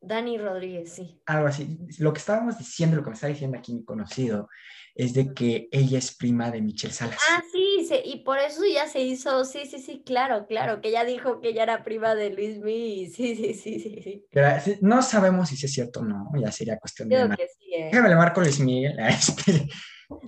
[0.00, 1.20] Dani Rodríguez, sí.
[1.26, 1.78] Algo así.
[1.98, 4.48] Lo que estábamos diciendo, lo que me está diciendo aquí mi conocido,
[4.94, 7.20] es de que ella es prima de Michelle Salas.
[7.30, 7.59] Ah, sí,
[7.90, 11.40] se- y por eso ya se hizo, sí, sí, sí, claro, claro, que ella dijo
[11.40, 14.26] que ella era prima de Luis Miguel, sí, sí, sí, sí, sí.
[14.30, 14.48] Pero,
[14.80, 17.16] no sabemos si es cierto o no, ya sería cuestión de...
[17.16, 17.88] Creo mar- que sí, eh.
[17.90, 19.68] Déjame le marco Luis Miguel, a este,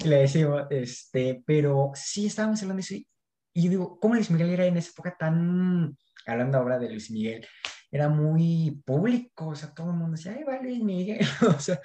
[0.05, 2.95] le decimos, este, pero sí estábamos hablando de eso,
[3.55, 7.11] y yo digo, ¿cómo Luis Miguel era en esa época tan, hablando ahora de Luis
[7.13, 7.47] Miguel,
[7.91, 11.21] era muy público, o sea, todo el mundo decía, ahí va Luis Miguel,
[11.57, 11.81] o sea,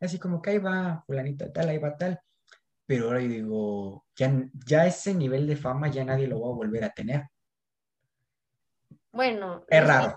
[0.00, 2.18] así como que ahí va fulanito tal, ahí va tal,
[2.88, 4.32] pero ahora yo digo, ya,
[4.66, 7.28] ya ese nivel de fama ya nadie lo va a volver a tener.
[9.12, 10.14] Bueno, Es raro.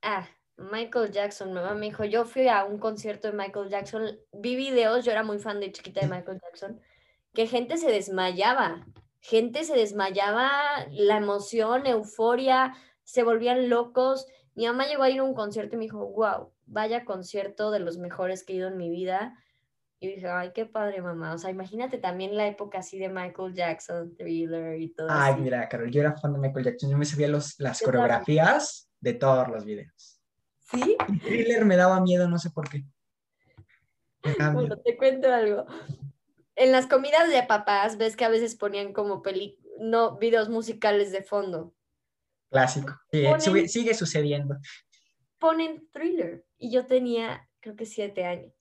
[0.00, 4.18] Ah, Michael Jackson, mi mamá me dijo, yo fui a un concierto de Michael Jackson,
[4.32, 6.80] vi videos, yo era muy fan de chiquita de Michael Jackson,
[7.34, 8.86] que gente se desmayaba,
[9.20, 10.50] gente se desmayaba,
[10.92, 12.72] la emoción, euforia,
[13.04, 14.26] se volvían locos.
[14.54, 17.80] Mi mamá llegó a ir a un concierto y me dijo, wow, vaya concierto de
[17.80, 19.36] los mejores que he ido en mi vida.
[19.98, 21.32] Y dije, ay, qué padre, mamá.
[21.32, 25.40] O sea, imagínate también la época así de Michael Jackson, Thriller y todo Ay, así.
[25.42, 28.02] mira, Carol, yo era fan de Michael Jackson, yo me sabía los, las Yo también.
[28.02, 30.20] coreografías de todos los videos.
[30.70, 30.96] ¿Sí?
[31.22, 32.84] Thriller me daba miedo, no sé por qué.
[34.52, 35.66] Bueno, te cuento algo.
[36.56, 41.12] En las comidas de papás, ves que a veces ponían como peli no, videos musicales
[41.12, 41.74] de fondo.
[42.50, 42.94] Clásico.
[43.12, 44.56] Sí, Ponen- sigue sucediendo.
[45.38, 46.44] Ponen thriller.
[46.58, 48.52] Y yo tenía, creo que siete años.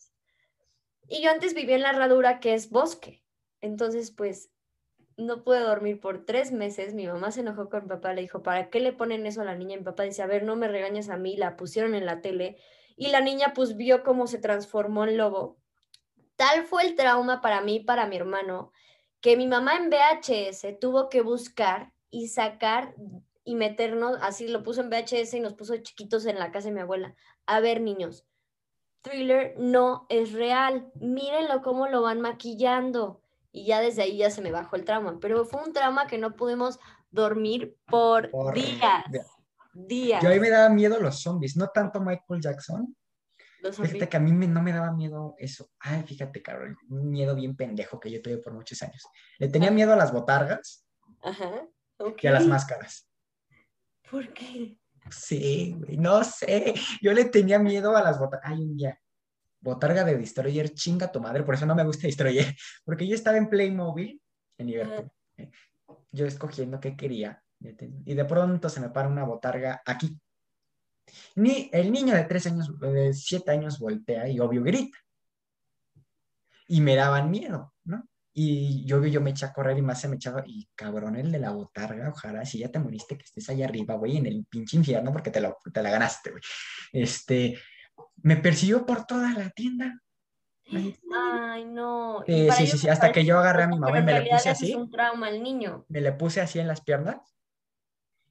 [1.08, 3.24] Y yo antes vivía en la herradura que es bosque.
[3.62, 4.52] Entonces, pues,
[5.18, 6.94] no pude dormir por tres meses.
[6.94, 9.46] Mi mamá se enojó con mi papá, le dijo, ¿para qué le ponen eso a
[9.46, 9.78] la niña?
[9.78, 12.58] Mi papá dice, a ver, no me regañes a mí, la pusieron en la tele.
[12.96, 15.58] Y la niña, pues, vio cómo se transformó en lobo.
[16.36, 18.72] Tal fue el trauma para mí para mi hermano,
[19.22, 22.94] que mi mamá en VHS tuvo que buscar y sacar
[23.44, 26.74] y meternos, así lo puso en VHS y nos puso chiquitos en la casa de
[26.74, 27.16] mi abuela.
[27.46, 28.26] A ver, niños,
[29.06, 30.92] Thriller no es real.
[30.96, 33.22] Mírenlo cómo lo van maquillando.
[33.52, 35.18] Y ya desde ahí ya se me bajó el trauma.
[35.22, 36.80] Pero fue un trauma que no pudimos
[37.12, 39.04] dormir por, Por días.
[39.12, 39.28] días.
[39.74, 40.24] Días.
[40.24, 42.96] Yo a mí me daba miedo los zombies, no tanto Michael Jackson.
[43.62, 44.10] Los Fíjate zombies.
[44.10, 45.70] que a mí me- no me daba miedo eso.
[45.80, 49.04] Ay, fíjate, Carol, un miedo bien pendejo que yo tuve por muchos años.
[49.40, 50.86] Le tenía miedo a las botargas
[51.24, 51.68] Ajá.
[52.22, 53.10] y a las máscaras.
[54.10, 54.78] ¿Por qué?
[55.10, 56.74] Sí, no sé.
[57.02, 58.52] Yo le tenía miedo a las botargas.
[58.52, 59.00] Ay, un día.
[59.62, 63.38] botarga de Destroyer, chinga tu madre, por eso no me gusta Destroyer, porque yo estaba
[63.38, 64.22] en Playmobil,
[64.60, 65.52] en Liverpool, eh,
[66.12, 70.20] yo escogiendo qué quería, y de pronto se me para una botarga aquí.
[71.36, 74.98] Ni el niño de tres años, de siete años voltea y obvio grita.
[76.68, 78.08] Y me daban miedo, ¿no?
[78.38, 81.32] Y yo, yo me eché a correr y más se me echaba, y cabrón, el
[81.32, 84.46] de la botarga, ojalá, si ya te moriste, que estés allá arriba, güey, en el
[84.46, 86.44] pinche infierno, porque te, lo, te la ganaste, güey.
[86.92, 87.58] Este,
[88.24, 90.02] me persiguió por toda la tienda.
[90.70, 92.24] Ay, no.
[92.28, 94.50] Eh, sí, sí, sí, hasta que yo agarré a mi mamá y me le puse
[94.50, 94.72] así.
[94.72, 95.86] Es un trauma al niño.
[95.88, 97.38] Me le puse así en las piernas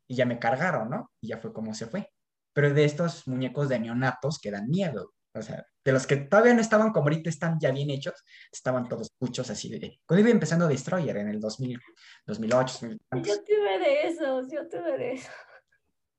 [0.07, 1.13] y ya me cargaron, ¿no?
[1.21, 2.11] Y ya fue como se fue.
[2.53, 5.15] Pero de estos muñecos de neonatos que dan miedo.
[5.37, 8.15] O sea, de los que todavía no estaban como ahorita están ya bien hechos,
[8.53, 10.01] estaban todos puchos así de...
[10.07, 11.81] Cuando iba empezando Destroyer en el 2000,
[12.25, 12.79] 2008.
[13.23, 15.35] Yo tuve de esos, yo tuve de esos.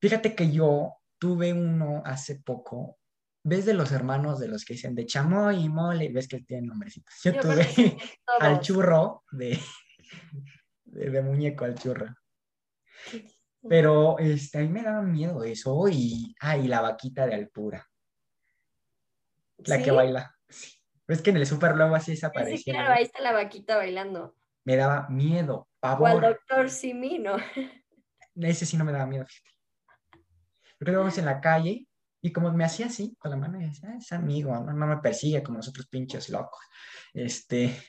[0.02, 3.00] Fíjate que yo tuve uno hace poco,
[3.42, 6.10] ¿ves de los hermanos de los que dicen de chamoy y mole?
[6.10, 7.16] ¿Ves que tienen nombrecitos?
[7.24, 7.66] Yo, tuve
[8.42, 9.58] al churro de,
[10.84, 12.14] de, muñeco al churro.
[13.68, 17.88] Pero este, a mí me daba miedo eso y, ah, y la vaquita de altura.
[19.58, 20.36] La que baila.
[21.08, 22.58] Es que en el Super luego así desapareció.
[22.58, 24.36] Sí, claro, ahí está la vaquita bailando.
[24.64, 26.10] Me daba miedo, pavor.
[26.10, 27.38] O al doctor Simino.
[28.36, 29.52] Ese sí no me daba miedo, fíjate.
[30.78, 31.88] Porque luego en la calle
[32.26, 34.74] y como me hacía así con la mano, y decía, ah, es amigo, ¿no?
[34.74, 36.60] no me persigue como nosotros pinches locos.
[37.14, 37.80] Este,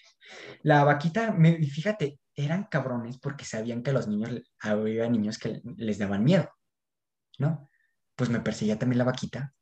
[0.62, 5.99] la vaquita, me, fíjate, eran cabrones porque sabían que los niños, había niños que les
[5.99, 6.51] daban miedo,
[7.39, 7.70] ¿no?
[8.15, 9.55] Pues me perseguía también la vaquita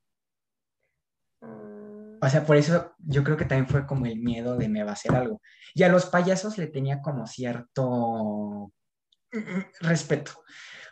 [2.25, 4.91] o sea, por eso yo creo que también fue como el miedo de me va
[4.91, 5.41] a hacer algo.
[5.75, 8.73] Y a los payasos le tenía como cierto
[9.81, 10.33] respeto,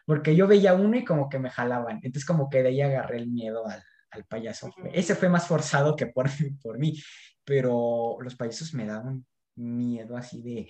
[0.04, 1.96] porque yo veía uno y como que me jalaban.
[2.02, 4.70] Entonces como que de ahí agarré el miedo al, al payaso.
[4.92, 6.28] Ese fue más forzado que por,
[6.62, 7.00] por mí,
[7.44, 10.66] pero los payasos me daban miedo así de,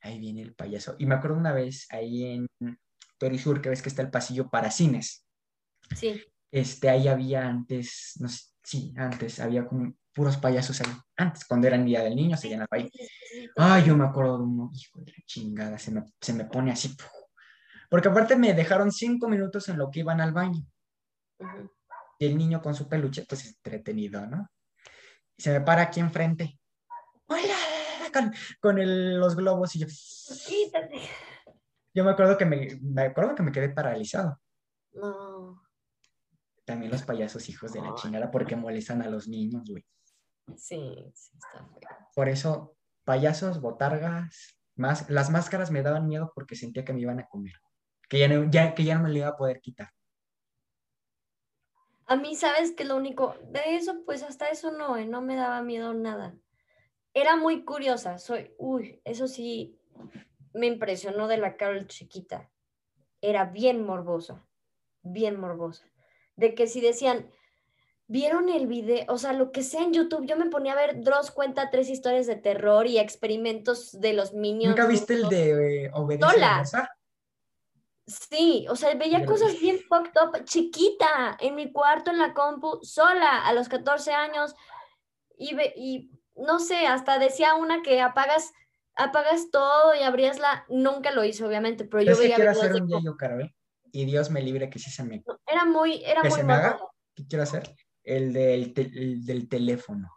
[0.00, 0.96] ahí viene el payaso.
[0.98, 2.48] Y me acuerdo una vez ahí en
[3.18, 5.24] Torisur, que ves que está el pasillo para cines.
[5.94, 6.22] Sí.
[6.50, 10.92] Este, ahí había antes, no sé, Sí, antes había como puros payasos ahí.
[11.16, 12.90] Antes, cuando era el Día del Niño, se llenaba ahí.
[13.56, 16.70] Ay, yo me acuerdo de uno, hijo de la chingada, se me, se me pone
[16.70, 16.94] así.
[17.88, 20.62] Porque aparte me dejaron cinco minutos en lo que iban al baño.
[22.18, 24.50] Y el niño con su peluche, pues entretenido, ¿no?
[25.34, 26.60] Y se me para aquí enfrente.
[27.24, 27.56] ¡Hola!
[28.12, 29.86] Con, con el, los globos y yo.
[29.86, 31.00] Quítate.
[31.94, 34.38] Yo me acuerdo que me, me acuerdo que me quedé paralizado.
[34.92, 35.67] No.
[36.68, 39.86] También los payasos hijos de la chingada porque molestan a los niños, güey.
[40.54, 41.88] Sí, sí, está feo.
[42.14, 47.20] Por eso, payasos, botargas, más, las máscaras me daban miedo porque sentía que me iban
[47.20, 47.54] a comer.
[48.06, 49.88] Que ya no, ya, que ya no me lo iba a poder quitar.
[52.04, 52.84] A mí, ¿sabes qué?
[52.84, 55.06] Lo único, de eso, pues hasta eso no, ¿eh?
[55.06, 56.34] no me daba miedo nada.
[57.14, 59.80] Era muy curiosa, soy, uy, eso sí,
[60.52, 62.50] me impresionó de la Carol chiquita.
[63.22, 64.46] Era bien morbosa,
[65.02, 65.86] bien morbosa
[66.38, 67.30] de que si decían,
[68.06, 71.02] vieron el video, o sea, lo que sea en YouTube, yo me ponía a ver,
[71.02, 74.70] Dross cuenta tres historias de terror y experimentos de los niños.
[74.70, 75.90] ¿Nunca viste el de eh,
[78.06, 82.78] Sí, o sea, veía cosas bien fucked up, chiquita, en mi cuarto, en la compu,
[82.82, 84.54] sola, a los 14 años,
[85.36, 88.52] y, y no sé, hasta decía una que apagas
[88.96, 92.36] apagas todo y abrías la, nunca lo hice obviamente, pero yo veía...
[92.36, 93.16] quiero hacer un día yo,
[93.92, 95.22] y Dios me libre que sí se me...
[95.46, 96.78] Era muy, era que muy se me haga,
[97.14, 97.74] ¿qué quiero hacer?
[98.04, 98.74] El del,
[99.24, 100.10] del teléfono.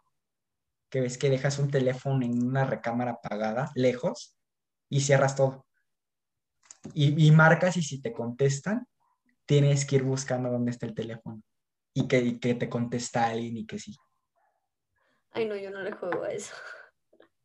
[0.90, 4.36] Que ves que dejas un teléfono en una recámara apagada, lejos,
[4.88, 5.66] y cierras todo.
[6.94, 8.86] Y, y, marcas y si te contestan,
[9.46, 11.42] tienes que ir buscando dónde está el teléfono.
[11.94, 13.96] Y que, y que te contesta alguien y que sí.
[15.30, 16.54] Ay, no, yo no le juego a eso.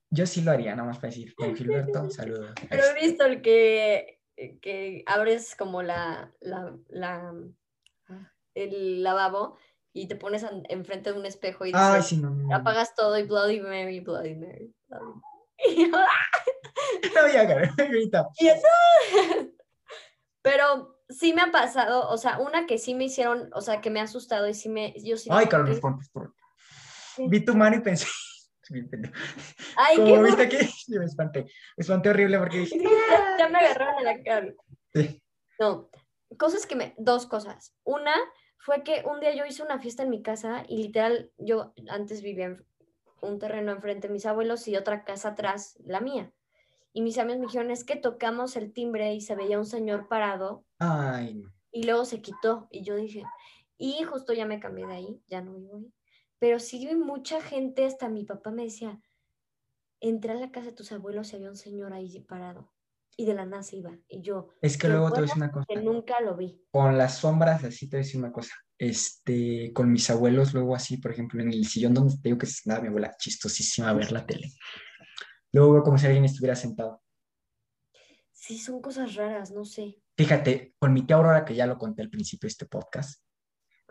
[0.09, 2.53] Yo sí lo haría, nada más para decir, Gilberto, saludos.
[2.69, 4.16] Pero he visto el que
[4.61, 7.33] que abres como la, la, la,
[8.53, 9.57] el lavabo
[9.93, 12.19] y te pones enfrente de un espejo y dices,
[12.53, 14.73] apagas todo y Bloody Mary, Bloody Mary.
[14.87, 15.21] Bloody...
[20.43, 23.89] Pero sí me ha pasado, o sea, una que sí me hicieron, o sea, que
[23.89, 25.29] me ha asustado y sí me, yo sí.
[25.31, 25.97] Ay, Carlos, por
[27.17, 28.05] Vi tu mano y pensé,
[29.77, 30.57] Ay, Como viste aquí,
[30.89, 31.43] me espanté.
[31.43, 32.81] Me espanté horrible porque dije.
[33.39, 34.53] Ya me agarraron en la cara.
[34.93, 35.21] Sí.
[35.59, 35.89] No,
[36.37, 36.93] cosas que me.
[36.97, 37.75] Dos cosas.
[37.83, 38.13] Una
[38.59, 42.21] fue que un día yo hice una fiesta en mi casa y literal, yo antes
[42.21, 42.65] vivía en
[43.21, 46.31] un terreno enfrente de mis abuelos y otra casa atrás, la mía.
[46.93, 50.07] Y mis amigos me dijeron, es que tocamos el timbre y se veía un señor
[50.07, 50.65] parado.
[50.79, 51.43] Ay.
[51.71, 52.67] Y luego se quitó.
[52.71, 53.23] Y yo dije,
[53.77, 55.93] y justo ya me cambié de ahí, ya no vivo ahí.
[56.39, 58.99] Pero sí vi mucha gente, hasta mi papá me decía,
[59.99, 62.71] entré a la casa de tus abuelos y había un señor ahí parado.
[63.19, 63.97] Y de la nada se iba.
[64.07, 65.65] Y yo, Es que luego te voy a decir una cosa.
[65.67, 66.61] que nunca lo vi.
[66.69, 68.53] Con las sombras, así te voy a decir una cosa.
[68.77, 72.45] Este, con mis abuelos, luego así, por ejemplo, en el sillón donde te digo que
[72.45, 74.51] se sentaba mi abuela, chistosísima a ver la tele.
[75.51, 77.01] Luego veo como si alguien estuviera sentado.
[78.31, 79.99] Sí, son cosas raras, no sé.
[80.15, 83.23] Fíjate, con mi tía Aurora, que ya lo conté al principio de este podcast,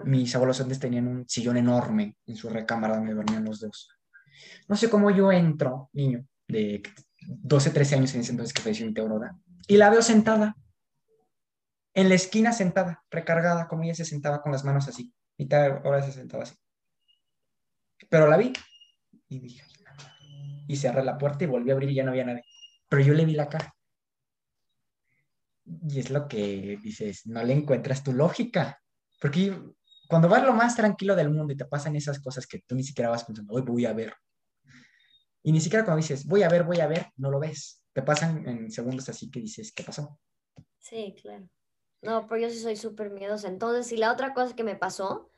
[0.05, 3.89] mis abuelos antes tenían un sillón enorme en su recámara donde dormían los dos.
[4.69, 6.83] No sé cómo yo entro, niño, de
[7.27, 10.57] 12, 13 años en ese entonces que falleció mi tía Aurora, y la veo sentada,
[11.95, 15.13] en la esquina sentada, recargada, como ella se sentaba con las manos así.
[15.39, 16.55] Mi tía Aurora se sentaba así.
[18.11, 18.53] Pero la vi
[19.29, 19.65] y dije,
[20.69, 22.45] y cerré la puerta y volví a abrir y ya no había nadie.
[22.89, 23.75] Pero yo le vi la cara.
[25.65, 28.81] Y es lo que dices, no le encuentras tu lógica.
[29.21, 29.57] Porque
[30.09, 32.83] cuando vas lo más tranquilo del mundo y te pasan esas cosas que tú ni
[32.83, 34.15] siquiera vas pensando, hoy voy a ver.
[35.43, 37.83] Y ni siquiera cuando dices, voy a ver, voy a ver, no lo ves.
[37.93, 40.19] Te pasan en segundos así que dices, ¿qué pasó?
[40.79, 41.49] Sí, claro.
[42.03, 43.49] No, pero yo sí soy súper miedosa.
[43.49, 45.31] Entonces, y la otra cosa que me pasó,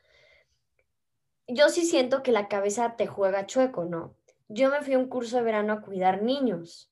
[1.47, 4.15] yo sí siento que la cabeza te juega chueco, ¿no?
[4.47, 6.91] Yo me fui a un curso de verano a cuidar niños.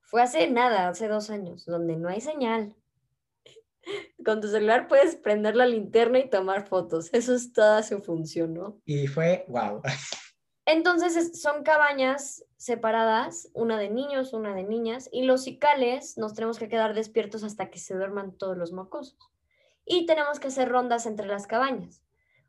[0.00, 2.74] Fue hace nada, hace dos años, donde no hay señal.
[4.24, 7.08] Con tu celular puedes prender la linterna y tomar fotos.
[7.12, 8.80] Eso es toda su función, ¿no?
[8.84, 9.82] Y fue, wow.
[10.66, 16.34] Entonces es- son cabañas separadas, una de niños, una de niñas, y los cicales nos
[16.34, 19.18] tenemos que quedar despiertos hasta que se duerman todos los mocosos.
[19.84, 22.02] Y tenemos que hacer rondas entre las cabañas.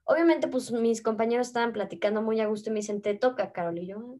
[0.04, 3.80] Obviamente, pues mis compañeros estaban platicando muy a gusto y me dicen, te toca, Carol,
[3.80, 4.20] y yo.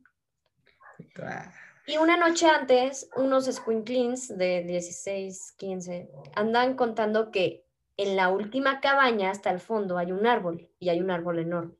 [1.20, 1.52] "Ah".
[1.88, 7.66] Y una noche antes, unos squinklings de 16, 15 andan contando que
[7.98, 11.76] en la última cabaña hasta el fondo hay un árbol, y hay un árbol enorme.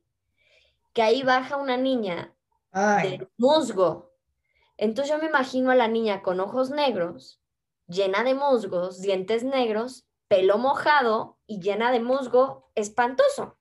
[0.92, 2.34] Que ahí baja una niña
[2.72, 4.12] Ay, de musgo.
[4.76, 7.40] Entonces yo me imagino a la niña con ojos negros,
[7.86, 13.58] llena de musgos, dientes negros, pelo mojado y llena de musgo espantoso.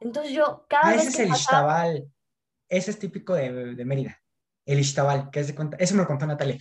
[0.00, 1.86] Entonces yo cada ah, vez ese es el pasaba-.
[2.68, 4.20] Ese es típico de, de Mérida.
[4.66, 6.58] El Ixtabal, que es de cuenta, eso me lo contó Natalia.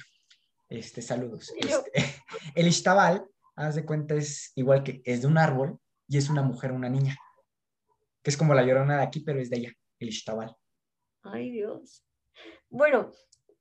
[0.70, 1.52] Este, saludos.
[1.58, 1.92] Este,
[2.56, 3.26] el Ixtabal,
[3.56, 6.88] haz de cuenta, es igual que es de un árbol y es una mujer, una
[6.90, 7.18] niña.
[8.24, 10.56] Que es como la llorona de aquí, pero es de ella, el Ixtabal.
[11.24, 12.04] Ay, Dios.
[12.70, 13.12] Bueno,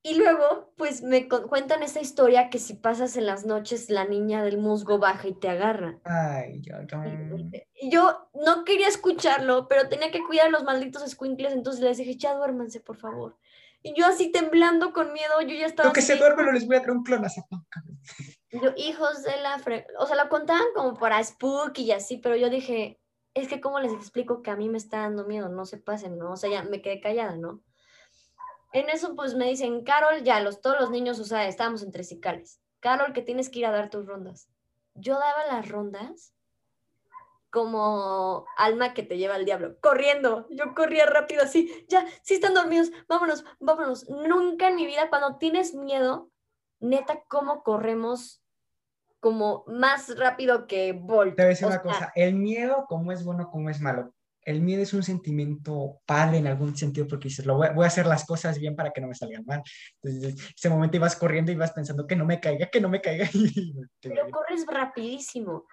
[0.03, 4.05] y luego, pues me cu- cuentan esta historia que si pasas en las noches, la
[4.05, 5.99] niña del musgo baja y te agarra.
[6.05, 11.55] Ay, yo, yo- yo no quería escucharlo, pero tenía que cuidar a los malditos squinkles,
[11.55, 13.39] entonces les dije, ya duérmanse, por favor.
[13.87, 16.53] Y yo así temblando con miedo, yo ya estaba Lo que así se duerme no
[16.53, 17.67] les voy a traer un clonazepam.
[17.69, 18.01] cabrón.
[18.51, 19.87] Yo, hijos de la fre...
[19.99, 22.99] O sea, lo contaban como para spooky y así, pero yo dije,
[23.35, 26.17] es que cómo les explico que a mí me está dando miedo, no se pasen,
[26.17, 26.33] ¿no?
[26.33, 27.63] O sea, ya me quedé callada, ¿no?
[28.73, 32.05] En eso, pues me dicen, Carol, ya, los, todos los niños, o sea, estábamos entre
[32.05, 32.61] cicales.
[32.81, 34.49] Carol, que tienes que ir a dar tus rondas.
[34.95, 36.34] Yo daba las rondas
[37.55, 40.49] como alma que te lleva al diablo, corriendo.
[40.51, 44.09] Yo corría rápido así, ya, sí están dormidos, vámonos, vámonos.
[44.09, 46.31] Nunca en mi vida, cuando tienes miedo,
[46.81, 48.43] neta, cómo corremos
[49.21, 51.37] como más rápido que Bolt.
[51.37, 53.81] Te voy a decir O una sea, cosa, el miedo, como es bueno, como es
[53.81, 54.13] malo.
[54.43, 57.85] El miedo es un sentimiento padre en algún sentido porque dices, lo voy, a- voy
[57.85, 59.63] a hacer las cosas bien para que no me salgan mal.
[60.03, 63.01] Entonces, ese momento ibas corriendo y ibas pensando que no me caiga, que no me
[63.01, 63.27] caiga.
[64.03, 65.67] pero corres rapidísimo.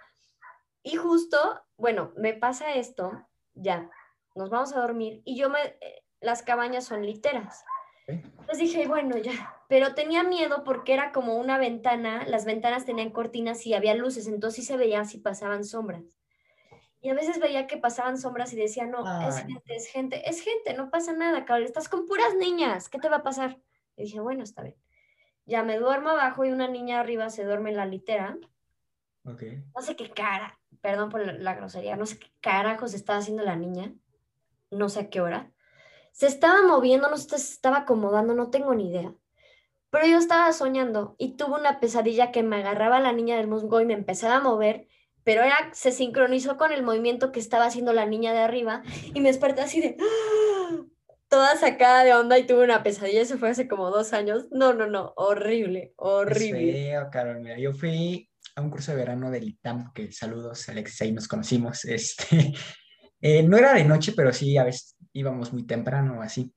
[0.83, 1.37] Y justo,
[1.77, 3.89] bueno, me pasa esto, ya,
[4.35, 7.63] nos vamos a dormir y yo me, eh, las cabañas son literas.
[8.07, 13.11] Entonces dije, bueno, ya, pero tenía miedo porque era como una ventana, las ventanas tenían
[13.11, 16.17] cortinas y había luces, entonces sí se veía si pasaban sombras.
[16.99, 20.41] Y a veces veía que pasaban sombras y decía, no, es gente, es gente, es
[20.41, 23.59] gente, no pasa nada, Carol, estás con puras niñas, ¿qué te va a pasar?
[23.95, 24.75] Y dije, bueno, está bien.
[25.45, 28.37] Ya me duermo abajo y una niña arriba se duerme en la litera
[29.23, 29.43] Ok.
[29.75, 33.55] no sé qué cara, perdón por la, grosería, no sé qué carajos estaba haciendo la
[33.55, 33.93] niña,
[34.69, 35.51] no sé a qué hora.
[36.11, 39.13] Se estaba moviendo, no se estaba acomodando, no tengo ni idea.
[39.89, 43.81] Pero yo estaba soñando y tuve una pesadilla que me agarraba la niña del musgo
[43.81, 44.87] y me empezaba a mover,
[45.23, 48.83] pero era, se sincronizó con el movimiento que estaba haciendo la niña de arriba
[49.13, 50.85] y me desperté así de ¡ah!
[51.27, 53.21] toda sacada de onda y tuve una pesadilla.
[53.21, 54.47] Eso fue hace como dos años.
[54.51, 56.73] No, no, no, horrible, Es horrible.
[56.73, 57.39] feo, Carol.
[57.39, 61.27] Mira, yo fui a un curso de verano del ITAM, que saludos, Alex, ahí nos
[61.27, 61.85] conocimos.
[61.85, 62.53] Este,
[63.21, 66.53] eh, no era de noche, pero sí, a veces íbamos muy temprano, así.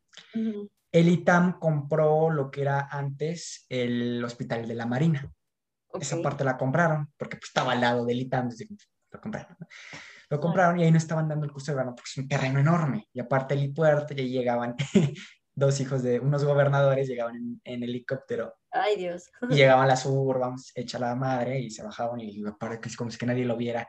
[0.92, 5.30] El ITAM compró lo que era antes el Hospital de la Marina.
[6.00, 8.74] Esa parte la compraron, porque pues, estaba al lado del ITAM, desde que
[9.12, 9.56] lo compraron.
[10.30, 12.58] Lo compraron y ahí no estaban dando el curso de verano porque es un terreno
[12.58, 13.08] enorme.
[13.12, 14.74] Y aparte el helipuerto, y ahí llegaban
[15.54, 19.30] dos hijos de unos gobernadores, llegaban en, en helicóptero Ay, Dios.
[19.48, 23.10] y llegaban las suburbans, hecha la madre, y se bajaban y para que es como
[23.10, 23.86] si que nadie lo viera.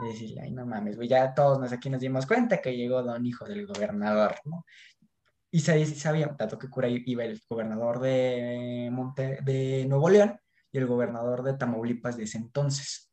[0.00, 3.02] Y decirle, ay, no mames, güey, ya todos nos aquí nos dimos cuenta que llegó
[3.04, 4.64] don hijo del gobernador, ¿no?
[5.52, 10.36] Y se sabía, tanto que cura iba el gobernador de, Monte, de Nuevo León
[10.72, 13.12] y el gobernador de Tamaulipas de ese entonces.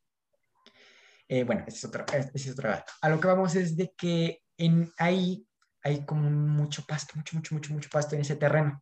[1.27, 2.91] Eh, bueno, ese es, otro, ese es otro dato.
[2.99, 5.45] A lo que vamos es de que en, ahí
[5.83, 8.81] hay como mucho pasto, mucho, mucho, mucho, mucho pasto en ese terreno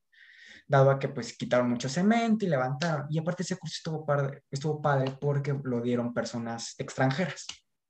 [0.70, 3.08] dado a que pues quitaron mucho cemento y levantaron.
[3.10, 7.48] Y aparte ese curso estuvo padre, estuvo padre porque lo dieron personas extranjeras.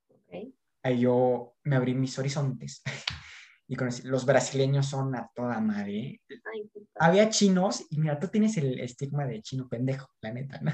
[0.07, 0.53] Ok.
[0.81, 2.81] Ahí yo me abrí mis horizontes
[3.67, 6.21] y conocí, los brasileños son a toda madre.
[6.29, 6.71] Ay.
[6.95, 10.71] Había chinos y mira, tú tienes el estigma de chino pendejo, la neta, ¿no?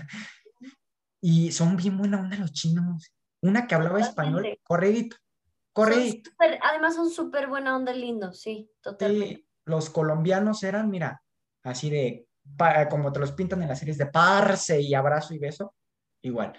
[1.22, 3.16] Y son bien buena onda los chinos.
[3.42, 5.18] Una que hablaba español, corredito,
[5.76, 6.32] corredito.
[6.40, 9.46] Son además son súper buena onda lindos, sí, totalmente.
[9.66, 11.22] Los colombianos eran, mira,
[11.64, 15.40] así de, pa- como te los pintan en las series de parce y abrazo y
[15.40, 15.76] beso,
[16.22, 16.54] igual.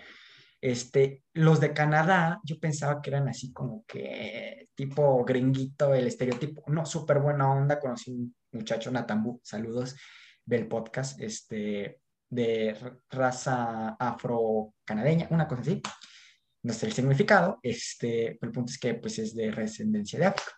[0.61, 6.65] Este, los de Canadá, yo pensaba que eran así como que tipo gringuito, el estereotipo,
[6.69, 9.95] no, súper buena onda, conocí un muchacho, Natambu, saludos
[10.45, 12.77] del podcast, este, de
[13.11, 15.83] raza afro-canadeña, una cosa así,
[16.67, 20.27] no sé el significado, este, pero el punto es que pues es de descendencia de
[20.27, 20.53] África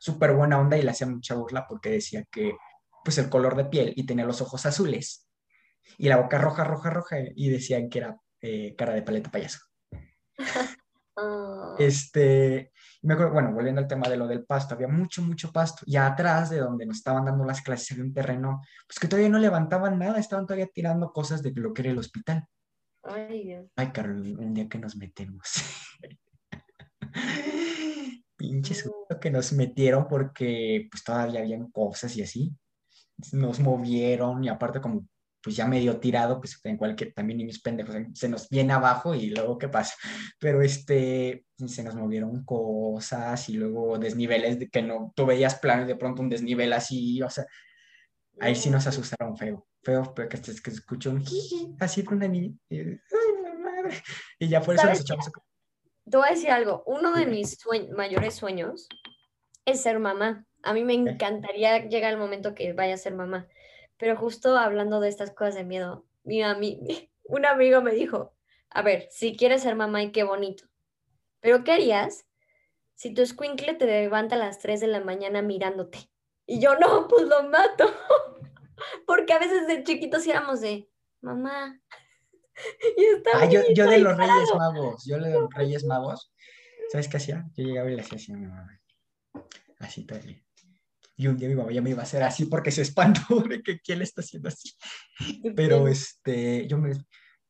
[0.00, 2.56] súper buena onda y le hacía mucha burla porque decía que
[3.04, 5.28] pues el color de piel y tenía los ojos azules
[5.98, 9.60] y la boca roja, roja, roja y decían que era eh, cara de paleta payaso.
[11.16, 12.72] Ah, Este,
[13.02, 15.96] me acuerdo, bueno, volviendo al tema de lo del pasto, había mucho, mucho pasto y
[15.96, 19.38] atrás de donde nos estaban dando las clases había un terreno, pues que todavía no
[19.38, 22.44] levantaban nada, estaban todavía tirando cosas de lo que era el hospital.
[23.02, 23.66] Ay, Dios.
[23.76, 25.48] Ay, Carol, un día que nos metemos.
[28.36, 32.54] Pinche susto que nos metieron porque pues todavía habían cosas y así.
[33.32, 35.06] Nos movieron y aparte como
[35.42, 39.30] pues ya medio tirado, pues en cualquier, también niños pendejos, se nos viene abajo y
[39.30, 39.94] luego qué pasa.
[40.38, 45.84] Pero este, se nos movieron cosas y luego desniveles de que no, tú veías plano
[45.84, 47.46] y de pronto un desnivel así, o sea,
[48.40, 52.28] ahí sí nos asustaron feo, feo, pero que, que escuchó un jiji, así de una
[52.28, 52.54] niña.
[52.68, 52.98] Y, ay,
[53.42, 54.02] la madre.
[54.38, 55.32] Y ya por eso ¿Sabes echamos a
[56.10, 56.82] Te voy a decir algo.
[56.86, 58.88] Uno de mis sue- mayores sueños
[59.64, 60.44] es ser mamá.
[60.62, 63.48] A mí me encantaría llegar el momento que vaya a ser mamá.
[63.96, 68.34] Pero justo hablando de estas cosas de miedo, mi ami- un amigo me dijo,
[68.70, 70.64] a ver, si quieres ser mamá y qué bonito.
[71.40, 72.26] Pero ¿qué harías
[72.94, 76.10] si tu escuincle te levanta a las 3 de la mañana mirándote?
[76.46, 77.84] Y yo, no, pues lo mato.
[79.06, 80.88] Porque a veces de chiquitos éramos de,
[81.20, 81.80] mamá.
[82.96, 86.30] Y Ah, yo, yo de los Reyes Magos, yo de los Reyes Magos,
[86.90, 87.46] ¿sabes qué hacía?
[87.54, 88.78] Yo llegaba y le hacía así a mi mamá.
[89.78, 90.44] Así día.
[91.16, 93.62] Y un día mi mamá ya me iba a hacer así porque se espantó de
[93.62, 94.74] que quién le está haciendo así.
[95.56, 96.92] Pero este, yo me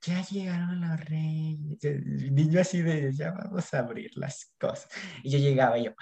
[0.02, 1.84] ya llegaron los reyes.
[1.84, 4.88] El niño así de, ya vamos a abrir las cosas.
[5.22, 5.94] Y yo llegaba y yo,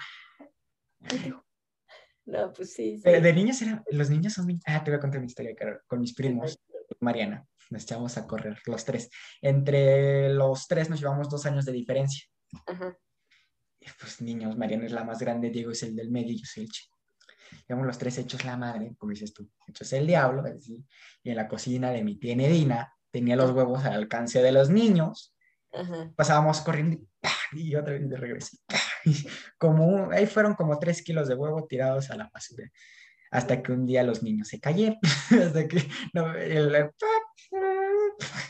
[2.29, 3.01] No, pues sí, sí.
[3.03, 5.81] pero de niños eran, los niños son, ah, te voy a contar mi historia, Carol,
[5.87, 6.59] con mis primos,
[6.99, 9.09] Mariana, nos echamos a correr los tres.
[9.41, 12.25] Entre los tres nos llevamos dos años de diferencia.
[12.67, 12.95] Ajá.
[13.79, 16.45] Y, pues niños, Mariana es la más grande, Diego es el del medio y yo
[16.45, 16.97] soy el chico.
[17.67, 20.85] Llevamos los tres hechos la madre, como dices tú, hechos el diablo, así.
[21.23, 24.69] Y en la cocina de mi tía Nedina tenía los huevos al alcance de los
[24.69, 25.35] niños.
[25.71, 26.11] Ajá.
[26.15, 27.29] Pasábamos corriendo y, ¡pah!
[27.53, 28.57] y otra vez de regreso.
[29.57, 32.69] Como un- ahí fueron como tres kilos de huevo tirados a la basura.
[33.31, 34.97] Hasta que un día los niños se cayeron.
[35.53, 36.89] hasta que no, el-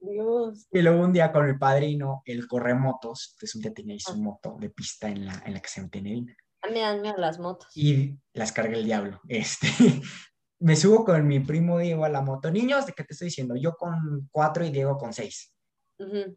[0.00, 0.66] Dios.
[0.72, 4.16] Y luego un día con mi padrino, el corremotos, pues un día tenía ahí su
[4.16, 6.36] moto de pista en la, en la que se Nedina.
[6.62, 7.68] A mí me dan miedo las motos.
[7.76, 9.20] y las carga el diablo.
[9.28, 9.68] Este,
[10.60, 12.50] me subo con mi primo Diego a la moto.
[12.50, 13.54] Niños, ¿de qué te estoy diciendo?
[13.56, 15.52] Yo con cuatro y Diego con seis.
[15.98, 16.36] Ujú.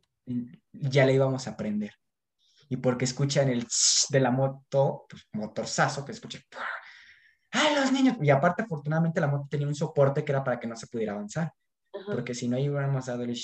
[0.74, 1.92] Ya le íbamos a aprender.
[2.70, 3.66] Y porque escuchan el
[4.10, 6.40] de la moto, pues motorzazo que escucha.
[7.52, 8.18] ¡Ay, los niños!
[8.22, 11.14] Y aparte, afortunadamente, la moto tenía un soporte que era para que no se pudiera
[11.14, 11.54] avanzar.
[11.94, 12.12] Ajá.
[12.14, 13.38] Porque si no, ahí hubiéramos dado el.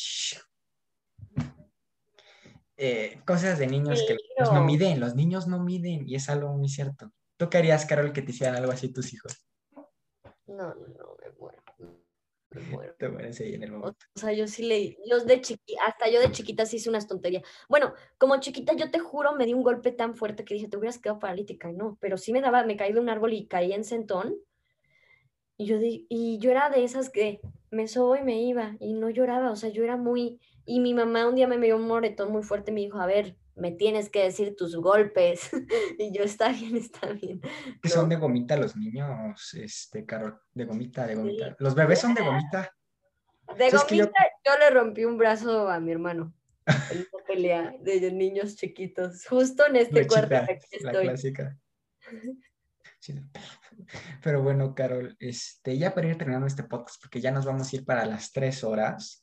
[2.77, 4.66] Eh, cosas de niños que los no Peligro.
[4.66, 7.11] miden, los niños no miden, y es algo muy cierto.
[7.38, 9.45] ¿Tú qué harías, Carol, que te hicieran algo así tus hijos?
[10.48, 11.61] No, no, no, me muero.
[12.97, 14.05] Te mueres ahí en el momento.
[14.15, 17.07] O sea, yo sí le, yo de chiqui, hasta yo de chiquita sí hice unas
[17.07, 17.43] tonterías.
[17.69, 20.77] Bueno, como chiquita yo te juro me di un golpe tan fuerte que dije, te
[20.77, 23.47] hubieras quedado paralítica, y no, pero sí me daba, me caí de un árbol y
[23.47, 24.35] caí en sentón.
[25.57, 27.39] Y yo, di- y yo era de esas que
[27.69, 30.93] me sobo y me iba y no lloraba, o sea, yo era muy, Y mi
[30.93, 33.71] mamá un día me dio un moretón muy fuerte y me dijo, a ver, me
[33.71, 35.49] tienes que decir tus golpes.
[35.99, 37.41] y yo, está bien, está bien.
[37.81, 41.55] Que son de gomita los niños, este, Carol, de gomita, de gomita.
[41.59, 42.73] Los bebés son de gomita.
[43.57, 44.13] De gomita,
[44.45, 44.57] yo...
[44.59, 46.33] le rompí un brazo a mi hermano
[46.65, 50.35] en una pelea de niños chiquitos, justo en este cuarto
[50.81, 51.57] La clásica.
[54.23, 57.75] Pero bueno, Carol, este, ya para ir terminando este podcast, porque ya nos vamos a
[57.75, 59.20] ir para las tres horas.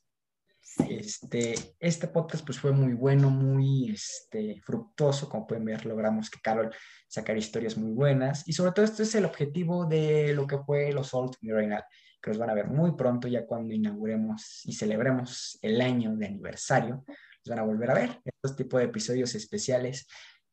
[0.87, 6.39] Este, este podcast pues fue muy bueno, muy este, fructuoso, como pueden ver, logramos que
[6.41, 6.73] Carol
[7.07, 10.91] sacara historias muy buenas y sobre todo esto es el objetivo de lo que fue
[10.91, 11.83] los Old Mirenal,
[12.21, 16.27] que los van a ver muy pronto ya cuando inauguremos y celebremos el año de
[16.27, 20.07] aniversario, los van a volver a ver, estos tipos de episodios especiales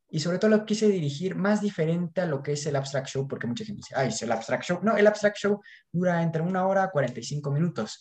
[0.09, 3.27] y sobre todo lo quise dirigir más diferente a lo que es el Abstract Show,
[3.27, 4.81] porque mucha gente dice, ay, es el Abstract Show.
[4.83, 8.01] No, el Abstract Show dura entre una hora a 45 minutos.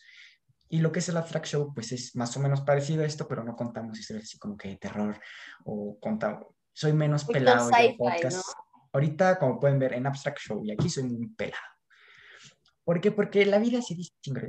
[0.75, 3.29] Y lo que es el Abstract Show, pues es más o menos parecido a esto,
[3.29, 5.17] pero no contamos historias así como que de terror
[5.63, 6.47] o contamos.
[6.73, 8.45] Soy menos pelado en podcast.
[8.91, 11.63] Ahorita, como pueden ver, en Abstract Show, y aquí soy muy pelado.
[12.83, 13.13] ¿Por qué?
[13.13, 13.87] Porque la vida, es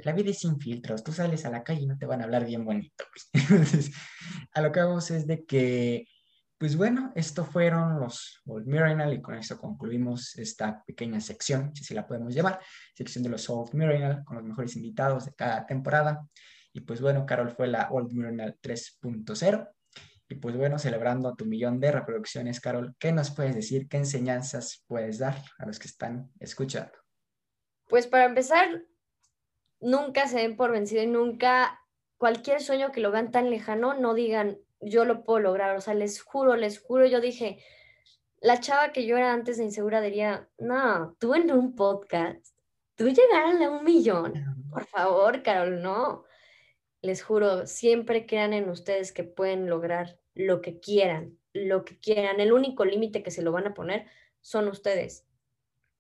[0.05, 1.05] la vida es sin filtros.
[1.05, 3.05] Tú sales a la calle y no te van a hablar bien bonito.
[3.33, 3.93] Entonces,
[4.53, 6.09] a lo que vamos es de que
[6.59, 11.93] pues bueno, esto fueron los Old Mirinal y con esto concluimos esta pequeña sección, si
[11.93, 12.61] la podemos llamar,
[12.95, 16.27] sección de los Old Mirinal con los mejores invitados de cada temporada.
[16.73, 19.69] Y pues bueno, Carol fue la Old Mirinal 3.0.
[20.29, 23.87] Y pues bueno, celebrando tu millón de reproducciones, Carol, ¿qué nos puedes decir?
[23.89, 26.93] ¿Qué enseñanzas puedes dar a los que están escuchando?
[27.89, 28.83] Pues para empezar,
[29.81, 31.81] nunca se den por vencido y nunca
[32.17, 35.77] cualquier sueño que lo vean tan lejano, no digan, yo lo puedo lograr.
[35.77, 37.59] O sea, les juro, les juro, yo dije,
[38.41, 42.55] la chava que yo era antes de insegura diría, no, tú en un podcast,
[42.95, 44.45] tú llegaron a un millón.
[44.71, 46.25] Por favor, Carol, no.
[47.03, 52.41] Les juro, siempre crean en ustedes que pueden lograr lo que quieran, lo que quieran.
[52.41, 54.07] El único límite que se lo van a poner
[54.41, 55.27] son ustedes.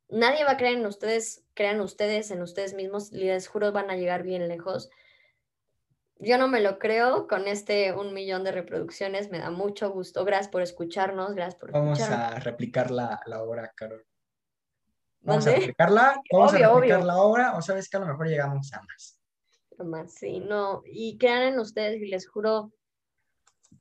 [0.08, 3.96] Nadie va a creer en ustedes, crean ustedes en ustedes mismos, les juro, van a
[3.96, 4.88] llegar bien lejos
[6.18, 9.30] yo no me lo creo con este un millón de reproducciones.
[9.30, 10.24] Me da mucho gusto.
[10.24, 11.34] Gracias por escucharnos.
[11.34, 14.04] Gracias por Vamos a replicar la, la obra, Carol.
[15.20, 16.22] Vamos a replicarla.
[16.32, 17.56] Vamos a replicar la obra.
[17.56, 19.20] O sabes que a lo mejor llegamos a más.
[19.84, 20.82] Más, sí, no.
[20.86, 22.72] Y crean en ustedes y les juro,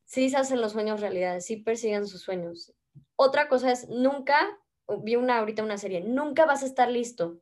[0.04, 2.74] sí se hacen los sueños realidad, sí persigan sus sueños.
[3.16, 4.38] Otra cosa es, nunca,
[5.04, 7.40] vi una ahorita una serie, nunca vas a estar listo.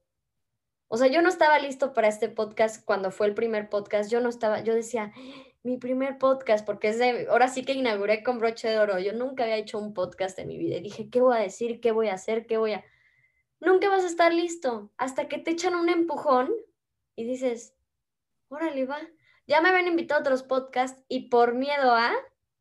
[0.87, 4.11] O sea, yo no estaba listo para este podcast cuando fue el primer podcast.
[4.11, 5.11] Yo no estaba, yo decía,
[5.63, 8.99] mi primer podcast, porque es de, ahora sí que inauguré con broche de oro.
[8.99, 11.79] Yo nunca había hecho un podcast en mi vida y dije, ¿qué voy a decir?
[11.79, 12.45] ¿Qué voy a hacer?
[12.45, 12.83] ¿Qué voy a...?
[13.59, 16.53] Nunca vas a estar listo hasta que te echan un empujón
[17.15, 17.73] y dices,
[18.49, 18.99] órale, va.
[19.47, 22.11] Ya me habían invitado a otros podcasts y por miedo a,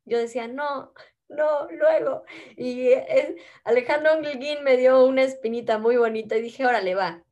[0.05, 0.93] yo decía, no,
[1.27, 2.23] no, luego.
[2.55, 3.35] Y eh,
[3.65, 7.23] Alejandro Anglguín me dio una espinita muy bonita y dije, órale, va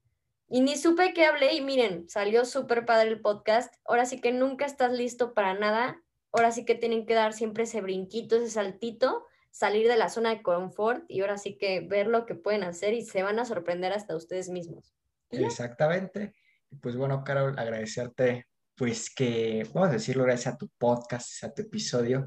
[0.51, 3.73] y ni supe que hablé y miren, salió súper padre el podcast.
[3.85, 6.03] Ahora sí que nunca estás listo para nada.
[6.33, 10.31] Ahora sí que tienen que dar siempre ese brinquito, ese saltito, salir de la zona
[10.31, 13.45] de confort y ahora sí que ver lo que pueden hacer y se van a
[13.45, 14.93] sorprender hasta ustedes mismos.
[15.29, 16.35] Exactamente.
[16.81, 21.61] Pues bueno, Carol, agradecerte pues que, vamos a decirlo, gracias a tu podcast, a tu
[21.61, 22.25] episodio,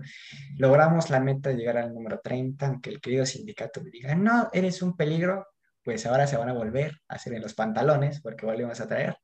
[0.56, 4.50] logramos la meta de llegar al número 30, aunque el querido sindicato me diga, no,
[4.52, 5.46] eres un peligro,
[5.84, 9.16] pues ahora se van a volver a hacer en los pantalones, porque volvemos a traer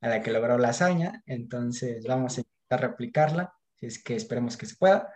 [0.00, 4.56] a la que logró la hazaña, entonces vamos a intentar replicarla, si es que esperemos
[4.56, 5.12] que se pueda.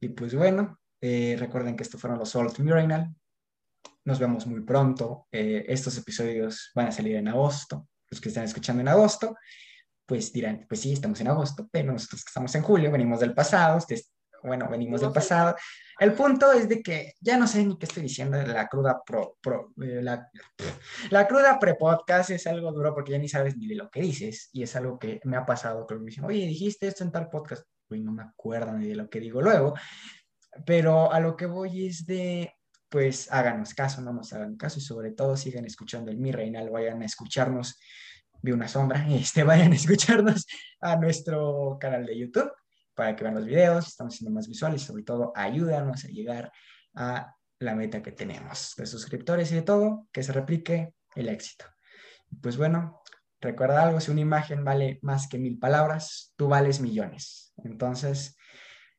[0.00, 3.14] Y pues bueno, eh, recuerden que estos fueron los Salt Murinal.
[4.04, 5.26] Nos vemos muy pronto.
[5.32, 7.88] Eh, estos episodios van a salir en agosto.
[8.10, 9.36] Los que están escuchando en agosto,
[10.04, 13.34] pues dirán, pues sí, estamos en agosto, pero nosotros que estamos en julio, venimos del
[13.34, 13.78] pasado,
[14.42, 15.56] bueno, venimos del pasado.
[15.98, 19.00] El punto es de que ya no sé ni qué estoy diciendo de la cruda
[19.04, 19.38] pro,
[19.82, 20.30] eh, la,
[21.10, 24.50] la, cruda pre-podcast es algo duro porque ya ni sabes ni de lo que dices
[24.52, 27.28] y es algo que me ha pasado que me dicen, oye, dijiste esto en tal
[27.28, 29.74] podcast, uy, no me acuerdo ni de lo que digo luego,
[30.64, 32.52] pero a lo que voy es de,
[32.88, 36.70] pues háganos caso, no nos hagan caso y sobre todo sigan escuchando el Mi Reinal,
[36.70, 37.78] vayan a escucharnos,
[38.42, 40.46] vi una sombra, este, vayan a escucharnos
[40.80, 42.50] a nuestro canal de YouTube
[42.96, 46.50] para que vean los videos, estamos siendo más visuales y sobre todo ayúdanos a llegar
[46.94, 51.66] a la meta que tenemos de suscriptores y de todo, que se replique el éxito.
[52.42, 53.02] Pues bueno,
[53.40, 57.52] recuerda algo, si una imagen vale más que mil palabras, tú vales millones.
[57.58, 58.36] Entonces,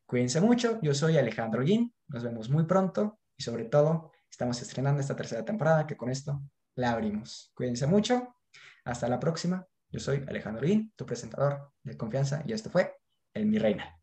[0.06, 5.02] cuídense mucho, yo soy Alejandro Guín, nos vemos muy pronto y sobre todo estamos estrenando
[5.02, 6.42] esta tercera temporada que con esto
[6.76, 7.52] la abrimos.
[7.56, 8.36] Cuídense mucho,
[8.86, 9.66] hasta la próxima.
[9.90, 12.97] Yo soy Alejandro Guín, tu presentador de confianza y esto fue
[13.38, 13.97] el Mi Reina.